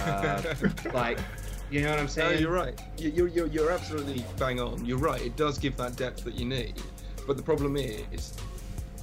uh, 0.05 0.55
like, 0.95 1.19
you 1.71 1.83
know 1.83 1.91
what 1.91 1.99
I'm 1.99 2.05
No, 2.07 2.11
saying? 2.11 2.41
you're 2.41 2.53
right. 2.53 2.79
You- 2.99 3.11
You're, 3.11 3.29
you're, 3.29 3.47
you're 3.47 3.71
absolutely 3.71 4.25
bang 4.39 4.61
on. 4.61 4.85
You're 4.85 4.99
right. 4.99 5.21
It 5.23 5.37
does 5.37 5.59
give 5.59 5.77
that 5.77 5.97
depth 5.97 6.25
that 6.25 6.35
you 6.35 6.45
need. 6.45 6.75
But 7.27 7.37
the 7.37 7.43
problem 7.43 7.77
is, 7.77 8.35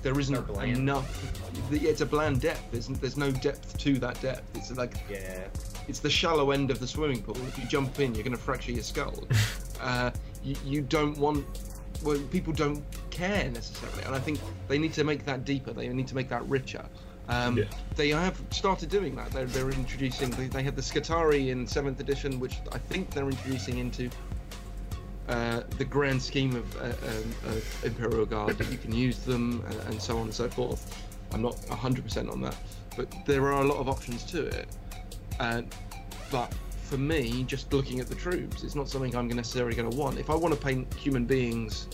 there 0.02 0.20
isn't 0.20 0.50
enough. 0.62 1.32
It's 1.72 2.02
a 2.02 2.06
bland 2.06 2.42
depth. 2.42 2.72
There's, 2.72 2.88
there's 2.88 3.18
no 3.18 3.32
depth 3.32 3.78
to 3.80 3.94
that 4.00 4.20
depth. 4.22 4.56
It's 4.56 4.76
like 4.76 4.96
Yeah. 5.10 5.48
it's 5.88 6.00
the 6.00 6.10
shallow 6.10 6.52
end 6.52 6.70
of 6.72 6.80
the 6.80 6.88
swimming 6.88 7.22
pool. 7.24 7.38
If 7.48 7.58
you 7.58 7.66
jump 7.66 8.00
in, 8.00 8.14
you're 8.14 8.24
going 8.24 8.36
to 8.38 8.42
fracture 8.42 8.72
your 8.72 8.84
skull. 8.84 9.24
uh, 9.82 10.12
you, 10.44 10.56
you 10.64 10.82
don't 10.82 11.18
want. 11.18 11.46
Well, 12.04 12.20
people 12.30 12.52
don't 12.54 12.84
care 13.10 13.50
necessarily, 13.50 14.04
and 14.04 14.14
I 14.14 14.20
think 14.20 14.40
they 14.68 14.78
need 14.78 14.94
to 14.94 15.04
make 15.04 15.26
that 15.26 15.46
deeper. 15.46 15.72
They 15.72 15.88
need 15.88 16.08
to 16.10 16.16
make 16.16 16.30
that 16.30 16.48
richer. 16.48 16.86
Um, 17.28 17.58
Yeah. 17.58 17.66
They 17.96 18.10
have 18.10 18.40
started 18.52 18.90
doing 18.90 19.16
that. 19.16 19.32
They're, 19.32 19.46
they're 19.46 19.72
introducing. 19.72 20.30
They, 20.32 20.48
they 20.48 20.64
had 20.64 20.76
the 20.76 20.82
Skitarii 20.82 21.50
in 21.50 21.66
seventh 21.66 22.00
edition, 22.00 22.40
which 22.40 22.58
I 22.72 22.78
think 22.78 23.12
they're 23.12 23.30
introducing 23.30 23.78
into 23.78 24.10
uh, 25.28 25.62
the 25.78 25.86
grand 25.86 26.22
scheme 26.22 26.56
of, 26.56 26.78
uh, 26.78 26.86
um, 26.86 27.56
of 27.56 27.86
Imperial 27.86 28.26
Guard. 28.26 28.60
you 28.70 28.78
can 28.78 28.94
use 28.94 29.20
them 29.20 29.64
and, 29.68 29.80
and 29.88 30.02
so 30.02 30.18
on 30.18 30.24
and 30.24 30.34
so 30.34 30.50
forth. 30.50 31.04
I'm 31.32 31.42
not 31.42 31.56
100% 31.56 32.32
on 32.32 32.42
that, 32.42 32.56
but 32.96 33.14
there 33.26 33.52
are 33.52 33.62
a 33.62 33.66
lot 33.66 33.78
of 33.78 33.90
options 33.90 34.24
to 34.26 34.46
it. 34.46 34.68
Uh, 35.40 35.64
but 36.32 36.54
for 36.84 36.98
me, 36.98 37.44
just 37.44 37.74
looking 37.74 38.00
at 38.00 38.08
the 38.08 38.16
troops, 38.16 38.64
it's 38.64 38.76
not 38.76 38.88
something 38.88 39.16
I'm 39.16 39.28
necessarily 39.28 39.76
going 39.76 39.90
to 39.90 39.98
want. 39.98 40.20
If 40.20 40.30
I 40.30 40.36
want 40.36 40.54
to 40.54 40.60
paint 40.60 40.94
human 40.94 41.26
beings 41.26 41.88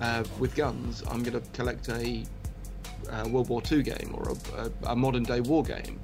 uh, 0.00 0.22
with 0.38 0.54
guns, 0.54 1.02
I'm 1.10 1.22
going 1.22 1.40
to 1.40 1.50
collect 1.50 1.88
a 1.88 2.24
uh, 3.10 3.28
World 3.28 3.48
War 3.48 3.62
II 3.70 3.82
game 3.82 4.12
or 4.14 4.30
a, 4.30 4.62
a, 4.62 4.92
a 4.92 4.96
modern 4.96 5.22
day 5.22 5.40
war 5.40 5.62
game 5.62 6.00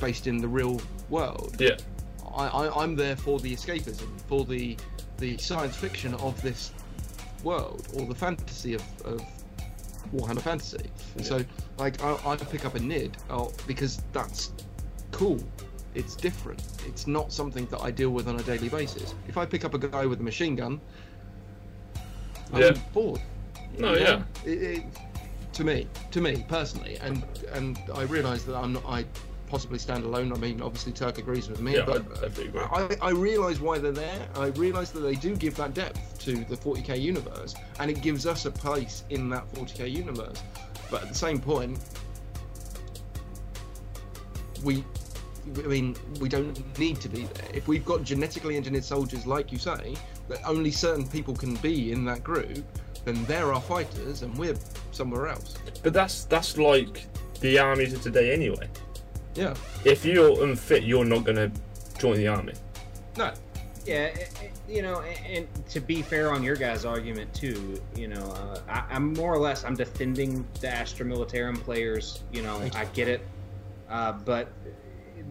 based 0.00 0.26
in 0.26 0.38
the 0.38 0.48
real 0.48 0.80
world. 1.10 1.56
Yeah. 1.58 1.76
I, 2.36 2.46
I, 2.46 2.82
I'm 2.82 2.96
there 2.96 3.16
for 3.16 3.38
the 3.40 3.54
escapism, 3.54 4.08
for 4.28 4.44
the 4.44 4.76
the 5.18 5.36
science 5.38 5.76
fiction 5.76 6.14
of 6.14 6.40
this 6.42 6.72
world, 7.44 7.86
or 7.96 8.06
the 8.06 8.14
fantasy 8.14 8.74
of, 8.74 8.82
of 9.04 9.22
Warhammer 10.14 10.40
Fantasy. 10.40 10.90
And 11.16 11.24
so, 11.24 11.44
like, 11.78 12.02
I, 12.02 12.16
I 12.26 12.36
pick 12.36 12.64
up 12.64 12.74
a 12.74 12.80
NID 12.80 13.16
oh, 13.30 13.52
because 13.66 14.02
that's 14.12 14.52
cool. 15.12 15.38
It's 15.94 16.16
different. 16.16 16.62
It's 16.88 17.06
not 17.06 17.32
something 17.32 17.66
that 17.66 17.80
I 17.82 17.90
deal 17.92 18.10
with 18.10 18.26
on 18.26 18.36
a 18.40 18.42
daily 18.42 18.68
basis. 18.68 19.14
If 19.28 19.36
I 19.36 19.44
pick 19.46 19.64
up 19.64 19.74
a 19.74 19.78
guy 19.78 20.06
with 20.06 20.18
a 20.20 20.22
machine 20.24 20.56
gun, 20.56 20.80
I'm 22.52 22.62
Yeah. 22.62 22.70
bored. 22.92 23.20
No, 23.78 23.92
You 23.94 24.00
know? 24.00 24.24
yeah. 24.44 24.50
It, 24.50 24.62
it, 24.62 24.84
to 25.62 25.74
me, 25.74 25.86
to 26.10 26.20
me 26.20 26.44
personally, 26.48 26.98
and 27.00 27.22
and 27.52 27.78
I 27.94 28.02
realise 28.02 28.42
that 28.44 28.56
I'm 28.56 28.72
not. 28.72 28.84
I 28.86 29.04
possibly 29.46 29.78
stand 29.78 30.02
alone. 30.04 30.32
I 30.32 30.36
mean, 30.36 30.60
obviously 30.62 30.92
Turk 30.92 31.18
agrees 31.18 31.48
with 31.48 31.60
me, 31.60 31.76
Yeah, 31.76 31.84
but 31.84 32.00
agree. 32.38 32.60
I, 32.60 32.96
I 33.02 33.10
realise 33.10 33.60
why 33.60 33.78
they're 33.78 33.92
there. 33.92 34.28
I 34.34 34.46
realise 34.46 34.90
that 34.90 35.00
they 35.00 35.14
do 35.14 35.36
give 35.36 35.54
that 35.56 35.74
depth 35.74 36.18
to 36.20 36.36
the 36.44 36.56
40k 36.56 37.00
universe, 37.00 37.54
and 37.78 37.90
it 37.90 38.00
gives 38.02 38.26
us 38.26 38.46
a 38.46 38.50
place 38.50 39.04
in 39.10 39.28
that 39.30 39.48
40k 39.52 39.92
universe. 39.92 40.42
But 40.90 41.02
at 41.02 41.08
the 41.10 41.14
same 41.14 41.38
point, 41.38 41.78
we, 44.64 44.84
I 45.58 45.66
mean, 45.66 45.96
we 46.18 46.28
don't 46.28 46.78
need 46.78 47.00
to 47.02 47.08
be 47.08 47.24
there. 47.24 47.48
If 47.52 47.68
we've 47.68 47.84
got 47.84 48.02
genetically 48.04 48.56
engineered 48.56 48.84
soldiers, 48.84 49.26
like 49.26 49.52
you 49.52 49.58
say, 49.58 49.96
that 50.28 50.40
only 50.46 50.70
certain 50.70 51.06
people 51.06 51.36
can 51.36 51.56
be 51.56 51.92
in 51.92 52.04
that 52.06 52.24
group, 52.24 52.64
then 53.04 53.22
they're 53.26 53.52
our 53.52 53.60
fighters, 53.60 54.22
and 54.22 54.36
we're 54.38 54.56
somewhere 54.92 55.28
else. 55.28 55.56
But 55.82 55.92
that's 55.92 56.24
that's 56.24 56.56
like 56.56 57.06
the 57.40 57.58
armies 57.58 57.92
of 57.92 58.02
today 58.02 58.32
anyway. 58.32 58.68
Yeah. 59.34 59.54
If 59.84 60.04
you're 60.04 60.42
unfit, 60.42 60.84
you're 60.84 61.04
not 61.04 61.24
going 61.24 61.36
to 61.36 61.50
join 61.98 62.16
the 62.16 62.28
army. 62.28 62.54
No. 63.16 63.32
Yeah, 63.84 64.10
eh, 64.14 64.26
eh, 64.42 64.48
you 64.68 64.82
know, 64.82 65.00
and, 65.00 65.26
and 65.26 65.66
to 65.70 65.80
be 65.80 66.02
fair 66.02 66.32
on 66.32 66.44
your 66.44 66.54
guys' 66.54 66.84
argument 66.84 67.34
too, 67.34 67.80
you 67.96 68.06
know, 68.06 68.30
uh, 68.30 68.60
I, 68.68 68.84
I'm 68.94 69.12
more 69.14 69.34
or 69.34 69.38
less 69.38 69.64
I'm 69.64 69.74
defending 69.74 70.46
the 70.60 70.68
Astra 70.68 71.04
Militarum 71.04 71.56
players. 71.56 72.22
You 72.32 72.42
know, 72.42 72.62
I 72.76 72.84
get 72.86 73.08
it, 73.08 73.26
uh, 73.90 74.12
but 74.12 74.52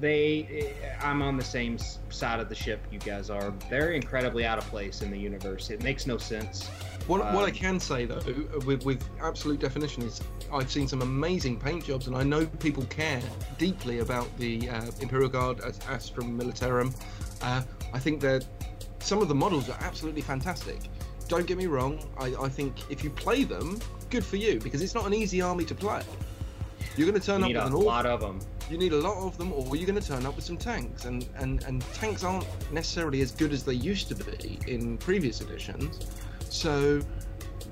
they, 0.02 0.74
eh, 0.84 0.96
I'm 1.02 1.22
on 1.22 1.38
the 1.38 1.44
same 1.46 1.78
side 2.10 2.42
of 2.42 2.50
the 2.50 2.56
ship 2.56 2.82
you 2.92 3.00
guys 3.00 3.30
are. 3.30 3.54
They're 3.70 3.92
incredibly 3.92 4.46
out 4.46 4.58
of 4.58 4.66
place 4.66 5.02
in 5.02 5.12
the 5.12 5.18
universe. 5.18 5.70
It 5.70 5.82
makes 5.82 6.06
no 6.06 6.18
sense. 6.18 6.70
What, 7.08 7.20
what 7.34 7.44
I 7.46 7.50
Um, 7.50 7.52
can 7.52 7.80
say 7.80 8.06
though, 8.06 8.22
with, 8.66 8.86
with 8.86 9.04
absolute 9.22 9.60
definition, 9.60 10.04
is 10.04 10.22
I've 10.54 10.72
seen 10.72 10.88
some 10.88 11.02
amazing 11.02 11.60
paint 11.60 11.86
jobs, 11.86 12.08
and 12.08 12.16
I 12.16 12.24
know 12.24 12.46
people 12.46 12.84
care 12.86 13.22
deeply 13.58 14.00
about 14.00 14.28
the 14.38 14.70
uh, 14.70 14.92
Imperial 15.00 15.30
Guard 15.30 15.62
as 15.62 15.80
Astra 15.90 16.24
Militarum. 16.24 16.94
Uh, 17.42 17.64
I 17.94 18.00
think 18.00 18.22
that 18.22 18.46
some 19.00 19.22
of 19.22 19.28
the 19.28 19.36
models 19.36 19.70
are 19.70 19.78
absolutely 19.82 20.22
fantastic. 20.22 20.78
Don't 21.28 21.48
get 21.48 21.58
me 21.58 21.66
wrong. 21.66 22.00
I, 22.20 22.28
I 22.40 22.50
think 22.50 22.76
if 22.92 23.04
you 23.04 23.10
play 23.10 23.44
them, 23.46 23.80
good 24.10 24.24
for 24.24 24.36
you 24.38 24.60
because 24.60 24.82
it's 24.82 24.94
not 24.94 25.06
an 25.08 25.14
easy 25.14 25.42
army 25.42 25.66
to 25.66 25.76
play. 25.76 26.04
You're 26.98 27.08
going 27.10 27.20
to 27.20 27.26
turn 27.26 27.40
You 27.40 27.58
up 27.58 27.66
need 27.66 27.74
with 27.74 27.74
a 27.84 27.86
lot 27.86 28.06
of 28.06 28.20
them. 28.20 28.40
you 28.70 28.78
need 28.78 28.92
a 28.92 28.98
lot 28.98 29.18
of 29.26 29.38
them, 29.38 29.54
or 29.54 29.76
you're 29.76 29.88
going 29.88 30.00
to 30.00 30.06
turn 30.06 30.26
up 30.26 30.36
with 30.36 30.44
some 30.46 30.58
tanks, 30.58 31.06
and, 31.06 31.28
and 31.38 31.64
and 31.64 31.82
tanks 31.94 32.24
aren't 32.24 32.46
necessarily 32.72 33.22
as 33.22 33.32
good 33.32 33.54
as 33.54 33.64
they 33.64 33.74
used 33.74 34.08
to 34.10 34.16
be 34.16 34.60
in 34.68 34.98
previous 34.98 35.42
editions. 35.42 36.00
So, 36.52 37.02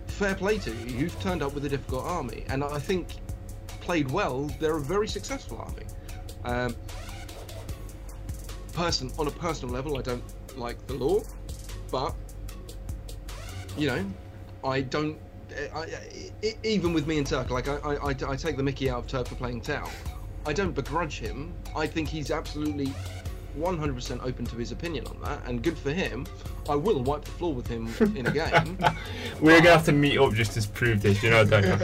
fair 0.08 0.36
play 0.36 0.58
to 0.60 0.72
you. 0.72 0.98
You've 0.98 1.20
turned 1.22 1.44
up 1.44 1.54
with 1.54 1.66
a 1.66 1.70
difficult 1.70 2.06
army, 2.06 2.46
and 2.48 2.64
I 2.64 2.80
think 2.80 3.08
played 3.82 4.10
well, 4.10 4.46
they're 4.60 4.78
a 4.78 4.82
very 4.82 5.08
successful 5.08 5.58
army. 5.58 5.84
Um, 6.46 6.76
person 8.72 9.12
on 9.20 9.28
a 9.28 9.32
personal 9.32 9.74
level, 9.74 9.98
I 9.98 10.02
don't 10.02 10.24
like 10.58 10.88
the 10.88 10.94
lore, 10.94 11.24
but 11.92 12.16
you 13.78 13.88
know, 13.88 14.06
I 14.64 14.82
don't. 14.82 15.18
I, 15.76 15.80
I, 15.80 16.56
even 16.64 16.94
with 16.94 17.06
me 17.06 17.18
and 17.18 17.28
Turk, 17.28 17.50
like 17.50 17.68
I, 17.68 17.76
I, 17.76 17.96
I, 17.96 18.16
I 18.30 18.36
take 18.38 18.56
the 18.56 18.64
Mickey 18.64 18.90
out 18.90 19.00
of 19.00 19.08
Turk 19.08 19.28
for 19.28 19.36
playing 19.36 19.60
Tau. 19.60 19.90
I 20.46 20.54
don't 20.54 20.74
begrudge 20.74 21.20
him. 21.20 21.54
I 21.76 21.86
think 21.86 22.08
he's 22.08 22.32
absolutely 22.32 22.94
100% 23.60 24.24
open 24.24 24.46
to 24.46 24.56
his 24.56 24.72
opinion 24.72 25.06
on 25.08 25.20
that, 25.22 25.42
and 25.46 25.62
good 25.62 25.78
for 25.78 25.92
him. 25.92 26.26
I 26.68 26.76
will 26.76 27.02
wipe 27.04 27.26
the 27.26 27.32
floor 27.32 27.54
with 27.54 27.68
him 27.68 27.88
in 28.16 28.26
a 28.26 28.32
game. 28.32 28.78
We're 29.42 29.54
going 29.54 29.64
to 29.64 29.72
have 29.72 29.86
to 29.86 29.92
meet 29.92 30.18
up 30.18 30.34
just 30.34 30.60
to 30.60 30.68
prove 30.70 31.02
this, 31.02 31.22
you 31.22 31.30
know, 31.30 31.46
don't 31.46 31.64
you? 31.64 31.78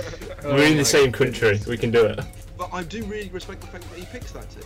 Oh 0.43 0.55
We're 0.55 0.67
in 0.67 0.77
the 0.77 0.85
same 0.85 1.11
country, 1.11 1.49
goodness. 1.51 1.67
we 1.67 1.77
can 1.77 1.91
do 1.91 2.05
it. 2.05 2.19
But 2.57 2.69
I 2.73 2.83
do 2.83 3.03
really 3.05 3.29
respect 3.29 3.61
the 3.61 3.67
fact 3.67 3.89
that 3.89 3.99
he 3.99 4.05
picks 4.05 4.31
that 4.31 4.49
team. 4.49 4.63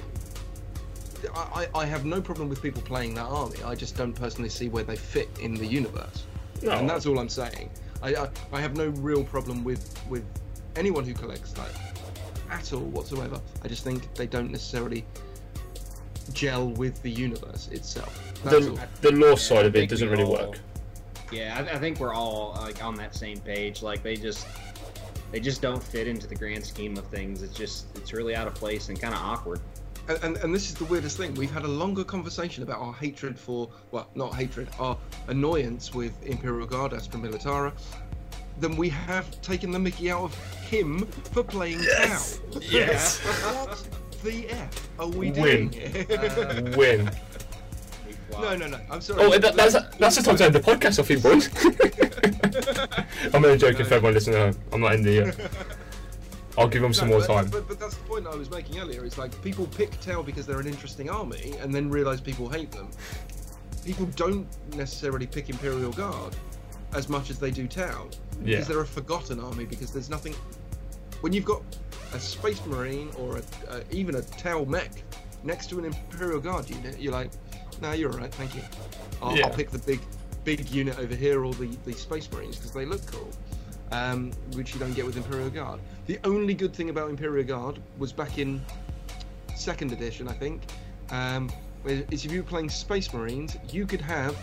I, 1.36 1.68
I, 1.74 1.80
I 1.80 1.86
have 1.86 2.06
no 2.06 2.22
problem 2.22 2.50
with 2.50 2.62
people 2.62 2.82
playing 2.82 3.16
that 3.16 3.26
army. 3.26 3.58
I 3.66 3.76
just 3.76 3.98
don't 3.98 4.14
personally 4.14 4.50
see 4.50 4.70
where 4.70 4.84
they 4.84 4.96
fit 4.96 5.30
in 5.42 5.56
the 5.56 5.66
universe. 5.66 6.26
No, 6.62 6.72
and 6.72 6.90
that's 6.90 7.06
all 7.06 7.20
I'm 7.20 7.30
saying. 7.30 7.70
I, 8.02 8.16
I, 8.16 8.30
I 8.54 8.62
have 8.62 8.78
no 8.78 8.88
real 8.88 9.24
problem 9.24 9.64
with 9.64 9.98
with 10.10 10.24
anyone 10.76 11.04
who 11.04 11.14
collects 11.14 11.52
that 11.54 11.70
at 12.50 12.74
all 12.74 12.80
whatsoever. 12.80 13.40
I 13.64 13.68
just 13.68 13.84
think 13.84 14.14
they 14.16 14.28
don't 14.28 14.52
necessarily 14.52 15.06
gel 16.34 16.70
with 16.70 17.02
the 17.02 17.12
universe 17.12 17.68
itself. 17.70 18.34
That's 18.44 18.66
the, 18.66 18.88
the 19.02 19.12
lore 19.12 19.38
side 19.38 19.66
of 19.66 19.76
it 19.76 19.90
doesn't 19.90 20.10
really 20.10 20.24
all- 20.24 20.32
work. 20.34 20.60
Yeah, 21.32 21.64
I, 21.72 21.76
I 21.76 21.80
think 21.80 22.00
we're 22.00 22.14
all 22.14 22.56
like 22.60 22.84
on 22.84 22.96
that 22.96 23.16
same 23.16 23.40
page. 23.40 23.84
Like 23.84 24.02
they 24.02 24.16
just 24.16 24.48
they 25.32 25.40
just 25.40 25.62
don't 25.62 25.82
fit 25.82 26.08
into 26.08 26.26
the 26.26 26.36
grand 26.36 26.66
scheme 26.66 26.98
of 26.98 27.06
things. 27.08 27.44
It's 27.44 27.54
just 27.56 27.86
it's 27.96 28.14
really 28.14 28.36
out 28.36 28.48
of 28.48 28.56
place 28.56 28.90
and 28.90 29.00
kind 29.00 29.14
of 29.14 29.22
awkward. 29.22 29.60
And, 30.08 30.24
and, 30.24 30.38
and 30.38 30.56
this 30.56 30.70
is 30.70 30.74
the 30.76 30.86
weirdest 30.86 31.18
thing. 31.18 31.36
We've 31.36 31.52
had 31.52 31.66
a 31.66 31.68
longer 31.68 32.04
conversation 32.04 32.64
about 32.64 32.80
our 32.80 32.94
hatred 32.94 33.38
for, 33.38 33.70
well, 33.92 34.10
not 34.16 34.34
hatred, 34.34 34.68
our 34.80 34.98
annoyance 35.28 35.94
with 35.94 36.14
Imperial 36.26 36.66
Guard 36.66 36.94
Astra 36.96 37.20
Militara 37.20 37.72
than 38.60 38.76
we 38.76 38.90
have 38.90 39.40
taken 39.42 39.70
the 39.70 39.78
mickey 39.78 40.10
out 40.10 40.24
of 40.24 40.36
him 40.64 41.06
for 41.32 41.44
playing 41.44 41.80
Yes! 41.84 42.40
Tau. 42.52 42.60
Yes! 42.64 43.22
what 44.22 44.32
the 44.34 44.50
F 44.50 44.90
are 45.00 45.08
we 45.08 45.32
Win. 45.32 45.34
doing 45.34 45.72
here? 45.72 46.06
Uh, 46.10 46.74
Win. 46.78 47.10
We 48.08 48.14
flop. 48.30 48.42
no, 48.44 48.56
no, 48.58 48.68
no. 48.68 48.80
I'm 48.90 49.02
sorry. 49.02 49.24
Oh, 49.24 49.38
that, 49.38 49.56
that's 49.56 49.74
that's 49.98 50.16
the 50.18 50.24
time 50.24 50.38
to 50.38 50.46
end 50.46 50.56
the 50.56 50.60
podcast, 50.60 51.00
I 51.00 51.04
think, 51.04 51.24
boys. 51.24 51.50
I'm 53.34 53.44
only 53.46 53.58
joking 53.58 53.86
for 53.86 53.96
everyone 53.96 54.14
listening 54.14 54.38
at 54.38 54.54
home. 54.56 54.64
I'm 54.74 54.82
not 54.82 54.94
ending 54.94 55.14
yet. 55.26 55.52
I'll 56.58 56.68
give 56.68 56.82
them 56.82 56.94
some 56.94 57.08
No, 57.10 57.18
more 57.20 57.28
but, 57.28 57.34
time. 57.34 57.50
But, 57.50 57.68
but 57.68 57.80
that's 57.80 57.96
the 57.96 58.04
point 58.04 58.28
I 58.28 58.36
was 58.36 58.50
making 58.50 58.80
earlier. 58.80 59.06
It's 59.06 59.18
like 59.18 59.40
people 59.44 59.66
pick 59.68 59.98
Tau 60.02 60.22
because 60.22 60.46
they're 60.46 60.60
an 60.60 60.68
interesting 60.68 61.10
army, 61.10 61.54
and 61.62 61.74
then 61.74 61.90
realise 61.90 62.20
people 62.20 62.50
hate 62.50 62.72
them. 62.72 62.90
People 63.86 64.08
don't 64.16 64.48
necessarily 64.76 65.26
pick 65.26 65.50
Imperial 65.50 65.92
Guard 65.92 66.36
as 66.94 67.08
much 67.08 67.30
as 67.30 67.40
they 67.40 67.52
do 67.52 67.68
Tau 67.68 68.08
because 68.32 68.46
Yeah. 68.46 68.62
they're 68.62 68.82
a 68.82 68.86
forgotten 68.86 69.40
army. 69.40 69.66
Because 69.66 69.92
there's 69.94 70.10
nothing. 70.10 70.34
When 71.22 71.32
you've 71.34 71.46
got 71.46 71.62
a 72.14 72.20
Space 72.20 72.66
Marine 72.66 73.10
or 73.18 73.38
a, 73.38 73.42
uh, 73.70 73.82
even 73.92 74.16
a 74.16 74.22
Tau 74.22 74.64
mech 74.66 74.92
next 75.44 75.68
to 75.70 75.80
an 75.80 75.86
Imperial 75.86 76.40
Guard 76.40 76.70
unit, 76.70 77.00
you're 77.00 77.14
like, 77.14 77.32
"No, 77.82 77.92
you're 77.94 78.12
alright, 78.12 78.34
thank 78.34 78.56
you. 78.56 78.62
I'll, 79.22 79.36
Yeah. 79.38 79.48
I'll 79.48 79.54
pick 79.54 79.70
the 79.72 79.80
big, 79.80 80.00
big 80.44 80.70
unit 80.70 80.98
over 81.00 81.16
here, 81.16 81.44
or 81.46 81.54
the 81.54 81.68
the 81.86 81.94
Space 81.94 82.32
Marines 82.32 82.58
because 82.58 82.72
they 82.72 82.86
look 82.86 83.06
cool." 83.12 83.30
um, 83.92 84.32
which 84.54 84.74
you 84.74 84.80
don't 84.80 84.94
get 84.94 85.06
with 85.06 85.18
Imperial 85.18 85.50
Guard. 85.50 85.80
The 86.06 86.20
only 86.24 86.54
good 86.54 86.74
thing 86.74 86.90
about 86.90 87.10
Imperial 87.10 87.46
Guard 87.46 87.80
was 87.98 88.14
back 88.14 88.38
in 88.38 88.62
second 89.56 89.92
edition, 89.92 90.28
I 90.28 90.34
think. 90.34 90.62
Um, 91.10 91.50
is 91.86 92.26
if 92.26 92.32
you 92.32 92.44
were 92.44 92.48
playing 92.48 92.70
Space 92.70 93.14
Marines, 93.14 93.58
you 93.72 93.86
could 93.86 94.02
have 94.02 94.36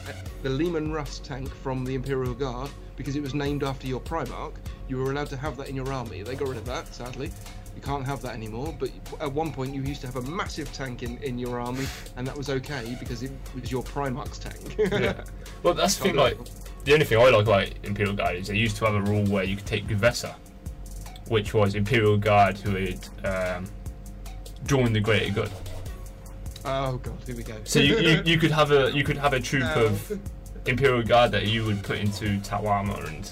the 0.42 0.50
Leman 0.50 0.92
Russ 0.92 1.18
tank 1.18 1.48
from 1.54 1.84
the 1.84 1.94
Imperial 1.94 2.34
Guard 2.34 2.70
because 2.96 3.16
it 3.16 3.22
was 3.22 3.34
named 3.34 3.62
after 3.62 3.86
your 3.86 4.00
Primarch. 4.00 4.54
You 4.88 4.98
were 4.98 5.10
allowed 5.10 5.28
to 5.28 5.36
have 5.36 5.56
that 5.58 5.68
in 5.68 5.76
your 5.76 5.92
army. 5.92 6.22
They 6.22 6.34
got 6.34 6.48
rid 6.48 6.58
of 6.58 6.66
that, 6.66 6.92
sadly. 6.94 7.30
You 7.74 7.82
can't 7.82 8.06
have 8.06 8.22
that 8.22 8.34
anymore. 8.34 8.74
But 8.78 8.90
at 9.20 9.30
one 9.30 9.52
point, 9.52 9.74
you 9.74 9.82
used 9.82 10.00
to 10.00 10.06
have 10.06 10.16
a 10.16 10.22
massive 10.22 10.72
tank 10.72 11.02
in, 11.02 11.18
in 11.18 11.38
your 11.38 11.60
army, 11.60 11.86
and 12.16 12.26
that 12.26 12.36
was 12.36 12.48
okay 12.48 12.96
because 12.98 13.22
it 13.22 13.32
was 13.54 13.70
your 13.70 13.82
Primarch's 13.82 14.38
tank. 14.38 14.76
Yeah. 15.00 15.24
Well, 15.62 15.74
that's 15.74 15.96
the 15.96 16.04
thing, 16.04 16.16
like, 16.16 16.38
the 16.84 16.94
only 16.94 17.04
thing 17.04 17.18
I 17.18 17.28
like 17.28 17.42
about 17.46 17.68
Imperial 17.82 18.14
Guard 18.14 18.36
is 18.36 18.46
they 18.48 18.56
used 18.56 18.76
to 18.76 18.86
have 18.86 18.94
a 18.94 19.02
rule 19.02 19.24
where 19.26 19.44
you 19.44 19.56
could 19.56 19.66
take 19.66 19.86
Gue'vesa, 19.88 20.34
which 21.28 21.52
was 21.52 21.74
Imperial 21.74 22.16
Guard 22.16 22.56
who 22.58 22.76
had 22.76 23.08
um, 23.24 23.66
joined 24.64 24.94
the 24.94 25.00
Greater 25.00 25.32
Good. 25.32 25.50
Oh 26.64 26.96
god, 26.96 27.14
here 27.26 27.36
we 27.36 27.42
go. 27.42 27.54
So 27.64 27.78
you, 27.78 27.98
you, 27.98 28.22
you 28.24 28.38
could 28.38 28.50
have 28.50 28.72
a 28.72 28.90
you 28.92 29.04
could 29.04 29.16
have 29.16 29.32
a 29.32 29.40
troop 29.40 29.62
No. 29.76 29.86
of 29.86 30.20
Imperial 30.66 31.02
Guard 31.02 31.30
that 31.32 31.46
you 31.46 31.64
would 31.64 31.82
put 31.82 31.98
into 31.98 32.38
Tau 32.40 32.66
armor 32.66 33.02
and 33.06 33.30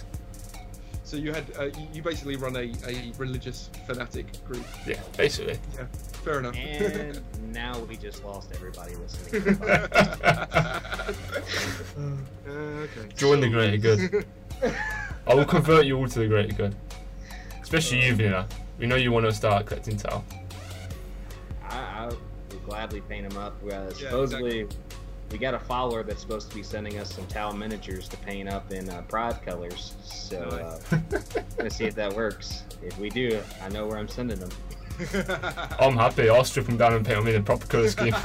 So 1.02 1.16
you 1.16 1.32
had 1.32 1.44
uh, 1.58 1.64
you- 1.64 1.88
you 1.94 2.02
basically 2.02 2.36
run 2.36 2.56
a, 2.56 2.72
a 2.88 3.12
religious 3.18 3.70
fanatic 3.86 4.26
group. 4.46 4.64
yeah, 4.86 5.00
basically. 5.16 5.58
Yeah, 5.76 5.86
fair 6.24 6.38
enough. 6.40 6.56
And 6.56 7.20
now 7.52 7.78
we 7.80 7.96
just 7.96 8.24
lost 8.24 8.50
everybody 8.54 8.94
listening. 8.96 9.62
Uh, 9.62 9.88
okay. 12.48 13.08
Join 13.16 13.40
the 13.40 13.48
Greater 13.48 13.76
Good. 13.76 14.26
I 15.26 15.34
will 15.34 15.44
convert 15.44 15.86
you 15.86 15.96
all 15.98 16.08
to 16.08 16.18
the 16.18 16.26
Greater 16.26 16.52
Good, 16.54 16.74
especially 17.62 18.04
you, 18.04 18.14
Vina. 18.14 18.46
We 18.78 18.86
know 18.86 18.96
you 18.96 19.12
want 19.12 19.26
to 19.26 19.32
start 19.32 19.66
collecting 19.66 19.96
Tau. 19.96 20.24
I, 21.62 21.76
I 21.78 22.06
would 22.06 22.64
gladly 22.64 23.00
paint 23.02 23.28
them 23.28 23.38
up. 23.38 23.54
Uh, 23.62 23.66
Yeah, 23.68 23.88
supposedly, 23.96 24.66
we 25.30 25.38
got 25.38 25.54
a 25.54 25.58
follower 25.58 26.02
that's 26.02 26.20
supposed 26.20 26.48
to 26.50 26.54
be 26.54 26.62
sending 26.62 26.98
us 26.98 27.12
some 27.14 27.26
Tau 27.26 27.50
miniatures 27.52 28.08
to 28.08 28.16
paint 28.18 28.48
up 28.48 28.70
in 28.70 28.88
uh, 28.88 29.02
Pride 29.08 29.42
colors. 29.44 29.94
So, 30.04 30.38
uh, 30.42 30.98
gonna 31.56 31.70
see 31.78 31.84
if 31.84 31.94
that 31.96 32.12
works. 32.12 32.62
If 32.82 32.98
we 32.98 33.10
do, 33.10 33.40
I 33.62 33.68
know 33.70 33.86
where 33.86 33.98
I'm 33.98 34.08
sending 34.08 34.38
them. 34.38 34.50
I'm 35.80 35.96
happy. 35.96 36.28
I'll 36.28 36.44
strip 36.44 36.66
them 36.66 36.76
down 36.76 36.92
and 36.92 37.04
paint 37.04 37.18
them 37.18 37.26
in 37.26 37.40
a 37.40 37.44
proper 37.44 37.66
colour 37.66 37.88
scheme. 37.88 38.14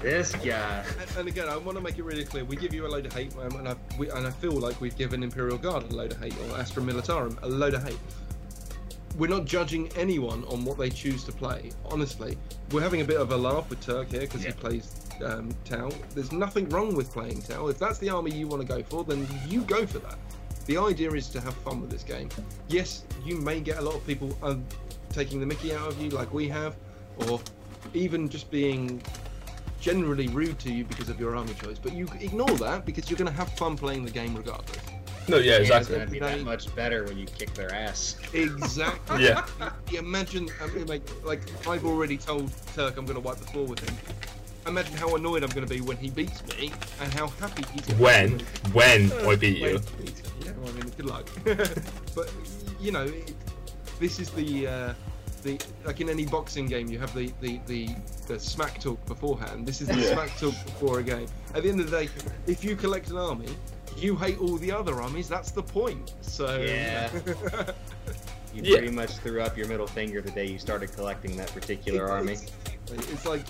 This 0.00 0.32
guy. 0.34 0.84
And, 1.00 1.16
and 1.20 1.28
again, 1.28 1.48
I 1.48 1.56
want 1.56 1.78
to 1.78 1.82
make 1.82 1.96
it 1.96 2.02
really 2.04 2.24
clear: 2.26 2.44
we 2.44 2.56
give 2.56 2.74
you 2.74 2.86
a 2.86 2.88
load 2.88 3.06
of 3.06 3.14
hate, 3.14 3.32
and 3.36 3.66
I 3.66 3.74
we, 3.98 4.10
and 4.10 4.26
I 4.26 4.30
feel 4.30 4.52
like 4.52 4.78
we've 4.78 4.96
given 4.98 5.22
Imperial 5.22 5.56
Guard 5.56 5.84
a 5.90 5.94
load 5.94 6.12
of 6.12 6.18
hate, 6.20 6.34
or 6.50 6.58
Astra 6.58 6.82
Militarum 6.82 7.40
a 7.42 7.48
load 7.48 7.72
of 7.72 7.82
hate. 7.84 7.98
we're 9.16 9.30
not 9.30 9.46
judging 9.46 9.88
anyone 9.96 10.44
on 10.44 10.62
what 10.66 10.76
they 10.76 10.90
choose 10.90 11.24
to 11.24 11.32
play. 11.32 11.70
Honestly, 11.86 12.36
we're 12.70 12.82
having 12.82 13.00
a 13.00 13.04
bit 13.04 13.18
of 13.18 13.32
a 13.32 13.36
laugh 13.36 13.70
with 13.70 13.80
Turk 13.80 14.08
here 14.10 14.20
because 14.20 14.42
Yeah. 14.44 14.50
he 14.50 14.56
plays 14.56 14.90
um, 15.22 15.50
Tau. 15.64 15.90
There's 16.14 16.32
nothing 16.32 16.68
wrong 16.70 16.94
with 16.94 17.12
playing 17.12 17.42
Tau. 17.42 17.68
If 17.68 17.78
that's 17.78 17.98
the 17.98 18.10
army 18.10 18.32
you 18.32 18.46
want 18.48 18.62
to 18.62 18.68
go 18.68 18.82
for, 18.82 19.04
then 19.04 19.26
you 19.46 19.62
go 19.62 19.86
for 19.86 19.98
that. 20.00 20.16
The 20.66 20.78
idea 20.78 21.10
is 21.12 21.28
to 21.30 21.40
have 21.40 21.54
fun 21.56 21.80
with 21.80 21.90
this 21.90 22.02
game. 22.02 22.28
Yes, 22.68 23.04
you 23.24 23.36
may 23.36 23.60
get 23.60 23.78
a 23.78 23.82
lot 23.82 23.94
of 23.94 24.06
people 24.06 24.36
uh, 24.42 24.56
taking 25.12 25.40
the 25.40 25.46
Mickey 25.46 25.74
out 25.74 25.88
of 25.88 26.00
you, 26.00 26.08
like 26.10 26.32
we 26.32 26.48
have, 26.48 26.76
or 27.28 27.40
even 27.92 28.28
just 28.28 28.50
being 28.50 29.02
generally 29.80 30.28
rude 30.28 30.58
to 30.60 30.72
you 30.72 30.84
because 30.84 31.10
of 31.10 31.20
your 31.20 31.36
army 31.36 31.52
choice. 31.62 31.78
But 31.78 31.92
you 31.92 32.08
ignore 32.18 32.48
that 32.56 32.86
because 32.86 33.10
you're 33.10 33.18
going 33.18 33.30
to 33.30 33.36
have 33.36 33.50
fun 33.52 33.76
playing 33.76 34.04
the 34.04 34.10
game 34.10 34.34
regardless. 34.34 34.78
No, 35.28 35.38
yeah, 35.38 35.54
It's 35.54 35.70
exactly. 35.70 35.96
gonna 35.96 36.10
be 36.10 36.18
that 36.18 36.40
much 36.42 36.74
better 36.74 37.04
when 37.04 37.16
you 37.18 37.24
kick 37.26 37.54
their 37.54 37.72
ass. 37.72 38.16
Exactly. 38.32 39.24
Yeah. 39.24 39.46
You 39.90 39.98
imagine, 39.98 40.50
I 40.62 40.66
mean, 40.68 40.86
like, 40.86 41.02
like 41.24 41.40
I've 41.66 41.84
already 41.86 42.16
told 42.18 42.50
Turk 42.74 42.96
I'm 42.96 43.04
going 43.06 43.14
to 43.14 43.20
wipe 43.20 43.36
the 43.36 43.46
floor 43.46 43.66
with 43.66 43.80
him. 43.80 43.96
Imagine 44.66 44.96
how 44.96 45.14
annoyed 45.14 45.42
I'm 45.42 45.50
going 45.50 45.66
to 45.66 45.72
be 45.74 45.80
when 45.82 45.96
he 45.98 46.08
beats 46.10 46.42
me, 46.56 46.72
and 47.00 47.12
how 47.12 47.26
happy 47.28 47.64
he's 47.72 47.84
going 47.86 48.00
When, 48.00 48.38
to 48.38 48.44
be. 48.44 48.70
when 48.72 49.08
When 49.10 49.26
I 49.26 49.36
beat 49.36 49.62
When 49.62 49.72
you. 49.72 49.80
he. 49.98 50.12
Yeah, 50.46 50.52
well, 50.58 50.68
I 50.70 50.72
mean, 50.72 50.88
good 50.96 51.06
luck. 51.06 51.28
but 52.14 52.32
you 52.80 52.90
know, 52.92 53.04
it, 53.04 53.34
this 54.00 54.18
is 54.18 54.30
the 54.30 54.66
uh, 54.66 54.94
the 55.42 55.60
like 55.84 56.00
in 56.00 56.08
any 56.08 56.24
boxing 56.24 56.66
game, 56.66 56.88
you 56.88 56.98
have 56.98 57.14
the 57.14 57.30
the 57.42 57.60
the, 57.66 57.88
the 58.26 58.40
smack 58.40 58.80
talk 58.80 59.04
beforehand. 59.06 59.66
This 59.66 59.82
is 59.82 59.88
the 59.88 59.96
Yeah. 59.98 60.12
smack 60.14 60.30
talk 60.38 60.54
before 60.64 61.00
a 61.00 61.02
game. 61.02 61.26
At 61.54 61.62
the 61.64 61.68
end 61.68 61.80
of 61.80 61.90
the 61.90 62.04
day, 62.04 62.08
if 62.46 62.64
you 62.64 62.74
collect 62.74 63.10
an 63.10 63.18
army, 63.18 63.48
you 63.98 64.16
hate 64.16 64.38
all 64.40 64.56
the 64.56 64.72
other 64.72 65.00
armies. 65.02 65.28
That's 65.28 65.50
the 65.50 65.62
point. 65.62 66.14
So 66.22 66.58
Yeah. 66.60 67.10
You 68.54 68.62
Yeah. 68.62 68.78
pretty 68.78 68.92
much 68.92 69.10
threw 69.18 69.42
up 69.42 69.56
your 69.58 69.66
middle 69.68 69.86
finger 69.86 70.20
the 70.22 70.30
day 70.30 70.46
you 70.46 70.58
started 70.58 70.92
collecting 70.92 71.36
that 71.36 71.52
particular 71.52 72.08
army. 72.08 72.38
It's 72.92 73.26
like 73.26 73.44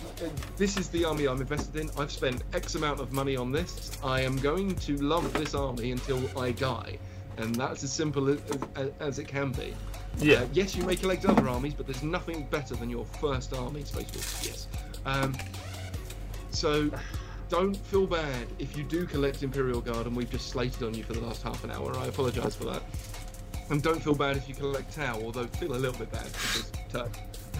this 0.56 0.76
is 0.76 0.88
the 0.88 1.04
army 1.04 1.26
I'm 1.26 1.40
invested 1.40 1.76
in. 1.76 1.90
I've 1.98 2.12
spent 2.12 2.42
X 2.52 2.74
amount 2.74 3.00
of 3.00 3.12
money 3.12 3.36
on 3.36 3.52
this. 3.52 3.90
I 4.02 4.20
am 4.20 4.36
going 4.36 4.76
to 4.76 4.96
love 4.98 5.32
this 5.32 5.54
army 5.54 5.92
until 5.92 6.22
I 6.38 6.52
die, 6.52 6.98
and 7.36 7.54
that's 7.54 7.82
as 7.82 7.92
simple 7.92 8.28
as, 8.28 8.40
as, 8.76 8.90
as 9.00 9.18
it 9.18 9.28
can 9.28 9.52
be. 9.52 9.74
Yeah. 10.18 10.36
Uh, 10.36 10.46
yes, 10.52 10.76
you 10.76 10.84
may 10.84 10.96
collect 10.96 11.26
other 11.26 11.48
armies, 11.48 11.74
but 11.74 11.86
there's 11.86 12.02
nothing 12.02 12.46
better 12.46 12.74
than 12.76 12.88
your 12.88 13.04
first 13.04 13.52
army, 13.52 13.84
Space 13.84 14.12
Wolf. 14.12 14.40
Yes. 14.44 14.68
Um, 15.04 15.36
so 16.50 16.90
don't 17.48 17.76
feel 17.76 18.06
bad 18.06 18.46
if 18.58 18.76
you 18.76 18.84
do 18.84 19.06
collect 19.06 19.42
Imperial 19.42 19.80
Guard 19.80 20.06
and 20.06 20.16
we've 20.16 20.30
just 20.30 20.48
slated 20.48 20.82
on 20.82 20.94
you 20.94 21.02
for 21.02 21.12
the 21.12 21.20
last 21.20 21.42
half 21.42 21.62
an 21.64 21.70
hour. 21.70 21.96
I 21.98 22.06
apologise 22.06 22.54
for 22.54 22.64
that. 22.64 22.82
And 23.70 23.82
don't 23.82 24.00
feel 24.00 24.14
bad 24.14 24.36
if 24.36 24.48
you 24.48 24.54
collect 24.54 24.94
Tau, 24.94 25.20
although 25.22 25.46
feel 25.46 25.72
a 25.72 25.76
little 25.76 25.98
bit 25.98 26.12
bad 26.12 26.26
because 26.26 26.70
Turk. 26.90 27.16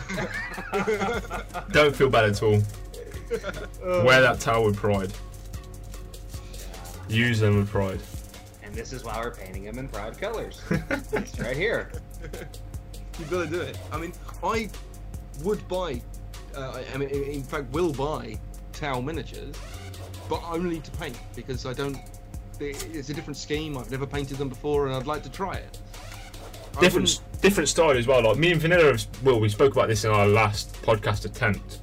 Don't 1.73 1.95
feel 1.95 2.11
bad 2.11 2.31
at 2.31 2.43
all. 2.43 2.61
Wear 4.05 4.21
that 4.21 4.39
Tau 4.41 4.65
with 4.65 4.77
pride. 4.77 5.13
Use 7.09 7.41
them 7.41 7.57
with 7.57 7.69
pride. 7.69 8.01
And 8.63 8.75
this 8.75 8.93
is 8.93 9.05
why 9.05 9.21
we're 9.21 9.35
painting 9.35 9.65
them 9.65 9.79
in 9.79 9.89
proud 9.89 10.19
colors. 10.19 10.63
it's 10.71 11.39
right 11.39 11.57
here. 11.57 11.91
You've 13.19 13.31
got 13.31 13.45
to 13.45 13.51
do 13.51 13.61
it. 13.61 13.79
I 13.93 13.99
mean, 13.99 14.13
I 14.43 14.69
would 15.43 15.67
buy, 15.69 16.03
uh, 16.57 16.83
I 16.93 16.97
mean, 16.97 17.09
in 17.11 17.23
in 17.25 17.43
fact, 17.43 17.71
will 17.73 17.93
buy 17.93 18.39
Tau 18.73 19.01
miniatures, 19.01 19.55
but 20.29 20.43
only 20.49 20.81
to 20.81 20.91
paint 20.93 21.19
because 21.37 21.67
I 21.67 21.73
don't. 21.73 21.99
It's 22.61 23.09
a 23.09 23.15
different 23.15 23.37
scheme. 23.37 23.77
I've 23.77 23.91
never 23.91 24.07
painted 24.07 24.39
them 24.39 24.49
before, 24.49 24.87
and 24.87 24.95
I'd 24.95 25.07
like 25.07 25.23
to 25.25 25.31
try 25.31 25.55
it. 25.55 25.79
I 26.77 26.81
Different, 26.81 27.21
different 27.45 27.69
style 27.69 27.91
as 27.91 28.07
well. 28.07 28.23
Like 28.25 28.39
me 28.39 28.53
and 28.53 28.61
Vanilla, 28.61 28.85
have, 28.85 29.07
well, 29.23 29.39
we 29.39 29.51
spoke 29.51 29.73
about 29.75 29.89
this 29.89 30.05
in 30.05 30.11
our 30.11 30.27
last 30.27 30.73
podcast 30.83 31.27
attempt. 31.27 31.81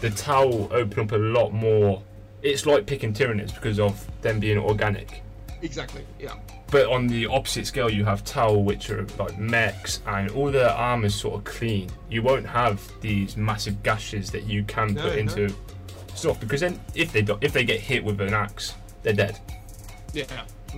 The 0.00 0.10
Tau 0.10 0.68
open 0.70 1.00
up 1.00 1.12
a 1.12 1.16
lot 1.16 1.52
more. 1.52 2.00
It's 2.40 2.66
like 2.66 2.86
picking 2.86 3.12
Tyranids 3.12 3.52
because 3.52 3.80
of 3.80 4.06
them 4.22 4.38
being 4.38 4.58
organic. 4.58 5.22
Exactly. 5.60 6.06
Yeah. 6.20 6.34
But 6.70 6.86
on 6.86 7.08
the 7.08 7.26
opposite 7.26 7.66
scale, 7.66 7.90
you 7.90 8.04
have 8.04 8.24
Tau, 8.24 8.54
which 8.54 8.90
are 8.90 9.04
like 9.18 9.36
mechs, 9.38 10.00
and 10.06 10.30
all 10.30 10.52
their 10.52 10.70
armor's 10.70 11.16
sort 11.16 11.34
of 11.34 11.44
clean. 11.44 11.90
You 12.08 12.22
won't 12.22 12.46
have 12.46 12.80
these 13.00 13.36
massive 13.36 13.82
gashes 13.82 14.30
that 14.30 14.44
you 14.44 14.62
can 14.62 14.94
No, 14.94 15.02
put 15.02 15.12
no. 15.14 15.18
into 15.18 15.54
stuff 16.14 16.38
because 16.38 16.60
then 16.60 16.78
if 16.94 17.12
they 17.12 17.22
do, 17.22 17.38
if 17.40 17.52
they 17.52 17.64
get 17.64 17.80
hit 17.80 18.04
with 18.04 18.20
an 18.20 18.34
axe, 18.34 18.74
they're 19.02 19.12
dead. 19.12 19.38
Yeah. 20.12 20.24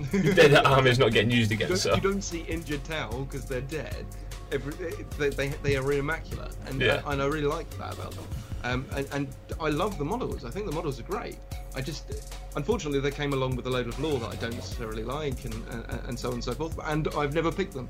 Then 0.11 0.51
the 0.51 0.67
armor's 0.67 0.99
not 0.99 1.11
getting 1.11 1.31
used 1.31 1.51
you, 1.51 1.55
again. 1.55 1.69
don't, 1.69 1.77
So 1.77 1.95
you 1.95 2.01
don't 2.01 2.21
see 2.21 2.41
injured 2.41 2.83
Tau 2.83 3.09
because 3.23 3.45
they're 3.45 3.61
dead. 3.61 4.05
Every, 4.51 4.73
they, 5.17 5.29
they, 5.29 5.47
they 5.63 5.75
are 5.75 5.91
immaculate, 5.93 6.55
and, 6.67 6.79
Yeah. 6.81 7.01
and 7.07 7.21
I 7.21 7.25
really 7.25 7.47
like 7.47 7.69
that 7.77 7.93
about 7.93 8.11
them. 8.11 8.25
Um, 8.63 8.85
and, 8.95 9.07
and 9.11 9.27
I 9.59 9.69
love 9.69 9.97
the 9.97 10.05
models. 10.05 10.43
I 10.45 10.49
think 10.49 10.65
the 10.65 10.71
models 10.71 10.99
are 10.99 11.03
great. 11.03 11.37
I 11.75 11.81
just, 11.81 12.33
unfortunately, 12.55 12.99
they 12.99 13.11
came 13.11 13.33
along 13.33 13.55
with 13.55 13.67
a 13.67 13.69
load 13.69 13.87
of 13.87 13.99
lore 13.99 14.19
that 14.19 14.29
I 14.31 14.35
don't 14.35 14.53
necessarily 14.53 15.03
like, 15.03 15.45
and, 15.45 15.53
and, 15.71 15.85
and 16.07 16.19
so 16.19 16.29
on 16.29 16.35
and 16.35 16.43
so 16.43 16.53
forth. 16.53 16.77
And 16.85 17.07
I've 17.17 17.33
never 17.35 17.51
picked 17.51 17.73
them 17.73 17.87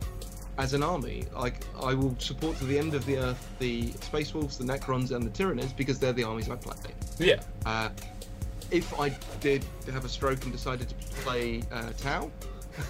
as 0.57 0.73
an 0.73 0.83
army. 0.83 1.25
Like 1.33 1.63
I 1.81 1.93
will 1.93 2.15
support 2.19 2.57
to 2.59 2.65
the 2.65 2.77
end 2.79 2.93
of 2.93 3.05
the 3.05 3.17
earth 3.17 3.47
the 3.59 3.91
Space 4.01 4.33
Wolves, 4.33 4.57
the 4.57 4.63
Necrons, 4.63 5.11
and 5.11 5.23
the 5.23 5.29
Tyranids 5.43 5.75
because 5.75 5.99
they're 5.99 6.13
the 6.13 6.23
armies 6.23 6.49
I 6.49 6.55
play. 6.55 6.75
yeah, 7.19 7.41
Uh, 7.65 7.89
if 8.71 8.97
I 8.99 9.09
did 9.39 9.65
have 9.91 10.05
a 10.05 10.09
stroke 10.09 10.43
and 10.43 10.51
decided 10.51 10.89
to 10.89 10.95
play 11.21 11.61
uh, 11.71 11.91
Tau, 11.97 12.31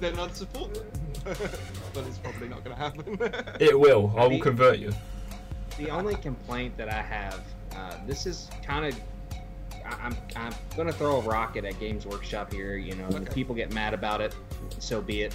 then 0.00 0.18
I'd 0.18 0.34
support 0.34 0.74
them. 0.74 0.86
but 1.24 2.06
it's 2.06 2.18
probably 2.18 2.48
not 2.48 2.64
going 2.64 2.76
to 2.76 2.82
happen. 2.82 3.18
it 3.60 3.78
will. 3.78 4.12
I 4.16 4.22
will 4.22 4.30
The- 4.30 4.40
convert 4.40 4.78
you. 4.78 4.92
The 5.78 5.90
only 5.90 6.16
complaint 6.16 6.76
that 6.76 6.88
I 6.88 7.00
have, 7.02 7.40
uh, 7.76 7.94
this 8.06 8.26
is 8.26 8.48
kind 8.64 8.86
of, 8.86 9.00
I'm, 9.84 10.16
I'm 10.34 10.52
gonna 10.76 10.92
throw 10.92 11.18
a 11.18 11.20
rocket 11.20 11.64
at 11.64 11.78
Games 11.78 12.04
Workshop 12.04 12.52
here. 12.52 12.76
You 12.76 12.96
know, 12.96 13.08
the 13.08 13.18
Okay. 13.20 13.32
people 13.32 13.54
get 13.54 13.72
mad 13.72 13.94
about 13.94 14.20
it, 14.20 14.34
so 14.80 15.00
be 15.00 15.22
it. 15.22 15.32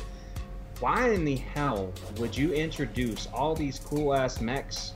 Why 0.81 1.11
in 1.11 1.23
the 1.23 1.37
hell 1.37 1.93
would 2.17 2.35
you 2.35 2.51
introduce 2.53 3.27
all 3.33 3.55
these 3.55 3.79
cool 3.79 4.13
ass 4.13 4.41
mechs 4.41 4.91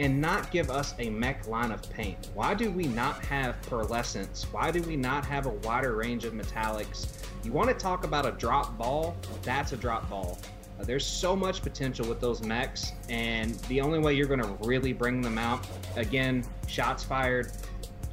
and 0.00 0.18
not 0.18 0.50
give 0.50 0.70
us 0.70 0.94
a 0.98 1.10
mech 1.10 1.46
line 1.46 1.70
of 1.70 1.88
paint? 1.90 2.30
Why 2.32 2.54
do 2.54 2.70
we 2.70 2.86
not 2.86 3.22
have 3.26 3.60
pearlescence? 3.62 4.44
Why 4.50 4.70
do 4.70 4.82
we 4.82 4.96
not 4.96 5.26
have 5.26 5.44
a 5.44 5.50
wider 5.50 5.94
range 5.94 6.24
of 6.24 6.32
metallics? 6.32 7.22
You 7.44 7.52
want 7.52 7.68
to 7.68 7.74
talk 7.74 8.04
about 8.04 8.24
a 8.26 8.32
drop 8.32 8.76
ball? 8.78 9.14
That's 9.42 9.72
a 9.72 9.76
drop 9.76 10.08
ball. 10.08 10.38
Uh, 10.80 10.84
there's 10.84 11.06
so 11.06 11.36
much 11.36 11.60
potential 11.60 12.06
with 12.08 12.18
those 12.18 12.42
mechs, 12.42 12.92
and 13.10 13.54
the 13.68 13.82
only 13.82 13.98
way 13.98 14.14
you're 14.14 14.26
going 14.26 14.40
to 14.40 14.56
really 14.64 14.94
bring 14.94 15.20
them 15.20 15.36
out, 15.36 15.66
again, 15.96 16.44
shots 16.66 17.04
fired. 17.04 17.52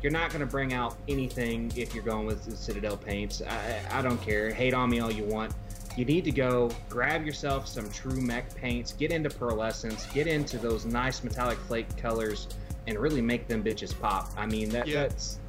You're 0.04 0.12
not 0.12 0.30
going 0.30 0.42
to 0.42 0.46
bring 0.46 0.74
out 0.74 0.98
anything 1.08 1.72
if 1.78 1.96
you're 1.96 2.04
going 2.04 2.28
with 2.28 2.58
Citadel 2.58 2.98
paints. 2.98 3.42
I, 3.42 3.82
I 3.92 4.02
don't 4.02 4.22
care. 4.22 4.54
Hate 4.54 4.74
on 4.74 4.90
me 4.90 5.00
all 5.00 5.12
you 5.12 5.24
want. 5.24 5.54
You 5.98 6.06
need 6.06 6.24
to 6.26 6.32
go 6.32 6.70
grab 6.90 7.26
yourself 7.26 7.68
some 7.68 7.90
true 7.90 8.22
mech 8.22 8.54
paints, 8.56 8.94
get 8.94 9.12
into 9.12 9.30
pearlescence, 9.30 10.12
get 10.14 10.28
into 10.28 10.60
those 10.60 10.86
nice 10.86 11.24
metallic 11.24 11.58
flake 11.58 11.98
colors, 11.98 12.48
and 12.86 12.98
really 13.00 13.22
make 13.22 13.48
them 13.48 13.64
bitches 13.64 14.00
pop. 14.00 14.30
I 14.38 14.46
mean, 14.46 14.70
that, 14.70 14.88
Yeah. 14.88 15.08
that's 15.08 15.40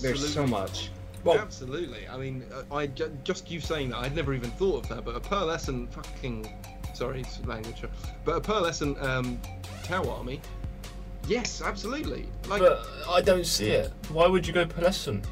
there's 0.00 0.32
so 0.32 0.46
much. 0.46 0.90
Well, 1.24 1.38
Absolutely. 1.38 2.06
I 2.08 2.16
mean, 2.16 2.44
uh, 2.54 2.74
I 2.74 2.86
just 2.86 3.50
you 3.50 3.60
saying 3.60 3.90
that, 3.90 3.98
I'd 3.98 4.14
never 4.14 4.32
even 4.32 4.50
thought 4.52 4.84
of 4.84 4.88
that. 4.90 5.04
But 5.04 5.16
a 5.16 5.20
pearlescent 5.20 5.92
fucking, 5.92 6.52
sorry, 6.94 7.20
it's 7.22 7.44
language, 7.44 7.82
but 8.24 8.36
a 8.36 8.40
pearlescent 8.40 9.02
um, 9.02 9.40
Tau 9.82 10.08
army. 10.08 10.40
Yes, 11.26 11.62
absolutely. 11.62 12.28
Like, 12.48 12.60
but 12.60 12.86
I 13.08 13.22
don't 13.22 13.46
see 13.46 13.70
it. 13.70 13.92
Why 14.10 14.28
would 14.28 14.46
you 14.46 14.52
go 14.52 14.66
pearlescent? 14.66 15.24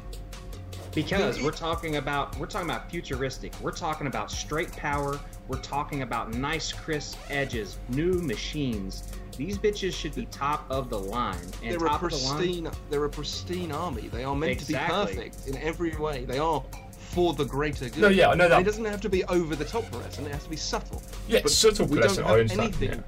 Because 0.93 1.41
we're 1.41 1.51
talking 1.51 1.95
about 1.95 2.37
we're 2.37 2.45
talking 2.45 2.69
about 2.69 2.89
futuristic. 2.89 3.53
We're 3.61 3.71
talking 3.71 4.07
about 4.07 4.29
straight 4.31 4.71
power. 4.73 5.19
We're 5.47 5.57
talking 5.61 6.03
about 6.03 6.33
nice 6.33 6.71
crisp 6.71 7.17
edges, 7.29 7.77
new 7.89 8.13
machines. 8.21 9.03
These 9.35 9.57
bitches 9.57 9.93
should 9.93 10.13
be 10.13 10.25
top 10.27 10.65
of 10.69 10.89
the 10.89 10.99
line. 10.99 11.35
And 11.63 11.71
they're 11.71 11.85
a 11.85 11.89
top 11.89 12.03
of 12.03 12.11
the 12.11 12.17
line, 12.17 12.37
pristine. 12.37 12.69
They're 12.91 13.05
a 13.05 13.09
pristine 13.09 13.71
army. 13.71 14.07
They 14.09 14.23
are 14.23 14.35
meant 14.35 14.51
Exactly. 14.51 15.15
to 15.15 15.19
be 15.21 15.29
perfect 15.29 15.47
in 15.47 15.57
every 15.57 15.95
way. 15.95 16.25
They 16.25 16.37
are 16.37 16.63
for 16.95 17.33
the 17.33 17.45
greater 17.45 17.89
good. 17.89 17.97
No, 17.97 18.07
yeah, 18.09 18.29
I 18.29 18.35
know 18.35 18.47
that. 18.47 18.61
It 18.61 18.63
doesn't 18.63 18.85
have 18.85 19.01
to 19.01 19.09
be 19.09 19.23
over 19.25 19.55
the 19.55 19.65
top 19.65 19.83
pearlescent. 19.85 20.05
It 20.13 20.17
and 20.19 20.27
it 20.27 20.33
has 20.33 20.43
to 20.43 20.49
be 20.49 20.55
subtle. 20.55 21.01
Yeah, 21.27 21.39
But 21.41 21.51
subtle 21.51 21.87
we 21.87 21.99
don't 21.99 22.09
pearlescent, 22.09 22.23
I 22.25 22.27
have 22.29 22.39
understand, 22.39 22.61
anything, 22.81 23.03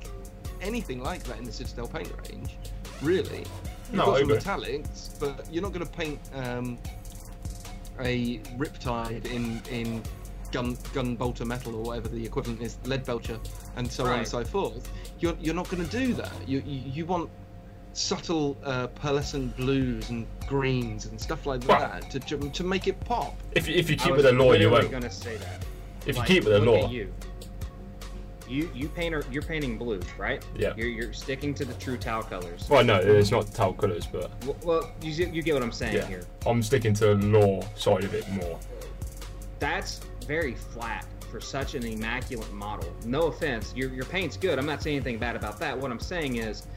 anything 0.62 1.03
like 1.03 1.24
that 1.26 1.38
in 1.38 1.44
the 1.45 1.52
Citadel 1.52 1.88
paint 1.88 2.12
range. 2.30 2.57
Really. 3.03 3.40
You've 3.40 3.94
No, 3.94 4.06
got 4.07 4.20
some 4.20 4.32
agree. 4.32 4.38
metallics, 4.38 5.20
but 5.20 5.45
you're 5.52 5.62
not 5.62 5.74
going 5.74 5.86
to 5.86 5.91
paint 5.91 6.20
um, 6.34 6.78
a 7.99 8.39
Riptide 8.57 9.26
in 9.26 9.61
in 9.69 10.03
gun 10.51 10.77
gun 10.93 11.15
bolter 11.15 11.45
metal 11.45 11.76
or 11.76 11.84
whatever 11.84 12.07
the 12.07 12.26
equivalent 12.26 12.61
is, 12.61 12.77
Leadbelcher, 12.84 13.39
and 13.76 13.91
so 13.91 14.05
on 14.05 14.19
and 14.19 14.27
so 14.27 14.43
forth. 14.43 14.89
You're 15.19 15.35
you're 15.39 15.55
not 15.55 15.69
going 15.69 15.84
to 15.85 15.89
do 15.91 16.13
that. 16.13 16.31
You 16.47 16.61
you, 16.65 16.91
you 16.91 17.05
want 17.05 17.30
subtle 17.93 18.57
uh, 18.63 18.88
pearlescent 18.88 19.55
blues 19.55 20.09
and 20.09 20.27
greens 20.47 21.05
and 21.05 21.19
stuff 21.19 21.45
like 21.45 21.65
Well- 21.67 21.80
that 21.80 22.09
to, 22.11 22.19
to 22.19 22.49
to 22.49 22.63
make 22.63 22.88
it 22.88 22.99
pop. 23.01 23.35
If, 23.53 23.67
if 23.69 23.89
you 23.89 23.95
keep 23.95 24.15
with 24.15 24.26
the 24.26 24.34
lore, 24.34 24.55
you 24.55 24.69
won't. 24.69 24.91
gonna 24.91 25.09
say 25.09 25.38
that. 25.38 25.65
If 26.05 26.17
you 26.17 26.23
keep 26.23 26.43
with 26.43 26.53
the 26.53 26.59
lore, 26.59 26.89
you. 26.89 27.11
You 28.47 28.69
you 28.73 28.89
paint 28.89 29.15
you're 29.31 29.41
painting 29.41 29.77
blue, 29.77 30.01
right? 30.17 30.45
Yeah. 30.57 30.73
You're, 30.77 30.88
you're 30.88 31.13
sticking 31.13 31.53
to 31.55 31.65
the 31.65 31.73
true 31.76 31.97
Tau 31.97 32.22
colors. 32.22 32.67
Well, 32.69 32.84
no, 32.84 32.97
it's 32.99 33.31
not 33.31 33.53
tau 33.53 33.72
colours, 33.72 34.05
but 34.05 34.31
Well, 34.45 34.57
well 34.63 34.91
you, 35.01 35.11
you 35.27 35.41
get 35.41 35.53
what 35.53 35.63
I'm 35.63 35.72
saying 35.72 35.95
yeah, 35.95 36.05
here. 36.05 36.26
I'm 36.45 36.61
sticking 36.61 36.93
to 36.95 37.15
the 37.15 37.26
lore 37.26 37.63
side 37.76 38.03
of 38.03 38.13
it 38.13 38.30
more. 38.31 38.59
That's 39.59 40.01
very 40.27 40.55
flat 40.55 41.05
for 41.31 41.39
such 41.41 41.76
an 41.76 41.85
immaculate 41.85 42.51
model. 42.53 42.91
No 43.05 43.27
offense, 43.27 43.73
your 43.76 43.93
your 43.93 44.05
paint's 44.05 44.38
good. 44.38 44.59
I'm 44.59 44.65
not 44.65 44.81
saying 44.81 44.97
anything 44.97 45.17
bad 45.17 45.35
about 45.35 45.59
that. 45.59 45.77
What 45.77 45.91
I'm 45.91 45.99
saying 45.99 46.38
is, 46.38 46.67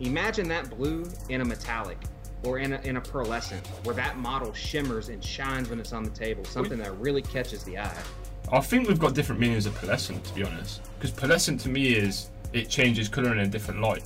imagine 0.00 0.48
that 0.48 0.70
blue 0.70 1.08
in 1.28 1.40
a 1.40 1.44
metallic. 1.44 1.98
Or 2.44 2.60
in 2.60 2.74
a, 2.74 2.80
in 2.82 2.98
a 2.98 3.00
pearlescent, 3.00 3.66
where 3.84 3.96
that 3.96 4.16
model 4.16 4.54
shimmers 4.54 5.08
and 5.08 5.22
shines 5.24 5.68
when 5.68 5.80
it's 5.80 5.92
on 5.92 6.04
the 6.04 6.10
table, 6.10 6.44
something 6.44 6.78
that 6.78 6.96
really 7.00 7.20
catches 7.20 7.64
the 7.64 7.76
eye. 7.78 8.02
I 8.52 8.60
think 8.60 8.88
we've 8.88 8.98
got 8.98 9.14
different 9.14 9.40
meanings 9.40 9.66
of 9.66 9.74
pearlescent, 9.74 10.22
to 10.24 10.34
be 10.34 10.42
honest. 10.42 10.80
Because 10.98 11.10
pearlescent 11.10 11.60
to 11.62 11.68
me 11.68 11.88
is 11.94 12.28
it 12.52 12.68
changes 12.68 13.08
colour 13.08 13.32
in 13.32 13.40
a 13.40 13.46
different 13.46 13.80
light. 13.80 14.02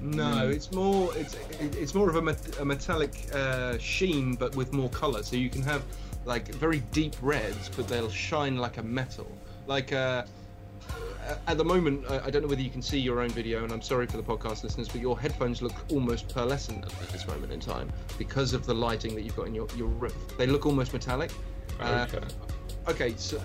No, 0.00 0.48
it's 0.48 0.72
more 0.72 1.10
it's 1.16 1.36
it's 1.60 1.94
more 1.94 2.08
of 2.08 2.16
a, 2.16 2.22
met- 2.22 2.58
a 2.60 2.64
metallic 2.64 3.28
uh, 3.34 3.78
sheen, 3.78 4.34
but 4.34 4.54
with 4.54 4.72
more 4.72 4.90
color. 4.90 5.22
So 5.22 5.36
you 5.36 5.48
can 5.50 5.62
have 5.62 5.82
like 6.24 6.48
very 6.54 6.80
deep 6.92 7.14
reds, 7.22 7.70
but 7.74 7.88
they'll 7.88 8.10
shine 8.10 8.56
like 8.56 8.76
a 8.78 8.82
metal. 8.82 9.26
Like 9.66 9.92
uh, 9.92 10.24
at 11.46 11.56
the 11.56 11.64
moment, 11.64 12.04
I, 12.10 12.26
I 12.26 12.30
don't 12.30 12.42
know 12.42 12.48
whether 12.48 12.62
you 12.62 12.70
can 12.70 12.82
see 12.82 12.98
your 12.98 13.20
own 13.20 13.30
video, 13.30 13.64
and 13.64 13.72
I'm 13.72 13.82
sorry 13.82 14.06
for 14.06 14.16
the 14.16 14.22
podcast 14.22 14.64
listeners, 14.64 14.88
but 14.88 15.00
your 15.00 15.18
headphones 15.18 15.62
look 15.62 15.74
almost 15.90 16.28
pearlescent 16.28 16.84
at 16.84 17.08
this 17.08 17.26
moment 17.26 17.52
in 17.52 17.60
time 17.60 17.90
because 18.18 18.52
of 18.52 18.66
the 18.66 18.74
lighting 18.74 19.14
that 19.14 19.22
you've 19.22 19.36
got 19.36 19.46
in 19.46 19.54
your 19.54 19.66
your 19.76 19.88
roof. 19.88 20.14
They 20.36 20.46
look 20.46 20.66
almost 20.66 20.92
metallic. 20.92 21.30
Uh, 21.80 22.06
Okay. 22.88 23.14
So 23.16 23.40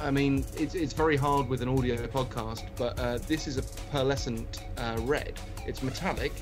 I 0.00 0.10
mean, 0.10 0.44
it's, 0.56 0.74
it's 0.74 0.92
very 0.92 1.16
hard 1.16 1.48
with 1.48 1.62
an 1.62 1.68
audio 1.68 1.96
podcast, 2.06 2.64
but 2.76 2.98
uh, 2.98 3.18
this 3.26 3.46
is 3.46 3.56
a 3.58 3.62
pearlescent 3.92 4.60
uh, 4.78 4.98
red. 5.02 5.38
It's 5.66 5.82
metallic, 5.82 6.32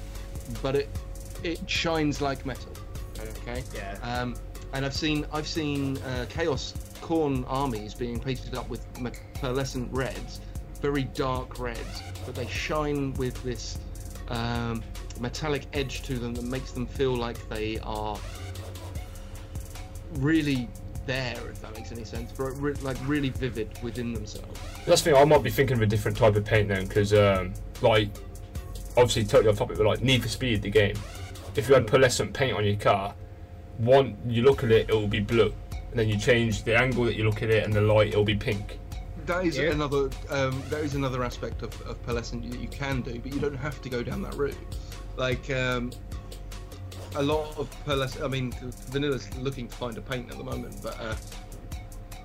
but 0.62 0.76
it 0.76 0.88
it 1.42 1.58
shines 1.68 2.20
like 2.20 2.44
metal. 2.46 2.72
Okay. 3.18 3.62
Yeah. 3.74 3.98
Um, 4.02 4.36
and 4.72 4.84
I've 4.84 4.94
seen 4.94 5.26
I've 5.32 5.46
seen 5.46 5.98
uh, 5.98 6.26
chaos 6.28 6.74
Khorne 7.00 7.44
armies 7.48 7.94
being 7.94 8.20
painted 8.20 8.54
up 8.54 8.68
with 8.68 8.82
me- 9.00 9.10
pearlescent 9.34 9.88
reds, 9.90 10.40
very 10.80 11.04
dark 11.04 11.58
reds, 11.58 12.02
but 12.24 12.34
they 12.34 12.46
shine 12.46 13.12
with 13.14 13.42
this 13.42 13.78
um, 14.28 14.82
metallic 15.20 15.66
edge 15.72 16.02
to 16.02 16.18
them 16.18 16.34
that 16.34 16.44
makes 16.44 16.72
them 16.72 16.86
feel 16.86 17.14
like 17.14 17.48
they 17.48 17.78
are 17.80 18.18
really 20.14 20.68
there, 21.06 21.36
if 21.50 21.60
that 21.62 21.74
makes 21.76 21.92
any 21.92 22.04
sense, 22.04 22.32
but 22.32 22.50
re- 22.60 22.74
like 22.82 22.96
really 23.06 23.30
vivid 23.30 23.70
within 23.82 24.12
themselves. 24.12 24.60
That's 24.86 25.02
the 25.02 25.10
thing. 25.12 25.20
I 25.20 25.24
might 25.24 25.42
be 25.42 25.50
thinking 25.50 25.76
of 25.76 25.82
a 25.82 25.86
different 25.86 26.16
type 26.16 26.36
of 26.36 26.44
paint 26.44 26.68
then, 26.68 26.86
because 26.86 27.12
um, 27.14 27.52
like 27.80 28.08
obviously 28.96 29.24
totally 29.24 29.50
off 29.50 29.58
topic, 29.58 29.76
but 29.76 29.86
like 29.86 30.02
Need 30.02 30.22
for 30.22 30.28
Speed, 30.28 30.62
the 30.62 30.70
game. 30.70 30.96
If 31.56 31.68
you 31.68 31.74
had 31.74 31.86
pearlescent 31.86 32.32
paint 32.32 32.56
on 32.56 32.64
your 32.64 32.76
car, 32.76 33.14
one 33.78 34.16
you 34.26 34.42
look 34.42 34.64
at 34.64 34.70
it, 34.70 34.88
it 34.88 34.94
will 34.94 35.08
be 35.08 35.20
blue, 35.20 35.52
and 35.90 35.98
then 35.98 36.08
you 36.08 36.16
change 36.18 36.64
the 36.64 36.76
angle 36.76 37.04
that 37.04 37.16
you 37.16 37.24
look 37.24 37.42
at 37.42 37.50
it 37.50 37.64
and 37.64 37.72
the 37.72 37.80
light, 37.80 38.08
it'll 38.08 38.24
be 38.24 38.36
pink. 38.36 38.78
That 39.26 39.44
is 39.46 39.56
Yeah. 39.56 39.70
another. 39.70 40.10
Um, 40.30 40.62
that 40.68 40.80
is 40.80 40.94
another 40.94 41.22
aspect 41.22 41.62
of, 41.62 41.80
of 41.82 42.04
pearlescent 42.04 42.50
that 42.50 42.58
you 42.60 42.68
can 42.68 43.02
do, 43.02 43.18
but 43.20 43.32
you 43.32 43.40
don't 43.40 43.56
have 43.56 43.80
to 43.82 43.88
go 43.88 44.02
down 44.02 44.20
that 44.22 44.34
route. 44.34 44.56
Like 45.16 45.48
um, 45.50 45.92
a 47.16 47.22
lot 47.22 47.56
of 47.58 47.68
pearlescent. 47.84 48.24
I 48.24 48.28
mean, 48.28 48.52
Vanilla's 48.90 49.34
looking 49.38 49.68
to 49.68 49.76
find 49.76 49.96
a 49.98 50.00
paint 50.00 50.30
at 50.30 50.38
the 50.38 50.44
moment, 50.44 50.76
but 50.82 50.98
uh, 51.00 51.14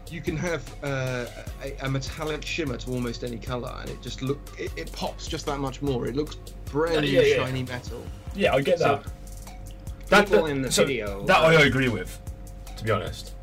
you 0.09 0.21
can 0.21 0.37
have 0.37 0.63
uh, 0.83 1.25
a, 1.63 1.75
a 1.81 1.89
metallic 1.89 2.43
shimmer 2.45 2.77
to 2.77 2.91
almost 2.91 3.23
any 3.23 3.37
color, 3.37 3.75
and 3.81 3.89
it 3.89 4.01
just 4.01 4.21
look. 4.21 4.39
It, 4.57 4.71
it 4.77 4.91
pops 4.91 5.27
just 5.27 5.45
that 5.47 5.59
much 5.59 5.81
more. 5.81 6.07
It 6.07 6.15
looks 6.15 6.35
brand 6.65 7.01
new 7.01 7.07
Yeah, 7.07 7.21
yeah, 7.21 7.35
yeah. 7.35 7.45
shiny 7.45 7.63
metal. 7.63 8.01
Yeah, 8.35 8.53
I 8.55 8.61
get 8.61 8.79
So, 8.79 9.01
that. 10.09 10.25
people 10.27 10.45
in 10.45 10.61
the 10.61 10.71
so 10.71 10.85
video, 10.85 11.23
That 11.25 11.37
I 11.39 11.55
uh, 11.55 11.65
agree 11.65 11.89
with, 11.89 12.19
to 12.77 12.83
be 12.83 12.91
honest. 12.91 13.33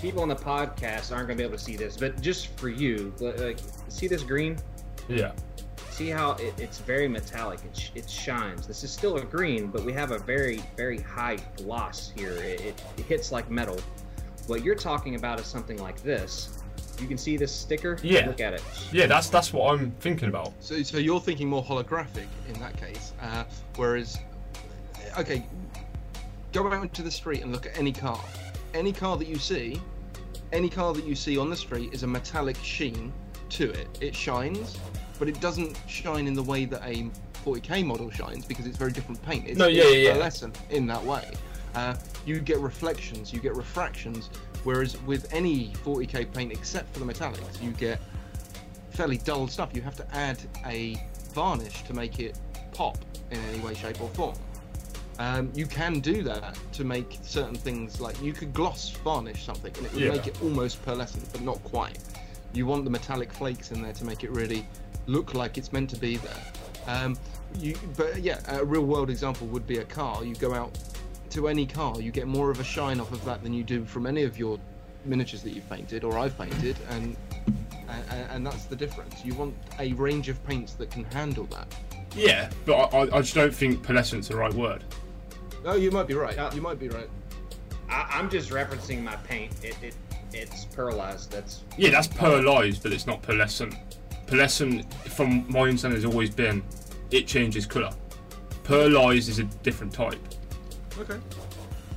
People 0.00 0.22
on 0.22 0.28
the 0.28 0.36
podcast 0.36 1.10
aren't 1.10 1.26
going 1.26 1.30
to 1.30 1.34
be 1.36 1.42
able 1.42 1.56
to 1.56 1.62
see 1.62 1.76
this, 1.76 1.96
but 1.96 2.20
just 2.20 2.56
for 2.58 2.68
you, 2.68 3.12
like, 3.18 3.58
see 3.88 4.06
this 4.06 4.22
green? 4.22 4.56
Yeah. 5.08 5.32
See 5.98 6.10
how 6.10 6.34
it, 6.34 6.54
it's 6.58 6.78
very 6.78 7.08
metallic. 7.08 7.58
It, 7.64 7.76
sh- 7.76 7.90
it 7.96 8.08
shines. 8.08 8.68
This 8.68 8.84
is 8.84 8.90
still 8.92 9.16
a 9.16 9.24
green, 9.24 9.66
but 9.66 9.82
we 9.82 9.92
have 9.94 10.12
a 10.12 10.18
very, 10.18 10.62
very 10.76 11.00
high 11.00 11.38
gloss 11.56 12.12
here. 12.16 12.34
It, 12.34 12.60
it, 12.60 12.82
it 12.96 13.04
hits 13.06 13.32
like 13.32 13.50
metal. 13.50 13.80
What 14.46 14.62
you're 14.62 14.76
talking 14.76 15.16
about 15.16 15.40
is 15.40 15.46
something 15.46 15.76
like 15.78 16.00
this. 16.04 16.62
You 17.00 17.08
can 17.08 17.18
see 17.18 17.36
this 17.36 17.50
sticker. 17.52 17.98
Yeah. 18.00 18.28
Look 18.28 18.40
at 18.40 18.54
it. 18.54 18.62
Yeah, 18.92 19.06
that's 19.06 19.28
that's 19.28 19.52
what 19.52 19.74
I'm 19.74 19.90
thinking 19.98 20.28
about. 20.28 20.52
So, 20.60 20.80
so 20.84 20.98
you're 20.98 21.18
thinking 21.18 21.48
more 21.48 21.64
holographic 21.64 22.28
in 22.46 22.60
that 22.60 22.76
case, 22.76 23.12
uh, 23.20 23.42
whereas, 23.74 24.18
okay, 25.18 25.44
go 26.52 26.72
out 26.72 26.80
into 26.80 27.02
the 27.02 27.10
street 27.10 27.42
and 27.42 27.50
look 27.50 27.66
at 27.66 27.76
any 27.76 27.92
car. 27.92 28.24
Any 28.72 28.92
car 28.92 29.16
that 29.16 29.26
you 29.26 29.36
see, 29.36 29.80
any 30.52 30.68
car 30.68 30.94
that 30.94 31.04
you 31.04 31.16
see 31.16 31.38
on 31.38 31.50
the 31.50 31.56
street 31.56 31.92
is 31.92 32.04
a 32.04 32.06
metallic 32.06 32.56
sheen 32.62 33.12
to 33.48 33.72
it. 33.72 33.88
It 34.00 34.14
shines, 34.14 34.78
but 35.18 35.28
it 35.28 35.40
doesn't 35.40 35.76
shine 35.86 36.26
in 36.26 36.34
the 36.34 36.42
way 36.42 36.64
that 36.64 36.82
a 36.84 37.10
40k 37.44 37.84
model 37.84 38.10
shines 38.10 38.44
because 38.44 38.66
it's 38.66 38.76
very 38.76 38.92
different 38.92 39.20
paint. 39.22 39.46
It's, 39.46 39.58
No, 39.58 39.66
yeah, 39.66 39.82
it's 39.84 39.94
yeah, 39.94 40.00
yeah. 40.00 40.16
pearlescent 40.16 40.56
in 40.70 40.86
that 40.86 41.02
way. 41.04 41.30
Uh, 41.74 41.94
you 42.26 42.40
get 42.40 42.58
reflections, 42.58 43.32
you 43.32 43.40
get 43.40 43.54
refractions, 43.54 44.30
whereas 44.64 45.00
with 45.02 45.32
any 45.32 45.72
40k 45.84 46.32
paint 46.32 46.52
except 46.52 46.92
for 46.92 47.00
the 47.00 47.12
metallics, 47.12 47.62
you 47.62 47.70
get 47.72 48.00
fairly 48.90 49.18
dull 49.18 49.46
stuff. 49.48 49.70
You 49.74 49.82
have 49.82 49.96
to 49.96 50.14
add 50.14 50.38
a 50.66 50.96
varnish 51.32 51.82
to 51.84 51.94
make 51.94 52.18
it 52.20 52.38
pop 52.72 52.98
in 53.30 53.38
any 53.52 53.60
way, 53.60 53.74
shape, 53.74 54.00
or 54.00 54.08
form. 54.10 54.34
Um, 55.20 55.50
you 55.54 55.66
can 55.66 55.98
do 56.00 56.22
that 56.22 56.56
to 56.72 56.84
make 56.84 57.18
certain 57.22 57.56
things 57.56 58.00
like 58.00 58.20
you 58.22 58.32
could 58.32 58.52
gloss 58.54 58.90
varnish 58.90 59.44
something 59.44 59.72
and 59.76 59.86
it 59.86 59.92
would 59.92 60.02
Yeah. 60.02 60.10
make 60.12 60.26
it 60.28 60.40
almost 60.42 60.84
pearlescent, 60.84 61.30
but 61.32 61.40
not 61.42 61.62
quite. 61.64 61.98
You 62.52 62.66
want 62.66 62.84
the 62.84 62.90
metallic 62.90 63.32
flakes 63.32 63.72
in 63.72 63.82
there 63.82 63.92
to 63.92 64.04
make 64.04 64.22
it 64.24 64.30
really 64.30 64.66
look 65.08 65.34
like 65.34 65.58
it's 65.58 65.72
meant 65.72 65.90
to 65.90 65.96
be 65.96 66.18
there. 66.18 66.42
Um, 66.86 67.16
you, 67.58 67.74
but 67.96 68.20
yeah, 68.20 68.38
a 68.48 68.64
real 68.64 68.84
world 68.84 69.10
example 69.10 69.46
would 69.48 69.66
be 69.66 69.78
a 69.78 69.84
car. 69.84 70.22
You 70.24 70.34
go 70.36 70.54
out 70.54 70.78
to 71.30 71.48
any 71.48 71.66
car, 71.66 72.00
you 72.00 72.10
get 72.12 72.26
more 72.26 72.50
of 72.50 72.60
a 72.60 72.64
shine 72.64 73.00
off 73.00 73.10
of 73.12 73.24
that 73.24 73.42
than 73.42 73.52
you 73.52 73.64
do 73.64 73.84
from 73.84 74.06
any 74.06 74.22
of 74.22 74.38
your 74.38 74.58
miniatures 75.04 75.42
that 75.42 75.50
you've 75.50 75.68
painted 75.68 76.04
or 76.04 76.18
I've 76.18 76.36
painted, 76.38 76.76
and 76.90 77.16
and, 77.88 78.30
and 78.30 78.46
that's 78.46 78.64
the 78.66 78.76
difference. 78.76 79.24
You 79.24 79.34
want 79.34 79.54
a 79.78 79.92
range 79.94 80.28
of 80.28 80.42
paints 80.46 80.74
that 80.74 80.90
can 80.90 81.04
handle 81.04 81.44
that. 81.46 81.66
Yeah, 82.14 82.50
but 82.66 82.74
I, 82.94 82.98
I- 82.98 83.16
I 83.16 83.20
just 83.22 83.34
don't 83.34 83.54
think 83.54 83.82
pearlescent's 83.84 84.28
the 84.28 84.36
right 84.36 84.52
word. 84.52 84.84
Oh, 85.64 85.74
you 85.76 85.90
might 85.90 86.06
be 86.06 86.14
right. 86.14 86.34
Yeah. 86.36 86.52
You 86.54 86.60
might 86.60 86.78
be 86.78 86.88
right. 86.88 87.08
I, 87.90 88.06
I'm 88.10 88.28
just 88.30 88.50
referencing 88.50 89.02
my 89.02 89.16
paint. 89.16 89.52
It, 89.64 89.76
it 89.82 89.94
it's 90.32 90.66
pearlized. 90.66 91.30
That's 91.30 91.62
Yeah, 91.78 91.90
that's 91.90 92.08
pearlized, 92.08 92.82
but 92.82 92.92
it's 92.92 93.06
not 93.06 93.22
pearlescent. 93.22 93.76
Pearlescent, 94.28 94.84
from 95.08 95.44
my 95.50 95.60
understanding, 95.60 95.96
has 96.00 96.04
always 96.04 96.30
been 96.30 96.62
it 97.10 97.26
changes 97.26 97.66
colour. 97.66 97.90
Pearlized 98.64 99.28
is 99.28 99.38
a 99.38 99.44
different 99.44 99.92
type. 99.92 100.18
Okay. 100.98 101.18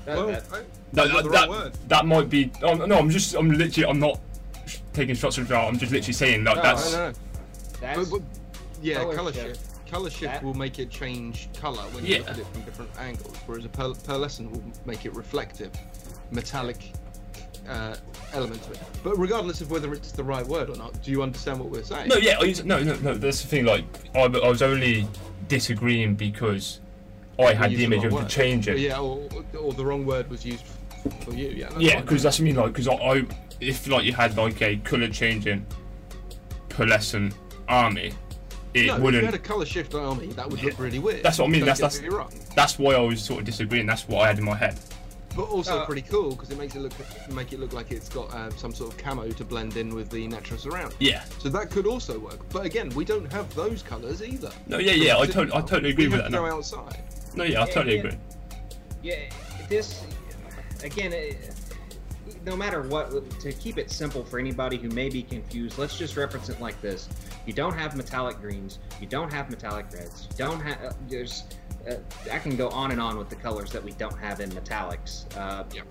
that, 0.05 0.17
Well, 0.17 0.27
that- 0.27 0.43
I, 0.53 0.61
That, 0.93 1.11
that, 1.13 1.31
that, 1.31 1.49
word. 1.49 1.73
that 1.87 2.05
might 2.05 2.29
be. 2.29 2.51
Oh, 2.63 2.73
no, 2.75 2.97
I'm 2.97 3.09
just. 3.09 3.33
I'm 3.35 3.51
literally. 3.51 3.89
I'm 3.89 3.99
not 3.99 4.19
taking 4.93 5.15
shots 5.15 5.35
from 5.37 5.47
I'm 5.51 5.77
just 5.77 5.91
literally 5.91 6.13
saying 6.13 6.43
that. 6.45 6.55
No, 6.57 6.61
that's. 6.61 6.93
I 6.93 6.97
know. 7.09 7.13
that's 7.79 8.09
But, 8.09 8.19
but, 8.19 8.21
yeah, 8.81 8.95
Colour 9.13 9.31
shift. 9.33 9.45
shift. 9.59 9.87
Color 9.89 10.09
shift 10.09 10.21
That- 10.23 10.43
will 10.43 10.53
make 10.53 10.79
it 10.79 10.89
change 10.89 11.49
color 11.59 11.81
when 11.91 12.05
you 12.05 12.19
look 12.19 12.29
at 12.29 12.39
it 12.39 12.45
from 12.47 12.61
different 12.61 12.91
angles, 12.97 13.35
whereas 13.45 13.65
a 13.65 13.69
pearl- 13.69 13.93
pearlescent 13.95 14.49
will 14.51 14.63
make 14.85 15.05
it 15.05 15.13
reflective, 15.13 15.71
metallic 16.31 16.93
uh, 17.67 17.95
element 18.33 18.61
to 18.63 18.71
it. 18.71 18.79
But 19.03 19.17
regardless 19.17 19.61
of 19.61 19.71
whether 19.71 19.93
it's 19.93 20.11
the 20.11 20.23
right 20.23 20.45
word 20.45 20.69
or 20.69 20.75
not, 20.75 21.01
do 21.03 21.11
you 21.11 21.21
understand 21.23 21.59
what 21.59 21.69
we're 21.69 21.83
saying? 21.83 22.09
No, 22.09 22.15
yeah, 22.17 22.37
I 22.39 22.53
no, 22.65 22.81
no, 22.83 22.95
no. 22.97 23.13
That's 23.13 23.41
the 23.41 23.47
thing. 23.47 23.65
Like, 23.65 23.85
I, 24.15 24.21
I 24.23 24.49
was 24.49 24.61
only 24.61 25.07
disagreeing 25.47 26.15
because 26.15 26.79
I 27.39 27.53
had 27.53 27.71
the 27.71 27.83
image 27.85 27.99
wrong 27.99 28.05
of 28.05 28.11
the 28.11 28.15
word. 28.17 28.29
changing. 28.29 28.77
Yeah, 28.77 28.99
or, 28.99 29.27
or 29.59 29.73
the 29.73 29.85
wrong 29.85 30.05
word 30.05 30.29
was 30.29 30.45
used 30.45 30.63
for 31.23 31.33
you. 31.33 31.49
Yeah. 31.49 31.69
Yeah, 31.77 32.01
because 32.01 32.23
that's 32.23 32.39
what 32.39 32.43
I 32.43 32.45
mean. 32.45 32.55
Like, 32.55 32.73
because 32.73 32.87
I, 32.87 32.93
I, 32.93 33.25
if 33.59 33.87
like 33.87 34.05
you 34.05 34.13
had 34.13 34.37
like 34.37 34.61
a 34.61 34.77
colour 34.77 35.07
changing 35.09 35.65
pearlescent 36.69 37.33
army, 37.67 38.13
it 38.73 38.87
no, 38.87 38.95
if 38.95 39.01
wouldn't. 39.01 39.21
you 39.21 39.25
had 39.25 39.33
a 39.35 39.39
color 39.39 39.65
shift 39.65 39.93
army, 39.95 40.27
that 40.27 40.49
would 40.49 40.63
look 40.63 40.79
really 40.79 40.99
weird. 40.99 41.23
That's 41.23 41.39
what 41.39 41.45
I 41.45 41.47
mean, 41.49 41.65
Don't 41.65 41.77
that's- 41.77 41.99
that's- 41.99 42.49
That's 42.55 42.79
why 42.79 42.93
I 42.93 42.99
was 43.01 43.21
sort 43.21 43.39
of 43.39 43.45
disagreeing. 43.45 43.85
That's 43.85 44.07
what 44.07 44.23
I 44.23 44.27
had 44.27 44.39
in 44.39 44.45
my 44.45 44.55
head. 44.55 44.79
But 45.35 45.43
also 45.43 45.79
Uh, 45.79 45.85
pretty 45.85 46.01
cool 46.01 46.31
because 46.31 46.49
it 46.51 46.57
makes 46.57 46.75
it 46.75 46.79
look 46.81 46.91
make 47.31 47.53
it 47.53 47.59
look 47.59 47.71
like 47.73 47.91
it's 47.91 48.09
got 48.09 48.33
uh, 48.33 48.49
some 48.57 48.73
sort 48.73 48.91
of 48.93 48.97
camo 48.97 49.29
to 49.29 49.45
blend 49.45 49.77
in 49.77 49.95
with 49.95 50.09
the 50.09 50.27
natural 50.27 50.59
surround. 50.59 50.93
Yeah. 50.99 51.23
So 51.39 51.47
that 51.49 51.69
could 51.69 51.87
also 51.87 52.19
work. 52.19 52.39
But 52.49 52.65
again, 52.65 52.89
we 52.89 53.05
don't 53.05 53.31
have 53.31 53.53
those 53.55 53.81
colours 53.81 54.21
either. 54.21 54.51
No, 54.67 54.77
yeah, 54.77 54.91
yeah. 54.91 55.17
I 55.17 55.25
So, 55.27 55.31
totally, 55.33 55.57
I 55.57 55.61
totally 55.61 55.89
agree 55.91 56.07
we 56.07 56.11
with 56.13 56.21
have 56.23 56.31
that. 56.31 56.37
to 56.37 56.43
go 56.43 56.49
Now. 56.49 56.57
outside. 56.57 57.01
No, 57.35 57.43
yeah, 57.45 57.63
I 57.63 57.65
totally 57.69 57.95
Yeah, 57.95 57.99
agree. 58.01 58.17
yeah. 59.03 59.15
This 59.69 60.03
again. 60.83 61.13
It, 61.13 61.37
no 62.43 62.55
matter 62.55 62.81
what, 62.81 63.11
to 63.41 63.51
keep 63.53 63.77
it 63.77 63.91
simple 63.91 64.23
for 64.25 64.39
anybody 64.39 64.75
who 64.77 64.89
may 64.89 65.09
be 65.09 65.21
confused, 65.21 65.77
let's 65.77 65.95
just 65.97 66.17
reference 66.17 66.49
it 66.49 66.59
like 66.59 66.79
this: 66.81 67.07
you 67.45 67.53
don't 67.53 67.73
have 67.77 67.95
metallic 67.95 68.41
greens, 68.41 68.79
you 68.99 69.05
don't 69.07 69.31
have 69.31 69.49
metallic 69.51 69.85
reds, 69.93 70.27
you 70.29 70.37
don't 70.37 70.59
have 70.59 70.83
uh, 70.83 70.93
there's. 71.07 71.43
Uh, 71.89 71.95
I 72.31 72.39
can 72.39 72.55
go 72.55 72.69
on 72.69 72.91
and 72.91 73.01
on 73.01 73.17
with 73.17 73.29
the 73.29 73.35
colors 73.35 73.71
that 73.71 73.83
we 73.83 73.91
don't 73.93 74.17
have 74.19 74.39
in 74.39 74.49
metallics. 74.51 75.25
Uh, 75.35 75.63
Yep. 75.73 75.85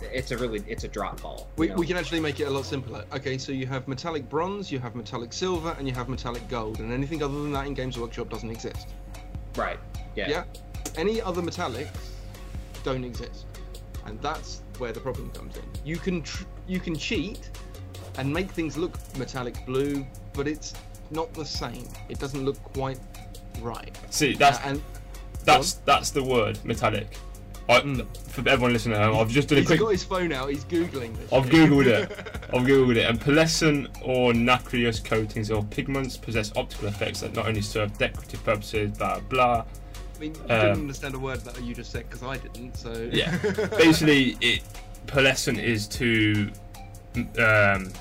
It's 0.00 0.30
a 0.30 0.38
really 0.38 0.62
it's 0.68 0.84
a 0.84 0.88
drop 0.88 1.20
ball. 1.20 1.48
We, 1.56 1.68
know? 1.68 1.74
we 1.74 1.86
can 1.86 1.96
actually 1.96 2.20
make 2.20 2.38
it 2.38 2.44
a 2.44 2.50
lot 2.50 2.64
simpler. 2.64 3.04
Okay, 3.12 3.36
so 3.36 3.50
you 3.50 3.66
have 3.66 3.88
metallic 3.88 4.28
bronze, 4.28 4.70
you 4.70 4.78
have 4.78 4.94
metallic 4.94 5.32
silver, 5.32 5.74
and 5.76 5.88
you 5.88 5.94
have 5.94 6.08
metallic 6.08 6.46
gold, 6.48 6.78
and 6.78 6.92
anything 6.92 7.20
other 7.22 7.34
than 7.34 7.52
that 7.52 7.66
in 7.66 7.74
Games 7.74 7.98
Workshop 7.98 8.28
doesn't 8.30 8.50
exist. 8.50 8.88
right. 9.56 9.78
Yeah. 10.14 10.28
Yeah. 10.30 10.44
Any 10.96 11.20
other 11.20 11.42
metallics 11.42 11.88
don't 12.84 13.04
exist, 13.04 13.46
and 14.06 14.20
that's 14.22 14.62
where 14.78 14.92
the 14.92 15.00
problem 15.00 15.30
comes 15.30 15.56
in. 15.56 15.64
You 15.84 15.96
can 15.96 16.22
tr- 16.22 16.44
you 16.68 16.80
can 16.80 16.96
cheat 16.96 17.50
and 18.18 18.32
make 18.32 18.50
things 18.50 18.76
look 18.76 18.94
metallic 19.18 19.64
blue, 19.66 20.06
but 20.32 20.46
it's 20.48 20.74
not 21.10 21.32
the 21.34 21.44
same. 21.44 21.88
It 22.08 22.18
doesn't 22.20 22.44
look 22.44 22.62
quite 22.72 22.98
right. 23.60 23.96
See, 24.10 24.34
that's 24.34 24.58
Uh, 24.58 24.68
and 24.70 24.82
that's 25.44 25.74
that's 25.84 26.10
the 26.10 26.22
word 26.22 26.58
metallic. 26.64 27.08
I, 27.70 27.80
Mm. 27.80 28.06
For 28.28 28.48
everyone 28.48 28.72
listening 28.72 28.96
at 28.96 29.04
home, 29.04 29.18
I've 29.18 29.28
just 29.28 29.48
done 29.48 29.58
a 29.58 29.60
he's 29.60 29.66
quick. 29.68 29.80
got 29.80 29.88
his 29.92 30.02
phone 30.02 30.32
out. 30.32 30.48
He's 30.48 30.64
googling 30.64 31.14
this. 31.18 31.30
I've 31.32 31.44
shit. 31.44 31.52
googled 31.68 31.86
it. 31.86 32.10
I've 32.54 32.62
googled 32.62 32.96
it. 32.96 33.04
And 33.10 33.20
pearlescent 33.20 33.88
or 34.00 34.32
nacreous 34.32 35.00
coatings 35.00 35.50
or 35.50 35.62
pigments 35.64 36.16
possess 36.16 36.50
optical 36.56 36.88
effects 36.88 37.20
that 37.20 37.34
not 37.34 37.46
only 37.46 37.60
serve 37.60 37.96
decorative 37.98 38.42
purposes, 38.42 38.92
blah 38.96 39.20
blah. 39.20 39.64
I 40.16 40.18
mean, 40.18 40.34
you 40.34 40.40
Um, 40.40 40.48
didn't 40.48 40.70
understand 40.80 41.14
a 41.14 41.18
word 41.18 41.40
that 41.40 41.62
you 41.62 41.74
just 41.74 41.92
said 41.92 42.08
because 42.08 42.22
I 42.22 42.38
didn't. 42.38 42.74
So 42.76 43.10
Yeah. 43.12 43.36
Basically, 43.76 44.38
it 44.40 44.62
pearlescent 45.06 45.62
is 45.62 45.86
to 45.88 46.50
um, 47.38 47.92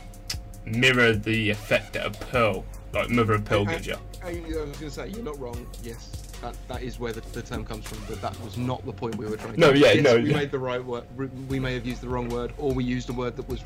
mirror 0.65 1.13
the 1.13 1.49
effect 1.49 1.93
that 1.93 2.05
a 2.05 2.11
pearl, 2.11 2.63
like 2.93 3.09
mother 3.09 3.33
of 3.33 3.43
pearl, 3.45 3.65
gives 3.65 3.87
you. 3.87 3.95
I, 4.23 4.29
I 4.29 4.31
was 4.39 4.53
going 4.53 4.71
to 4.73 4.89
say 4.91 5.07
you're 5.09 5.23
not 5.23 5.37
wrong. 5.39 5.65
Yes, 5.83 6.26
that, 6.41 6.55
that 6.67 6.83
is 6.83 6.99
where 6.99 7.13
the, 7.13 7.21
the 7.31 7.41
term 7.41 7.65
comes 7.65 7.85
from, 7.87 7.99
but 8.07 8.21
that 8.21 8.39
was 8.41 8.57
not 8.57 8.85
the 8.85 8.93
point 8.93 9.15
we 9.15 9.25
were 9.25 9.37
trying. 9.37 9.53
To 9.55 9.59
No, 9.59 9.71
to 9.73 9.77
yeah, 9.79 9.91
yes, 9.93 10.03
no, 10.03 10.15
We 10.17 10.29
yeah. 10.29 10.35
made 10.37 10.51
the 10.51 10.59
right 10.59 10.83
word. 10.83 11.05
We 11.49 11.59
may 11.59 11.73
have 11.73 11.85
used 11.85 12.01
the 12.01 12.09
wrong 12.09 12.29
word, 12.29 12.53
or 12.57 12.71
we 12.73 12.83
used 12.83 13.09
a 13.09 13.13
word 13.13 13.35
that 13.37 13.47
was 13.49 13.61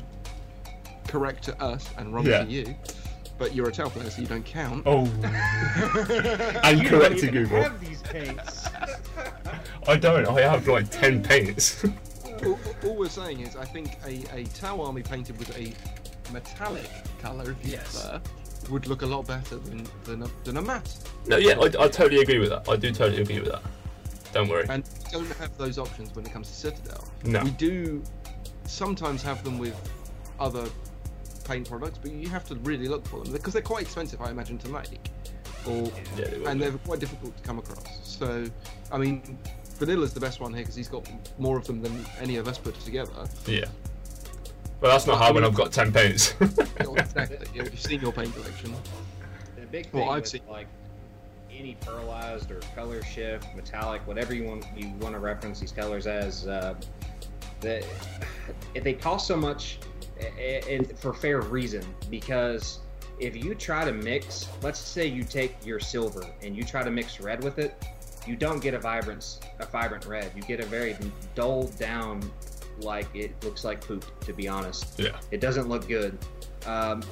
correct 1.08 1.44
to 1.44 1.62
us 1.62 1.88
and 1.98 2.14
wrong 2.14 2.26
Yeah. 2.26 2.44
to 2.44 2.50
you. 2.50 2.74
But 3.38 3.54
you're 3.54 3.68
a 3.68 3.72
Tau 3.72 3.88
player, 3.88 4.08
so 4.10 4.20
you 4.22 4.28
don't 4.28 4.44
count. 4.44 4.84
Oh, 4.86 5.04
and 6.62 6.80
You 6.82 6.88
correct 6.88 7.16
don't 7.16 7.20
to 7.20 7.30
Google. 7.30 7.62
have 7.62 7.80
these 7.80 8.00
paints. 8.02 8.66
I 9.88 9.96
don't. 9.96 10.26
I 10.28 10.40
have 10.42 10.68
like 10.68 10.88
ten 10.90 11.22
paints. 11.22 11.84
all, 12.44 12.58
all 12.84 12.94
we're 12.96 13.08
saying 13.08 13.40
is, 13.40 13.56
I 13.56 13.64
think 13.64 13.96
a, 14.06 14.22
a 14.34 14.44
Tau 14.44 14.80
army 14.82 15.02
painted 15.02 15.38
with 15.38 15.56
a 15.58 15.72
metallic 16.32 16.88
colour, 17.20 17.50
if 17.50 17.66
you 17.66 17.72
Yes. 17.72 17.82
prefer, 18.08 18.20
would 18.72 18.86
look 18.86 19.02
a 19.02 19.06
lot 19.06 19.26
better 19.26 19.56
than 19.56 19.86
than 20.04 20.22
a, 20.22 20.28
than 20.44 20.56
a 20.56 20.62
matte. 20.62 20.96
no, 21.26 21.36
yeah, 21.36 21.54
I, 21.58 21.66
I 21.84 21.88
totally 21.88 22.22
agree 22.22 22.38
with 22.38 22.50
that. 22.50 22.68
I 22.68 22.76
do 22.76 22.90
totally 22.92 23.22
agree 23.22 23.40
with 23.40 23.50
that. 23.52 23.62
Don't 24.32 24.48
worry. 24.48 24.66
And 24.68 24.82
we 25.04 25.10
don't 25.10 25.36
have 25.36 25.56
those 25.58 25.78
options 25.78 26.14
when 26.14 26.24
it 26.24 26.32
comes 26.32 26.48
to 26.48 26.54
Citadel. 26.54 27.06
No. 27.24 27.44
We 27.44 27.50
do 27.50 28.02
sometimes 28.64 29.22
have 29.22 29.44
them 29.44 29.58
with 29.58 29.76
other 30.40 30.66
paint 31.44 31.68
products, 31.68 31.98
but 32.00 32.12
you 32.12 32.28
have 32.30 32.46
to 32.46 32.54
really 32.56 32.88
look 32.88 33.06
for 33.06 33.22
them 33.22 33.32
because 33.32 33.52
they're 33.52 33.62
quite 33.62 33.82
expensive, 33.82 34.22
I 34.22 34.30
imagine, 34.30 34.58
to 34.58 34.68
make. 34.68 35.10
Or 35.66 35.92
Yeah, 36.16 36.28
they 36.28 36.44
and 36.46 36.58
be. 36.60 36.66
they're 36.66 36.78
quite 36.78 36.98
difficult 37.00 37.36
to 37.36 37.42
come 37.42 37.58
across. 37.58 37.84
So, 38.02 38.46
I 38.90 38.98
mean, 38.98 39.38
Vanilla's 39.78 40.12
the 40.14 40.20
best 40.20 40.40
one 40.40 40.52
here 40.54 40.62
because 40.62 40.74
he's 40.76 40.88
got 40.88 41.06
more 41.38 41.58
of 41.58 41.66
them 41.66 41.82
than 41.82 42.04
any 42.20 42.36
of 42.36 42.48
us 42.48 42.56
put 42.58 42.78
together. 42.80 43.12
Yeah. 43.46 43.66
Well, 44.82 44.90
that's 44.90 45.06
not 45.06 45.18
hard 45.18 45.36
when 45.36 45.44
I've 45.44 45.54
got 45.54 45.72
ten 45.72 45.92
paints. 45.92 46.34
Well, 46.80 46.96
exactly. 46.96 47.38
You 47.54 47.62
know, 47.62 47.68
You've 47.70 47.80
seen 47.80 48.00
your 48.00 48.12
paint 48.12 48.34
collection. 48.34 48.74
The 49.56 49.66
big 49.66 49.88
Well, 49.92 50.10
I've 50.10 50.22
with 50.22 50.28
seen- 50.30 50.42
like 50.50 50.66
any 51.52 51.76
pearlized 51.82 52.50
or 52.50 52.58
color 52.74 53.00
shift, 53.04 53.46
metallic, 53.54 54.04
whatever 54.06 54.34
you 54.34 54.42
want 54.44 54.64
you 54.76 54.88
want 55.00 55.14
to 55.14 55.20
reference 55.20 55.60
these 55.60 55.70
colors 55.70 56.08
as, 56.08 56.48
uh, 56.48 56.74
that 57.60 57.84
if 58.74 58.82
they 58.84 58.92
cost 58.94 59.28
so 59.28 59.36
much, 59.36 59.78
i- 60.20 60.60
i- 60.68 60.94
for 60.96 61.14
fair 61.14 61.40
reason, 61.42 61.84
because 62.10 62.80
if 63.20 63.36
you 63.36 63.54
try 63.54 63.84
to 63.84 63.92
mix, 63.92 64.48
let's 64.62 64.80
say 64.80 65.06
you 65.06 65.22
take 65.22 65.54
your 65.64 65.78
silver 65.78 66.26
and 66.42 66.56
you 66.56 66.64
try 66.64 66.82
to 66.82 66.90
mix 66.90 67.20
red 67.20 67.44
with 67.44 67.60
it, 67.60 67.80
you 68.26 68.34
don't 68.34 68.60
get 68.60 68.74
a 68.74 68.78
vibrant 68.80 69.38
a 69.60 69.66
vibrant 69.66 70.06
red. 70.06 70.32
You 70.34 70.42
get 70.42 70.58
a 70.58 70.66
very 70.66 70.96
dulled 71.36 71.78
down, 71.78 72.28
like 72.80 73.08
it 73.14 73.42
looks 73.44 73.64
like 73.64 73.80
poop. 73.80 74.04
To 74.20 74.32
be 74.32 74.48
honest. 74.48 74.98
yeah. 74.98 75.18
It 75.30 75.40
doesn't 75.40 75.68
look 75.68 75.88
good. 75.88 76.18
Um, 76.66 77.02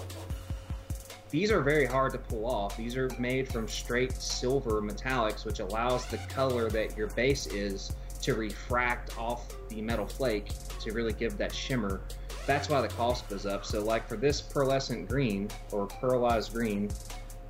these 1.31 1.53
are 1.53 1.61
very 1.61 1.87
hard 1.87 2.13
to 2.13 2.19
pull 2.19 2.45
off. 2.45 2.77
These 2.77 2.97
are 2.97 3.09
made 3.19 3.51
from 3.51 3.69
straight 3.69 4.13
silver 4.13 4.83
metallics, 4.83 5.45
which 5.45 5.61
allows 5.61 6.07
the 6.07 6.19
color 6.29 6.69
that 6.71 6.97
your 6.97 7.07
base 7.09 7.47
is 7.47 7.93
to 8.23 8.35
refract 8.35 9.17
off 9.17 9.55
the 9.69 9.81
metal 9.81 10.07
flake 10.07 10.51
to 10.81 10.93
really 10.93 11.13
give 11.13 11.39
that 11.39 11.55
shimmer. 11.55 12.01
That's 12.47 12.69
why 12.69 12.81
the 12.81 12.89
cost 12.89 13.29
goes 13.29 13.47
up. 13.47 13.65
So, 13.65 13.83
like 13.83 14.09
for 14.09 14.17
this 14.17 14.43
pearlescent 14.43 15.09
green 15.09 15.49
or 15.71 15.87
pearlized 15.87 16.53
green, 16.53 16.91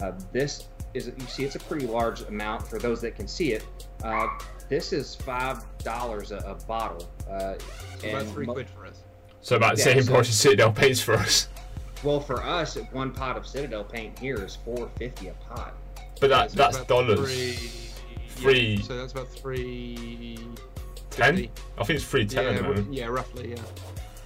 uh, 0.03 0.13
this 0.33 0.69
is 0.93 1.13
you 1.19 1.27
see 1.27 1.45
it's 1.45 1.57
a 1.57 1.61
pretty 1.61 1.87
large 1.87 2.23
amount 2.23 2.67
for 2.67 2.79
those 2.79 3.01
that 3.01 3.17
can 3.17 3.29
see 3.29 3.53
it. 3.53 3.65
Uh, 4.03 4.27
this 4.71 4.95
is 4.95 5.15
five 5.15 5.63
dollars 5.85 6.33
a, 6.33 6.39
a 6.39 6.55
bottle. 6.67 7.07
Uh, 7.29 7.57
About 8.03 8.23
and 8.23 8.31
three 8.33 8.47
mo- 8.47 8.55
quid 8.55 8.71
for 8.71 8.87
us. 8.87 9.03
So 9.43 9.57
about 9.57 9.75
the 9.77 9.81
Yeah, 9.83 9.85
same 9.95 10.03
so- 10.05 10.13
price 10.15 10.29
as 10.31 10.37
Citadel 10.41 10.73
paints 10.73 11.03
for 11.03 11.15
us. 11.15 11.49
Well, 12.03 12.21
for 12.21 12.43
us, 12.43 12.79
one 12.93 13.11
pot 13.11 13.37
of 13.37 13.47
Citadel 13.47 13.85
paint 13.85 14.19
here 14.19 14.43
is 14.43 14.57
four 14.65 14.89
fifty 14.97 15.29
a 15.29 15.33
pot. 15.35 15.75
But 16.21 16.31
Yeah, 16.31 16.37
that 16.39 16.51
so 16.53 16.57
that's 16.57 16.77
about 16.79 16.89
dollars. 16.89 17.19
Three, 17.31 17.59
Three- 18.29 18.61
Yeah, 18.77 18.83
so 18.83 18.97
that's 18.97 19.13
about 19.13 19.29
three. 19.29 20.39
Ten? 21.11 21.37
fifty. 21.37 21.51
I 21.77 21.85
think 21.85 21.97
it's 21.99 22.05
three 22.09 22.25
ten 22.25 22.45
Yeah, 22.45 22.51
at 22.51 22.57
the 22.57 22.63
ru- 22.63 22.69
moment. 22.77 22.95
yeah, 22.95 23.07
roughly. 23.07 23.51
Yeah. 23.51 23.63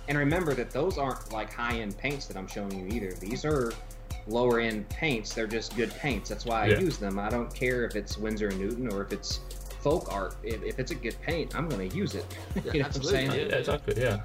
And 0.07 0.19
remember 0.19 0.53
that 0.55 0.71
those 0.71 0.99
aren't 0.99 1.33
like 1.33 1.53
high-end 1.53 1.97
paints 1.97 2.27
that 2.27 2.37
I'm 2.37 2.47
showing 2.47 2.79
you 2.79 2.87
either. 2.95 3.13
These 3.17 3.45
are 3.47 3.73
lower-end 4.29 4.89
paints. 4.91 5.33
They're 5.35 5.47
just 5.47 5.75
good 5.77 5.91
paints. 5.97 6.29
That's 6.29 6.45
why 6.45 6.65
I 6.65 6.67
Yeah. 6.67 6.81
use 6.81 6.99
them. 6.99 7.19
I 7.19 7.31
don't 7.31 7.53
care 7.55 7.85
if 7.87 7.97
it's 7.97 8.19
Winsor 8.19 8.49
and 8.49 8.61
Newton 8.61 8.93
or 8.93 9.03
if 9.03 9.13
it's 9.13 9.41
folk 9.85 10.11
art. 10.13 10.35
If, 10.43 10.63
if 10.65 10.79
it's 10.79 10.91
a 10.91 10.95
good 10.95 11.15
paint, 11.23 11.55
I'm 11.55 11.69
going 11.69 11.89
to 11.89 11.97
use 11.97 12.15
it. 12.15 12.25
Yeah, 12.57 12.63
you 12.73 12.81
know 12.81 12.87
what 12.89 12.97
I'm 12.97 13.03
saying? 13.03 13.31
Yeah, 13.31 13.57
exactly. 13.57 14.03
Yeah. 14.03 14.21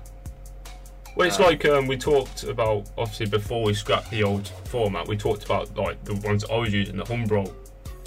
Well, 1.16 1.28
it's 1.28 1.40
Uh, 1.40 1.44
like 1.44 1.66
um, 1.66 1.86
we 1.86 1.98
talked 1.98 2.44
about 2.44 2.90
obviously 2.98 3.26
before 3.28 3.64
we 3.66 3.74
scrapped 3.74 4.10
the 4.10 4.24
old 4.24 4.48
format. 4.66 5.08
We 5.08 5.18
talked 5.18 5.44
about 5.44 5.76
like 5.78 6.04
the 6.06 6.16
ones 6.28 6.46
I 6.50 6.56
was 6.56 6.74
using, 6.74 6.96
the 6.96 7.04
Humbrol. 7.04 7.54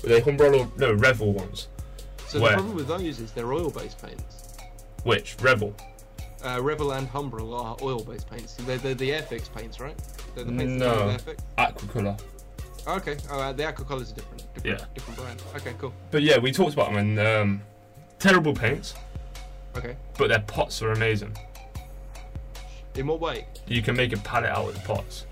Were 0.02 0.08
they 0.08 0.20
Humbrol 0.22 0.60
or 0.66 0.78
no 0.78 0.92
Revell 0.92 1.32
ones? 1.32 1.68
So 2.26 2.40
Where? 2.40 2.52
the 2.52 2.56
problem 2.56 2.74
with 2.74 2.88
those 2.88 3.20
is 3.20 3.30
they're 3.32 3.52
oil-based 3.52 4.00
paints. 4.02 4.54
Which 5.04 5.36
Revell? 5.42 5.74
Uh, 6.42 6.58
Revell 6.62 6.92
and 6.92 7.06
Humbrol 7.08 7.52
are 7.54 7.76
oil-based 7.82 8.28
paints. 8.30 8.54
They're, 8.54 8.78
they're 8.78 8.94
the 8.94 9.10
Airfix 9.10 9.52
paints, 9.54 9.78
right? 9.78 9.96
They're 10.34 10.44
the 10.44 10.52
paints 10.52 10.80
No. 10.82 11.08
that 11.08 11.24
come 11.26 11.26
with 11.26 11.94
Aquacolor. 11.94 12.18
Airfix. 12.18 12.96
Okay. 12.96 13.16
Oh, 13.30 13.38
uh, 13.40 13.52
the 13.52 13.64
aqua 13.64 13.84
colours 13.84 14.10
are 14.10 14.14
different. 14.14 14.31
Different 14.54 14.80
Yeah. 14.80 14.86
Different 14.94 15.18
brand. 15.18 15.42
Okay, 15.56 15.74
cool. 15.78 15.92
But 16.10 16.22
yeah, 16.22 16.38
we 16.38 16.52
talked 16.52 16.74
about 16.74 16.92
them 16.92 16.96
and 16.98 17.18
um, 17.18 17.62
terrible 18.18 18.54
paints, 18.54 18.94
Okay. 19.76 19.96
but 20.18 20.28
their 20.28 20.40
pots 20.40 20.82
are 20.82 20.92
amazing. 20.92 21.36
In 22.94 23.06
what 23.06 23.20
way? 23.20 23.46
You 23.66 23.80
can 23.82 23.96
make 23.96 24.12
a 24.12 24.18
palette 24.18 24.50
out 24.50 24.68
of 24.68 24.74
the 24.74 24.80
pots. 24.80 25.26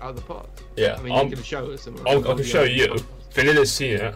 Out 0.00 0.10
of 0.10 0.16
the 0.16 0.22
pots? 0.22 0.62
Yeah, 0.76 0.96
I 0.98 1.02
mean, 1.02 1.12
I'm- 1.12 1.28
you 1.28 1.34
can 1.36 1.44
show 1.44 1.70
us. 1.72 1.88
I'll, 2.06 2.30
I 2.30 2.34
can 2.34 2.44
show 2.44 2.62
you. 2.62 2.96
Vanilla's 3.32 3.72
seen 3.72 3.96
it, 3.96 4.14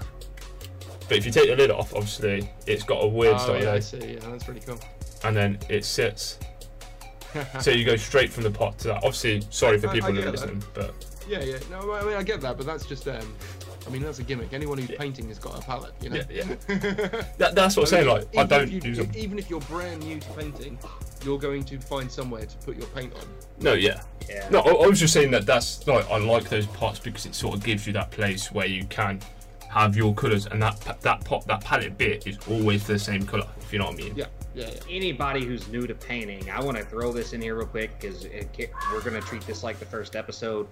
but 1.08 1.16
if 1.16 1.26
you 1.26 1.32
take 1.32 1.48
the 1.48 1.56
lid 1.56 1.70
off, 1.72 1.92
obviously 1.94 2.48
it's 2.66 2.84
got 2.84 3.02
a 3.02 3.06
weird 3.08 3.34
Oh, 3.34 3.38
style 3.38 3.62
yeah, 3.62 3.72
I 3.72 3.80
see. 3.80 4.14
Yeah, 4.14 4.20
that's 4.30 4.44
pretty 4.44 4.60
cool. 4.60 4.78
and 5.24 5.36
then 5.36 5.58
it 5.68 5.84
sits. 5.84 6.38
So 7.60 7.70
you 7.70 7.84
go 7.84 7.94
straight 7.96 8.32
from 8.32 8.44
the 8.44 8.50
pot 8.50 8.78
to 8.78 8.88
that. 8.88 8.96
Obviously, 8.98 9.42
sorry 9.50 9.78
for 9.78 9.88
I- 9.88 9.90
I 9.90 9.94
people 9.94 10.08
who 10.10 10.14
get 10.16 10.22
are 10.28 10.30
that. 10.30 10.40
listening, 10.40 10.62
but 10.72 10.94
yeah, 11.28 11.42
yeah. 11.42 11.58
No, 11.70 11.92
I 11.92 12.02
mean, 12.04 12.14
I 12.14 12.22
get 12.22 12.40
that, 12.40 12.56
but 12.56 12.64
that's 12.64 12.86
just. 12.86 13.06
um 13.08 13.34
I 13.88 13.90
mean, 13.90 14.02
that's 14.02 14.18
a 14.18 14.22
gimmick. 14.22 14.52
Anyone 14.52 14.76
who's 14.76 14.90
painting 14.96 15.28
has 15.28 15.38
got 15.38 15.58
a 15.58 15.62
palette, 15.62 15.94
you 16.02 16.10
know. 16.10 16.20
Yeah, 16.30 16.44
that, 17.38 17.54
that's 17.54 17.74
what 17.74 17.84
I'm 17.84 17.86
saying. 17.86 18.06
Like, 18.06 18.36
I 18.36 18.44
don't 18.44 18.64
if 18.64 18.84
you, 18.84 18.90
use 18.90 18.98
them. 18.98 19.10
Even 19.16 19.38
if 19.38 19.48
you're 19.48 19.60
brand 19.60 20.04
new 20.04 20.20
to 20.20 20.30
painting, 20.32 20.78
you're 21.24 21.38
going 21.38 21.64
to 21.64 21.78
find 21.78 22.10
somewhere 22.10 22.44
to 22.44 22.56
put 22.58 22.76
your 22.76 22.86
paint 22.88 23.14
on. 23.14 23.22
No, 23.60 23.72
yeah. 23.72 24.02
Yeah. 24.28 24.46
No, 24.50 24.60
I, 24.60 24.84
I 24.84 24.86
was 24.86 25.00
just 25.00 25.14
saying 25.14 25.30
that 25.30 25.46
that's 25.46 25.86
like 25.86 26.08
I 26.10 26.18
like 26.18 26.50
those 26.50 26.66
pots 26.66 26.98
because 26.98 27.24
it 27.24 27.34
sort 27.34 27.56
of 27.56 27.64
gives 27.64 27.86
you 27.86 27.94
that 27.94 28.10
place 28.10 28.52
where 28.52 28.66
you 28.66 28.84
can 28.84 29.20
have 29.70 29.96
your 29.96 30.14
colours, 30.14 30.46
and 30.46 30.60
that 30.62 31.00
that 31.00 31.24
pot 31.24 31.46
that 31.46 31.62
palette 31.64 31.96
bit 31.96 32.26
is 32.26 32.38
always 32.50 32.86
the 32.86 32.98
same 32.98 33.24
colour. 33.24 33.48
If 33.62 33.72
you 33.72 33.78
know 33.78 33.86
what 33.86 33.94
I 33.94 33.98
mean. 34.02 34.16
Yeah, 34.16 34.26
yeah, 34.54 34.68
yeah. 34.68 34.80
Anybody 34.90 35.46
who's 35.46 35.66
new 35.68 35.86
to 35.86 35.94
painting, 35.94 36.50
I 36.50 36.62
want 36.62 36.76
to 36.76 36.84
throw 36.84 37.10
this 37.10 37.32
in 37.32 37.40
here 37.40 37.54
real 37.54 37.66
quick 37.66 37.98
because 37.98 38.26
we're 38.92 39.00
going 39.00 39.20
to 39.20 39.26
treat 39.26 39.46
this 39.46 39.62
like 39.62 39.78
the 39.78 39.86
first 39.86 40.14
episode. 40.14 40.68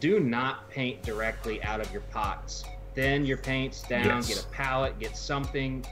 Do 0.00 0.20
not 0.20 0.68
paint 0.70 1.02
directly 1.02 1.62
out 1.62 1.80
of 1.80 1.90
your 1.92 2.02
pots. 2.02 2.64
Thin 2.94 3.24
your 3.26 3.38
paints 3.38 3.82
down, 3.82 4.04
Yes. 4.06 4.28
get 4.28 4.44
a 4.44 4.46
palette, 4.48 4.98
get 4.98 5.16
something. 5.16 5.84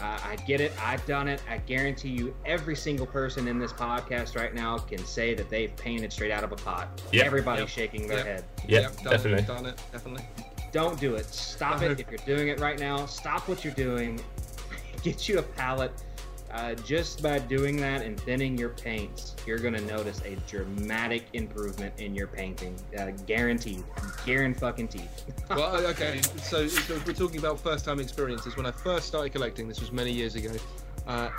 Uh, 0.00 0.16
I 0.24 0.36
get 0.46 0.60
it. 0.60 0.70
I've 0.80 1.04
done 1.06 1.26
it. 1.26 1.42
I 1.50 1.58
guarantee 1.58 2.10
you, 2.10 2.34
every 2.46 2.76
single 2.76 3.04
person 3.06 3.48
in 3.48 3.58
this 3.58 3.72
podcast 3.72 4.36
right 4.36 4.54
now 4.54 4.78
can 4.78 5.04
say 5.04 5.34
that 5.34 5.50
they've 5.50 5.74
painted 5.76 6.12
straight 6.12 6.30
out 6.30 6.44
of 6.44 6.52
a 6.52 6.56
pot. 6.56 7.02
Yep. 7.12 7.26
Everybody's 7.26 7.60
Yep. 7.62 7.68
shaking 7.68 8.06
their 8.06 8.18
Yep. 8.18 8.26
head. 8.26 8.44
Yeah, 8.68 8.80
Yep, 8.80 8.96
done 9.02 9.12
definitely. 9.12 9.38
It, 9.42 9.46
done 9.48 9.66
it, 9.66 9.80
definitely. 9.90 10.24
Don't 10.70 11.00
do 11.00 11.16
it. 11.16 11.26
Stop 11.26 11.82
it. 11.82 11.98
If 11.98 12.08
you're 12.10 12.36
doing 12.36 12.48
it 12.48 12.60
right 12.60 12.78
now, 12.78 13.06
stop 13.06 13.48
what 13.48 13.64
you're 13.64 13.74
doing. 13.74 14.20
Get 15.02 15.28
you 15.28 15.38
a 15.38 15.42
palette. 15.42 15.92
Uh, 16.50 16.74
just 16.76 17.22
by 17.22 17.38
doing 17.38 17.76
that 17.76 18.02
and 18.02 18.18
thinning 18.20 18.56
your 18.56 18.70
paints, 18.70 19.36
you're 19.46 19.58
going 19.58 19.74
to 19.74 19.82
notice 19.82 20.22
a 20.22 20.34
dramatic 20.48 21.26
improvement 21.34 21.92
in 21.98 22.14
your 22.14 22.26
painting. 22.26 22.74
Uh, 22.98 23.10
guaranteed. 23.26 23.84
Guaranteed 24.24 24.60
fucking 24.60 24.88
teeth. 24.88 25.24
well, 25.50 25.76
okay. 25.86 26.20
So, 26.42 26.66
so 26.66 27.00
we're 27.06 27.12
talking 27.12 27.38
about 27.38 27.60
first-time 27.60 28.00
experiences, 28.00 28.56
when 28.56 28.66
I 28.66 28.70
first 28.70 29.06
started 29.06 29.30
collecting, 29.30 29.68
this 29.68 29.80
was 29.80 29.92
many 29.92 30.10
years 30.10 30.36
ago. 30.36 30.52
Uh, 31.06 31.30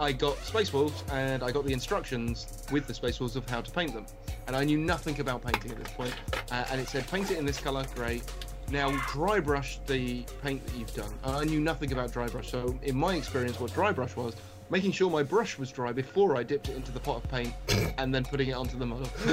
I 0.00 0.12
got 0.12 0.38
Space 0.38 0.72
Wolves 0.72 1.02
and 1.10 1.42
I 1.42 1.50
got 1.50 1.64
the 1.64 1.72
instructions 1.72 2.64
with 2.70 2.86
the 2.86 2.94
Space 2.94 3.18
Wolves 3.18 3.34
of 3.34 3.48
how 3.50 3.60
to 3.60 3.70
paint 3.70 3.92
them, 3.92 4.06
and 4.46 4.54
I 4.54 4.62
knew 4.62 4.78
nothing 4.78 5.18
about 5.20 5.44
painting 5.44 5.72
at 5.72 5.78
this 5.78 5.92
point. 5.92 6.14
Uh, 6.52 6.64
and 6.70 6.80
it 6.80 6.88
said 6.88 7.06
paint 7.08 7.32
it 7.32 7.38
in 7.38 7.44
this 7.44 7.58
color, 7.58 7.84
great. 7.96 8.22
Now 8.70 8.90
dry 9.08 9.40
brush 9.40 9.80
the 9.86 10.24
paint 10.42 10.64
that 10.66 10.76
you've 10.76 10.94
done. 10.94 11.12
I 11.24 11.44
knew 11.44 11.58
nothing 11.58 11.92
about 11.92 12.12
dry 12.12 12.28
brush, 12.28 12.50
so 12.50 12.78
in 12.82 12.96
my 12.96 13.14
experience, 13.14 13.58
what 13.58 13.72
dry 13.74 13.90
brush 13.90 14.14
was 14.14 14.36
making 14.70 14.92
sure 14.92 15.10
my 15.10 15.22
brush 15.22 15.58
was 15.58 15.70
dry 15.70 15.92
before 15.92 16.36
I 16.36 16.42
dipped 16.42 16.68
it 16.68 16.76
into 16.76 16.92
the 16.92 17.00
pot 17.00 17.16
of 17.24 17.30
paint, 17.30 17.54
and 17.98 18.14
then 18.14 18.24
putting 18.24 18.48
it 18.48 18.52
onto 18.52 18.78
the 18.78 18.86
model. 18.86 19.08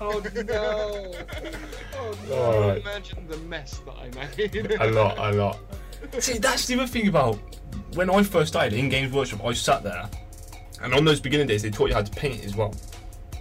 oh 0.00 0.22
no! 0.34 1.12
Oh 1.98 2.18
no! 2.28 2.34
Alright. 2.34 2.82
Imagine 2.82 3.28
the 3.28 3.36
mess 3.38 3.80
that 3.80 3.94
I 3.94 4.10
made. 4.36 4.72
a 4.80 4.90
lot, 4.90 5.18
a 5.18 5.32
lot. 5.32 5.58
See, 6.18 6.38
that's 6.38 6.66
the 6.66 6.74
other 6.74 6.86
thing 6.86 7.08
about 7.08 7.38
when 7.94 8.10
I 8.10 8.22
first 8.22 8.48
started 8.48 8.72
in 8.74 8.88
Games 8.88 9.12
Workshop. 9.12 9.44
I 9.44 9.52
sat 9.52 9.82
there, 9.82 10.08
and 10.82 10.94
on 10.94 11.04
those 11.04 11.20
beginning 11.20 11.46
days, 11.46 11.62
they 11.62 11.70
taught 11.70 11.88
you 11.88 11.94
how 11.94 12.02
to 12.02 12.12
paint 12.12 12.44
as 12.44 12.56
well. 12.56 12.74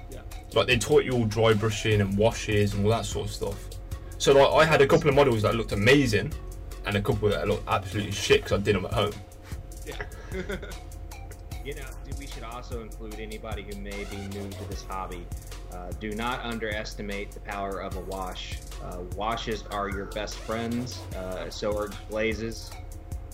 Yeah. 0.10 0.22
Like 0.54 0.68
they 0.68 0.78
taught 0.78 1.04
you 1.04 1.14
all 1.14 1.26
dry 1.26 1.54
brushing 1.54 2.02
and 2.02 2.18
washes 2.18 2.74
and 2.74 2.86
all 2.86 2.92
that 2.92 3.06
sort 3.06 3.28
of 3.28 3.34
stuff. 3.34 3.70
So 4.18 4.34
like 4.34 4.52
I 4.52 4.70
had 4.70 4.82
a 4.82 4.88
couple 4.88 5.10
of 5.10 5.16
models 5.16 5.42
that 5.44 5.56
looked 5.56 5.72
amazing, 5.72 6.34
and 6.86 6.96
a 6.96 7.02
couple 7.02 7.30
that 7.30 7.48
looked 7.48 7.68
absolutely 7.68 8.12
shit 8.12 8.44
because 8.44 8.60
I 8.60 8.64
did 8.64 8.76
them 8.76 8.86
at 8.86 8.94
home. 8.94 9.14
Yeah. 9.86 9.96
You 11.66 11.74
know, 11.74 11.88
we 12.20 12.28
should 12.28 12.44
also 12.44 12.82
include 12.82 13.20
anybody 13.20 13.64
who 13.64 13.76
may 13.82 14.04
be 14.04 14.18
new 14.18 14.48
to 14.50 14.70
this 14.70 14.84
hobby. 14.84 15.26
Uh, 15.74 15.90
do 16.00 16.12
not 16.12 16.46
underestimate 16.46 17.32
the 17.32 17.40
power 17.40 17.82
of 17.82 17.98
a 17.98 18.02
wash. 18.02 18.60
Uh, 18.84 19.00
washes 19.16 19.64
are 19.72 19.90
your 19.90 20.06
best 20.06 20.38
friends. 20.38 21.00
Uh, 21.16 21.50
so 21.50 21.76
are 21.76 21.90
glazes. 22.08 22.70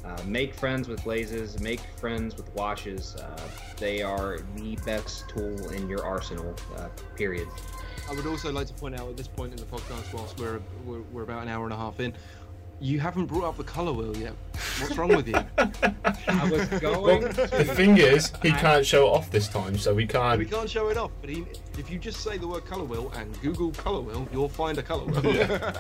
Uh, 0.06 0.18
make 0.26 0.54
friends 0.56 0.88
with 0.88 1.04
glazes. 1.04 1.60
Make 1.60 1.82
friends 1.98 2.38
with 2.38 2.50
washes. 2.56 3.18
Uh, 3.18 3.38
they 3.78 4.02
are 4.02 4.40
the 4.56 4.78
best 4.86 5.28
tool 5.28 5.70
in 5.72 5.90
your 5.90 6.06
arsenal. 6.06 6.56
Uh, 6.78 6.88
period. 7.18 7.50
I 8.10 8.14
would 8.14 8.26
also 8.26 8.52
like 8.52 8.68
to 8.68 8.74
point 8.74 8.98
out 8.98 9.10
at 9.10 9.18
this 9.18 9.28
point 9.28 9.52
in 9.52 9.58
the 9.58 9.66
podcast, 9.66 10.14
whilst 10.14 10.40
we're, 10.40 10.62
we're, 10.86 11.02
we're 11.12 11.24
about 11.24 11.44
an 11.44 11.50
hour 11.50 11.66
and 11.66 11.74
a 11.74 11.78
half 11.78 12.00
in, 12.00 12.14
you 12.82 13.00
haven't 13.00 13.28
brought 13.28 13.44
up 13.44 13.58
the 13.58 13.64
colour 13.64 13.94
wheel 13.94 14.16
yet. 14.18 14.34
What's 14.80 14.98
wrong 14.98 15.16
with 15.16 15.28
you? 15.28 15.36
I 16.28 16.50
was 16.50 16.70
Well, 16.70 16.80
going. 16.80 17.22
the 17.22 17.72
thing 17.76 17.98
is, 17.98 18.34
he 18.42 18.52
can't 18.52 18.86
show 18.86 19.06
it 19.08 19.10
off 19.12 19.30
this 19.32 19.48
time, 19.48 19.78
so 19.78 19.92
we 19.94 20.04
We 20.04 20.08
can't. 20.08 20.40
We 20.40 20.46
can't 20.46 20.70
show 20.70 20.90
it 20.90 20.98
off, 20.98 21.12
but 21.22 21.30
he, 21.30 21.46
if 21.78 21.92
you 21.92 22.00
just 22.00 22.22
say 22.22 22.38
the 22.38 22.48
word 22.48 22.66
colour 22.66 22.84
wheel 22.86 23.12
and 23.16 23.40
Google 23.42 23.72
colour 23.72 24.02
wheel, 24.02 24.28
you'll 24.34 24.50
find 24.50 24.78
a 24.80 24.84
colour 24.84 25.06
wheel. 25.06 25.74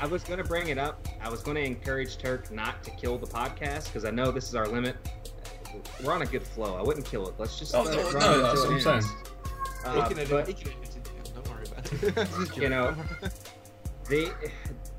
I 0.00 0.06
was 0.06 0.22
going 0.24 0.38
to 0.38 0.44
bring 0.44 0.68
it 0.68 0.76
up. 0.78 1.08
I 1.22 1.28
was 1.30 1.42
going 1.42 1.56
to 1.56 1.64
encourage 1.64 2.18
Turk 2.18 2.50
not 2.52 2.84
to 2.84 2.90
kill 2.92 3.16
the 3.18 3.26
podcast 3.26 3.86
because 3.86 4.04
I 4.04 4.10
know 4.10 4.30
this 4.30 4.48
is 4.48 4.54
our 4.54 4.68
limit. 4.68 4.96
We're 6.04 6.12
on 6.12 6.20
a 6.22 6.26
good 6.26 6.42
flow. 6.42 6.76
I 6.76 6.82
wouldn't 6.82 7.06
kill 7.06 7.26
it. 7.28 7.34
Let's 7.38 7.58
just 7.58 7.74
Oh, 7.74 7.82
let 7.82 7.94
no, 7.96 8.08
it 8.08 8.12
no, 8.12 8.18
run 8.18 8.42
that's 8.42 8.60
until 8.60 8.72
what 8.72 8.80
it 8.82 8.86
I'm 8.86 8.94
ends. 8.94 9.06
saying. 9.06 9.26
Uh, 9.84 9.94
He 10.02 10.08
can 10.14 10.18
edit- 10.18 10.30
but 10.30 10.46
he 10.48 10.52
can 10.54 10.68
edit 10.68 10.96
it 10.96 11.32
Don't 11.34 11.48
worry 11.50 11.64
about 11.66 12.38
it. 12.52 12.56
You 12.62 12.68
know, 12.68 12.94
joke. 14.08 14.40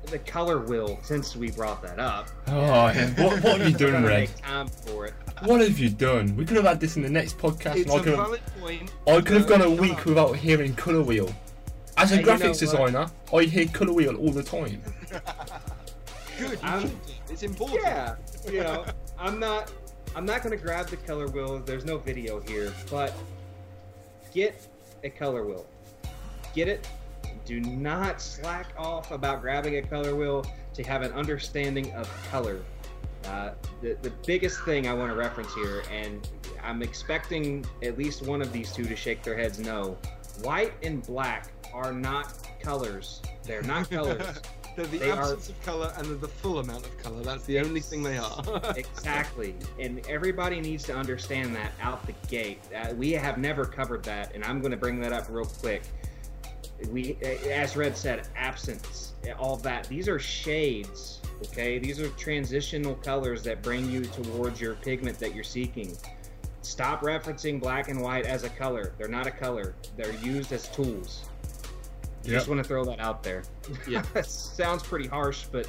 the 0.04 0.10
the 0.10 0.18
color 0.20 0.60
wheel. 0.60 0.98
Since 1.02 1.34
we 1.36 1.50
brought 1.50 1.82
that 1.82 1.98
up, 1.98 2.28
Oh, 2.48 2.52
yeah. 2.88 3.08
what, 3.24 3.42
what 3.42 3.60
have 3.60 3.68
you 3.68 3.76
done, 3.76 4.04
Red? 4.04 4.20
make 4.30 4.36
time 4.42 4.68
for 4.68 5.06
it. 5.06 5.14
What 5.44 5.60
have 5.62 5.78
you 5.78 5.88
done? 5.88 6.36
We 6.36 6.44
could 6.44 6.56
have 6.56 6.66
had 6.66 6.78
this 6.80 6.96
in 6.96 7.02
the 7.02 7.08
next 7.08 7.38
podcast. 7.38 7.76
it's 7.76 7.90
and 7.90 7.92
I 7.92 7.96
a 7.96 8.02
could 8.02 8.08
have, 8.14 8.26
valid 8.26 8.40
point. 8.60 8.92
I 9.06 9.20
could 9.20 9.36
have 9.38 9.46
gone 9.48 9.62
a 9.62 9.70
week 9.70 9.96
come 9.96 10.14
without 10.14 10.36
hearing 10.36 10.74
colour 10.74 11.02
wheel. 11.02 11.34
As 11.96 12.12
a 12.12 12.16
Hey, 12.16 12.20
you 12.20 12.26
know 12.26 12.32
graphics 12.34 12.48
what? 12.48 12.58
designer, 12.58 13.06
I 13.32 13.42
hear 13.44 13.66
colour 13.66 13.92
wheel 13.92 14.16
all 14.16 14.30
the 14.32 14.42
time. 14.42 14.82
Good, 16.38 16.50
you 16.52 16.58
I'm- 16.62 16.82
should 16.82 17.06
do. 17.06 17.12
It's 17.30 17.42
important. 17.42 17.80
Yeah, 17.82 18.14
you 18.50 18.60
know, 18.60 18.84
I'm 19.18 19.38
not. 19.40 19.72
I'm 20.16 20.24
not 20.26 20.42
going 20.44 20.56
to 20.56 20.62
grab 20.62 20.86
the 20.88 20.96
color 20.98 21.26
wheel. 21.28 21.58
There's 21.60 21.84
no 21.84 21.98
video 21.98 22.40
here, 22.40 22.72
but 22.90 23.12
get 24.32 24.68
a 25.02 25.10
color 25.10 25.44
wheel. 25.44 25.66
Get 26.54 26.68
it. 26.68 26.86
Do 27.44 27.60
not 27.60 28.20
slack 28.20 28.68
off 28.78 29.10
about 29.10 29.40
grabbing 29.42 29.76
a 29.76 29.82
color 29.82 30.14
wheel 30.14 30.44
to 30.74 30.82
have 30.84 31.02
an 31.02 31.12
understanding 31.12 31.92
of 31.92 32.08
color. 32.30 32.60
Uh, 33.26 33.50
the, 33.80 33.96
the 34.02 34.10
biggest 34.26 34.62
thing 34.64 34.86
I 34.86 34.94
want 34.94 35.10
to 35.10 35.16
reference 35.16 35.54
here, 35.54 35.82
and 35.90 36.28
I'm 36.62 36.82
expecting 36.82 37.64
at 37.82 37.96
least 37.98 38.22
one 38.22 38.42
of 38.42 38.52
these 38.52 38.72
two 38.72 38.84
to 38.84 38.96
shake 38.96 39.22
their 39.22 39.36
heads 39.36 39.58
no. 39.58 39.96
White 40.42 40.72
and 40.82 41.02
black 41.06 41.52
are 41.72 41.92
not 41.92 42.32
colors. 42.60 43.22
They're 43.44 43.62
not 43.62 43.90
colors. 43.90 44.40
They're 44.76 44.86
the 44.86 44.98
They 44.98 45.10
are- 45.10 45.20
absence 45.22 45.50
of 45.50 45.62
colour 45.64 45.92
and 45.96 46.06
they're 46.06 46.16
the 46.16 46.28
full 46.28 46.58
amount 46.58 46.84
of 46.84 46.98
colour. 46.98 47.22
That's 47.22 47.44
the 47.44 47.60
only 47.60 47.80
thing 47.80 48.02
they 48.02 48.18
are. 48.18 48.42
exactly 48.76 49.54
and 49.78 50.04
everybody 50.08 50.60
needs 50.60 50.82
to 50.84 50.94
understand 50.96 51.54
that 51.54 51.72
out 51.80 52.04
the 52.06 52.14
gate 52.28 52.60
uh, 52.76 52.92
we 52.94 53.12
have 53.12 53.38
never 53.38 53.64
covered 53.64 54.02
that 54.02 54.34
and 54.34 54.44
i'm 54.44 54.60
going 54.60 54.70
to 54.70 54.76
bring 54.76 55.00
that 55.00 55.12
up 55.12 55.26
real 55.28 55.44
quick 55.44 55.82
we 56.90 57.16
as 57.50 57.76
red 57.76 57.96
said 57.96 58.28
absence 58.36 59.14
all 59.38 59.56
that. 59.56 59.88
These 59.88 60.08
are 60.08 60.18
shades 60.18 61.20
okay? 61.42 61.78
These 61.78 62.00
are 62.00 62.08
transitional 62.10 62.94
colors 62.96 63.42
that 63.44 63.62
bring 63.62 63.90
you 63.90 64.04
towards 64.04 64.60
your 64.60 64.74
pigment 64.74 65.18
that 65.18 65.34
you're 65.34 65.44
seeking. 65.44 65.96
Stop 66.62 67.02
referencing 67.02 67.60
black 67.60 67.88
and 67.88 68.00
white 68.00 68.24
as 68.24 68.44
a 68.44 68.48
color. 68.50 68.92
They're 68.98 69.08
not 69.08 69.26
a 69.26 69.30
color. 69.30 69.74
They're 69.96 70.14
used 70.14 70.52
as 70.52 70.68
tools. 70.68 71.28
Just 72.24 72.48
want 72.48 72.62
to 72.62 72.64
throw 72.66 72.86
that 72.86 73.00
out 73.00 73.22
there. 73.22 73.42
Yeah. 73.86 74.02
sounds 74.22 74.82
pretty 74.82 75.06
harsh 75.06 75.44
but 75.52 75.68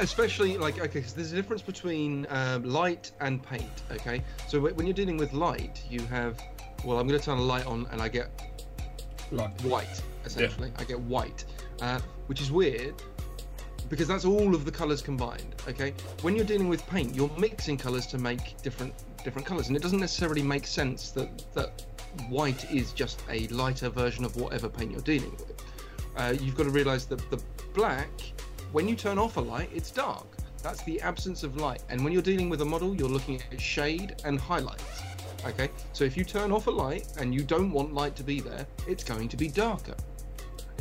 Especially 0.00 0.58
like 0.58 0.78
okay, 0.78 1.02
so 1.02 1.16
there's 1.16 1.32
a 1.32 1.34
difference 1.34 1.62
between 1.62 2.26
um, 2.28 2.62
light 2.62 3.10
and 3.20 3.42
paint. 3.42 3.82
Okay, 3.90 4.22
so 4.46 4.60
when 4.60 4.86
you're 4.86 4.92
dealing 4.92 5.16
with 5.16 5.32
light, 5.32 5.82
you 5.88 6.00
have 6.06 6.38
well, 6.84 6.98
I'm 6.98 7.08
going 7.08 7.18
to 7.18 7.24
turn 7.24 7.38
a 7.38 7.42
light 7.42 7.64
on 7.66 7.86
and 7.90 8.02
I 8.02 8.08
get 8.08 8.30
like 9.30 9.58
white 9.62 10.02
essentially. 10.24 10.72
I 10.76 10.84
get 10.84 11.00
white, 11.00 11.44
uh, 11.80 12.00
which 12.26 12.40
is 12.40 12.50
weird 12.50 12.94
because 13.88 14.08
that's 14.08 14.24
all 14.24 14.54
of 14.54 14.64
the 14.64 14.70
colors 14.70 15.02
combined. 15.02 15.54
Okay, 15.68 15.92
when 16.22 16.34
you're 16.34 16.46
dealing 16.46 16.68
with 16.68 16.86
paint, 16.86 17.14
you're 17.14 17.30
mixing 17.36 17.76
colors 17.76 18.06
to 18.06 18.18
make 18.18 18.60
different 18.62 18.94
different 19.22 19.46
colors, 19.46 19.68
and 19.68 19.76
it 19.76 19.82
doesn't 19.82 20.00
necessarily 20.00 20.42
make 20.42 20.66
sense 20.66 21.10
that 21.10 21.44
that 21.52 21.84
white 22.28 22.70
is 22.70 22.92
just 22.92 23.22
a 23.30 23.46
lighter 23.48 23.88
version 23.88 24.24
of 24.24 24.34
whatever 24.36 24.68
paint 24.68 24.92
you're 24.92 25.00
dealing 25.00 25.30
with. 25.32 25.62
Uh, 26.16 26.34
you've 26.40 26.56
got 26.56 26.64
to 26.64 26.70
realize 26.70 27.06
that 27.06 27.30
the 27.30 27.42
black, 27.74 28.10
when 28.72 28.88
you 28.88 28.96
turn 28.96 29.18
off 29.18 29.36
a 29.36 29.40
light, 29.40 29.70
it's 29.74 29.90
dark. 29.90 30.26
That's 30.62 30.82
the 30.84 31.00
absence 31.00 31.42
of 31.42 31.56
light. 31.56 31.82
And 31.88 32.04
when 32.04 32.12
you're 32.12 32.22
dealing 32.22 32.48
with 32.48 32.60
a 32.62 32.64
model, 32.64 32.94
you're 32.94 33.08
looking 33.08 33.42
at 33.50 33.60
shade 33.60 34.16
and 34.24 34.38
highlights. 34.38 35.02
Okay, 35.44 35.68
so 35.92 36.04
if 36.04 36.16
you 36.16 36.24
turn 36.24 36.52
off 36.52 36.66
a 36.66 36.70
light 36.70 37.08
and 37.18 37.34
you 37.34 37.42
don't 37.42 37.72
want 37.72 37.92
light 37.92 38.14
to 38.16 38.22
be 38.22 38.40
there, 38.40 38.66
it's 38.86 39.02
going 39.02 39.28
to 39.28 39.36
be 39.36 39.48
darker. 39.48 39.96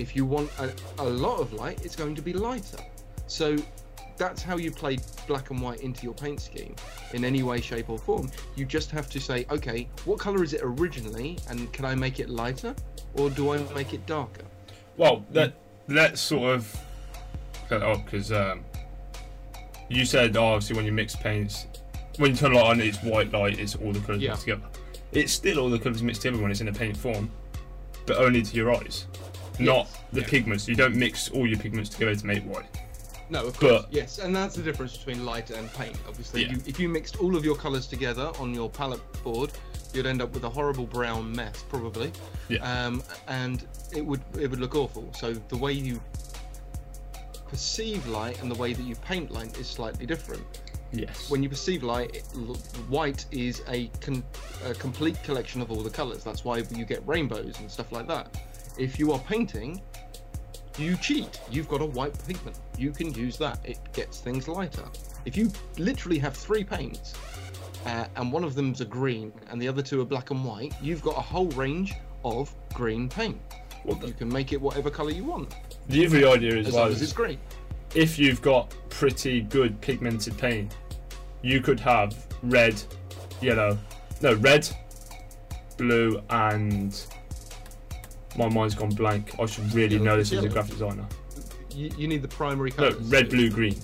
If 0.02 0.16
you 0.16 0.26
want 0.26 0.50
a, 0.58 0.74
a 0.98 1.06
lot 1.08 1.40
of 1.40 1.54
light, 1.54 1.86
it's 1.86 1.96
going 1.96 2.16
to 2.16 2.24
be 2.24 2.34
lighter. 2.34 2.80
So 3.28 3.56
that's 4.18 4.42
how 4.42 4.58
you 4.58 4.72
play 4.72 4.98
black 5.28 5.52
and 5.52 5.62
white 5.62 5.82
into 5.82 6.04
your 6.04 6.16
paint 6.16 6.42
scheme 6.42 6.76
in 7.14 7.24
any 7.24 7.44
way, 7.44 7.62
shape, 7.62 7.88
or 7.90 8.00
form. 8.00 8.32
You 8.56 8.66
just 8.66 8.90
have 8.92 9.10
to 9.12 9.20
say, 9.20 9.46
okay, 9.52 9.88
what 10.06 10.20
color 10.20 10.44
is 10.44 10.54
it 10.54 10.62
originally, 10.64 11.38
and 11.50 11.72
can 11.72 11.86
I 11.86 11.94
make 11.94 12.20
it 12.20 12.30
lighter, 12.30 12.76
or 13.14 13.30
do 13.30 13.54
I 13.54 13.60
make 13.76 13.94
it 13.94 14.04
darker? 14.08 14.44
Well, 14.98 15.24
let 15.32 15.54
let's 15.88 16.20
sort 16.20 16.56
of 16.56 16.80
cut 17.70 17.82
it 17.82 17.84
up 17.84 18.04
because 18.06 18.32
um, 18.32 18.64
you 19.90 20.06
said 20.06 20.36
oh, 20.36 20.46
obviously 20.46 20.76
when 20.78 20.86
you 20.86 20.92
mix 20.92 21.16
paints, 21.16 21.68
when 22.18 22.32
you 22.32 22.38
turn 22.38 22.54
a 22.54 22.56
light 22.56 22.66
on, 22.72 22.82
it's 22.82 23.02
white 23.04 23.32
light, 23.32 23.60
it's 23.60 23.76
all 23.76 23.92
the 23.94 24.00
colours 24.00 24.22
Yeah. 24.22 24.32
mixed 24.32 24.46
together. 24.46 24.66
It's 25.12 25.32
still 25.32 25.60
all 25.60 25.70
the 25.70 25.80
colours 25.80 26.02
mixed 26.02 26.22
together 26.24 26.42
when 26.42 26.50
it's 26.52 26.62
in 26.62 26.68
a 26.70 26.74
paint 26.74 26.98
form, 26.98 27.30
but 28.06 28.18
only 28.18 28.42
to 28.42 28.56
your 28.56 28.74
eyes, 28.76 29.06
not 29.62 29.88
the 30.14 30.22
Yeah. 30.22 30.28
pigments. 30.28 30.68
You 30.68 30.76
don't 30.76 30.96
mix 30.96 31.30
all 31.30 31.48
your 31.48 31.60
pigments 31.60 31.90
together 31.90 32.16
to 32.16 32.26
make 32.26 32.44
white. 32.44 32.66
No, 33.30 33.46
of 33.46 33.58
course. 33.58 33.84
But- 33.84 33.94
yes, 33.94 34.18
and 34.20 34.36
that's 34.36 34.56
the 34.56 34.62
difference 34.62 34.98
between 34.98 35.26
light 35.26 35.52
and 35.52 35.72
paint. 35.74 35.98
Obviously, 36.08 36.44
Yeah. 36.44 36.52
you, 36.52 36.62
if 36.66 36.80
you 36.80 36.90
mixed 36.90 37.18
all 37.22 37.36
of 37.38 37.46
your 37.46 37.56
colours 37.56 37.88
together 37.88 38.32
on 38.40 38.54
your 38.54 38.70
palette 38.70 39.02
board, 39.24 39.52
you'd 39.94 40.06
end 40.06 40.22
up 40.22 40.34
with 40.34 40.44
a 40.44 40.50
horrible 40.50 40.86
brown 40.86 41.34
mess, 41.34 41.64
probably. 41.70 42.12
Yeah. 42.50 42.58
Um, 42.88 43.02
and 43.28 43.66
it 43.96 44.06
would 44.06 44.22
it 44.40 44.50
would 44.50 44.60
look 44.60 44.76
awful. 44.76 45.12
So 45.18 45.34
the 45.34 45.58
way 45.58 45.72
you 45.74 46.02
perceive 47.48 48.06
light 48.08 48.42
and 48.42 48.50
the 48.52 48.56
way 48.56 48.74
that 48.74 48.84
you 48.84 48.96
paint 48.96 49.32
light 49.32 49.58
is 49.58 49.68
slightly 49.68 50.06
different. 50.06 50.44
Yes. 50.94 51.30
when 51.30 51.42
you 51.42 51.48
perceive 51.48 51.84
light, 51.84 52.14
it- 52.18 52.24
white 52.90 53.24
is 53.32 53.62
a, 53.70 53.88
con- 54.02 54.26
a 54.66 54.74
complete 54.74 55.24
collection 55.24 55.62
of 55.62 55.72
all 55.72 55.82
the 55.84 55.90
colors. 55.90 56.22
That's 56.22 56.44
why 56.44 56.58
you 56.76 56.84
get 56.84 57.02
rainbows 57.08 57.58
and 57.62 57.72
stuff 57.72 57.94
like 57.94 58.08
that. 58.10 58.28
If 58.78 58.98
you 59.00 59.12
are 59.12 59.20
painting, 59.20 59.82
you 60.78 60.96
cheat. 60.98 61.40
You've 61.50 61.68
got 61.68 61.82
a 61.82 61.86
white 61.86 62.18
pigment. 62.28 62.58
You 62.78 62.92
can 62.92 63.14
use 63.14 63.38
that. 63.38 63.60
It 63.64 63.80
gets 63.94 64.20
things 64.20 64.48
lighter. 64.48 64.86
If 65.26 65.38
you 65.38 65.52
literally 65.78 66.18
have 66.20 66.36
three 66.36 66.64
paints, 66.64 67.14
uh, 67.86 68.06
and 68.16 68.32
one 68.32 68.44
of 68.44 68.56
them's 68.56 68.82
a 68.82 68.86
green 68.86 69.34
and 69.50 69.62
the 69.62 69.68
other 69.68 69.82
two 69.82 70.02
are 70.02 70.06
black 70.06 70.32
and 70.32 70.44
white, 70.46 70.74
you've 70.82 71.02
got 71.02 71.18
a 71.18 71.22
whole 71.22 71.48
range 71.50 71.94
of 72.24 72.54
green 72.74 73.10
paint. 73.10 73.40
Well, 73.84 74.00
You 74.06 74.14
can 74.14 74.30
make 74.30 74.54
it 74.54 74.62
whatever 74.62 74.90
color 74.92 75.10
you 75.12 75.24
want, 75.24 75.56
the 75.90 76.06
other 76.06 76.28
idea 76.28 76.56
is 76.58 76.68
as 76.68 76.74
well 76.74 76.84
long 76.84 76.92
as 76.92 77.02
it's 77.02 77.14
green. 77.14 77.40
if 77.96 78.20
you've 78.20 78.42
got 78.42 78.74
pretty 78.90 79.42
good 79.42 79.82
pigmented 79.82 80.38
paint, 80.38 80.76
you 81.42 81.60
could 81.62 81.80
have 81.80 82.16
red, 82.44 82.80
yellow, 83.42 83.78
no 84.22 84.36
red, 84.36 84.70
blue, 85.78 86.22
and 86.30 87.04
my 88.38 88.48
mind's 88.50 88.76
gone 88.76 88.90
blank. 88.90 89.32
I 89.40 89.46
should 89.46 89.72
really 89.74 89.96
Yellow. 89.96 90.06
know 90.06 90.18
this 90.18 90.32
as 90.34 90.44
a 90.44 90.50
graphic 90.50 90.74
designer. 90.74 91.06
You, 91.74 91.90
you 91.98 92.08
need 92.08 92.22
the 92.22 92.28
primary 92.28 92.70
No, 92.72 92.92
colors. 92.92 92.96
red, 93.08 93.30
blue, 93.30 93.50
green. 93.50 93.76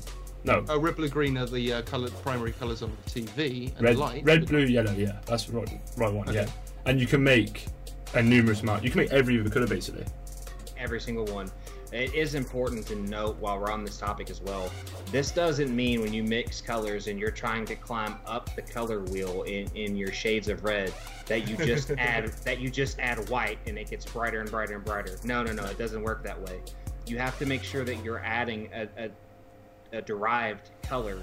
No, 0.44 0.64
Oh, 0.70 0.80
red, 0.80 0.96
blue, 0.96 1.10
green 1.10 1.38
are 1.38 1.46
the 1.46 1.74
uh, 1.74 1.82
color, 1.84 2.10
primary 2.24 2.52
colors 2.54 2.82
on 2.82 2.96
the 3.06 3.22
TV 3.22 3.74
and 3.76 3.82
red, 3.82 3.98
light. 3.98 4.24
red, 4.24 4.48
blue, 4.48 4.66
yellow. 4.66 4.92
Yeah, 4.94 5.20
that's 5.26 5.46
the 5.46 5.58
right, 5.58 5.80
right 5.98 6.14
one. 6.14 6.28
Okay. 6.30 6.42
Yeah, 6.42 6.50
and 6.86 7.00
you 7.00 7.08
can 7.08 7.24
make 7.24 7.66
a 8.14 8.22
numerous 8.22 8.62
amount. 8.62 8.84
You 8.84 8.90
can 8.90 9.00
make 9.00 9.12
every 9.12 9.40
other 9.40 9.50
color 9.50 9.68
basically. 9.68 10.06
every 10.78 11.02
single 11.02 11.26
one. 11.26 11.52
It 11.94 12.14
is 12.14 12.36
important 12.36 12.86
to 12.88 12.96
note 12.96 13.38
while 13.40 13.58
we're 13.60 13.72
on 13.72 13.86
this 13.86 13.98
topic 13.98 14.30
as 14.30 14.42
well. 14.42 14.70
This 15.12 15.32
doesn't 15.32 15.74
mean 15.74 16.02
when 16.02 16.12
you 16.14 16.22
mix 16.22 16.60
colors 16.60 17.08
and 17.08 17.18
you're 17.18 17.32
trying 17.32 17.64
to 17.66 17.76
climb 17.76 18.16
up 18.26 18.54
the 18.56 18.62
color 18.62 19.00
wheel 19.02 19.44
in, 19.44 19.68
in 19.74 19.96
your 19.96 20.12
shades 20.12 20.50
of 20.50 20.64
red 20.66 20.94
that 21.28 21.48
you 21.48 21.56
just 21.56 21.92
add 21.98 22.28
that 22.44 22.60
you 22.60 22.70
just 22.70 23.00
add 23.00 23.30
white 23.30 23.58
and 23.68 23.78
it 23.78 23.90
gets 23.90 24.06
brighter 24.06 24.42
and 24.42 24.52
brighter 24.52 24.76
and 24.76 24.84
brighter. 24.84 25.16
No, 25.24 25.44
no, 25.44 25.54
no, 25.54 25.64
it 25.66 25.78
doesn't 25.78 26.02
work 26.02 26.24
that 26.24 26.40
way. 26.42 26.60
You 27.06 27.20
have 27.20 27.40
to 27.40 27.46
make 27.46 27.64
sure 27.64 27.86
that 27.86 28.04
you're 28.04 28.20
adding 28.20 28.70
a, 28.74 28.88
a, 29.06 29.10
a 29.98 30.02
derived 30.02 30.70
color 30.84 31.22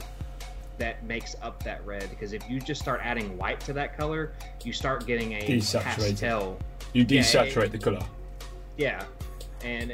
that 0.78 1.05
makes 1.05 1.36
up 1.43 1.62
that 1.62 1.85
red 1.86 2.09
because 2.09 2.32
if 2.32 2.49
you 2.49 2.59
just 2.59 2.81
start 2.81 3.01
adding 3.05 3.36
white 3.36 3.61
to 3.61 3.74
that 3.74 3.99
color, 3.99 4.32
you 4.65 4.73
start 4.73 5.07
getting 5.07 5.32
a 5.35 5.41
Desaturated. 5.47 5.82
pastel 5.95 6.59
You 6.95 7.05
Yeah, 7.07 7.20
desaturate 7.20 7.65
it- 7.66 7.73
the 7.73 7.78
color. 7.78 8.01
yeah, 8.78 9.05
and 9.62 9.93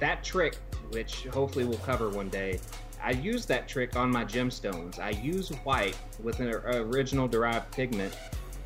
that 0.00 0.24
trick, 0.24 0.56
which 0.90 1.26
hopefully 1.26 1.64
we'll 1.64 1.78
cover 1.78 2.08
one 2.08 2.28
day, 2.28 2.60
I 3.02 3.10
use 3.10 3.46
that 3.46 3.68
trick 3.68 3.96
on 3.96 4.10
my 4.10 4.24
gemstones. 4.24 4.98
I 4.98 5.10
use 5.10 5.50
white 5.64 5.96
with 6.22 6.40
an 6.40 6.48
original 6.48 7.28
derived 7.28 7.70
pigment 7.70 8.16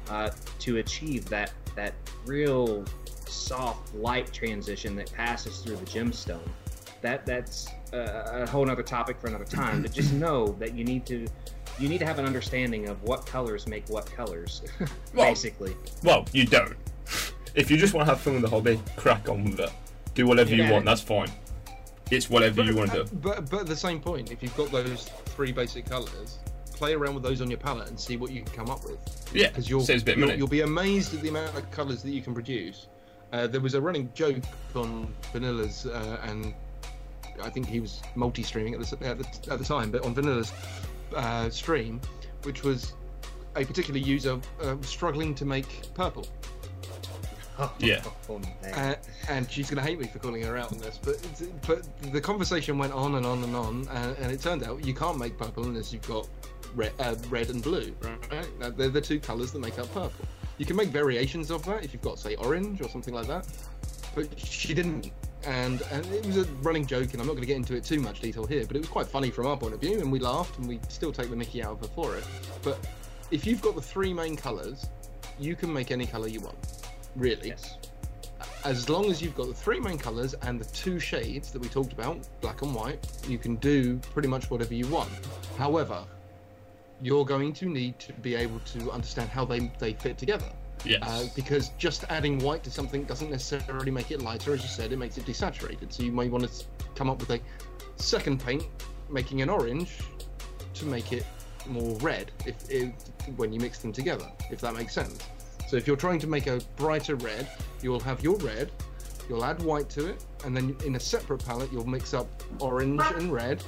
uh, 0.09 0.31
to 0.61 0.79
achieve 0.79 1.27
that 1.27 1.53
that 1.77 1.95
real 2.27 2.85
soft 3.27 3.95
light 3.95 4.33
transition 4.33 4.97
that 4.97 5.13
passes 5.13 5.59
through 5.59 5.77
the 5.77 5.87
gemstone. 5.87 6.49
That 7.01 7.27
that's 7.27 7.69
a, 7.93 8.43
a 8.43 8.47
whole 8.49 8.69
other 8.71 8.83
topic 8.83 9.21
for 9.21 9.29
another 9.29 9.45
time. 9.45 9.83
But 9.83 9.93
just 9.93 10.13
know 10.25 10.49
that 10.59 10.75
you 10.75 10.85
need 10.85 11.07
to 11.07 11.27
you 11.79 11.89
need 11.89 11.99
to 11.99 12.07
have 12.07 12.19
an 12.19 12.27
understanding 12.27 12.89
of 12.89 13.03
what 13.03 13.27
colors 13.27 13.67
make 13.67 13.89
what 13.89 14.07
colors, 14.07 14.63
Well, 15.15 15.29
basically. 15.29 15.75
Well, 16.03 16.27
you 16.33 16.45
don't. 16.45 16.77
If 17.55 17.71
you 17.71 17.77
just 17.77 17.95
want 17.95 18.07
to 18.07 18.15
have 18.15 18.23
fun 18.23 18.35
with 18.35 18.43
the 18.43 18.51
hobby, 18.51 18.81
crack 18.97 19.29
on 19.29 19.45
with 19.45 19.61
it. 19.61 19.73
Do 20.15 20.27
whatever 20.27 20.55
you 20.55 20.71
want. 20.71 20.85
That's 20.85 21.01
fine. 21.01 21.31
It's 22.11 22.29
whatever 22.29 22.63
you 22.63 22.75
want 22.75 22.91
to 22.93 23.05
do. 23.05 23.17
But 23.17 23.49
but 23.51 23.61
at 23.61 23.67
the 23.67 23.77
same 23.77 24.01
point, 24.01 24.33
if 24.33 24.43
you've 24.43 24.57
got 24.57 24.71
those 24.71 25.09
three 25.27 25.53
basic 25.53 25.87
colors, 25.87 26.39
play 26.81 26.95
around 26.95 27.15
with 27.15 27.23
those 27.23 27.41
on 27.41 27.51
your 27.51 27.59
palette 27.59 27.89
and 27.89 28.01
see 28.01 28.17
what 28.17 28.33
you 28.33 28.43
can 28.43 28.53
come 28.53 28.71
up 28.71 28.83
with. 28.85 28.99
Yeah, 29.35 29.49
Because 29.49 29.69
you'll, 29.69 29.83
saves 29.83 30.03
a 30.03 30.07
bit 30.07 30.19
you'll 30.19 30.33
you'll 30.33 30.49
be 30.49 30.63
amazed 30.63 31.15
at 31.15 31.21
the 31.21 31.29
amount 31.29 31.55
of 31.57 31.71
colors 31.71 32.03
that 32.03 32.11
you 32.11 32.23
can 32.23 32.35
produce. 32.35 32.87
Uh, 33.33 33.47
there 33.47 33.61
was 33.61 33.75
a 33.75 33.81
running 33.81 34.11
joke 34.15 34.43
on 34.75 35.15
Vanilla's, 35.33 35.87
uh, 35.87 36.19
and 36.25 36.53
I 37.43 37.51
think 37.51 37.69
he 37.69 37.79
was 37.79 38.01
multi-streaming 38.17 38.75
at 38.75 38.81
the, 38.81 39.07
at 39.07 39.19
the, 39.19 39.53
at 39.53 39.59
the 39.59 39.65
time, 39.65 39.91
but 39.91 40.05
on 40.05 40.15
Vanilla's 40.15 40.53
uh, 41.15 41.49
stream, 41.51 42.01
which 42.43 42.65
was 42.65 42.95
a 43.57 43.65
particular 43.65 44.01
user 44.01 44.41
uh, 44.63 44.77
struggling 44.81 45.35
to 45.35 45.45
make 45.45 45.95
purple. 45.95 46.27
Yeah. 47.79 48.03
Oh. 48.29 48.41
Uh, 48.75 48.95
and 49.29 49.51
she's 49.51 49.69
going 49.69 49.83
to 49.83 49.83
hate 49.83 49.99
me 49.99 50.07
for 50.07 50.21
calling 50.21 50.41
her 50.43 50.57
out 50.57 50.71
on 50.71 50.79
this, 50.79 51.01
but 51.03 51.17
but 51.67 51.83
the 52.13 52.21
conversation 52.21 52.79
went 52.79 52.93
on 52.93 53.17
and 53.17 53.27
on 53.27 53.43
and 53.43 53.57
on, 53.57 53.89
and, 53.91 54.17
and 54.19 54.31
it 54.31 54.41
turned 54.41 54.63
out 54.63 54.85
you 54.87 54.95
can't 54.95 55.19
make 55.19 55.37
purple 55.37 55.65
unless 55.65 55.93
you've 55.93 56.07
got 56.07 56.29
red, 56.77 56.93
uh, 57.01 57.17
red 57.29 57.51
and 57.51 57.61
blue. 57.61 57.93
Right? 58.31 58.77
They're 58.77 58.89
the 58.89 59.01
two 59.01 59.19
colours 59.19 59.51
that 59.51 59.59
make 59.59 59.81
up 59.81 59.89
purple. 59.93 60.27
You 60.59 60.67
can 60.67 60.77
make 60.77 60.91
variations 60.91 61.51
of 61.51 61.65
that 61.65 61.85
if 61.85 61.93
you've 61.93 62.03
got, 62.03 62.21
say, 62.21 62.37
orange 62.37 62.81
or 62.83 62.89
something 62.89 63.15
like 63.15 63.27
that, 63.27 63.49
but 64.15 64.39
she 64.39 64.75
didn't. 64.75 65.11
And, 65.45 65.83
and 65.91 66.05
it 66.07 66.25
was 66.27 66.37
a 66.37 66.45
running 66.63 66.87
joke, 66.87 67.13
and 67.13 67.21
I'm 67.21 67.27
not 67.27 67.33
going 67.33 67.43
to 67.43 67.47
get 67.47 67.57
into 67.57 67.75
it 67.75 67.83
too 67.83 67.99
much 67.99 68.21
detail 68.21 68.45
here, 68.47 68.65
but 68.67 68.77
it 68.77 68.81
was 68.81 68.89
quite 68.91 69.07
funny 69.07 69.31
from 69.31 69.47
our 69.47 69.57
point 69.57 69.75
of 69.75 69.81
view, 69.81 69.99
and 69.99 70.13
we 70.13 70.19
laughed, 70.19 70.59
and 70.59 70.69
we 70.69 70.79
still 70.89 71.13
take 71.13 71.31
the 71.31 71.37
mickey 71.37 71.63
out 71.63 71.73
of 71.73 71.81
her 71.81 71.89
for 71.89 72.17
it. 72.17 72.25
But 72.63 72.79
if 73.31 73.47
you've 73.47 73.63
got 73.63 73.75
the 73.75 73.83
three 73.83 74.13
main 74.13 74.37
colours, 74.37 74.87
you 75.39 75.57
can 75.57 75.73
make 75.73 75.91
any 75.91 76.05
colour 76.05 76.29
you 76.29 76.41
want, 76.41 76.59
really 77.17 77.49
yes. 77.49 77.77
as 78.65 78.89
long 78.89 79.11
as 79.11 79.21
you've 79.21 79.35
got 79.35 79.49
the 79.49 79.55
three 79.55 79.81
main 79.81 79.99
colors 79.99 80.35
and 80.43 80.61
the 80.61 80.65
two 80.67 80.99
shades 80.99 81.51
that 81.51 81.61
we 81.61 81.69
talked 81.69 81.93
about, 81.93 82.19
black 82.41 82.63
and 82.63 82.75
white, 82.75 83.07
you 83.27 83.39
can 83.39 83.57
do 83.57 83.99
pretty 84.13 84.29
much 84.29 84.51
whatever 84.51 84.75
you 84.75 84.87
want. 84.89 85.11
However, 85.57 86.05
you're 87.03 87.25
going 87.25 87.53
to 87.55 87.67
need 87.67 87.99
to 87.99 88.13
be 88.15 88.35
able 88.35 88.61
to 88.61 88.91
understand 88.91 89.31
how 89.31 89.45
they, 89.45 89.71
they 89.79 89.95
fit 89.95 90.19
together. 90.19 90.51
Yes. 90.85 91.03
Uh, 91.03 91.27
because 91.35 91.71
just 91.79 92.05
adding 92.09 92.39
white 92.39 92.63
to 92.65 92.71
something 92.71 93.05
doesn't 93.05 93.31
necessarily 93.31 93.91
make 93.91 94.11
it 94.11 94.23
lighter, 94.23 94.55
as 94.55 94.63
you 94.63 94.69
said, 94.69 94.93
it 94.93 94.99
makes 94.99 95.19
it 95.19 95.27
desaturated. 95.27 95.93
So 95.93 96.03
you 96.03 96.13
may 96.13 96.29
want 96.29 96.49
to 96.49 96.65
come 96.95 97.11
up 97.11 97.21
with 97.21 97.31
a 97.31 97.41
second 97.97 98.43
paint, 98.43 98.67
making 99.11 99.43
an 99.43 99.51
orange 99.51 99.99
to 100.75 100.87
make 100.87 101.13
it 101.13 101.27
more 101.67 101.97
red 101.99 102.33
if, 102.47 102.71
if 102.71 102.93
when 103.37 103.53
you 103.53 103.61
mix 103.61 103.79
them 103.81 103.93
together, 103.93 104.31
if 104.51 104.61
that 104.63 104.75
makes 104.75 104.95
sense. 104.95 105.19
So 105.71 105.77
if 105.77 105.87
you're 105.87 105.95
trying 105.95 106.19
to 106.19 106.27
make 106.27 106.49
a 106.49 106.61
brighter 106.75 107.15
red, 107.15 107.47
you'll 107.81 108.01
have 108.01 108.25
your 108.25 108.37
red, 108.39 108.73
you'll 109.29 109.45
add 109.45 109.63
white 109.63 109.89
to 109.91 110.09
it, 110.09 110.25
and 110.45 110.57
then 110.57 110.77
in 110.85 110.97
a 110.97 110.99
separate 110.99 111.47
palette 111.47 111.71
you'll 111.71 111.87
mix 111.87 112.13
up 112.13 112.27
orange 112.59 113.01
and 113.15 113.33
red, 113.33 113.63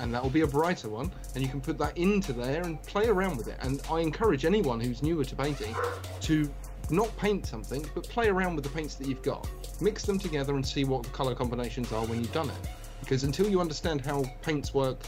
and 0.00 0.12
that 0.12 0.20
will 0.20 0.30
be 0.30 0.40
a 0.40 0.46
brighter 0.48 0.88
one, 0.88 1.12
and 1.32 1.44
you 1.44 1.48
can 1.48 1.60
put 1.60 1.78
that 1.78 1.96
into 1.96 2.32
there 2.32 2.62
and 2.62 2.82
play 2.82 3.06
around 3.06 3.36
with 3.36 3.46
it. 3.46 3.56
And 3.60 3.80
I 3.88 4.00
encourage 4.00 4.44
anyone 4.44 4.80
who's 4.80 5.00
newer 5.00 5.24
to 5.24 5.36
painting 5.36 5.76
to 6.22 6.52
not 6.90 7.16
paint 7.18 7.46
something, 7.46 7.88
but 7.94 8.02
play 8.08 8.30
around 8.30 8.56
with 8.56 8.64
the 8.64 8.70
paints 8.70 8.96
that 8.96 9.06
you've 9.06 9.22
got. 9.22 9.48
Mix 9.80 10.02
them 10.02 10.18
together 10.18 10.56
and 10.56 10.66
see 10.66 10.82
what 10.82 11.04
the 11.04 11.10
color 11.10 11.36
combinations 11.36 11.92
are 11.92 12.04
when 12.06 12.18
you've 12.18 12.32
done 12.32 12.48
it. 12.48 12.68
Because 12.98 13.22
until 13.22 13.48
you 13.48 13.60
understand 13.60 14.00
how 14.00 14.24
paints 14.42 14.74
work 14.74 14.98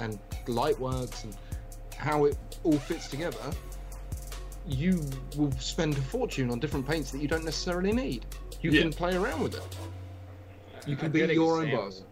and 0.00 0.18
light 0.48 0.80
works 0.80 1.22
and 1.22 1.36
how 1.96 2.24
it 2.24 2.36
all 2.64 2.78
fits 2.78 3.06
together, 3.06 3.52
you 4.66 5.04
will 5.36 5.50
spend 5.52 5.94
a 5.96 6.00
fortune 6.02 6.50
on 6.50 6.58
different 6.60 6.86
paints 6.88 7.10
that 7.10 7.20
you 7.20 7.28
don't 7.28 7.44
necessarily 7.44 7.92
need. 7.92 8.26
You 8.60 8.70
Yeah. 8.70 8.82
can 8.82 8.92
play 8.92 9.14
around 9.16 9.42
with 9.42 9.54
it. 9.54 9.62
You 10.86 10.96
can 10.96 11.06
A 11.06 11.10
be 11.10 11.20
good 11.20 11.30
your 11.30 11.56
own 11.58 11.64
example- 11.64 11.84
boss. 11.90 12.02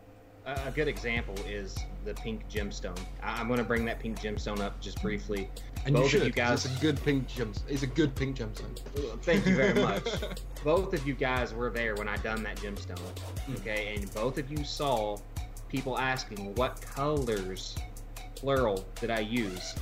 A 0.47 0.69
a 0.69 0.71
good 0.71 0.89
example 0.89 1.35
is 1.47 1.77
the 2.05 2.15
pink 2.15 2.49
gemstone. 2.49 2.99
I- 3.23 3.41
I'm 3.41 3.47
going 3.47 3.59
to 3.59 3.65
bring 3.65 3.85
that 3.85 4.01
pink 4.01 4.19
gemstone 4.21 4.61
up 4.61 4.81
just 4.81 5.01
briefly. 5.03 5.49
And 5.85 5.95
Both 5.95 6.01
you 6.03 6.05
of 6.07 6.11
should. 6.11 6.23
you 6.25 6.33
'cause 6.33 6.65
guys- 6.65 6.65
It's 6.67 6.77
a 6.79 6.81
good 6.81 7.03
pink 7.05 7.29
gem. 7.29 7.53
It's 7.69 7.83
a 7.83 7.87
good 7.87 8.15
pink 8.17 8.39
gemstone. 8.39 8.77
Thank 9.23 9.47
you 9.47 9.55
very 9.55 9.75
much. 9.81 10.03
both 10.65 10.93
of 10.95 11.07
you 11.07 11.15
guys 11.15 11.53
were 11.55 11.71
there 11.71 11.95
when 11.95 12.09
I 12.09 12.17
done 12.19 12.43
that 12.45 12.57
gemstone. 12.57 12.99
Hmm. 13.47 13.55
Okay, 13.57 13.95
and 13.95 14.13
both 14.15 14.39
of 14.39 14.51
you 14.51 14.65
saw 14.65 15.19
people 15.69 15.99
asking 15.99 16.55
what 16.57 16.81
colors, 16.81 17.77
plural, 18.35 18.85
did 19.01 19.11
I 19.11 19.21
use. 19.21 19.75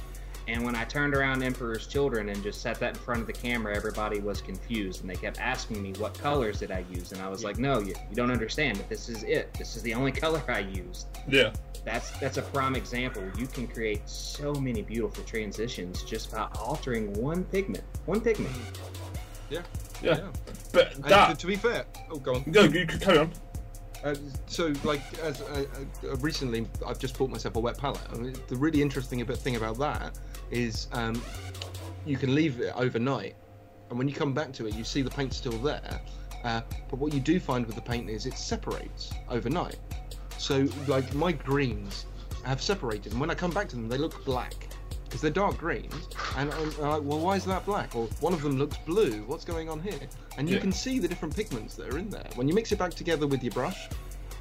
And 0.48 0.64
when 0.64 0.74
I 0.74 0.84
turned 0.84 1.14
around 1.14 1.42
Emperor's 1.42 1.86
Children 1.86 2.30
and 2.30 2.42
just 2.42 2.62
set 2.62 2.80
that 2.80 2.94
in 2.94 3.00
front 3.00 3.20
of 3.20 3.26
the 3.26 3.34
camera, 3.34 3.76
everybody 3.76 4.18
was 4.18 4.40
confused 4.40 5.02
and 5.02 5.10
they 5.10 5.14
kept 5.14 5.38
asking 5.38 5.82
me 5.82 5.92
what 5.98 6.18
colors 6.18 6.60
did 6.60 6.70
I 6.70 6.86
use, 6.90 7.12
and 7.12 7.20
I 7.20 7.28
was 7.28 7.44
like, 7.44 7.58
no, 7.58 7.80
you, 7.80 7.94
you 8.08 8.16
don't 8.16 8.30
understand. 8.30 8.82
This 8.88 9.10
is 9.10 9.24
it. 9.24 9.52
This 9.54 9.76
is 9.76 9.82
the 9.82 9.92
only 9.92 10.10
color 10.24 10.42
I 10.48 10.60
used. 10.60 11.06
yeah. 11.28 11.52
That's 11.84 12.10
that's 12.18 12.36
a 12.36 12.42
prime 12.42 12.74
example. 12.74 13.22
You 13.38 13.46
can 13.46 13.66
create 13.66 14.06
so 14.06 14.52
many 14.52 14.82
beautiful 14.82 15.22
transitions 15.24 16.02
just 16.02 16.32
by 16.32 16.46
altering 16.60 17.12
one 17.14 17.44
pigment. 17.44 17.84
One 18.04 18.20
pigment. 18.20 18.52
Yeah. 19.48 19.62
Yeah. 20.02 20.28
But 20.72 21.00
that. 21.04 21.30
to, 21.30 21.36
to 21.36 21.46
be 21.46 21.56
fair, 21.56 21.86
oh, 22.10 22.18
go 22.18 22.34
on. 22.34 22.44
No, 22.46 22.62
you 22.64 22.84
could 22.84 23.00
carry 23.00 23.18
on. 23.18 23.32
Uh, 24.04 24.14
so, 24.46 24.72
like, 24.84 25.00
as 25.20 25.40
uh, 25.40 25.64
uh, 26.04 26.16
recently, 26.16 26.66
I've 26.86 26.98
just 26.98 27.16
bought 27.16 27.30
myself 27.30 27.56
a 27.56 27.60
wet 27.60 27.78
palette. 27.78 28.02
I 28.12 28.16
mean, 28.16 28.36
the 28.48 28.56
really 28.56 28.82
interesting 28.82 29.24
bit 29.24 29.38
thing 29.38 29.56
about 29.56 29.78
that 29.78 30.18
is 30.50 30.88
um, 30.92 31.20
you 32.04 32.16
can 32.16 32.34
leave 32.34 32.60
it 32.60 32.72
overnight, 32.76 33.34
and 33.90 33.98
when 33.98 34.08
you 34.08 34.14
come 34.14 34.32
back 34.32 34.52
to 34.54 34.66
it, 34.66 34.74
you 34.74 34.84
see 34.84 35.02
the 35.02 35.10
paint 35.10 35.32
still 35.34 35.58
there. 35.58 36.00
Uh, 36.44 36.60
but 36.88 36.98
what 36.98 37.12
you 37.12 37.20
do 37.20 37.40
find 37.40 37.66
with 37.66 37.74
the 37.74 37.82
paint 37.82 38.08
is 38.08 38.24
it 38.26 38.34
separates 38.38 39.12
overnight. 39.28 39.76
So, 40.38 40.68
like, 40.86 41.12
my 41.14 41.32
greens 41.32 42.06
have 42.44 42.62
separated, 42.62 43.12
and 43.12 43.20
when 43.20 43.30
I 43.30 43.34
come 43.34 43.50
back 43.50 43.68
to 43.70 43.76
them, 43.76 43.88
they 43.88 43.98
look 43.98 44.24
black. 44.24 44.54
because 45.04 45.22
they're 45.22 45.30
dark 45.30 45.56
greens, 45.56 46.06
and 46.36 46.52
I'm 46.52 46.66
like, 46.80 47.02
well, 47.02 47.18
why 47.18 47.34
is 47.34 47.42
that 47.46 47.64
black? 47.64 47.96
Or 47.96 48.04
one 48.20 48.34
of 48.34 48.42
them 48.42 48.58
looks 48.58 48.76
blue. 48.84 49.22
What's 49.26 49.42
going 49.42 49.70
on 49.70 49.80
here? 49.80 49.98
And 50.36 50.46
you 50.46 50.56
Yeah. 50.56 50.60
can 50.60 50.70
see 50.70 50.98
the 50.98 51.08
different 51.08 51.34
pigments 51.34 51.76
that 51.76 51.88
are 51.90 51.96
in 51.96 52.10
there. 52.10 52.28
When 52.34 52.46
you 52.46 52.52
mix 52.52 52.72
it 52.72 52.78
back 52.78 52.92
together 52.92 53.26
with 53.26 53.42
your 53.42 53.52
brush, 53.52 53.88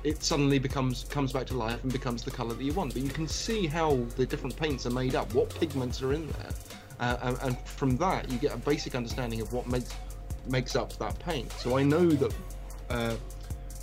it 0.04 0.24
suddenly 0.24 0.60
becomes 0.60 1.06
comes 1.06 1.34
back 1.34 1.48
to 1.48 1.58
life 1.58 1.82
and 1.84 1.92
becomes 1.92 2.24
the 2.24 2.32
color 2.32 2.54
that 2.54 2.64
you 2.64 2.74
want. 2.74 2.94
But 2.94 3.04
you 3.04 3.10
can 3.10 3.28
see 3.28 3.68
how 3.68 3.96
the 4.16 4.26
different 4.26 4.56
paints 4.56 4.86
are 4.86 4.92
made 4.92 5.16
up, 5.16 5.34
what 5.34 5.50
pigments 5.60 6.02
are 6.02 6.14
in 6.14 6.28
there, 6.28 6.50
uh, 7.00 7.18
and, 7.22 7.38
and 7.42 7.60
from 7.68 7.98
that 7.98 8.30
you 8.30 8.38
get 8.38 8.54
a 8.54 8.58
basic 8.58 8.96
understanding 8.96 9.42
of 9.42 9.52
what 9.54 9.68
makes 9.68 9.94
makes 10.48 10.76
up 10.76 10.98
that 10.98 11.18
paint. 11.20 11.52
So 11.54 11.78
I 11.78 11.84
know 11.84 12.10
that 12.10 12.34
uh, 12.90 13.16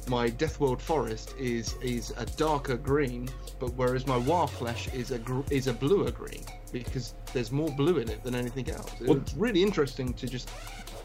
my 0.08 0.28
Death 0.28 0.60
World 0.60 0.80
Forest 0.80 1.34
is 1.38 1.74
is 1.82 2.12
a 2.16 2.26
darker 2.26 2.76
green, 2.76 3.28
but 3.58 3.72
whereas 3.74 4.06
my 4.06 4.18
Waaagh 4.18 4.50
Flesh 4.50 4.88
is 4.94 5.10
a 5.10 5.18
gr- 5.18 5.42
is 5.50 5.66
a 5.66 5.72
bluer 5.72 6.10
green 6.10 6.44
because 6.72 7.14
there's 7.32 7.52
more 7.52 7.70
blue 7.70 7.98
in 7.98 8.08
it 8.08 8.22
than 8.22 8.34
anything 8.34 8.68
else. 8.70 8.90
Well- 9.00 9.16
it's 9.18 9.34
really 9.34 9.62
interesting 9.62 10.12
to 10.14 10.26
just 10.26 10.48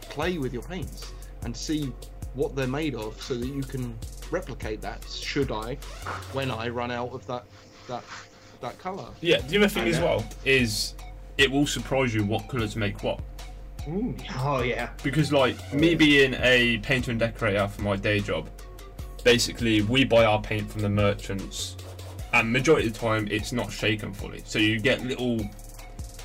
play 0.02 0.38
with 0.38 0.53
your 0.53 0.64
paints 0.64 1.11
and 1.44 1.56
see 1.56 1.91
what 2.34 2.56
they're 2.56 2.68
made 2.68 2.95
of, 2.95 3.22
so 3.22 3.36
that 3.36 3.48
you 3.48 3.61
can 3.61 3.98
replicate 4.31 4.81
that. 4.81 5.03
Should 5.06 5.51
I, 5.51 5.76
when 6.34 6.51
I 6.51 6.69
run 6.69 6.91
out 6.91 7.11
of 7.11 7.26
that 7.27 7.45
that 7.88 8.03
that 8.61 8.77
color? 8.80 9.07
Yeah, 9.22 9.41
the 9.41 9.57
other 9.57 9.68
thing 9.68 9.85
I 9.85 9.89
as 9.89 9.99
know. 9.99 10.06
well 10.06 10.26
is 10.45 10.95
it 11.38 11.49
will 11.49 11.68
surprise 11.68 12.14
you 12.14 12.23
what 12.23 12.47
colours 12.47 12.76
make 12.76 13.03
what. 13.03 13.22
Oh 14.38 14.61
yeah. 14.61 14.89
Because 15.03 15.31
like 15.31 15.73
me 15.73 15.95
being 15.95 16.35
a 16.39 16.77
painter 16.80 17.11
and 17.11 17.19
decorator 17.19 17.68
for 17.68 17.81
my 17.81 17.95
day 17.95 18.19
job, 18.19 18.49
basically 19.23 19.81
we 19.81 20.03
buy 20.03 20.26
our 20.26 20.41
paint 20.41 20.69
from 20.69 20.81
the 20.81 20.89
merchants, 20.89 21.76
and 22.34 22.51
majority 22.51 22.88
of 22.88 22.93
the 22.93 22.99
time 22.99 23.27
it's 23.31 23.51
not 23.51 23.72
shaken 23.72 24.14
fully. 24.14 24.41
So 24.45 24.60
you 24.60 24.80
get 24.80 25.03
little 25.03 25.39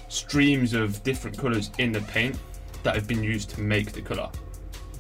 streams 0.09 0.75
of 0.75 1.03
different 1.03 1.39
colours 1.39 1.71
in 1.79 1.93
the 1.93 2.01
paint 2.03 2.39
that 2.83 2.95
have 2.95 3.09
been 3.09 3.23
used 3.23 3.51
to 3.51 3.61
make 3.61 3.93
the 3.93 4.03
colour. 4.03 4.31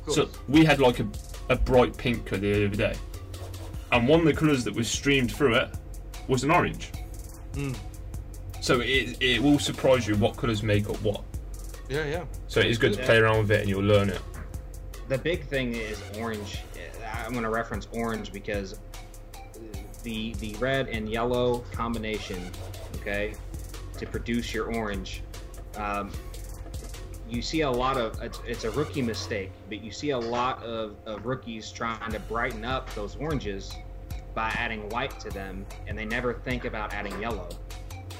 So 0.09 0.29
we 0.49 0.65
had 0.65 0.81
like 0.81 1.01
a, 1.01 1.07
a 1.49 1.57
bright 1.57 1.97
pink 1.97 2.27
colour 2.27 2.41
the 2.41 2.67
other 2.67 2.77
day, 2.77 2.95
and 3.93 4.09
one 4.09 4.21
of 4.21 4.27
the 4.27 4.33
colours 4.35 4.65
that 4.65 4.75
was 4.75 4.89
streamed 4.89 5.33
through 5.35 5.55
it 5.55 5.69
was 6.29 6.45
an 6.45 6.51
orange. 6.51 6.91
Mm. 7.53 7.77
So 8.61 8.81
it, 8.81 9.17
it 9.21 9.43
will 9.43 9.59
surprise 9.59 10.07
you 10.09 10.17
what 10.17 10.37
colours 10.37 10.63
make 10.63 10.89
up 10.89 10.97
what. 11.03 11.23
yeah, 11.89 12.05
yeah. 12.07 12.25
So 12.49 12.61
it 12.61 12.67
is 12.67 12.79
good 12.79 12.95
to 12.95 12.99
Yeah. 13.01 13.05
play 13.07 13.17
around 13.19 13.39
with 13.39 13.51
it 13.51 13.61
and 13.61 13.69
you'll 13.69 13.83
learn 13.85 14.09
it. 14.09 14.21
The 15.09 15.19
big 15.19 15.45
thing 15.45 15.75
is 15.75 16.03
orange. 16.19 16.61
I'm 17.23 17.33
going 17.33 17.45
to 17.45 17.51
reference 17.51 17.89
orange 17.93 18.33
because 18.33 18.79
the 20.03 20.33
the 20.35 20.55
red 20.55 20.89
and 20.89 21.09
yellow 21.09 21.59
combination, 21.73 22.51
okay, 23.01 23.35
to 23.99 24.07
produce 24.07 24.53
your 24.55 24.75
orange. 24.75 25.23
Um, 25.77 26.11
you 27.35 27.43
see 27.43 27.63
a 27.63 27.71
lot 27.71 27.97
of 27.97 28.21
it's, 28.23 28.41
it's 28.47 28.65
a 28.65 28.71
rookie 28.71 29.03
mistake, 29.03 29.51
but 29.69 29.83
you 29.83 29.91
see 29.91 30.11
a 30.11 30.19
lot 30.19 30.63
of, 30.63 30.97
of 31.07 31.25
rookies 31.27 31.71
trying 31.71 32.13
to 32.13 32.21
brighten 32.21 32.65
up 32.65 32.93
those 32.95 33.17
oranges 33.17 33.75
by 34.35 34.49
adding 34.57 34.89
white 34.91 35.19
to 35.21 35.31
them, 35.31 35.65
and 35.87 35.97
they 35.99 36.05
never 36.05 36.35
think 36.35 36.65
about 36.65 36.93
adding 36.93 37.21
yellow. 37.21 37.49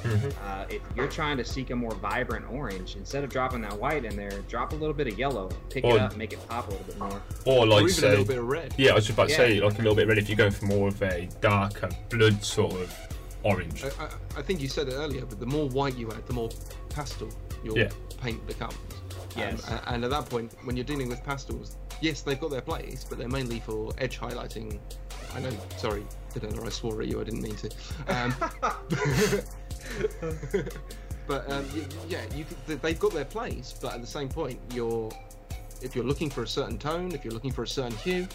Uh, 0.05 0.67
if 0.69 0.83
you're 0.95 1.09
trying 1.09 1.37
to 1.39 1.45
seek 1.45 1.71
a 1.71 1.77
more 1.77 1.95
vibrant 1.95 2.45
orange, 2.51 2.95
instead 2.97 3.25
of 3.25 3.31
dropping 3.31 3.63
that 3.63 3.73
white 3.79 4.05
in 4.05 4.15
there, 4.17 4.31
drop 4.51 4.73
a 4.73 4.75
little 4.77 4.93
bit 4.95 5.07
of 5.09 5.19
yellow, 5.19 5.49
pick 5.71 5.83
Or- 5.83 5.97
it 5.97 6.01
up, 6.03 6.17
make 6.17 6.33
it 6.35 6.47
pop 6.47 6.69
a 6.69 6.71
little 6.73 6.85
bit 6.87 6.99
more. 6.99 7.23
Or 7.47 7.61
or 7.61 7.67
like 7.67 7.79
even 7.85 7.91
a 7.91 7.95
say, 7.95 8.11
little 8.11 8.25
bit 8.27 8.39
of 8.39 8.47
red. 8.47 8.75
yeah, 8.77 8.91
I 8.91 8.95
was 8.97 9.07
just 9.07 9.17
about 9.17 9.31
to 9.31 9.35
say 9.35 9.55
Yeah. 9.55 9.65
like 9.65 9.75
a 9.75 9.79
little 9.79 9.95
bit 9.95 10.07
red 10.07 10.19
if 10.19 10.29
you're 10.29 10.37
going 10.37 10.51
for 10.53 10.67
more 10.67 10.89
of 10.89 11.01
a 11.03 11.27
darker 11.41 11.89
blood 12.11 12.45
sort 12.45 12.73
of 12.75 12.95
orange. 13.45 13.83
I, 13.83 13.89
I, 14.05 14.09
I 14.37 14.43
think 14.43 14.61
you 14.61 14.69
said 14.69 14.89
it 14.89 14.93
earlier, 14.95 15.25
but 15.25 15.41
the 15.41 15.47
more 15.47 15.69
white 15.71 15.97
you 15.97 16.11
add, 16.13 16.27
the 16.27 16.35
more 16.35 16.51
pastel 16.91 17.31
your 17.65 17.77
Yeah. 17.79 17.89
paint 18.23 18.47
becomes. 18.47 18.75
Yes. 19.37 19.71
Um, 19.71 19.81
and 19.87 20.05
at 20.05 20.11
that 20.11 20.29
point, 20.29 20.55
when 20.65 20.77
you're 20.77 20.85
dealing 20.85 21.09
with 21.09 21.23
pastels, 21.25 21.77
yes, 22.01 22.21
they've 22.23 22.41
got 22.41 22.51
their 22.51 22.61
place, 22.61 23.05
but 23.09 23.19
they're 23.19 23.29
mainly 23.29 23.61
for 23.61 23.93
edge 23.99 24.19
highlighting. 24.19 24.79
I 25.35 25.41
know, 25.41 25.51
sorry, 25.77 26.05
know 26.41 26.65
I 26.65 26.69
swore 26.69 27.03
at 27.03 27.09
you. 27.09 27.21
I 27.21 27.25
didn't 27.25 27.43
mean 27.43 27.57
to. 27.57 27.71
Um, 28.09 28.35
but 31.27 31.51
um, 31.51 31.67
yeah, 32.09 32.23
you 32.35 32.45
they've 32.67 32.99
got 32.99 33.13
their 33.13 33.25
place, 33.25 33.75
but 33.81 33.95
at 33.95 34.01
the 34.01 34.07
same 34.07 34.29
point, 34.29 34.61
you're 34.73 35.11
if 35.83 35.95
you're 35.97 36.05
looking 36.05 36.31
for 36.31 36.43
a 36.43 36.47
certain 36.47 36.79
tone, 36.79 37.13
if 37.13 37.25
you're 37.25 37.35
looking 37.35 37.53
for 37.53 37.65
a 37.65 37.69
certain 37.69 37.97
hue, 37.99 38.29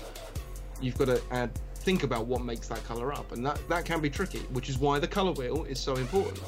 you've 0.82 0.98
got 0.98 1.06
to 1.06 1.22
add 1.32 1.52
think 1.76 2.04
about 2.04 2.28
what 2.28 2.44
makes 2.44 2.68
that 2.68 2.84
color 2.84 3.14
up, 3.14 3.32
and 3.32 3.46
that 3.46 3.60
that 3.70 3.86
can 3.86 4.02
be 4.02 4.10
tricky, 4.10 4.40
which 4.52 4.70
is 4.70 4.78
why 4.78 5.00
the 5.00 5.08
color 5.08 5.32
wheel 5.32 5.64
is 5.66 5.80
so 5.80 5.96
important 5.96 6.44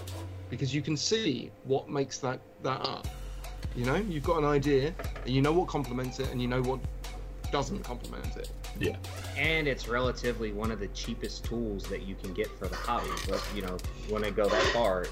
because 0.52 0.76
you 0.76 0.82
can 0.82 0.98
see 0.98 1.50
what 1.64 1.90
makes 1.90 2.20
that 2.20 2.40
that 2.62 2.82
up. 2.82 3.08
You 3.76 3.86
know, 3.86 3.96
you've 3.96 4.24
got 4.24 4.38
an 4.40 4.46
idea, 4.46 4.94
and 5.26 5.34
you 5.34 5.42
know 5.42 5.54
what 5.54 5.68
complements 5.68 6.20
it, 6.20 6.30
and 6.32 6.42
you 6.42 6.48
know 6.48 6.62
what 6.62 6.80
doesn't 7.52 7.84
complement 7.84 8.36
it. 8.38 8.50
Yeah. 8.80 8.96
and 9.38 9.68
it's 9.68 9.88
relatively 9.90 10.54
one 10.54 10.72
of 10.72 10.80
the 10.80 10.88
cheapest 10.90 11.44
tools 11.44 11.84
that 11.90 12.04
you 12.04 12.16
can 12.16 12.34
get 12.34 12.48
for 12.58 12.68
the 12.70 12.76
hobby. 12.76 13.10
But 13.28 13.44
you 13.54 13.62
know, 13.62 13.78
when 14.10 14.24
I 14.24 14.30
go 14.30 14.48
that 14.48 14.62
far, 14.74 15.06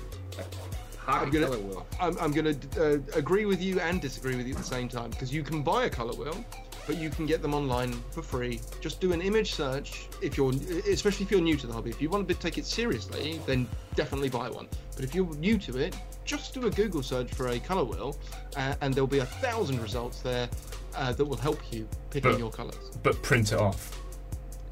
hobby 0.97 1.25
I'm 1.25 1.29
gonna- 1.31 1.45
color 1.47 1.59
wheel. 1.59 1.87
I'm, 1.99 2.17
I'm 2.19 2.31
going 2.31 2.57
to 2.57 2.95
uh, 2.95 2.99
agree 3.17 3.45
with 3.45 3.61
you 3.61 3.79
and 3.81 4.01
disagree 4.01 4.35
with 4.37 4.47
you 4.47 4.53
at 4.53 4.59
the 4.59 4.65
same 4.65 4.87
time 4.87 5.09
because 5.09 5.33
you 5.33 5.43
can 5.43 5.61
buy 5.61 5.85
a 5.85 5.89
color 5.89 6.13
wheel, 6.13 6.43
but 6.89 6.97
you 6.97 7.11
can 7.11 7.27
get 7.27 7.43
them 7.43 7.53
online 7.53 7.93
for 8.09 8.23
free. 8.23 8.59
Just 8.81 8.99
do 8.99 9.13
an 9.13 9.21
image 9.21 9.53
search 9.53 10.07
if 10.23 10.35
you're, 10.35 10.51
especially 10.89 11.23
if 11.23 11.29
you're 11.29 11.39
new 11.39 11.55
to 11.55 11.67
the 11.67 11.71
hobby. 11.73 11.91
If 11.91 12.01
you 12.01 12.09
want 12.09 12.27
to 12.27 12.33
take 12.33 12.57
it 12.57 12.65
seriously, 12.65 13.39
then 13.45 13.67
definitely 13.93 14.29
buy 14.29 14.49
one. 14.49 14.67
But 14.95 15.05
if 15.05 15.13
you're 15.13 15.31
new 15.35 15.59
to 15.59 15.77
it, 15.77 15.95
just 16.25 16.51
do 16.55 16.65
a 16.65 16.71
Google 16.71 17.03
search 17.03 17.31
for 17.31 17.49
a 17.49 17.59
color 17.59 17.83
wheel, 17.83 18.17
uh, 18.57 18.73
and 18.81 18.91
there'll 18.91 19.05
be 19.05 19.19
a 19.19 19.25
thousand 19.25 19.79
results 19.83 20.21
there 20.21 20.49
uh, 20.95 21.13
that 21.13 21.23
will 21.23 21.37
help 21.37 21.59
you 21.71 21.87
picking 22.09 22.31
But- 22.31 22.39
your 22.39 22.49
colors. 22.49 22.89
But 23.03 23.21
print 23.21 23.51
it 23.51 23.59
off. 23.59 23.95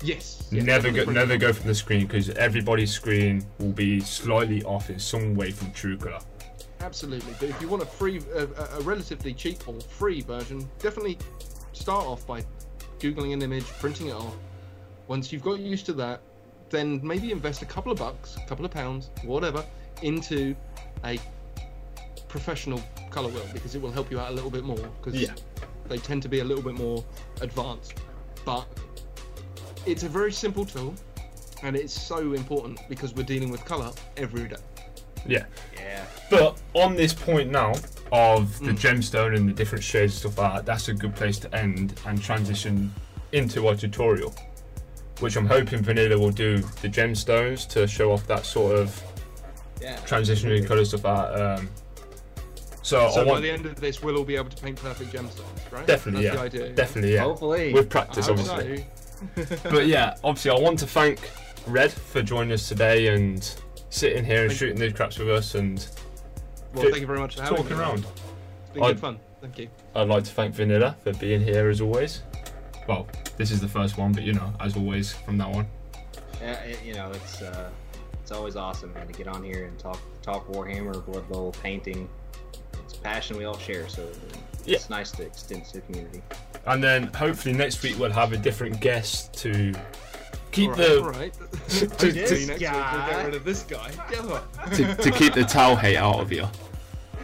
Yes. 0.01 0.47
yes, 0.51 0.63
never 0.65 0.89
go, 0.89 1.05
never 1.05 1.37
go 1.37 1.53
from 1.53 1.67
the 1.67 1.75
screen 1.75 2.07
because 2.07 2.29
everybody's 2.31 2.91
screen 2.91 3.45
will 3.59 3.71
be 3.73 3.99
slightly 3.99 4.63
off 4.63 4.89
in 4.89 4.97
some 4.99 5.35
way 5.35 5.51
from 5.51 5.71
true 5.71 5.97
color. 5.97 6.19
Absolutely, 6.81 7.33
but 7.39 7.49
if 7.49 7.61
you 7.61 7.67
want 7.67 7.83
a 7.83 7.85
free, 7.85 8.21
a- 8.35 8.77
a 8.77 8.81
relatively 8.81 9.33
cheap 9.35 9.67
or 9.67 9.79
free 9.81 10.21
version, 10.21 10.67
definitely 10.79 11.17
start 11.77 12.05
off 12.05 12.25
by 12.27 12.43
googling 12.99 13.33
an 13.33 13.41
image, 13.41 13.65
printing 13.65 14.07
it 14.07 14.13
off. 14.15 14.35
Once 15.07 15.31
you've 15.31 15.43
got 15.43 15.59
used 15.59 15.85
to 15.85 15.93
that, 15.93 16.19
then 16.69 16.99
maybe 17.03 17.31
invest 17.31 17.61
a 17.61 17.65
couple 17.65 17.91
of 17.91 17.97
bucks, 17.97 18.35
a 18.35 18.45
couple 18.47 18.65
of 18.65 18.71
pounds, 18.71 19.09
whatever, 19.23 19.63
into 20.01 20.55
a 21.05 21.17
professional 22.27 22.81
color 23.09 23.29
wheel 23.29 23.45
because 23.53 23.73
it 23.75 23.81
will 23.81 23.91
help 23.91 24.11
you 24.11 24.19
out 24.19 24.31
a 24.31 24.33
little 24.33 24.49
bit 24.49 24.63
more 24.63 24.75
because 25.01 25.15
Yeah. 25.19 25.33
they 25.87 25.97
tend 25.97 26.21
to 26.23 26.29
be 26.29 26.39
a 26.39 26.43
little 26.43 26.63
bit 26.63 26.73
more 26.73 27.05
advanced. 27.41 27.93
But 28.45 28.67
it's 29.85 30.03
a 30.03 30.09
very 30.09 30.33
simple 30.33 30.65
tool, 30.65 30.93
and 31.63 31.75
it's 31.75 31.93
so 31.93 32.33
important 32.33 32.79
because 32.89 33.13
we're 33.15 33.23
dealing 33.23 33.49
with 33.49 33.63
color 33.63 33.91
every 34.17 34.47
day. 34.47 34.57
Yeah. 35.25 35.45
Yeah. 35.75 36.05
But 36.29 36.57
on 36.73 36.95
this 36.95 37.13
point 37.13 37.51
now 37.51 37.73
of 38.11 38.57
the 38.59 38.71
Mm. 38.71 38.79
gemstone 38.79 39.35
and 39.35 39.47
the 39.49 39.53
different 39.53 39.83
shades 39.83 40.13
and 40.13 40.19
stuff 40.33 40.37
like 40.37 40.53
that, 40.55 40.65
that's 40.65 40.87
a 40.89 40.93
good 40.93 41.15
place 41.15 41.37
to 41.39 41.55
end 41.55 41.93
and 42.05 42.21
transition 42.21 42.93
into 43.31 43.67
our 43.67 43.75
tutorial. 43.75 44.33
Which 45.19 45.35
I'm 45.35 45.47
hoping 45.47 45.81
Vanilla 45.81 46.17
will 46.17 46.31
do 46.31 46.57
the 46.81 46.89
gemstones 46.89 47.67
to 47.69 47.87
show 47.87 48.11
off 48.11 48.27
that 48.27 48.45
sort 48.45 48.75
of 48.77 49.01
Yeah. 49.81 49.97
transitionary 50.05 50.65
colour 50.65 50.85
stuff 50.85 51.03
like 51.03 51.33
that. 51.33 51.41
Um, 51.59 51.69
so, 52.83 53.09
So 53.11 53.25
by 53.25 53.31
want 53.31 53.41
the 53.43 53.51
end 53.51 53.65
of 53.65 53.79
this, 53.81 54.01
we'll 54.01 54.17
all 54.17 54.23
be 54.23 54.35
able 54.35 54.49
to 54.49 54.61
paint 54.63 54.81
perfect 54.81 55.11
gemstones, 55.11 55.71
right? 55.71 55.85
definitely 55.87 56.23
That's 56.23 56.35
yeah, 56.35 56.41
the 56.49 56.63
idea. 56.65 56.69
definitely 56.75 57.13
yeah. 57.15 57.21
Hopefully. 57.23 57.73
With 57.73 57.89
practice, 57.89 58.29
obviously. 58.29 58.85
so. 59.35 59.57
But 59.63 59.87
yeah, 59.87 60.15
obviously, 60.23 60.51
I 60.51 60.59
want 60.59 60.79
to 60.79 60.87
thank 60.87 61.19
Red 61.65 61.91
for 61.91 62.21
joining 62.21 62.53
us 62.53 62.67
today 62.69 63.07
and 63.07 63.49
sitting 63.89 64.23
here 64.23 64.43
and 64.45 64.53
shooting 64.53 64.77
these 64.77 64.93
craps 64.93 65.17
with 65.19 65.29
us. 65.29 65.55
And 65.55 65.85
well, 66.73 66.83
thank 66.89 66.99
you 67.01 67.07
very 67.07 67.19
much 67.19 67.35
for 67.35 67.41
having 67.43 67.57
talking 67.57 67.77
me. 67.77 67.81
around. 67.83 67.99
It's 68.05 68.71
been 68.73 68.83
I- 68.83 68.87
good 68.89 68.99
fun. 68.99 69.19
Thank 69.41 69.59
you. 69.59 69.69
I'd 69.95 70.07
like 70.07 70.23
to 70.23 70.31
thank 70.31 70.55
Vanilla 70.55 70.95
for 71.03 71.13
being 71.13 71.41
here 71.41 71.69
as 71.69 71.79
always. 71.79 72.21
Well, 72.87 73.07
this 73.37 73.51
is 73.51 73.61
the 73.61 73.67
first 73.67 73.97
one, 73.97 74.11
but 74.11 74.23
you 74.23 74.33
know, 74.33 74.51
as 74.59 74.75
always 74.75 75.13
from 75.13 75.37
that 75.37 75.49
one. 75.49 75.67
Yeah, 76.41 76.53
it, 76.63 76.79
you 76.83 76.93
know, 76.95 77.11
it's 77.11 77.41
uh, 77.41 77.69
it's 78.21 78.31
always 78.31 78.55
awesome, 78.55 78.93
man, 78.93 79.05
to 79.07 79.13
get 79.13 79.27
on 79.27 79.43
here 79.43 79.65
and 79.65 79.77
talk 79.77 79.99
talk 80.23 80.47
Warhammer, 80.47 81.05
Blood 81.05 81.27
Bowl, 81.29 81.51
painting. 81.61 82.09
It's 82.83 82.95
a 82.95 82.99
passion 83.01 83.37
we 83.37 83.45
all 83.45 83.57
share, 83.57 83.87
so 83.89 84.01
it's 84.03 84.65
Yeah. 84.65 84.77
nice 84.89 85.11
to 85.11 85.23
extend 85.23 85.65
to 85.65 85.73
the 85.73 85.81
community. 85.81 86.21
And 86.65 86.83
then 86.83 87.03
hopefully 87.13 87.53
next 87.53 87.83
week 87.83 87.97
we'll 87.99 88.11
have 88.11 88.33
a 88.33 88.37
different 88.37 88.79
guest 88.81 89.33
to 89.35 89.73
keep 90.51 90.69
all 90.71 90.75
right, 90.75 90.87
the 90.87 91.01
all 91.03 91.09
right. 91.11 91.33
to- 91.69 91.85
Hopefully 91.89 92.11
to- 92.13 92.19
next 92.19 92.31
week 92.31 92.49
we'll 92.49 92.59
get 92.59 93.25
rid 93.25 93.35
of 93.35 93.43
this 93.43 93.63
guy. 93.63 93.89
To, 94.75 94.95
to 94.95 95.11
keep 95.11 95.33
the 95.33 95.43
Tau 95.43 95.75
hate 95.75 95.97
out 95.97 96.19
of 96.19 96.31
you. 96.31 96.47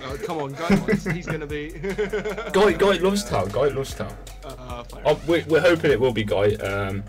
Oh, 0.06 0.18
come 0.26 0.38
on, 0.40 0.52
guy 0.54 0.76
wise, 0.86 1.06
he's 1.06 1.26
gonna 1.26 1.48
be. 1.48 1.70
Guy, 2.52 2.74
Guy 2.74 2.98
loves 2.98 3.24
Tau. 3.24 3.45
Guy 3.45 3.68
loves 3.70 3.94
Tau. 3.95 4.10
Uh. 4.44 4.84
Oh, 5.06 5.20
we're, 5.26 5.45
we're 5.48 5.62
hoping 5.62 5.91
it 5.91 6.00
will 6.00 6.12
be 6.12 6.26
Guy. 6.26 6.56
Um, 6.56 7.06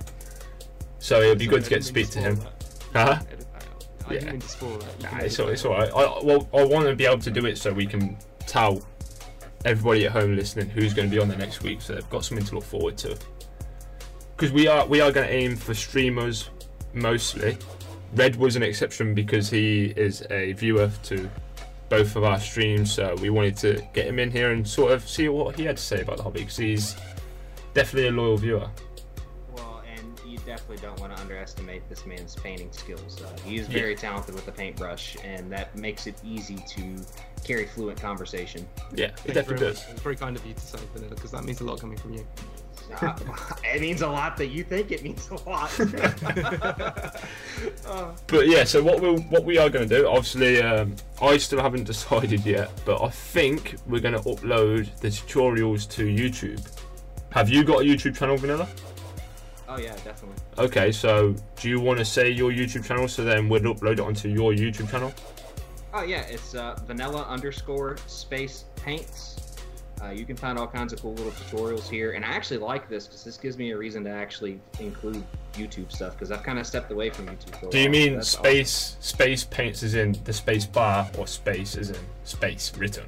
so 1.00 1.20
it'll 1.20 1.34
be 1.34 1.46
Sorry, 1.46 1.56
good 1.56 1.64
to 1.64 1.70
get 1.70 1.76
to 1.78 1.82
speak 1.82 2.08
to 2.10 2.20
him. 2.20 2.36
spoil 2.36 2.52
Huh? 2.92 3.04
that. 3.04 3.26
Edit 3.32 3.46
that 3.52 3.64
out. 3.66 3.86
I 4.06 4.10
I 4.10 4.12
Yeah. 4.14 4.20
didn't 4.20 4.32
mean 4.34 4.40
to 4.42 4.48
spoil 4.48 4.78
that. 4.78 5.02
Nah, 5.02 5.18
it's, 5.18 5.34
edit 5.34 5.40
all, 5.40 5.48
it's 5.48 5.64
all 5.64 5.72
right. 5.72 5.88
I, 5.90 6.24
well, 6.24 6.48
I 6.54 6.64
want 6.64 6.86
to 6.86 6.94
be 6.94 7.04
able 7.04 7.18
to 7.18 7.30
do 7.32 7.46
it 7.46 7.58
so 7.58 7.72
we 7.72 7.84
can 7.86 8.16
tell 8.46 8.80
everybody 9.64 10.06
at 10.06 10.12
home 10.12 10.36
listening 10.36 10.68
who's 10.70 10.94
going 10.94 11.10
to 11.10 11.14
be 11.14 11.20
on 11.20 11.26
the 11.26 11.36
next 11.36 11.64
week, 11.64 11.82
so 11.82 11.94
they've 11.94 12.10
got 12.10 12.24
something 12.24 12.46
to 12.46 12.54
look 12.54 12.64
forward 12.64 12.96
to. 12.98 13.18
Because 14.36 14.52
we 14.52 14.66
are 14.66 14.86
we 14.86 15.00
are 15.00 15.12
going 15.12 15.26
to 15.26 15.32
aim 15.32 15.56
for 15.56 15.74
streamers 15.74 16.50
mostly. 16.92 17.56
Red 18.14 18.36
was 18.36 18.56
an 18.56 18.62
exception 18.62 19.14
because 19.14 19.50
he 19.50 19.86
is 19.96 20.24
a 20.30 20.52
viewer 20.52 20.90
to 21.04 21.28
both 21.88 22.16
of 22.16 22.24
our 22.24 22.40
streams, 22.40 22.92
so 22.92 23.14
we 23.20 23.30
wanted 23.30 23.56
to 23.58 23.82
get 23.92 24.06
him 24.06 24.18
in 24.18 24.30
here 24.30 24.52
and 24.52 24.66
sort 24.66 24.92
of 24.92 25.08
see 25.08 25.28
what 25.28 25.56
he 25.56 25.64
had 25.64 25.76
to 25.76 25.82
say 25.82 26.00
about 26.00 26.16
the 26.18 26.22
hobby 26.22 26.40
because 26.40 26.56
he's 26.56 26.96
definitely 27.74 28.08
a 28.08 28.12
loyal 28.12 28.36
viewer. 28.36 28.68
Well, 29.54 29.82
and 29.96 30.18
you 30.26 30.38
definitely 30.38 30.78
don't 30.78 30.98
want 31.00 31.14
to 31.14 31.20
underestimate 31.22 31.88
this 31.88 32.06
man's 32.06 32.34
painting 32.36 32.70
skills. 32.72 33.20
Uh, 33.22 33.28
he 33.44 33.56
is 33.56 33.68
Yeah. 33.68 33.80
very 33.80 33.94
talented 33.96 34.34
with 34.34 34.46
the 34.46 34.52
paintbrush, 34.52 35.16
and 35.24 35.50
that 35.52 35.74
makes 35.76 36.06
it 36.06 36.14
easy 36.24 36.56
to 36.76 36.96
carry 37.44 37.66
fluent 37.66 38.00
conversation. 38.00 38.66
Yeah, 38.94 39.06
it 39.06 39.12
you 39.28 39.34
definitely 39.34 39.66
does. 39.66 39.84
It's 39.90 40.00
very 40.00 40.16
kind 40.16 40.36
of 40.36 40.44
you 40.46 40.54
to 40.54 40.60
say, 40.60 40.78
Vanilla, 40.94 41.14
because 41.14 41.32
that 41.32 41.44
means 41.44 41.60
a 41.60 41.64
lot 41.64 41.80
coming 41.80 41.98
from 41.98 42.14
you. 42.14 42.26
Uh, 43.00 43.16
it 43.64 43.80
means 43.80 44.02
a 44.02 44.08
lot 44.08 44.36
that 44.36 44.48
you 44.48 44.64
think 44.64 44.90
it 44.90 45.02
means 45.02 45.28
a 45.30 45.48
lot. 45.48 45.70
Uh, 47.86 48.12
But 48.26 48.48
yeah, 48.48 48.64
so 48.64 48.82
what 48.82 49.00
we 49.00 49.14
what 49.30 49.44
we 49.44 49.58
are 49.58 49.70
going 49.70 49.88
to 49.88 49.98
do, 49.98 50.08
obviously, 50.08 50.60
um, 50.62 50.96
I 51.22 51.36
still 51.36 51.60
haven't 51.60 51.84
decided 51.94 52.44
yet, 52.44 52.70
but 52.84 53.02
I 53.02 53.08
think 53.08 53.76
we're 53.86 54.00
going 54.00 54.14
to 54.14 54.20
upload 54.20 54.88
the 55.00 55.08
tutorials 55.08 55.88
to 55.90 56.04
YouTube. 56.04 56.60
Have 57.30 57.48
you 57.48 57.64
got 57.64 57.82
a 57.82 57.84
YouTube 57.84 58.16
channel, 58.16 58.36
Vanilla? 58.36 58.68
oh 59.68 59.78
yeah, 59.78 59.94
definitely. 60.04 60.36
Okay, 60.58 60.92
so 60.92 61.34
do 61.56 61.68
you 61.68 61.80
want 61.80 61.98
to 61.98 62.04
say 62.04 62.30
your 62.30 62.52
YouTube 62.52 62.84
channel 62.84 63.08
so 63.08 63.24
then 63.24 63.48
we'll 63.48 63.62
upload 63.62 63.94
it 63.94 64.00
onto 64.00 64.28
your 64.28 64.52
YouTube 64.52 64.90
channel? 64.90 65.12
Oh 65.92 66.02
yeah, 66.02 66.22
it's 66.22 66.54
uh, 66.54 66.78
vanilla 66.86 67.22
underscore 67.28 67.96
space 68.06 68.64
paints. 68.76 69.33
Uh, 70.04 70.10
you 70.10 70.24
can 70.24 70.36
find 70.36 70.58
all 70.58 70.66
kinds 70.66 70.92
of 70.92 71.00
cool 71.00 71.14
little 71.14 71.32
tutorials 71.32 71.88
here, 71.88 72.12
and 72.12 72.24
I 72.24 72.28
actually 72.28 72.58
like 72.58 72.88
this 72.88 73.06
because 73.06 73.24
this 73.24 73.36
gives 73.38 73.56
me 73.56 73.70
a 73.70 73.78
reason 73.78 74.04
to 74.04 74.10
actually 74.10 74.60
include 74.80 75.24
YouTube 75.54 75.90
stuff 75.90 76.12
because 76.12 76.30
I've 76.30 76.42
kind 76.42 76.58
of 76.58 76.66
stepped 76.66 76.90
away 76.90 77.10
from 77.10 77.26
YouTube. 77.26 77.58
For 77.58 77.68
a 77.68 77.70
Do 77.70 77.78
you 77.78 77.88
mean 77.88 78.14
That's 78.16 78.28
space 78.28 78.96
space 79.00 79.44
paints 79.44 79.82
as 79.82 79.94
in 79.94 80.16
the 80.24 80.32
space 80.32 80.66
bar 80.66 81.08
or 81.16 81.26
space 81.26 81.76
as 81.76 81.90
in 81.90 81.96
space 82.24 82.72
written? 82.76 83.04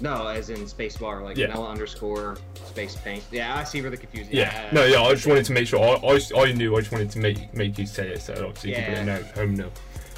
No, 0.00 0.26
as 0.26 0.50
in 0.50 0.66
space 0.66 0.96
bar, 0.96 1.22
like 1.22 1.36
Yeah. 1.36 1.46
vanilla 1.48 1.70
underscore 1.70 2.38
space 2.64 2.96
paint. 2.96 3.22
Yeah, 3.30 3.56
I 3.56 3.64
see 3.64 3.80
where 3.82 3.90
the 3.90 3.96
confusion. 3.96 4.30
Yeah. 4.32 4.68
No, 4.72 4.84
yeah. 4.84 5.00
I 5.00 5.14
just 5.14 5.26
wanted 5.26 5.44
to 5.46 5.52
make 5.52 5.66
sure. 5.68 5.80
I, 5.80 5.94
I, 6.06 6.42
I 6.42 6.52
knew. 6.52 6.76
I 6.76 6.80
just 6.80 6.92
wanted 6.92 7.10
to 7.10 7.18
make 7.18 7.54
make 7.54 7.78
you 7.78 7.86
say 7.86 8.08
it, 8.08 8.22
so 8.22 8.32
obviously 8.32 8.72
people 8.74 8.92
Yeah. 8.92 8.98
at 9.00 9.06
know, 9.06 9.22
home 9.34 9.54
know. 9.54 9.70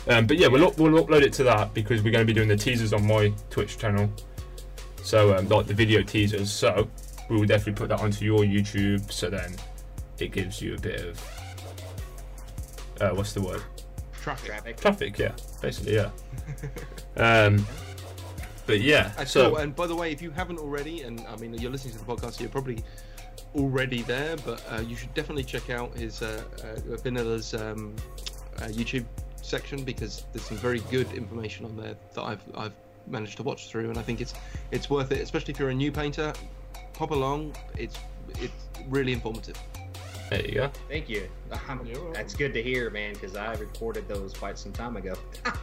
Um, 0.09 0.27
but 0.27 0.39
yeah, 0.39 0.47
we'll 0.47 0.73
we'll 0.79 1.05
upload 1.05 1.23
it 1.23 1.33
to 1.35 1.45
that 1.45 1.75
because 1.75 2.03
we're 2.03 2.13
going 2.13 2.27
to 2.27 2.33
be 2.33 2.33
doing 2.33 2.49
the 2.49 2.57
teasers 2.57 2.93
on 2.95 3.07
my 3.07 3.33
Twitch 3.51 3.77
channel. 3.79 4.11
So 5.03 5.37
um, 5.37 5.49
like 5.49 5.67
the 5.67 5.75
video 5.75 6.03
teasers. 6.03 6.51
So 6.51 6.89
we 7.29 7.37
will 7.37 7.47
definitely 7.47 7.75
put 7.75 7.89
that 7.89 8.01
onto 8.01 8.25
your 8.25 8.41
YouTube. 8.41 9.11
So 9.11 9.31
then 9.31 9.55
it 10.19 10.33
gives 10.33 10.61
you 10.61 10.75
a 10.75 10.79
bit 10.79 11.01
of 11.01 11.39
uh, 13.01 13.11
what's 13.11 13.33
the 13.33 13.41
word? 13.41 13.63
Traffic. 14.13 14.49
Traffic. 14.49 14.77
Traffic. 14.77 15.19
Yeah. 15.19 15.33
Basically, 15.63 15.95
yeah. 15.95 16.11
um, 17.17 17.67
but 18.67 18.81
yeah. 18.81 19.13
That's 19.17 19.31
So 19.31 19.51
cool. 19.51 19.59
And 19.59 19.75
by 19.75 19.87
the 19.87 19.97
way, 19.97 20.13
if 20.13 20.21
you 20.21 20.31
haven't 20.31 20.59
already, 20.59 21.03
and 21.03 21.25
I 21.29 21.37
mean 21.37 21.55
you're 21.55 21.71
listening 21.71 21.95
to 21.95 22.01
the 22.01 22.05
podcast, 22.05 22.35
so 22.35 22.41
you're 22.41 22.51
probably 22.51 22.83
already 23.55 24.03
there, 24.03 24.37
but 24.39 24.63
uh, 24.71 24.81
you 24.81 24.97
should 24.97 25.13
definitely 25.15 25.45
check 25.45 25.71
out 25.71 25.97
his 25.97 26.23
uh, 26.23 26.43
uh, 26.63 26.97
Vanilla's 26.97 27.55
um, 27.55 27.95
uh, 28.59 28.67
YouTube 28.67 29.07
section 29.41 29.85
because 29.85 30.25
there's 30.33 30.45
some 30.45 30.59
very 30.59 30.81
good 30.91 31.11
information 31.13 31.65
on 31.65 31.77
there 31.77 31.97
that 32.15 32.23
I've 32.23 32.43
I've 32.55 32.75
managed 33.11 33.37
to 33.39 33.43
watch 33.43 33.69
through, 33.71 33.89
and 33.89 33.99
I 33.99 34.03
think 34.03 34.21
it's 34.21 34.35
it's 34.71 34.89
worth 34.91 35.13
it, 35.13 35.21
especially 35.21 35.53
if 35.53 35.61
you're 35.61 35.71
a 35.71 35.75
new 35.75 35.93
painter. 35.93 36.33
Pop 36.93 37.11
along. 37.11 37.55
It's 37.77 37.97
it's 38.41 38.53
really 38.89 39.13
informative. 39.13 39.59
there 40.31 40.45
you 40.45 40.55
go. 40.55 40.71
Thank 40.89 41.09
you. 41.09 41.29
Um, 41.69 41.81
that's 42.13 42.35
good 42.35 42.53
to 42.55 42.63
hear, 42.63 42.91
man, 42.91 43.15
because 43.15 43.37
I 43.37 43.55
recorded 43.55 44.09
those 44.09 44.35
quite 44.35 44.59
some 44.59 44.73
time 44.73 44.97
ago. 44.97 45.15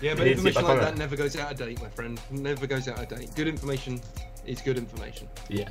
Yeah, 0.00 0.14
but 0.14 0.26
You 0.26 0.34
need 0.34 0.38
to 0.38 0.42
get 0.44 0.56
information 0.56 0.64
like 0.64 0.80
that 0.80 0.96
never 0.96 1.14
goes 1.14 1.36
out 1.36 1.52
of 1.52 1.58
date, 1.58 1.82
my 1.82 1.90
friend. 1.90 2.18
Never 2.30 2.66
goes 2.66 2.88
out 2.88 2.98
of 3.00 3.08
date. 3.08 3.34
Good 3.36 3.48
information 3.48 4.00
is 4.46 4.62
good 4.62 4.78
information. 4.78 5.28
Yeah. 5.50 5.68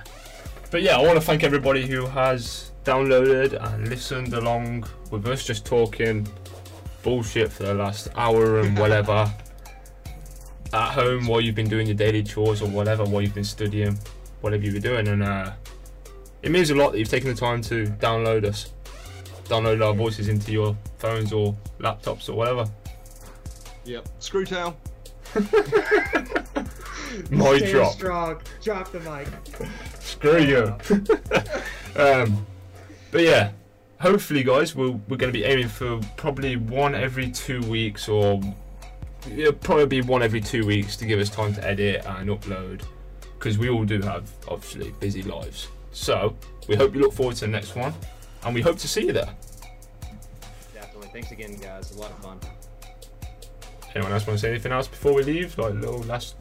But 0.69 0.83
yeah, 0.83 0.97
I 0.97 1.01
want 1.01 1.15
to 1.15 1.21
thank 1.25 1.43
everybody 1.43 1.87
who 1.87 2.05
has 2.05 2.71
downloaded 2.85 3.53
and 3.73 3.87
listened 3.89 4.33
along 4.33 4.85
with 5.09 5.25
us 5.25 5.43
just 5.43 5.65
talking 5.65 6.27
bullshit 7.01 7.51
for 7.51 7.63
the 7.63 7.73
last 7.73 8.09
hour 8.15 8.59
and 8.59 8.77
whatever. 8.83 9.31
At 10.71 10.91
home 10.91 11.27
while 11.27 11.41
you've 11.41 11.55
been 11.55 11.69
doing 11.69 11.87
your 11.87 11.95
daily 11.95 12.23
chores 12.23 12.61
or 12.61 12.69
whatever, 12.69 13.03
while 13.03 13.21
you've 13.21 13.33
been 13.33 13.43
studying, 13.43 13.97
whatever 14.41 14.63
you've 14.63 14.73
been 14.73 14.83
doing. 14.83 15.07
And 15.07 15.23
uh, 15.23 15.53
it 16.43 16.51
means 16.51 16.69
a 16.69 16.75
lot 16.75 16.91
that 16.91 16.99
you've 16.99 17.09
taken 17.09 17.29
the 17.29 17.35
time 17.35 17.61
to 17.63 17.85
download 17.85 18.45
us, 18.45 18.71
download 19.45 19.83
our 19.85 19.93
voices 19.93 20.27
into 20.27 20.51
your 20.51 20.77
phones 20.99 21.33
or 21.33 21.55
laptops 21.79 22.29
or 22.29 22.33
whatever. 22.33 22.69
Yep. 23.85 24.07
Screw 24.19 24.45
Tau. 24.45 24.75
My 27.31 27.57
Stand 27.57 27.71
drop. 27.71 27.93
strong. 27.93 28.41
Drop 28.63 28.91
the 28.91 28.99
mic. 28.99 29.27
Screw 29.99 30.39
you. 30.39 30.75
um, 32.01 32.45
but 33.11 33.21
yeah, 33.21 33.51
hopefully, 33.99 34.43
guys, 34.43 34.75
we'll, 34.75 35.01
we're 35.07 35.17
going 35.17 35.31
to 35.31 35.37
be 35.37 35.43
aiming 35.43 35.67
for 35.67 35.99
probably 36.17 36.55
one 36.55 36.95
every 36.95 37.31
two 37.31 37.61
weeks, 37.61 38.07
or 38.07 38.41
yeah, 39.27 39.51
probably 39.59 39.85
be 39.85 40.01
one 40.01 40.23
every 40.23 40.41
two 40.41 40.65
weeks 40.65 40.95
to 40.97 41.05
give 41.05 41.19
us 41.19 41.29
time 41.29 41.53
to 41.53 41.67
edit 41.67 42.05
and 42.05 42.29
upload, 42.29 42.83
because 43.37 43.57
we 43.57 43.69
all 43.69 43.85
do 43.85 44.01
have 44.01 44.31
obviously 44.47 44.91
busy 44.99 45.23
lives. 45.23 45.67
So 45.91 46.35
we 46.67 46.75
hope 46.75 46.93
you 46.93 47.01
look 47.01 47.13
forward 47.13 47.35
to 47.37 47.41
the 47.41 47.51
next 47.51 47.75
one, 47.75 47.93
and 48.43 48.55
we 48.55 48.61
hope 48.61 48.77
to 48.79 48.87
see 48.87 49.07
you 49.07 49.13
there. 49.13 49.29
Definitely. 50.73 51.09
Thanks 51.13 51.31
again, 51.31 51.55
guys. 51.55 51.95
A 51.95 51.99
lot 51.99 52.11
of 52.11 52.17
fun. 52.19 52.39
Anyone 53.95 54.13
else 54.13 54.27
want 54.27 54.37
to 54.37 54.41
say 54.41 54.49
anything 54.49 54.71
else 54.71 54.87
before 54.87 55.13
we 55.13 55.23
leave? 55.23 55.57
Like 55.57 55.71
a 55.71 55.75
little 55.75 56.01
last 56.03 56.35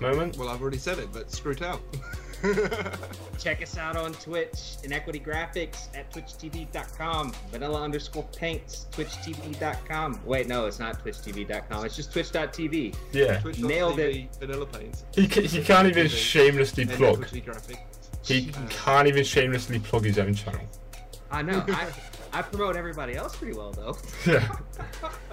moment. 0.00 0.38
Well, 0.38 0.48
I've 0.48 0.62
already 0.62 0.78
said 0.78 0.98
it, 0.98 1.12
but 1.12 1.30
screw 1.30 1.54
Tau. 1.54 1.78
Check 3.38 3.62
us 3.62 3.76
out 3.76 3.96
on 3.96 4.12
Twitch, 4.14 4.76
Inequity 4.84 5.20
Graphics 5.20 5.88
at 5.96 6.10
twitchtv.com. 6.12 7.32
Vanilla 7.50 7.82
underscore 7.82 8.26
paints, 8.36 8.86
twitchtv.com. 8.92 10.20
Wait, 10.24 10.48
no, 10.48 10.66
it's 10.66 10.78
not 10.78 11.02
twitchtv.com. 11.04 11.84
It's 11.84 11.96
just 11.96 12.12
twitch.tv. 12.12 12.94
Yeah, 13.12 13.40
Twitch 13.40 13.58
Nailed 13.58 13.98
TV, 13.98 14.28
Vanilla 14.38 14.66
Paint. 14.66 15.04
he, 15.14 15.26
ca- 15.28 15.42
he 15.46 15.62
can't 15.62 15.88
even 15.88 16.08
shamelessly 16.08 16.86
plug. 16.86 17.26
He 18.22 18.52
can't 18.68 19.08
even 19.08 19.24
shamelessly 19.24 19.78
plug 19.78 20.04
his 20.04 20.18
own 20.18 20.34
channel. 20.34 20.60
I 21.30 21.42
know. 21.42 21.64
I, 21.68 21.88
I 22.32 22.42
promote 22.42 22.76
everybody 22.76 23.14
else 23.16 23.36
pretty 23.36 23.56
well, 23.56 23.72
though. 23.72 23.96
Yeah. 24.26 24.56